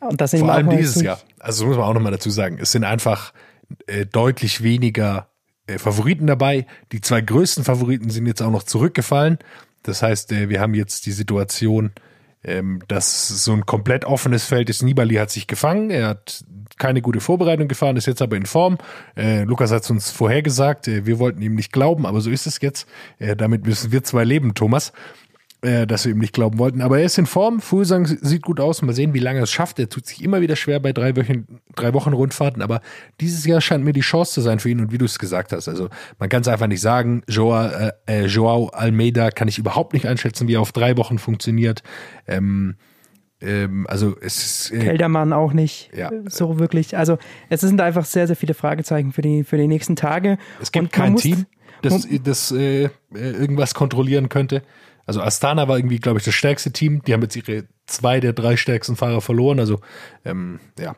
Und 0.00 0.20
das 0.20 0.32
Vor 0.32 0.52
allem 0.52 0.70
dieses 0.70 1.00
Jahr. 1.00 1.18
Also 1.38 1.64
das 1.64 1.68
muss 1.68 1.76
man 1.76 1.86
auch 1.86 1.94
nochmal 1.94 2.12
dazu 2.12 2.30
sagen. 2.30 2.58
Es 2.60 2.72
sind 2.72 2.84
einfach 2.84 3.32
äh, 3.86 4.06
deutlich 4.06 4.62
weniger 4.62 5.28
äh, 5.66 5.78
Favoriten 5.78 6.26
dabei. 6.26 6.66
Die 6.92 7.00
zwei 7.00 7.20
größten 7.20 7.64
Favoriten 7.64 8.10
sind 8.10 8.26
jetzt 8.26 8.42
auch 8.42 8.50
noch 8.50 8.62
zurückgefallen. 8.62 9.38
Das 9.82 10.02
heißt, 10.02 10.32
äh, 10.32 10.48
wir 10.48 10.60
haben 10.60 10.74
jetzt 10.74 11.06
die 11.06 11.12
Situation, 11.12 11.92
ähm, 12.44 12.80
dass 12.88 13.28
so 13.28 13.52
ein 13.52 13.66
komplett 13.66 14.04
offenes 14.04 14.44
Feld 14.44 14.70
ist. 14.70 14.82
Nibali 14.82 15.16
hat 15.16 15.30
sich 15.30 15.46
gefangen. 15.46 15.90
Er 15.90 16.08
hat 16.08 16.44
keine 16.78 17.00
gute 17.00 17.20
Vorbereitung 17.20 17.68
gefahren, 17.68 17.96
ist 17.96 18.06
jetzt 18.06 18.22
aber 18.22 18.36
in 18.36 18.46
Form. 18.46 18.78
Äh, 19.16 19.44
Lukas 19.44 19.70
hat 19.72 19.82
es 19.82 19.90
uns 19.90 20.10
vorher 20.10 20.42
gesagt, 20.42 20.88
äh, 20.88 21.06
wir 21.06 21.18
wollten 21.18 21.40
ihm 21.40 21.54
nicht 21.54 21.72
glauben, 21.72 22.06
aber 22.06 22.20
so 22.20 22.30
ist 22.30 22.46
es 22.46 22.60
jetzt. 22.60 22.86
Äh, 23.18 23.34
damit 23.34 23.66
müssen 23.66 23.92
wir 23.92 24.04
zwei 24.04 24.24
leben, 24.24 24.54
Thomas 24.54 24.92
äh, 25.62 25.86
dass 25.86 26.04
wir 26.04 26.12
ihm 26.12 26.18
nicht 26.18 26.32
glauben 26.32 26.58
wollten. 26.58 26.82
Aber 26.82 26.98
er 26.98 27.04
ist 27.06 27.18
in 27.18 27.26
Form. 27.26 27.60
Fulsang 27.60 28.06
sieht 28.06 28.42
gut 28.42 28.60
aus. 28.60 28.82
Mal 28.82 28.92
sehen, 28.92 29.14
wie 29.14 29.18
lange 29.18 29.40
er 29.40 29.44
es 29.44 29.50
schafft. 29.50 29.78
Er 29.78 29.88
tut 29.88 30.06
sich 30.06 30.22
immer 30.22 30.40
wieder 30.40 30.54
schwer 30.56 30.80
bei 30.80 30.92
drei 30.92 31.16
Wochen, 31.16 31.60
drei 31.74 31.94
Wochen 31.94 32.12
Rundfahrten. 32.12 32.62
Aber 32.62 32.80
dieses 33.20 33.44
Jahr 33.46 33.60
scheint 33.60 33.84
mir 33.84 33.92
die 33.92 34.00
Chance 34.00 34.34
zu 34.34 34.40
sein 34.42 34.58
für 34.60 34.68
ihn. 34.70 34.80
Und 34.80 34.92
wie 34.92 34.98
du 34.98 35.04
es 35.06 35.18
gesagt 35.18 35.52
hast, 35.52 35.68
also 35.68 35.88
man 36.18 36.28
kann 36.28 36.42
es 36.42 36.48
einfach 36.48 36.66
nicht 36.66 36.80
sagen. 36.80 37.22
Joao, 37.28 37.68
äh, 37.68 37.92
äh, 38.06 38.26
Joao 38.26 38.68
Almeida 38.68 39.30
kann 39.30 39.48
ich 39.48 39.58
überhaupt 39.58 39.92
nicht 39.92 40.06
einschätzen, 40.06 40.46
wie 40.46 40.54
er 40.54 40.60
auf 40.60 40.72
drei 40.72 40.96
Wochen 40.96 41.18
funktioniert. 41.18 41.82
Ähm, 42.26 42.76
ähm, 43.40 43.86
also 43.88 44.16
es 44.20 44.44
ist 44.44 44.70
äh, 44.72 44.78
Keldermann 44.78 45.32
auch 45.32 45.52
nicht 45.52 45.90
Ja. 45.94 46.10
so 46.28 46.58
wirklich. 46.58 46.96
Also 46.96 47.18
es 47.48 47.60
sind 47.60 47.80
einfach 47.80 48.04
sehr, 48.04 48.26
sehr 48.26 48.36
viele 48.36 48.54
Fragezeichen 48.54 49.12
für 49.12 49.22
die, 49.22 49.44
für 49.44 49.56
die 49.56 49.68
nächsten 49.68 49.96
Tage. 49.96 50.38
Es 50.60 50.72
gibt 50.72 50.92
kein 50.92 51.16
Team, 51.16 51.46
das, 51.82 52.06
das 52.22 52.52
äh, 52.52 52.84
äh, 52.84 52.88
irgendwas 53.14 53.74
kontrollieren 53.74 54.28
könnte. 54.28 54.62
Also 55.06 55.22
Astana 55.22 55.68
war 55.68 55.78
irgendwie, 55.78 55.98
glaube 55.98 56.18
ich, 56.18 56.24
das 56.24 56.34
stärkste 56.34 56.72
Team. 56.72 57.02
Die 57.06 57.12
haben 57.12 57.22
jetzt 57.22 57.36
ihre 57.36 57.64
zwei 57.86 58.20
der 58.20 58.32
drei 58.32 58.56
stärksten 58.56 58.96
Fahrer 58.96 59.20
verloren. 59.20 59.60
Also 59.60 59.80
ähm, 60.24 60.58
ja, 60.78 60.96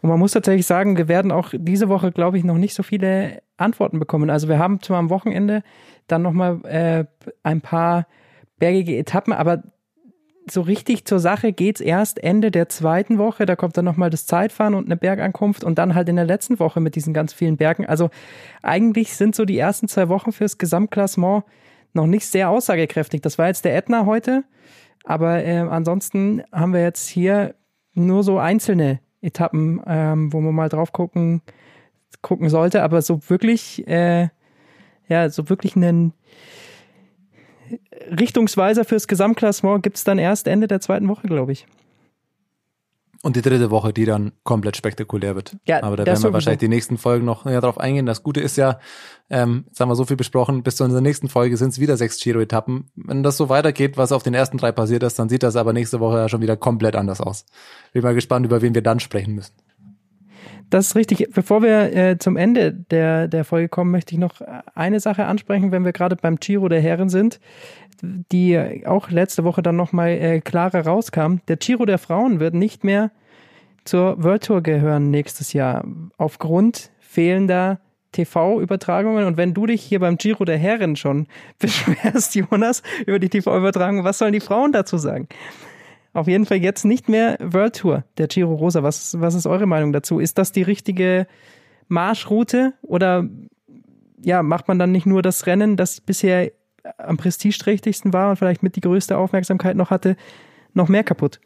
Und 0.00 0.08
man 0.08 0.18
muss 0.18 0.32
tatsächlich 0.32 0.66
sagen, 0.66 0.96
wir 0.96 1.08
werden 1.08 1.30
auch 1.30 1.52
diese 1.52 1.88
Woche, 1.88 2.10
glaube 2.10 2.38
ich, 2.38 2.44
noch 2.44 2.56
nicht 2.56 2.74
so 2.74 2.82
viele 2.82 3.42
Antworten 3.56 3.98
bekommen. 3.98 4.30
Also 4.30 4.48
wir 4.48 4.58
haben 4.58 4.80
zwar 4.82 4.98
am 4.98 5.10
Wochenende 5.10 5.62
dann 6.06 6.22
nochmal 6.22 6.60
äh, 6.64 7.04
ein 7.42 7.60
paar 7.60 8.06
bergige 8.58 8.96
Etappen, 8.96 9.32
aber 9.32 9.62
so 10.50 10.60
richtig 10.60 11.06
zur 11.06 11.20
Sache 11.20 11.52
geht's 11.52 11.80
erst 11.80 12.22
Ende 12.22 12.50
der 12.50 12.68
zweiten 12.68 13.18
Woche. 13.18 13.46
Da 13.46 13.56
kommt 13.56 13.76
dann 13.76 13.84
nochmal 13.84 14.10
das 14.10 14.26
Zeitfahren 14.26 14.74
und 14.74 14.86
eine 14.86 14.96
Bergankunft 14.96 15.64
und 15.64 15.78
dann 15.78 15.94
halt 15.94 16.08
in 16.08 16.16
der 16.16 16.26
letzten 16.26 16.58
Woche 16.58 16.80
mit 16.80 16.96
diesen 16.96 17.14
ganz 17.14 17.32
vielen 17.32 17.56
Bergen. 17.56 17.86
Also 17.86 18.10
eigentlich 18.62 19.16
sind 19.16 19.34
so 19.34 19.44
die 19.44 19.58
ersten 19.58 19.88
zwei 19.88 20.08
Wochen 20.08 20.32
fürs 20.32 20.58
Gesamtklassement 20.58 21.44
noch 21.94 22.06
nicht 22.06 22.26
sehr 22.26 22.50
aussagekräftig. 22.50 23.22
Das 23.22 23.38
war 23.38 23.46
jetzt 23.46 23.64
der 23.64 23.76
Ätna 23.76 24.06
heute, 24.06 24.44
aber 25.04 25.44
äh, 25.44 25.58
ansonsten 25.58 26.42
haben 26.52 26.72
wir 26.72 26.82
jetzt 26.82 27.08
hier 27.08 27.54
nur 27.94 28.22
so 28.22 28.38
einzelne 28.38 29.00
Etappen, 29.20 29.80
ähm, 29.86 30.32
wo 30.32 30.40
man 30.40 30.54
mal 30.54 30.68
drauf 30.68 30.92
gucken, 30.92 31.42
gucken 32.22 32.48
sollte, 32.48 32.82
aber 32.82 33.00
so 33.02 33.20
wirklich, 33.28 33.86
äh, 33.86 34.28
ja, 35.08 35.28
so 35.30 35.48
wirklich 35.48 35.76
einen 35.76 36.12
Richtungsweiser 38.10 38.84
fürs 38.84 39.08
Gesamtklassement 39.08 39.82
gibt's 39.82 40.04
dann 40.04 40.18
erst 40.18 40.46
Ende 40.46 40.68
der 40.68 40.80
zweiten 40.80 41.08
Woche, 41.08 41.26
glaube 41.26 41.52
ich. 41.52 41.66
Und 43.24 43.36
die 43.36 43.40
dritte 43.40 43.70
Woche, 43.70 43.94
die 43.94 44.04
dann 44.04 44.32
komplett 44.42 44.76
spektakulär 44.76 45.34
wird. 45.34 45.56
Ja, 45.66 45.82
Aber 45.82 45.96
da 45.96 46.04
werden 46.04 46.08
wir 46.08 46.16
sowieso. 46.16 46.34
wahrscheinlich 46.34 46.58
die 46.58 46.68
nächsten 46.68 46.98
Folgen 46.98 47.24
noch 47.24 47.46
näher 47.46 47.62
drauf 47.62 47.80
eingehen. 47.80 48.04
Das 48.04 48.22
Gute 48.22 48.40
ist 48.42 48.58
ja, 48.58 48.78
ähm, 49.30 49.64
jetzt 49.68 49.80
haben 49.80 49.88
wir 49.88 49.96
so 49.96 50.04
viel 50.04 50.18
besprochen, 50.18 50.62
bis 50.62 50.76
zu 50.76 50.84
unserer 50.84 51.00
nächsten 51.00 51.30
Folge 51.30 51.56
sind 51.56 51.70
es 51.70 51.80
wieder 51.80 51.96
sechs 51.96 52.20
Giro-Etappen. 52.22 52.90
Wenn 52.96 53.22
das 53.22 53.38
so 53.38 53.48
weitergeht, 53.48 53.96
was 53.96 54.12
auf 54.12 54.22
den 54.22 54.34
ersten 54.34 54.58
drei 54.58 54.72
passiert 54.72 55.02
ist, 55.04 55.18
dann 55.18 55.30
sieht 55.30 55.42
das 55.42 55.56
aber 55.56 55.72
nächste 55.72 56.00
Woche 56.00 56.18
ja 56.18 56.28
schon 56.28 56.42
wieder 56.42 56.58
komplett 56.58 56.96
anders 56.96 57.22
aus. 57.22 57.46
Bin 57.94 58.02
mal 58.02 58.12
gespannt, 58.14 58.44
über 58.44 58.60
wen 58.60 58.74
wir 58.74 58.82
dann 58.82 59.00
sprechen 59.00 59.34
müssen. 59.34 59.54
Das 60.70 60.88
ist 60.88 60.96
richtig. 60.96 61.28
Bevor 61.32 61.62
wir 61.62 61.94
äh, 61.94 62.18
zum 62.18 62.36
Ende 62.36 62.72
der, 62.72 63.28
der 63.28 63.44
Folge 63.44 63.68
kommen, 63.68 63.90
möchte 63.90 64.14
ich 64.14 64.18
noch 64.18 64.40
eine 64.74 64.98
Sache 65.00 65.26
ansprechen, 65.26 65.72
wenn 65.72 65.84
wir 65.84 65.92
gerade 65.92 66.16
beim 66.16 66.36
Giro 66.36 66.68
der 66.68 66.80
Herren 66.80 67.08
sind, 67.08 67.38
die 68.02 68.84
auch 68.86 69.10
letzte 69.10 69.44
Woche 69.44 69.62
dann 69.62 69.76
nochmal 69.76 70.10
äh, 70.10 70.40
klarer 70.40 70.86
rauskam. 70.86 71.36
Der 71.48 71.56
Giro 71.56 71.84
der 71.84 71.98
Frauen 71.98 72.40
wird 72.40 72.54
nicht 72.54 72.84
mehr 72.84 73.10
zur 73.84 74.22
World 74.22 74.44
Tour 74.44 74.62
gehören 74.62 75.10
nächstes 75.10 75.52
Jahr 75.52 75.84
aufgrund 76.16 76.90
fehlender 77.00 77.80
TV-Übertragungen. 78.12 79.24
Und 79.24 79.36
wenn 79.36 79.54
du 79.54 79.66
dich 79.66 79.82
hier 79.82 80.00
beim 80.00 80.16
Giro 80.16 80.44
der 80.44 80.58
Herren 80.58 80.96
schon 80.96 81.26
beschwerst, 81.58 82.34
Jonas, 82.34 82.82
über 83.06 83.18
die 83.18 83.28
TV-Übertragung, 83.28 84.04
was 84.04 84.18
sollen 84.18 84.32
die 84.32 84.40
Frauen 84.40 84.72
dazu 84.72 84.96
sagen? 84.96 85.28
Auf 86.12 86.28
jeden 86.28 86.46
Fall 86.46 86.58
jetzt 86.58 86.84
nicht 86.84 87.08
mehr 87.08 87.36
World 87.40 87.76
Tour, 87.76 88.04
der 88.18 88.28
Giro 88.28 88.54
Rosa. 88.54 88.82
Was, 88.82 89.20
was 89.20 89.34
ist 89.34 89.46
eure 89.46 89.66
Meinung 89.66 89.92
dazu? 89.92 90.20
Ist 90.20 90.38
das 90.38 90.52
die 90.52 90.62
richtige 90.62 91.26
Marschroute 91.88 92.72
oder 92.82 93.28
ja, 94.22 94.42
macht 94.42 94.68
man 94.68 94.78
dann 94.78 94.92
nicht 94.92 95.06
nur 95.06 95.20
das 95.22 95.46
Rennen, 95.46 95.76
das 95.76 96.00
bisher 96.00 96.50
am 96.98 97.16
prestigeträchtigsten 97.16 98.12
war 98.12 98.30
und 98.30 98.36
vielleicht 98.36 98.62
mit 98.62 98.76
die 98.76 98.80
größte 98.80 99.16
Aufmerksamkeit 99.16 99.76
noch 99.76 99.90
hatte, 99.90 100.16
noch 100.72 100.88
mehr 100.88 101.04
kaputt? 101.04 101.40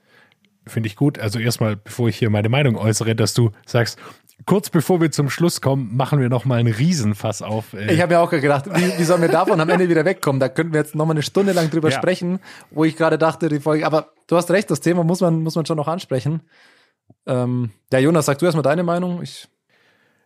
Finde 0.66 0.88
ich 0.88 0.96
gut. 0.96 1.18
Also 1.18 1.38
erstmal, 1.38 1.76
bevor 1.76 2.08
ich 2.08 2.16
hier 2.16 2.30
meine 2.30 2.48
Meinung 2.48 2.76
äußere, 2.76 3.14
dass 3.14 3.34
du 3.34 3.50
sagst, 3.66 3.98
kurz 4.46 4.70
bevor 4.70 5.00
wir 5.00 5.10
zum 5.10 5.30
Schluss 5.30 5.60
kommen, 5.60 5.96
machen 5.96 6.20
wir 6.20 6.28
noch 6.28 6.44
mal 6.44 6.58
einen 6.58 6.72
Riesenfass 6.72 7.42
auf. 7.42 7.72
Äh 7.72 7.92
ich 7.92 8.00
habe 8.00 8.14
ja 8.14 8.20
auch 8.20 8.30
gedacht, 8.30 8.66
wie, 8.66 8.98
wie 8.98 9.04
sollen 9.04 9.22
wir 9.22 9.28
davon 9.28 9.60
am 9.60 9.68
Ende 9.68 9.88
wieder 9.88 10.04
wegkommen? 10.04 10.40
Da 10.40 10.48
könnten 10.48 10.72
wir 10.72 10.80
jetzt 10.80 10.94
noch 10.94 11.06
mal 11.06 11.12
eine 11.12 11.22
Stunde 11.22 11.52
lang 11.52 11.70
drüber 11.70 11.90
ja. 11.90 11.96
sprechen, 11.96 12.40
wo 12.70 12.84
ich 12.84 12.96
gerade 12.96 13.18
dachte, 13.18 13.48
die 13.48 13.60
Folge. 13.60 13.86
Aber 13.86 14.12
du 14.26 14.36
hast 14.36 14.50
recht, 14.50 14.70
das 14.70 14.80
Thema 14.80 15.04
muss 15.04 15.20
man 15.20 15.42
muss 15.42 15.54
man 15.54 15.66
schon 15.66 15.76
noch 15.76 15.88
ansprechen. 15.88 16.42
Ähm, 17.26 17.70
ja, 17.92 17.98
Jonas, 17.98 18.26
sag 18.26 18.38
du 18.38 18.44
erstmal 18.44 18.62
deine 18.62 18.82
Meinung. 18.82 19.22
Ich 19.22 19.48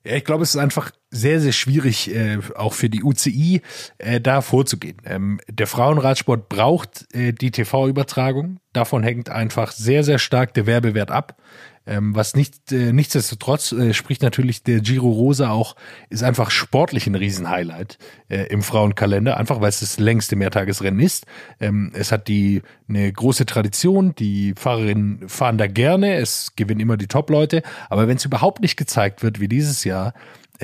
ja, 0.04 0.16
ich 0.16 0.24
glaube, 0.24 0.42
es 0.42 0.54
ist 0.54 0.60
einfach 0.60 0.90
sehr, 1.12 1.40
sehr 1.40 1.52
schwierig, 1.52 2.12
äh, 2.12 2.38
auch 2.56 2.72
für 2.72 2.88
die 2.88 3.04
UCI 3.04 3.60
äh, 3.98 4.20
da 4.20 4.40
vorzugehen. 4.40 4.96
Ähm, 5.04 5.40
der 5.48 5.66
Frauenradsport 5.66 6.48
braucht 6.48 7.14
äh, 7.14 7.32
die 7.32 7.50
TV-Übertragung. 7.50 8.58
Davon 8.72 9.02
hängt 9.02 9.28
einfach 9.28 9.72
sehr, 9.72 10.02
sehr 10.02 10.18
stark 10.18 10.54
der 10.54 10.66
Werbewert 10.66 11.10
ab. 11.10 11.36
Ähm, 11.84 12.14
was 12.14 12.36
nicht, 12.36 12.70
äh, 12.70 12.92
nichtsdestotrotz 12.92 13.72
äh, 13.72 13.92
spricht 13.92 14.22
natürlich 14.22 14.62
der 14.62 14.80
Giro 14.80 15.10
Rosa 15.10 15.50
auch, 15.50 15.74
ist 16.10 16.22
einfach 16.22 16.50
sportlich 16.52 17.08
ein 17.08 17.16
Riesenhighlight 17.16 17.98
äh, 18.28 18.44
im 18.44 18.62
Frauenkalender, 18.62 19.36
einfach 19.36 19.60
weil 19.60 19.68
es 19.68 19.80
das 19.80 19.98
längste 19.98 20.36
Mehrtagesrennen 20.36 21.00
ist. 21.00 21.26
Ähm, 21.58 21.90
es 21.94 22.12
hat 22.12 22.28
die 22.28 22.62
eine 22.88 23.12
große 23.12 23.46
Tradition, 23.46 24.14
die 24.14 24.54
Fahrerinnen 24.56 25.28
fahren 25.28 25.58
da 25.58 25.66
gerne, 25.66 26.14
es 26.14 26.54
gewinnen 26.54 26.80
immer 26.80 26.96
die 26.96 27.08
Top-Leute, 27.08 27.62
aber 27.90 28.06
wenn 28.06 28.16
es 28.16 28.24
überhaupt 28.24 28.60
nicht 28.60 28.76
gezeigt 28.76 29.24
wird 29.24 29.40
wie 29.40 29.48
dieses 29.48 29.82
Jahr, 29.82 30.14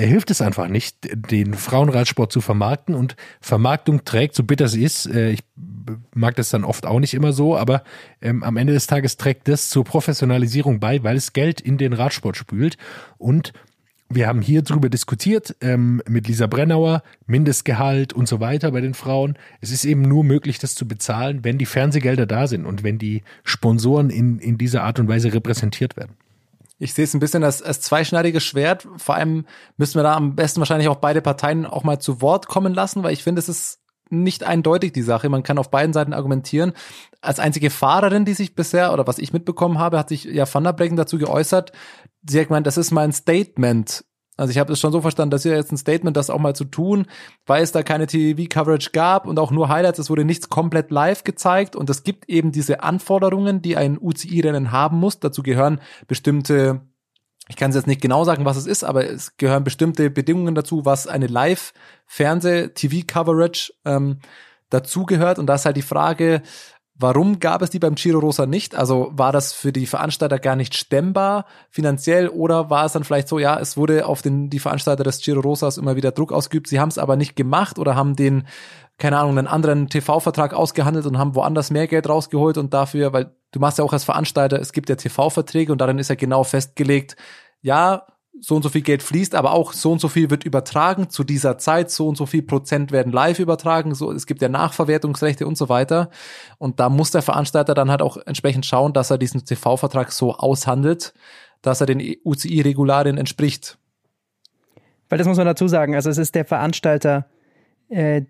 hilft 0.06 0.30
es 0.30 0.40
einfach 0.40 0.68
nicht, 0.68 0.96
den 1.30 1.54
Frauenradsport 1.54 2.32
zu 2.32 2.40
vermarkten 2.40 2.94
und 2.94 3.16
Vermarktung 3.40 4.04
trägt, 4.04 4.34
so 4.34 4.42
bitter 4.44 4.68
sie 4.68 4.84
ist, 4.84 5.06
äh, 5.06 5.30
ich 5.30 5.40
mag 6.14 6.36
das 6.36 6.50
dann 6.50 6.64
oft 6.64 6.86
auch 6.86 7.00
nicht 7.00 7.14
immer 7.14 7.32
so, 7.32 7.56
aber 7.56 7.82
ähm, 8.20 8.42
am 8.42 8.56
Ende 8.56 8.72
des 8.72 8.86
Tages 8.86 9.16
trägt 9.16 9.48
das 9.48 9.70
zur 9.70 9.84
Professionalisierung 9.84 10.80
bei, 10.80 11.02
weil 11.02 11.16
es 11.16 11.32
Geld 11.32 11.60
in 11.60 11.78
den 11.78 11.92
Radsport 11.92 12.36
spült 12.36 12.76
und 13.16 13.52
wir 14.10 14.26
haben 14.26 14.40
hier 14.40 14.62
drüber 14.62 14.88
diskutiert 14.88 15.54
ähm, 15.60 16.02
mit 16.08 16.28
Lisa 16.28 16.46
Brennauer, 16.46 17.02
Mindestgehalt 17.26 18.14
und 18.14 18.26
so 18.26 18.40
weiter 18.40 18.70
bei 18.72 18.80
den 18.80 18.94
Frauen. 18.94 19.36
Es 19.60 19.70
ist 19.70 19.84
eben 19.84 20.02
nur 20.02 20.24
möglich, 20.24 20.58
das 20.58 20.74
zu 20.74 20.88
bezahlen, 20.88 21.44
wenn 21.44 21.58
die 21.58 21.66
Fernsehgelder 21.66 22.24
da 22.24 22.46
sind 22.46 22.64
und 22.64 22.82
wenn 22.82 22.98
die 22.98 23.22
Sponsoren 23.44 24.08
in, 24.08 24.38
in 24.38 24.56
dieser 24.56 24.82
Art 24.82 24.98
und 24.98 25.08
Weise 25.08 25.34
repräsentiert 25.34 25.98
werden. 25.98 26.14
Ich 26.78 26.94
sehe 26.94 27.04
es 27.04 27.14
ein 27.14 27.20
bisschen 27.20 27.42
als, 27.42 27.62
als 27.62 27.80
zweischneidiges 27.80 28.44
Schwert. 28.44 28.86
Vor 28.96 29.16
allem 29.16 29.46
müssen 29.76 29.98
wir 29.98 30.04
da 30.04 30.14
am 30.14 30.36
besten 30.36 30.60
wahrscheinlich 30.60 30.88
auch 30.88 30.96
beide 30.96 31.20
Parteien 31.20 31.66
auch 31.66 31.82
mal 31.82 31.98
zu 31.98 32.22
Wort 32.22 32.46
kommen 32.46 32.72
lassen, 32.72 33.02
weil 33.02 33.12
ich 33.12 33.24
finde, 33.24 33.40
es 33.40 33.48
ist 33.48 33.80
nicht 34.10 34.44
eindeutig 34.44 34.92
die 34.92 35.02
Sache. 35.02 35.28
Man 35.28 35.42
kann 35.42 35.58
auf 35.58 35.70
beiden 35.70 35.92
Seiten 35.92 36.12
argumentieren. 36.12 36.72
Als 37.20 37.40
einzige 37.40 37.70
Fahrerin, 37.70 38.24
die 38.24 38.34
sich 38.34 38.54
bisher, 38.54 38.92
oder 38.92 39.06
was 39.06 39.18
ich 39.18 39.32
mitbekommen 39.32 39.78
habe, 39.78 39.98
hat 39.98 40.08
sich 40.08 40.24
ja 40.24 40.52
Van 40.52 40.64
der 40.64 40.72
Breggen 40.72 40.96
dazu 40.96 41.18
geäußert. 41.18 41.72
Sie 42.26 42.40
hat 42.40 42.48
gemeint, 42.48 42.66
das 42.66 42.78
ist 42.78 42.90
mein 42.90 43.12
Statement 43.12 44.04
also 44.38 44.50
ich 44.52 44.58
habe 44.58 44.72
es 44.72 44.80
schon 44.80 44.92
so 44.92 45.00
verstanden, 45.00 45.32
dass 45.32 45.42
hier 45.42 45.56
jetzt 45.56 45.72
ein 45.72 45.76
Statement, 45.76 46.16
das 46.16 46.30
auch 46.30 46.38
mal 46.38 46.54
zu 46.54 46.64
tun, 46.64 47.06
weil 47.44 47.64
es 47.64 47.72
da 47.72 47.82
keine 47.82 48.06
TV-Coverage 48.06 48.90
gab 48.92 49.26
und 49.26 49.36
auch 49.38 49.50
nur 49.50 49.68
Highlights, 49.68 49.98
es 49.98 50.10
wurde 50.10 50.24
nichts 50.24 50.48
komplett 50.48 50.92
live 50.92 51.24
gezeigt 51.24 51.74
und 51.74 51.90
es 51.90 52.04
gibt 52.04 52.28
eben 52.28 52.52
diese 52.52 52.84
Anforderungen, 52.84 53.62
die 53.62 53.76
ein 53.76 53.98
UCI-Rennen 54.00 54.70
haben 54.70 54.98
muss. 54.98 55.18
Dazu 55.18 55.42
gehören 55.42 55.80
bestimmte, 56.06 56.82
ich 57.48 57.56
kann 57.56 57.70
es 57.70 57.76
jetzt 57.76 57.88
nicht 57.88 58.00
genau 58.00 58.22
sagen, 58.22 58.44
was 58.44 58.56
es 58.56 58.66
ist, 58.66 58.84
aber 58.84 59.10
es 59.10 59.36
gehören 59.38 59.64
bestimmte 59.64 60.08
Bedingungen 60.08 60.54
dazu, 60.54 60.84
was 60.84 61.08
eine 61.08 61.26
Live-Fernseh-TV-Coverage 61.26 63.72
ähm, 63.84 64.20
dazugehört. 64.70 65.40
Und 65.40 65.46
da 65.46 65.56
ist 65.56 65.66
halt 65.66 65.76
die 65.76 65.82
Frage, 65.82 66.42
Warum 67.00 67.38
gab 67.38 67.62
es 67.62 67.70
die 67.70 67.78
beim 67.78 67.94
Giro 67.94 68.18
Rosa 68.18 68.44
nicht? 68.46 68.74
Also 68.74 69.10
war 69.12 69.30
das 69.30 69.52
für 69.52 69.72
die 69.72 69.86
Veranstalter 69.86 70.40
gar 70.40 70.56
nicht 70.56 70.76
stemmbar 70.76 71.46
finanziell 71.70 72.28
oder 72.28 72.70
war 72.70 72.84
es 72.86 72.92
dann 72.92 73.04
vielleicht 73.04 73.28
so, 73.28 73.38
ja, 73.38 73.58
es 73.58 73.76
wurde 73.76 74.04
auf 74.04 74.20
den, 74.20 74.50
die 74.50 74.58
Veranstalter 74.58 75.04
des 75.04 75.20
Giro 75.20 75.40
Rosas 75.40 75.78
immer 75.78 75.94
wieder 75.94 76.10
Druck 76.10 76.32
ausgeübt, 76.32 76.66
sie 76.66 76.80
haben 76.80 76.88
es 76.88 76.98
aber 76.98 77.14
nicht 77.14 77.36
gemacht 77.36 77.78
oder 77.78 77.94
haben 77.94 78.16
den, 78.16 78.48
keine 78.98 79.18
Ahnung, 79.18 79.38
einen 79.38 79.46
anderen 79.46 79.88
TV-Vertrag 79.88 80.54
ausgehandelt 80.54 81.06
und 81.06 81.18
haben 81.18 81.36
woanders 81.36 81.70
mehr 81.70 81.86
Geld 81.86 82.08
rausgeholt 82.08 82.58
und 82.58 82.74
dafür, 82.74 83.12
weil 83.12 83.32
du 83.52 83.60
machst 83.60 83.78
ja 83.78 83.84
auch 83.84 83.92
als 83.92 84.02
Veranstalter, 84.02 84.60
es 84.60 84.72
gibt 84.72 84.88
ja 84.88 84.96
TV-Verträge 84.96 85.70
und 85.70 85.80
darin 85.80 86.00
ist 86.00 86.10
ja 86.10 86.16
genau 86.16 86.42
festgelegt, 86.42 87.14
ja, 87.62 88.06
so 88.40 88.56
und 88.56 88.62
so 88.62 88.68
viel 88.68 88.82
Geld 88.82 89.02
fließt, 89.02 89.34
aber 89.34 89.52
auch 89.52 89.72
so 89.72 89.92
und 89.92 90.00
so 90.00 90.08
viel 90.08 90.30
wird 90.30 90.44
übertragen 90.44 91.10
zu 91.10 91.24
dieser 91.24 91.58
Zeit, 91.58 91.90
so 91.90 92.08
und 92.08 92.16
so 92.16 92.26
viel 92.26 92.42
Prozent 92.42 92.92
werden 92.92 93.12
live 93.12 93.38
übertragen, 93.38 93.94
so, 93.94 94.12
es 94.12 94.26
gibt 94.26 94.42
ja 94.42 94.48
Nachverwertungsrechte 94.48 95.46
und 95.46 95.56
so 95.56 95.68
weiter. 95.68 96.10
Und 96.58 96.80
da 96.80 96.88
muss 96.88 97.10
der 97.10 97.22
Veranstalter 97.22 97.74
dann 97.74 97.90
halt 97.90 98.02
auch 98.02 98.16
entsprechend 98.16 98.66
schauen, 98.66 98.92
dass 98.92 99.10
er 99.10 99.18
diesen 99.18 99.44
TV-Vertrag 99.44 100.12
so 100.12 100.34
aushandelt, 100.34 101.14
dass 101.62 101.80
er 101.80 101.86
den 101.86 102.16
UCI-Regularien 102.24 103.18
entspricht. 103.18 103.78
Weil 105.08 105.18
das 105.18 105.26
muss 105.26 105.38
man 105.38 105.46
dazu 105.46 105.68
sagen, 105.68 105.94
also 105.94 106.10
es 106.10 106.18
ist 106.18 106.34
der 106.34 106.44
Veranstalter 106.44 107.26
äh, 107.88 108.22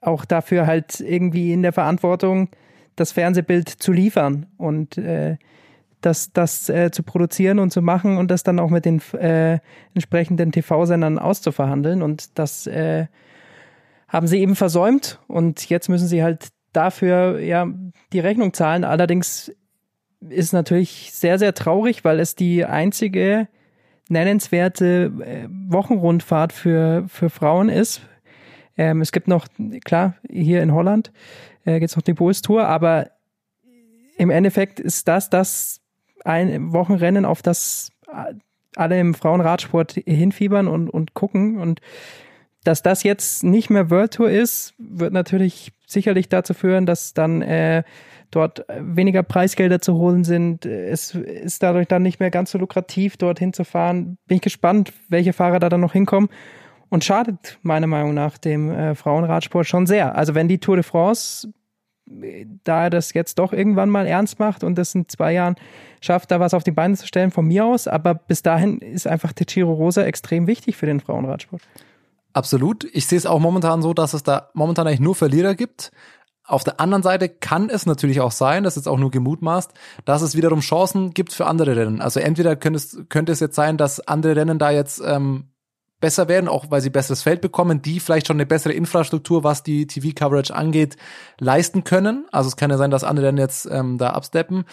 auch 0.00 0.24
dafür 0.24 0.66
halt 0.66 1.00
irgendwie 1.00 1.52
in 1.52 1.62
der 1.62 1.72
Verantwortung, 1.72 2.48
das 2.96 3.12
Fernsehbild 3.12 3.68
zu 3.68 3.92
liefern 3.92 4.46
und 4.56 4.98
äh, 4.98 5.36
das, 6.02 6.32
das 6.32 6.68
äh, 6.68 6.90
zu 6.90 7.02
produzieren 7.02 7.58
und 7.58 7.72
zu 7.72 7.82
machen 7.82 8.16
und 8.18 8.30
das 8.30 8.42
dann 8.42 8.58
auch 8.58 8.70
mit 8.70 8.84
den 8.84 9.00
äh, 9.18 9.58
entsprechenden 9.94 10.52
TV-Sendern 10.52 11.18
auszuverhandeln. 11.18 12.02
Und 12.02 12.38
das 12.38 12.66
äh, 12.66 13.06
haben 14.08 14.26
sie 14.26 14.40
eben 14.40 14.56
versäumt 14.56 15.20
und 15.26 15.68
jetzt 15.68 15.88
müssen 15.88 16.06
sie 16.06 16.22
halt 16.22 16.48
dafür 16.72 17.40
ja 17.40 17.66
die 18.12 18.20
Rechnung 18.20 18.52
zahlen. 18.52 18.84
Allerdings 18.84 19.52
ist 20.28 20.52
natürlich 20.52 21.12
sehr, 21.12 21.38
sehr 21.38 21.54
traurig, 21.54 22.04
weil 22.04 22.20
es 22.20 22.34
die 22.34 22.64
einzige 22.64 23.48
nennenswerte 24.08 25.12
äh, 25.20 25.48
Wochenrundfahrt 25.68 26.52
für, 26.52 27.04
für 27.08 27.30
Frauen 27.30 27.68
ist. 27.68 28.02
Ähm, 28.76 29.00
es 29.00 29.12
gibt 29.12 29.28
noch, 29.28 29.46
klar, 29.84 30.14
hier 30.30 30.62
in 30.62 30.72
Holland 30.72 31.12
äh, 31.64 31.78
gibt 31.80 31.90
es 31.90 31.96
noch 31.96 32.02
die 32.02 32.14
Bulls 32.14 32.42
Tour, 32.42 32.66
aber 32.66 33.10
im 34.16 34.30
Endeffekt 34.30 34.80
ist 34.80 35.08
das 35.08 35.30
das 35.30 35.81
ein 36.24 36.72
Wochenrennen, 36.72 37.24
auf 37.24 37.42
das 37.42 37.90
alle 38.76 38.98
im 38.98 39.14
Frauenradsport 39.14 39.92
hinfiebern 39.92 40.68
und, 40.68 40.88
und 40.88 41.14
gucken. 41.14 41.58
Und 41.58 41.80
dass 42.64 42.82
das 42.82 43.02
jetzt 43.02 43.44
nicht 43.44 43.70
mehr 43.70 43.90
World 43.90 44.14
Tour 44.14 44.30
ist, 44.30 44.74
wird 44.78 45.12
natürlich 45.12 45.72
sicherlich 45.86 46.28
dazu 46.28 46.54
führen, 46.54 46.86
dass 46.86 47.12
dann 47.12 47.42
äh, 47.42 47.82
dort 48.30 48.64
weniger 48.68 49.22
Preisgelder 49.22 49.80
zu 49.80 49.94
holen 49.94 50.24
sind. 50.24 50.64
Es 50.64 51.14
ist 51.14 51.62
dadurch 51.62 51.86
dann 51.86 52.02
nicht 52.02 52.20
mehr 52.20 52.30
ganz 52.30 52.50
so 52.50 52.58
lukrativ, 52.58 53.16
dorthin 53.16 53.52
zu 53.52 53.64
fahren. 53.64 54.16
Bin 54.26 54.36
ich 54.36 54.42
gespannt, 54.42 54.92
welche 55.08 55.32
Fahrer 55.32 55.58
da 55.58 55.68
dann 55.68 55.80
noch 55.80 55.92
hinkommen. 55.92 56.30
Und 56.88 57.04
schadet 57.04 57.58
meiner 57.62 57.86
Meinung 57.86 58.14
nach 58.14 58.36
dem 58.38 58.70
äh, 58.70 58.94
Frauenradsport 58.94 59.66
schon 59.66 59.86
sehr. 59.86 60.14
Also 60.14 60.34
wenn 60.34 60.48
die 60.48 60.58
Tour 60.58 60.76
de 60.76 60.82
France 60.82 61.48
da 62.64 62.84
er 62.84 62.90
das 62.90 63.12
jetzt 63.14 63.38
doch 63.38 63.52
irgendwann 63.52 63.90
mal 63.90 64.06
ernst 64.06 64.38
macht 64.38 64.64
und 64.64 64.76
das 64.76 64.94
in 64.94 65.08
zwei 65.08 65.32
Jahren 65.32 65.56
schafft, 66.02 66.30
da 66.30 66.40
was 66.40 66.52
auf 66.52 66.64
die 66.64 66.72
Beine 66.72 66.96
zu 66.96 67.06
stellen, 67.06 67.30
von 67.30 67.46
mir 67.46 67.64
aus. 67.64 67.88
Aber 67.88 68.14
bis 68.14 68.42
dahin 68.42 68.78
ist 68.78 69.06
einfach 69.06 69.32
der 69.32 69.46
Giro 69.46 69.72
Rosa 69.72 70.02
extrem 70.02 70.46
wichtig 70.46 70.76
für 70.76 70.86
den 70.86 71.00
Frauenradsport. 71.00 71.62
Absolut. 72.34 72.84
Ich 72.92 73.06
sehe 73.06 73.18
es 73.18 73.26
auch 73.26 73.40
momentan 73.40 73.82
so, 73.82 73.94
dass 73.94 74.14
es 74.14 74.22
da 74.22 74.50
momentan 74.54 74.86
eigentlich 74.86 75.00
nur 75.00 75.14
Verlierer 75.14 75.54
gibt. 75.54 75.92
Auf 76.44 76.64
der 76.64 76.80
anderen 76.80 77.02
Seite 77.02 77.28
kann 77.28 77.70
es 77.70 77.86
natürlich 77.86 78.20
auch 78.20 78.32
sein, 78.32 78.64
das 78.64 78.76
ist 78.76 78.84
jetzt 78.84 78.88
auch 78.88 78.98
nur 78.98 79.12
gemutmaßt, 79.12 79.72
dass 80.04 80.22
es 80.22 80.36
wiederum 80.36 80.60
Chancen 80.60 81.14
gibt 81.14 81.32
für 81.32 81.46
andere 81.46 81.76
Rennen. 81.76 82.00
Also 82.00 82.18
entweder 82.18 82.56
könnte 82.56 82.78
es, 82.78 82.98
könnte 83.08 83.32
es 83.32 83.40
jetzt 83.40 83.54
sein, 83.54 83.76
dass 83.76 84.00
andere 84.00 84.34
Rennen 84.34 84.58
da 84.58 84.72
jetzt 84.72 85.00
ähm, 85.04 85.52
besser 86.00 86.26
werden, 86.26 86.48
auch 86.48 86.70
weil 86.70 86.80
sie 86.80 86.90
besseres 86.90 87.22
Feld 87.22 87.40
bekommen, 87.40 87.80
die 87.80 88.00
vielleicht 88.00 88.26
schon 88.26 88.36
eine 88.36 88.44
bessere 88.44 88.72
Infrastruktur, 88.72 89.44
was 89.44 89.62
die 89.62 89.86
TV-Coverage 89.86 90.54
angeht, 90.54 90.96
leisten 91.38 91.84
können. 91.84 92.26
Also 92.32 92.48
es 92.48 92.56
kann 92.56 92.70
ja 92.70 92.76
sein, 92.76 92.90
dass 92.90 93.04
andere 93.04 93.26
dann 93.26 93.38
jetzt 93.38 93.68
ähm, 93.70 93.98
da 93.98 94.10
absteppen. 94.10 94.64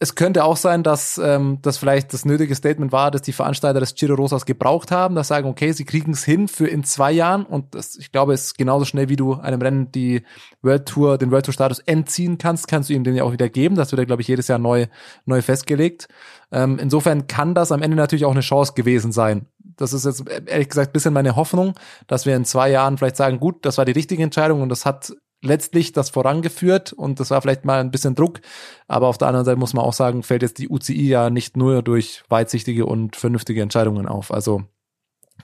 Es 0.00 0.14
könnte 0.14 0.44
auch 0.44 0.56
sein, 0.56 0.84
dass 0.84 1.18
ähm, 1.18 1.58
das 1.62 1.78
vielleicht 1.78 2.12
das 2.12 2.24
nötige 2.24 2.54
Statement 2.54 2.92
war, 2.92 3.10
dass 3.10 3.22
die 3.22 3.32
Veranstalter 3.32 3.80
des 3.80 3.96
Giro 3.96 4.14
Rosas 4.14 4.46
gebraucht 4.46 4.92
haben, 4.92 5.16
dass 5.16 5.26
sagen, 5.26 5.48
okay, 5.48 5.72
sie 5.72 5.84
kriegen 5.84 6.12
es 6.12 6.24
hin 6.24 6.46
für 6.46 6.68
in 6.68 6.84
zwei 6.84 7.10
Jahren 7.10 7.44
und 7.44 7.74
das, 7.74 7.96
ich 7.96 8.12
glaube, 8.12 8.32
es 8.32 8.46
ist 8.46 8.58
genauso 8.58 8.84
schnell, 8.84 9.08
wie 9.08 9.16
du 9.16 9.34
einem 9.34 9.60
Rennen 9.60 9.90
die 9.90 10.22
World 10.62 10.86
Tour, 10.86 11.18
den 11.18 11.32
World 11.32 11.46
Tour 11.46 11.54
Status 11.54 11.80
entziehen 11.80 12.38
kannst, 12.38 12.68
kannst 12.68 12.90
du 12.90 12.94
ihm 12.94 13.02
den 13.02 13.16
ja 13.16 13.24
auch 13.24 13.32
wieder 13.32 13.48
geben. 13.48 13.74
Das 13.74 13.90
wird 13.90 13.98
ja, 13.98 14.04
glaube 14.04 14.22
ich, 14.22 14.28
jedes 14.28 14.46
Jahr 14.46 14.60
neu, 14.60 14.86
neu 15.26 15.42
festgelegt. 15.42 16.06
Ähm, 16.52 16.78
insofern 16.80 17.26
kann 17.26 17.54
das 17.54 17.72
am 17.72 17.82
Ende 17.82 17.96
natürlich 17.96 18.24
auch 18.24 18.30
eine 18.30 18.40
Chance 18.40 18.74
gewesen 18.74 19.10
sein. 19.10 19.46
Das 19.76 19.92
ist 19.92 20.04
jetzt 20.04 20.24
ehrlich 20.46 20.68
gesagt 20.68 20.92
bisschen 20.92 21.12
meine 21.12 21.34
Hoffnung, 21.34 21.74
dass 22.06 22.24
wir 22.24 22.36
in 22.36 22.44
zwei 22.44 22.70
Jahren 22.70 22.98
vielleicht 22.98 23.16
sagen, 23.16 23.40
gut, 23.40 23.64
das 23.64 23.78
war 23.78 23.84
die 23.84 23.92
richtige 23.92 24.22
Entscheidung 24.22 24.62
und 24.62 24.68
das 24.68 24.86
hat 24.86 25.12
letztlich 25.42 25.92
das 25.92 26.10
vorangeführt 26.10 26.92
und 26.92 27.20
das 27.20 27.30
war 27.30 27.40
vielleicht 27.40 27.64
mal 27.64 27.80
ein 27.80 27.90
bisschen 27.90 28.14
Druck. 28.14 28.40
Aber 28.86 29.06
auf 29.06 29.18
der 29.18 29.28
anderen 29.28 29.44
Seite 29.44 29.58
muss 29.58 29.74
man 29.74 29.84
auch 29.84 29.92
sagen, 29.92 30.22
fällt 30.22 30.42
jetzt 30.42 30.58
die 30.58 30.68
UCI 30.68 31.08
ja 31.08 31.30
nicht 31.30 31.56
nur 31.56 31.82
durch 31.82 32.22
weitsichtige 32.28 32.86
und 32.86 33.16
vernünftige 33.16 33.62
Entscheidungen 33.62 34.06
auf. 34.06 34.32
Also 34.32 34.64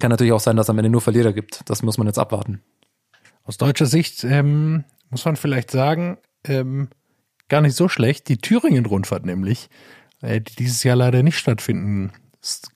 kann 0.01 0.11
natürlich 0.11 0.33
auch 0.33 0.41
sein, 0.41 0.57
dass 0.57 0.67
es 0.67 0.71
am 0.71 0.79
Ende 0.79 0.91
nur 0.91 1.01
Verlierer 1.01 1.33
gibt. 1.33 1.69
Das 1.71 1.83
muss 1.83 1.99
man 1.99 2.07
jetzt 2.07 2.19
abwarten. 2.19 2.63
Aus 3.45 3.59
deutscher 3.59 3.87
Sicht 3.87 4.25
ähm, 4.25 4.85
muss 5.11 5.25
man 5.25 5.37
vielleicht 5.37 5.71
sagen, 5.71 6.19
ähm, 6.45 6.89
gar 7.49 7.61
nicht 7.61 7.77
so 7.77 7.89
schlecht. 7.89 8.29
Die 8.29 8.39
Thüringen-Rundfahrt 8.39 9.25
nämlich, 9.25 9.69
äh, 10.23 10.41
die 10.41 10.57
dieses 10.57 10.83
Jahr 10.83 10.97
leider 10.97 11.23
nicht 11.23 11.39
stattfinden 11.39 12.13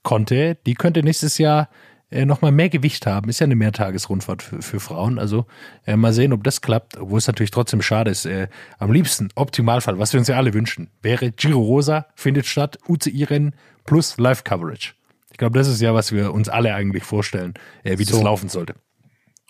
konnte, 0.03 0.57
die 0.66 0.74
könnte 0.74 1.03
nächstes 1.03 1.39
Jahr 1.39 1.69
äh, 2.10 2.24
nochmal 2.24 2.52
mehr 2.52 2.68
Gewicht 2.68 3.06
haben. 3.06 3.28
Ist 3.28 3.40
ja 3.40 3.44
eine 3.44 3.56
Mehrtagesrundfahrt 3.56 4.43
für, 4.43 4.62
für 4.62 4.80
Frauen. 4.80 5.18
Also 5.18 5.47
äh, 5.86 5.97
mal 5.97 6.12
sehen, 6.12 6.32
ob 6.32 6.44
das 6.44 6.60
klappt, 6.60 6.97
obwohl 6.97 7.18
es 7.18 7.26
natürlich 7.26 7.51
trotzdem 7.51 7.82
schade 7.82 8.10
ist. 8.10 8.24
Äh, 8.24 8.48
am 8.78 8.93
liebsten, 8.93 9.28
Optimalfall, 9.35 9.98
was 9.98 10.12
wir 10.12 10.20
uns 10.20 10.28
ja 10.28 10.36
alle 10.36 10.55
wünschen, 10.55 10.90
wäre 11.02 11.30
Giro 11.32 11.60
Rosa 11.60 12.06
findet 12.14 12.47
statt, 12.47 12.78
UCI-Rennen 12.89 13.55
plus 13.85 14.16
Live-Coverage. 14.18 14.94
Ich 15.30 15.39
glaube, 15.39 15.59
das 15.59 15.68
ist 15.68 15.80
ja, 15.80 15.94
was 15.94 16.12
wir 16.12 16.32
uns 16.32 16.48
alle 16.48 16.74
eigentlich 16.74 17.05
vorstellen, 17.05 17.55
äh, 17.85 17.98
wie 17.98 18.05
so. 18.05 18.16
das 18.16 18.22
laufen 18.22 18.48
sollte. 18.48 18.74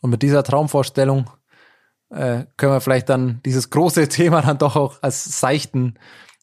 Und 0.03 0.11
mit 0.11 0.23
dieser 0.23 0.43
Traumvorstellung 0.43 1.31
äh, 2.11 2.45
können 2.57 2.73
wir 2.73 2.81
vielleicht 2.81 3.09
dann 3.09 3.41
dieses 3.45 3.71
große 3.71 4.09
Thema 4.09 4.43
dann 4.43 4.59
doch 4.59 4.77
auch 4.77 5.03
als 5.03 5.41
seichten 5.41 5.95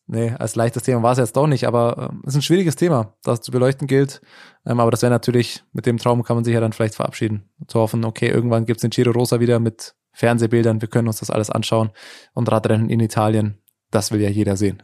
nee, 0.08 0.32
als 0.32 0.56
leichtes 0.56 0.84
Thema 0.84 1.04
war 1.04 1.12
es 1.12 1.18
jetzt 1.18 1.36
doch 1.36 1.48
nicht, 1.48 1.68
aber 1.68 2.14
es 2.24 2.34
ist 2.34 2.40
ein 2.40 2.42
schwieriges 2.42 2.76
Thema, 2.76 3.14
das 3.24 3.42
zu 3.42 3.52
beleuchten 3.52 3.88
gilt. 3.88 4.22
Ähm, 4.66 4.80
aber 4.80 4.92
das 4.92 5.02
wäre 5.02 5.12
natürlich, 5.12 5.64
mit 5.74 5.86
dem 5.86 5.98
Traum 5.98 6.24
kann 6.24 6.38
man 6.38 6.44
sich 6.44 6.54
ja 6.54 6.60
dann 6.60 6.74
vielleicht 6.74 6.96
verabschieden. 6.96 7.50
Zu 7.68 7.80
hoffen, 7.80 8.06
okay, 8.06 8.28
irgendwann 8.28 8.66
gibt's 8.66 8.82
den 8.82 8.92
Giro 8.92 9.12
Rosa 9.12 9.40
wieder 9.40 9.60
mit 9.60 9.96
Fernsehbildern, 10.14 10.82
wir 10.82 10.88
können 10.88 11.08
uns 11.08 11.20
das 11.20 11.30
alles 11.30 11.50
anschauen. 11.50 11.92
Und 12.34 12.52
Radrennen 12.52 12.90
in 12.90 13.00
Italien, 13.00 13.58
das 13.92 14.12
will 14.12 14.22
ja 14.22 14.30
jeder 14.30 14.56
sehen. 14.58 14.82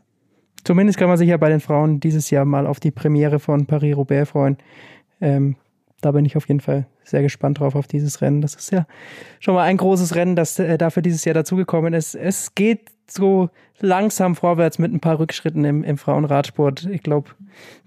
Zumindest 0.63 0.99
kann 0.99 1.07
man 1.07 1.17
sich 1.17 1.29
ja 1.29 1.37
bei 1.37 1.49
den 1.49 1.59
Frauen 1.59 1.99
dieses 1.99 2.29
Jahr 2.29 2.45
mal 2.45 2.67
auf 2.67 2.79
die 2.79 2.91
Premiere 2.91 3.39
von 3.39 3.65
Paris-Roubaix 3.65 4.29
freuen. 4.29 4.57
Ähm, 5.19 5.55
da 6.01 6.11
bin 6.11 6.25
ich 6.25 6.35
auf 6.35 6.47
jeden 6.47 6.59
Fall 6.59 6.87
sehr 7.03 7.21
gespannt 7.21 7.59
drauf 7.59 7.75
auf 7.75 7.87
dieses 7.87 8.21
Rennen. 8.21 8.41
Das 8.41 8.55
ist 8.55 8.71
ja 8.71 8.85
schon 9.39 9.53
mal 9.53 9.63
ein 9.63 9.77
großes 9.77 10.15
Rennen, 10.15 10.35
das 10.35 10.59
äh, 10.59 10.77
dafür 10.77 11.01
dieses 11.01 11.25
Jahr 11.25 11.33
dazugekommen 11.33 11.93
ist. 11.93 12.15
Es 12.15 12.53
geht 12.55 12.89
so 13.13 13.49
langsam 13.79 14.35
vorwärts 14.35 14.79
mit 14.79 14.93
ein 14.93 14.99
paar 14.99 15.19
Rückschritten 15.19 15.65
im, 15.65 15.83
im 15.83 15.97
Frauenradsport. 15.97 16.85
Ich 16.85 17.03
glaube, 17.03 17.31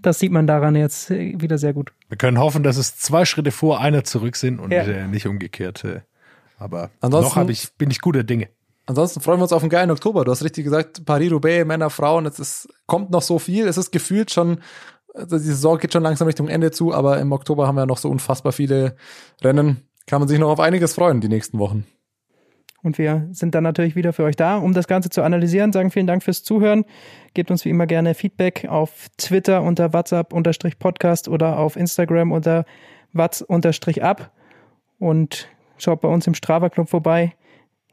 das 0.00 0.18
sieht 0.18 0.32
man 0.32 0.46
daran 0.46 0.74
jetzt 0.76 1.10
äh, 1.10 1.34
wieder 1.40 1.58
sehr 1.58 1.72
gut. 1.72 1.92
Wir 2.08 2.18
können 2.18 2.38
hoffen, 2.38 2.62
dass 2.62 2.76
es 2.76 2.96
zwei 2.96 3.24
Schritte 3.24 3.50
vor, 3.50 3.80
einer 3.80 4.04
zurück 4.04 4.36
sind 4.36 4.58
und 4.58 4.72
ja. 4.72 4.82
äh, 4.82 5.06
nicht 5.06 5.26
umgekehrt. 5.26 5.84
Äh, 5.84 6.00
aber 6.58 6.90
ansonsten, 7.00 7.40
noch 7.40 7.48
ich, 7.48 7.74
bin 7.74 7.90
ich 7.90 8.00
guter 8.00 8.24
Dinge. 8.24 8.48
Ansonsten 8.86 9.20
freuen 9.20 9.38
wir 9.38 9.44
uns 9.44 9.52
auf 9.52 9.62
einen 9.62 9.70
geilen 9.70 9.90
Oktober. 9.90 10.24
Du 10.24 10.30
hast 10.30 10.44
richtig 10.44 10.64
gesagt, 10.64 11.06
Paris-Roubaix, 11.06 11.66
Männer, 11.66 11.88
Frauen, 11.88 12.26
es 12.26 12.38
ist, 12.38 12.68
kommt 12.86 13.10
noch 13.10 13.22
so 13.22 13.38
viel. 13.38 13.66
Es 13.66 13.78
ist 13.78 13.92
gefühlt 13.92 14.30
schon 14.30 14.58
also 15.14 15.38
die 15.38 15.44
Saison 15.44 15.78
geht 15.78 15.92
schon 15.92 16.02
langsam 16.02 16.26
Richtung 16.26 16.48
Ende 16.48 16.70
zu, 16.72 16.92
aber 16.92 17.20
im 17.20 17.32
Oktober 17.32 17.66
haben 17.66 17.76
wir 17.76 17.86
noch 17.86 17.98
so 17.98 18.10
unfassbar 18.10 18.52
viele 18.52 18.96
Rennen. 19.42 19.88
Kann 20.06 20.20
man 20.20 20.28
sich 20.28 20.38
noch 20.38 20.50
auf 20.50 20.60
einiges 20.60 20.94
freuen 20.94 21.20
die 21.20 21.28
nächsten 21.28 21.58
Wochen. 21.58 21.86
Und 22.84 22.98
wir 22.98 23.26
sind 23.32 23.54
dann 23.54 23.64
natürlich 23.64 23.96
wieder 23.96 24.12
für 24.12 24.24
euch 24.24 24.36
da, 24.36 24.58
um 24.58 24.74
das 24.74 24.86
Ganze 24.86 25.08
zu 25.08 25.22
analysieren. 25.22 25.72
Sagen 25.72 25.90
vielen 25.90 26.06
Dank 26.06 26.22
fürs 26.22 26.44
Zuhören. 26.44 26.84
Gebt 27.32 27.50
uns 27.50 27.64
wie 27.64 27.70
immer 27.70 27.86
gerne 27.86 28.14
Feedback 28.14 28.66
auf 28.68 29.08
Twitter 29.16 29.62
unter 29.62 29.94
WhatsApp-Podcast 29.94 31.28
oder 31.28 31.58
auf 31.58 31.76
Instagram 31.76 32.30
unter 32.30 32.66
Watz-ab. 33.14 34.30
Und 34.98 35.48
schaut 35.78 36.02
bei 36.02 36.08
uns 36.08 36.26
im 36.26 36.34
Strava 36.34 36.68
Club 36.68 36.90
vorbei. 36.90 37.32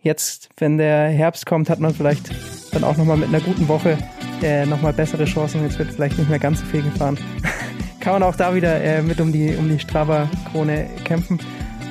Jetzt, 0.02 0.50
wenn 0.58 0.78
der 0.78 1.08
Herbst 1.08 1.46
kommt, 1.46 1.70
hat 1.70 1.80
man 1.80 1.94
vielleicht 1.94 2.30
dann 2.74 2.84
auch 2.84 2.98
nochmal 2.98 3.18
mit 3.18 3.30
einer 3.30 3.40
guten 3.40 3.70
Woche 3.70 3.98
äh, 4.44 4.66
nochmal 4.66 4.92
bessere 4.92 5.24
Chancen. 5.24 5.64
Jetzt 5.64 5.80
wird 5.80 5.92
vielleicht 5.92 6.18
nicht 6.18 6.30
mehr 6.30 6.40
ganz 6.40 6.60
so 6.60 6.66
viel 6.66 6.82
gefahren. 6.82 7.18
Kann 8.02 8.14
man 8.14 8.24
auch 8.24 8.36
da 8.36 8.54
wieder 8.54 8.84
äh, 8.84 9.02
mit 9.02 9.22
um 9.22 9.32
die, 9.32 9.56
um 9.56 9.70
die 9.70 9.80
Strava-Krone 9.80 10.90
kämpfen. 11.06 11.40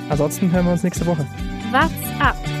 Ansonsten 0.09 0.51
hören 0.51 0.65
wir 0.65 0.73
uns 0.73 0.83
nächste 0.83 1.07
Woche. 1.07 1.25
What's 1.71 1.93
up? 2.19 2.60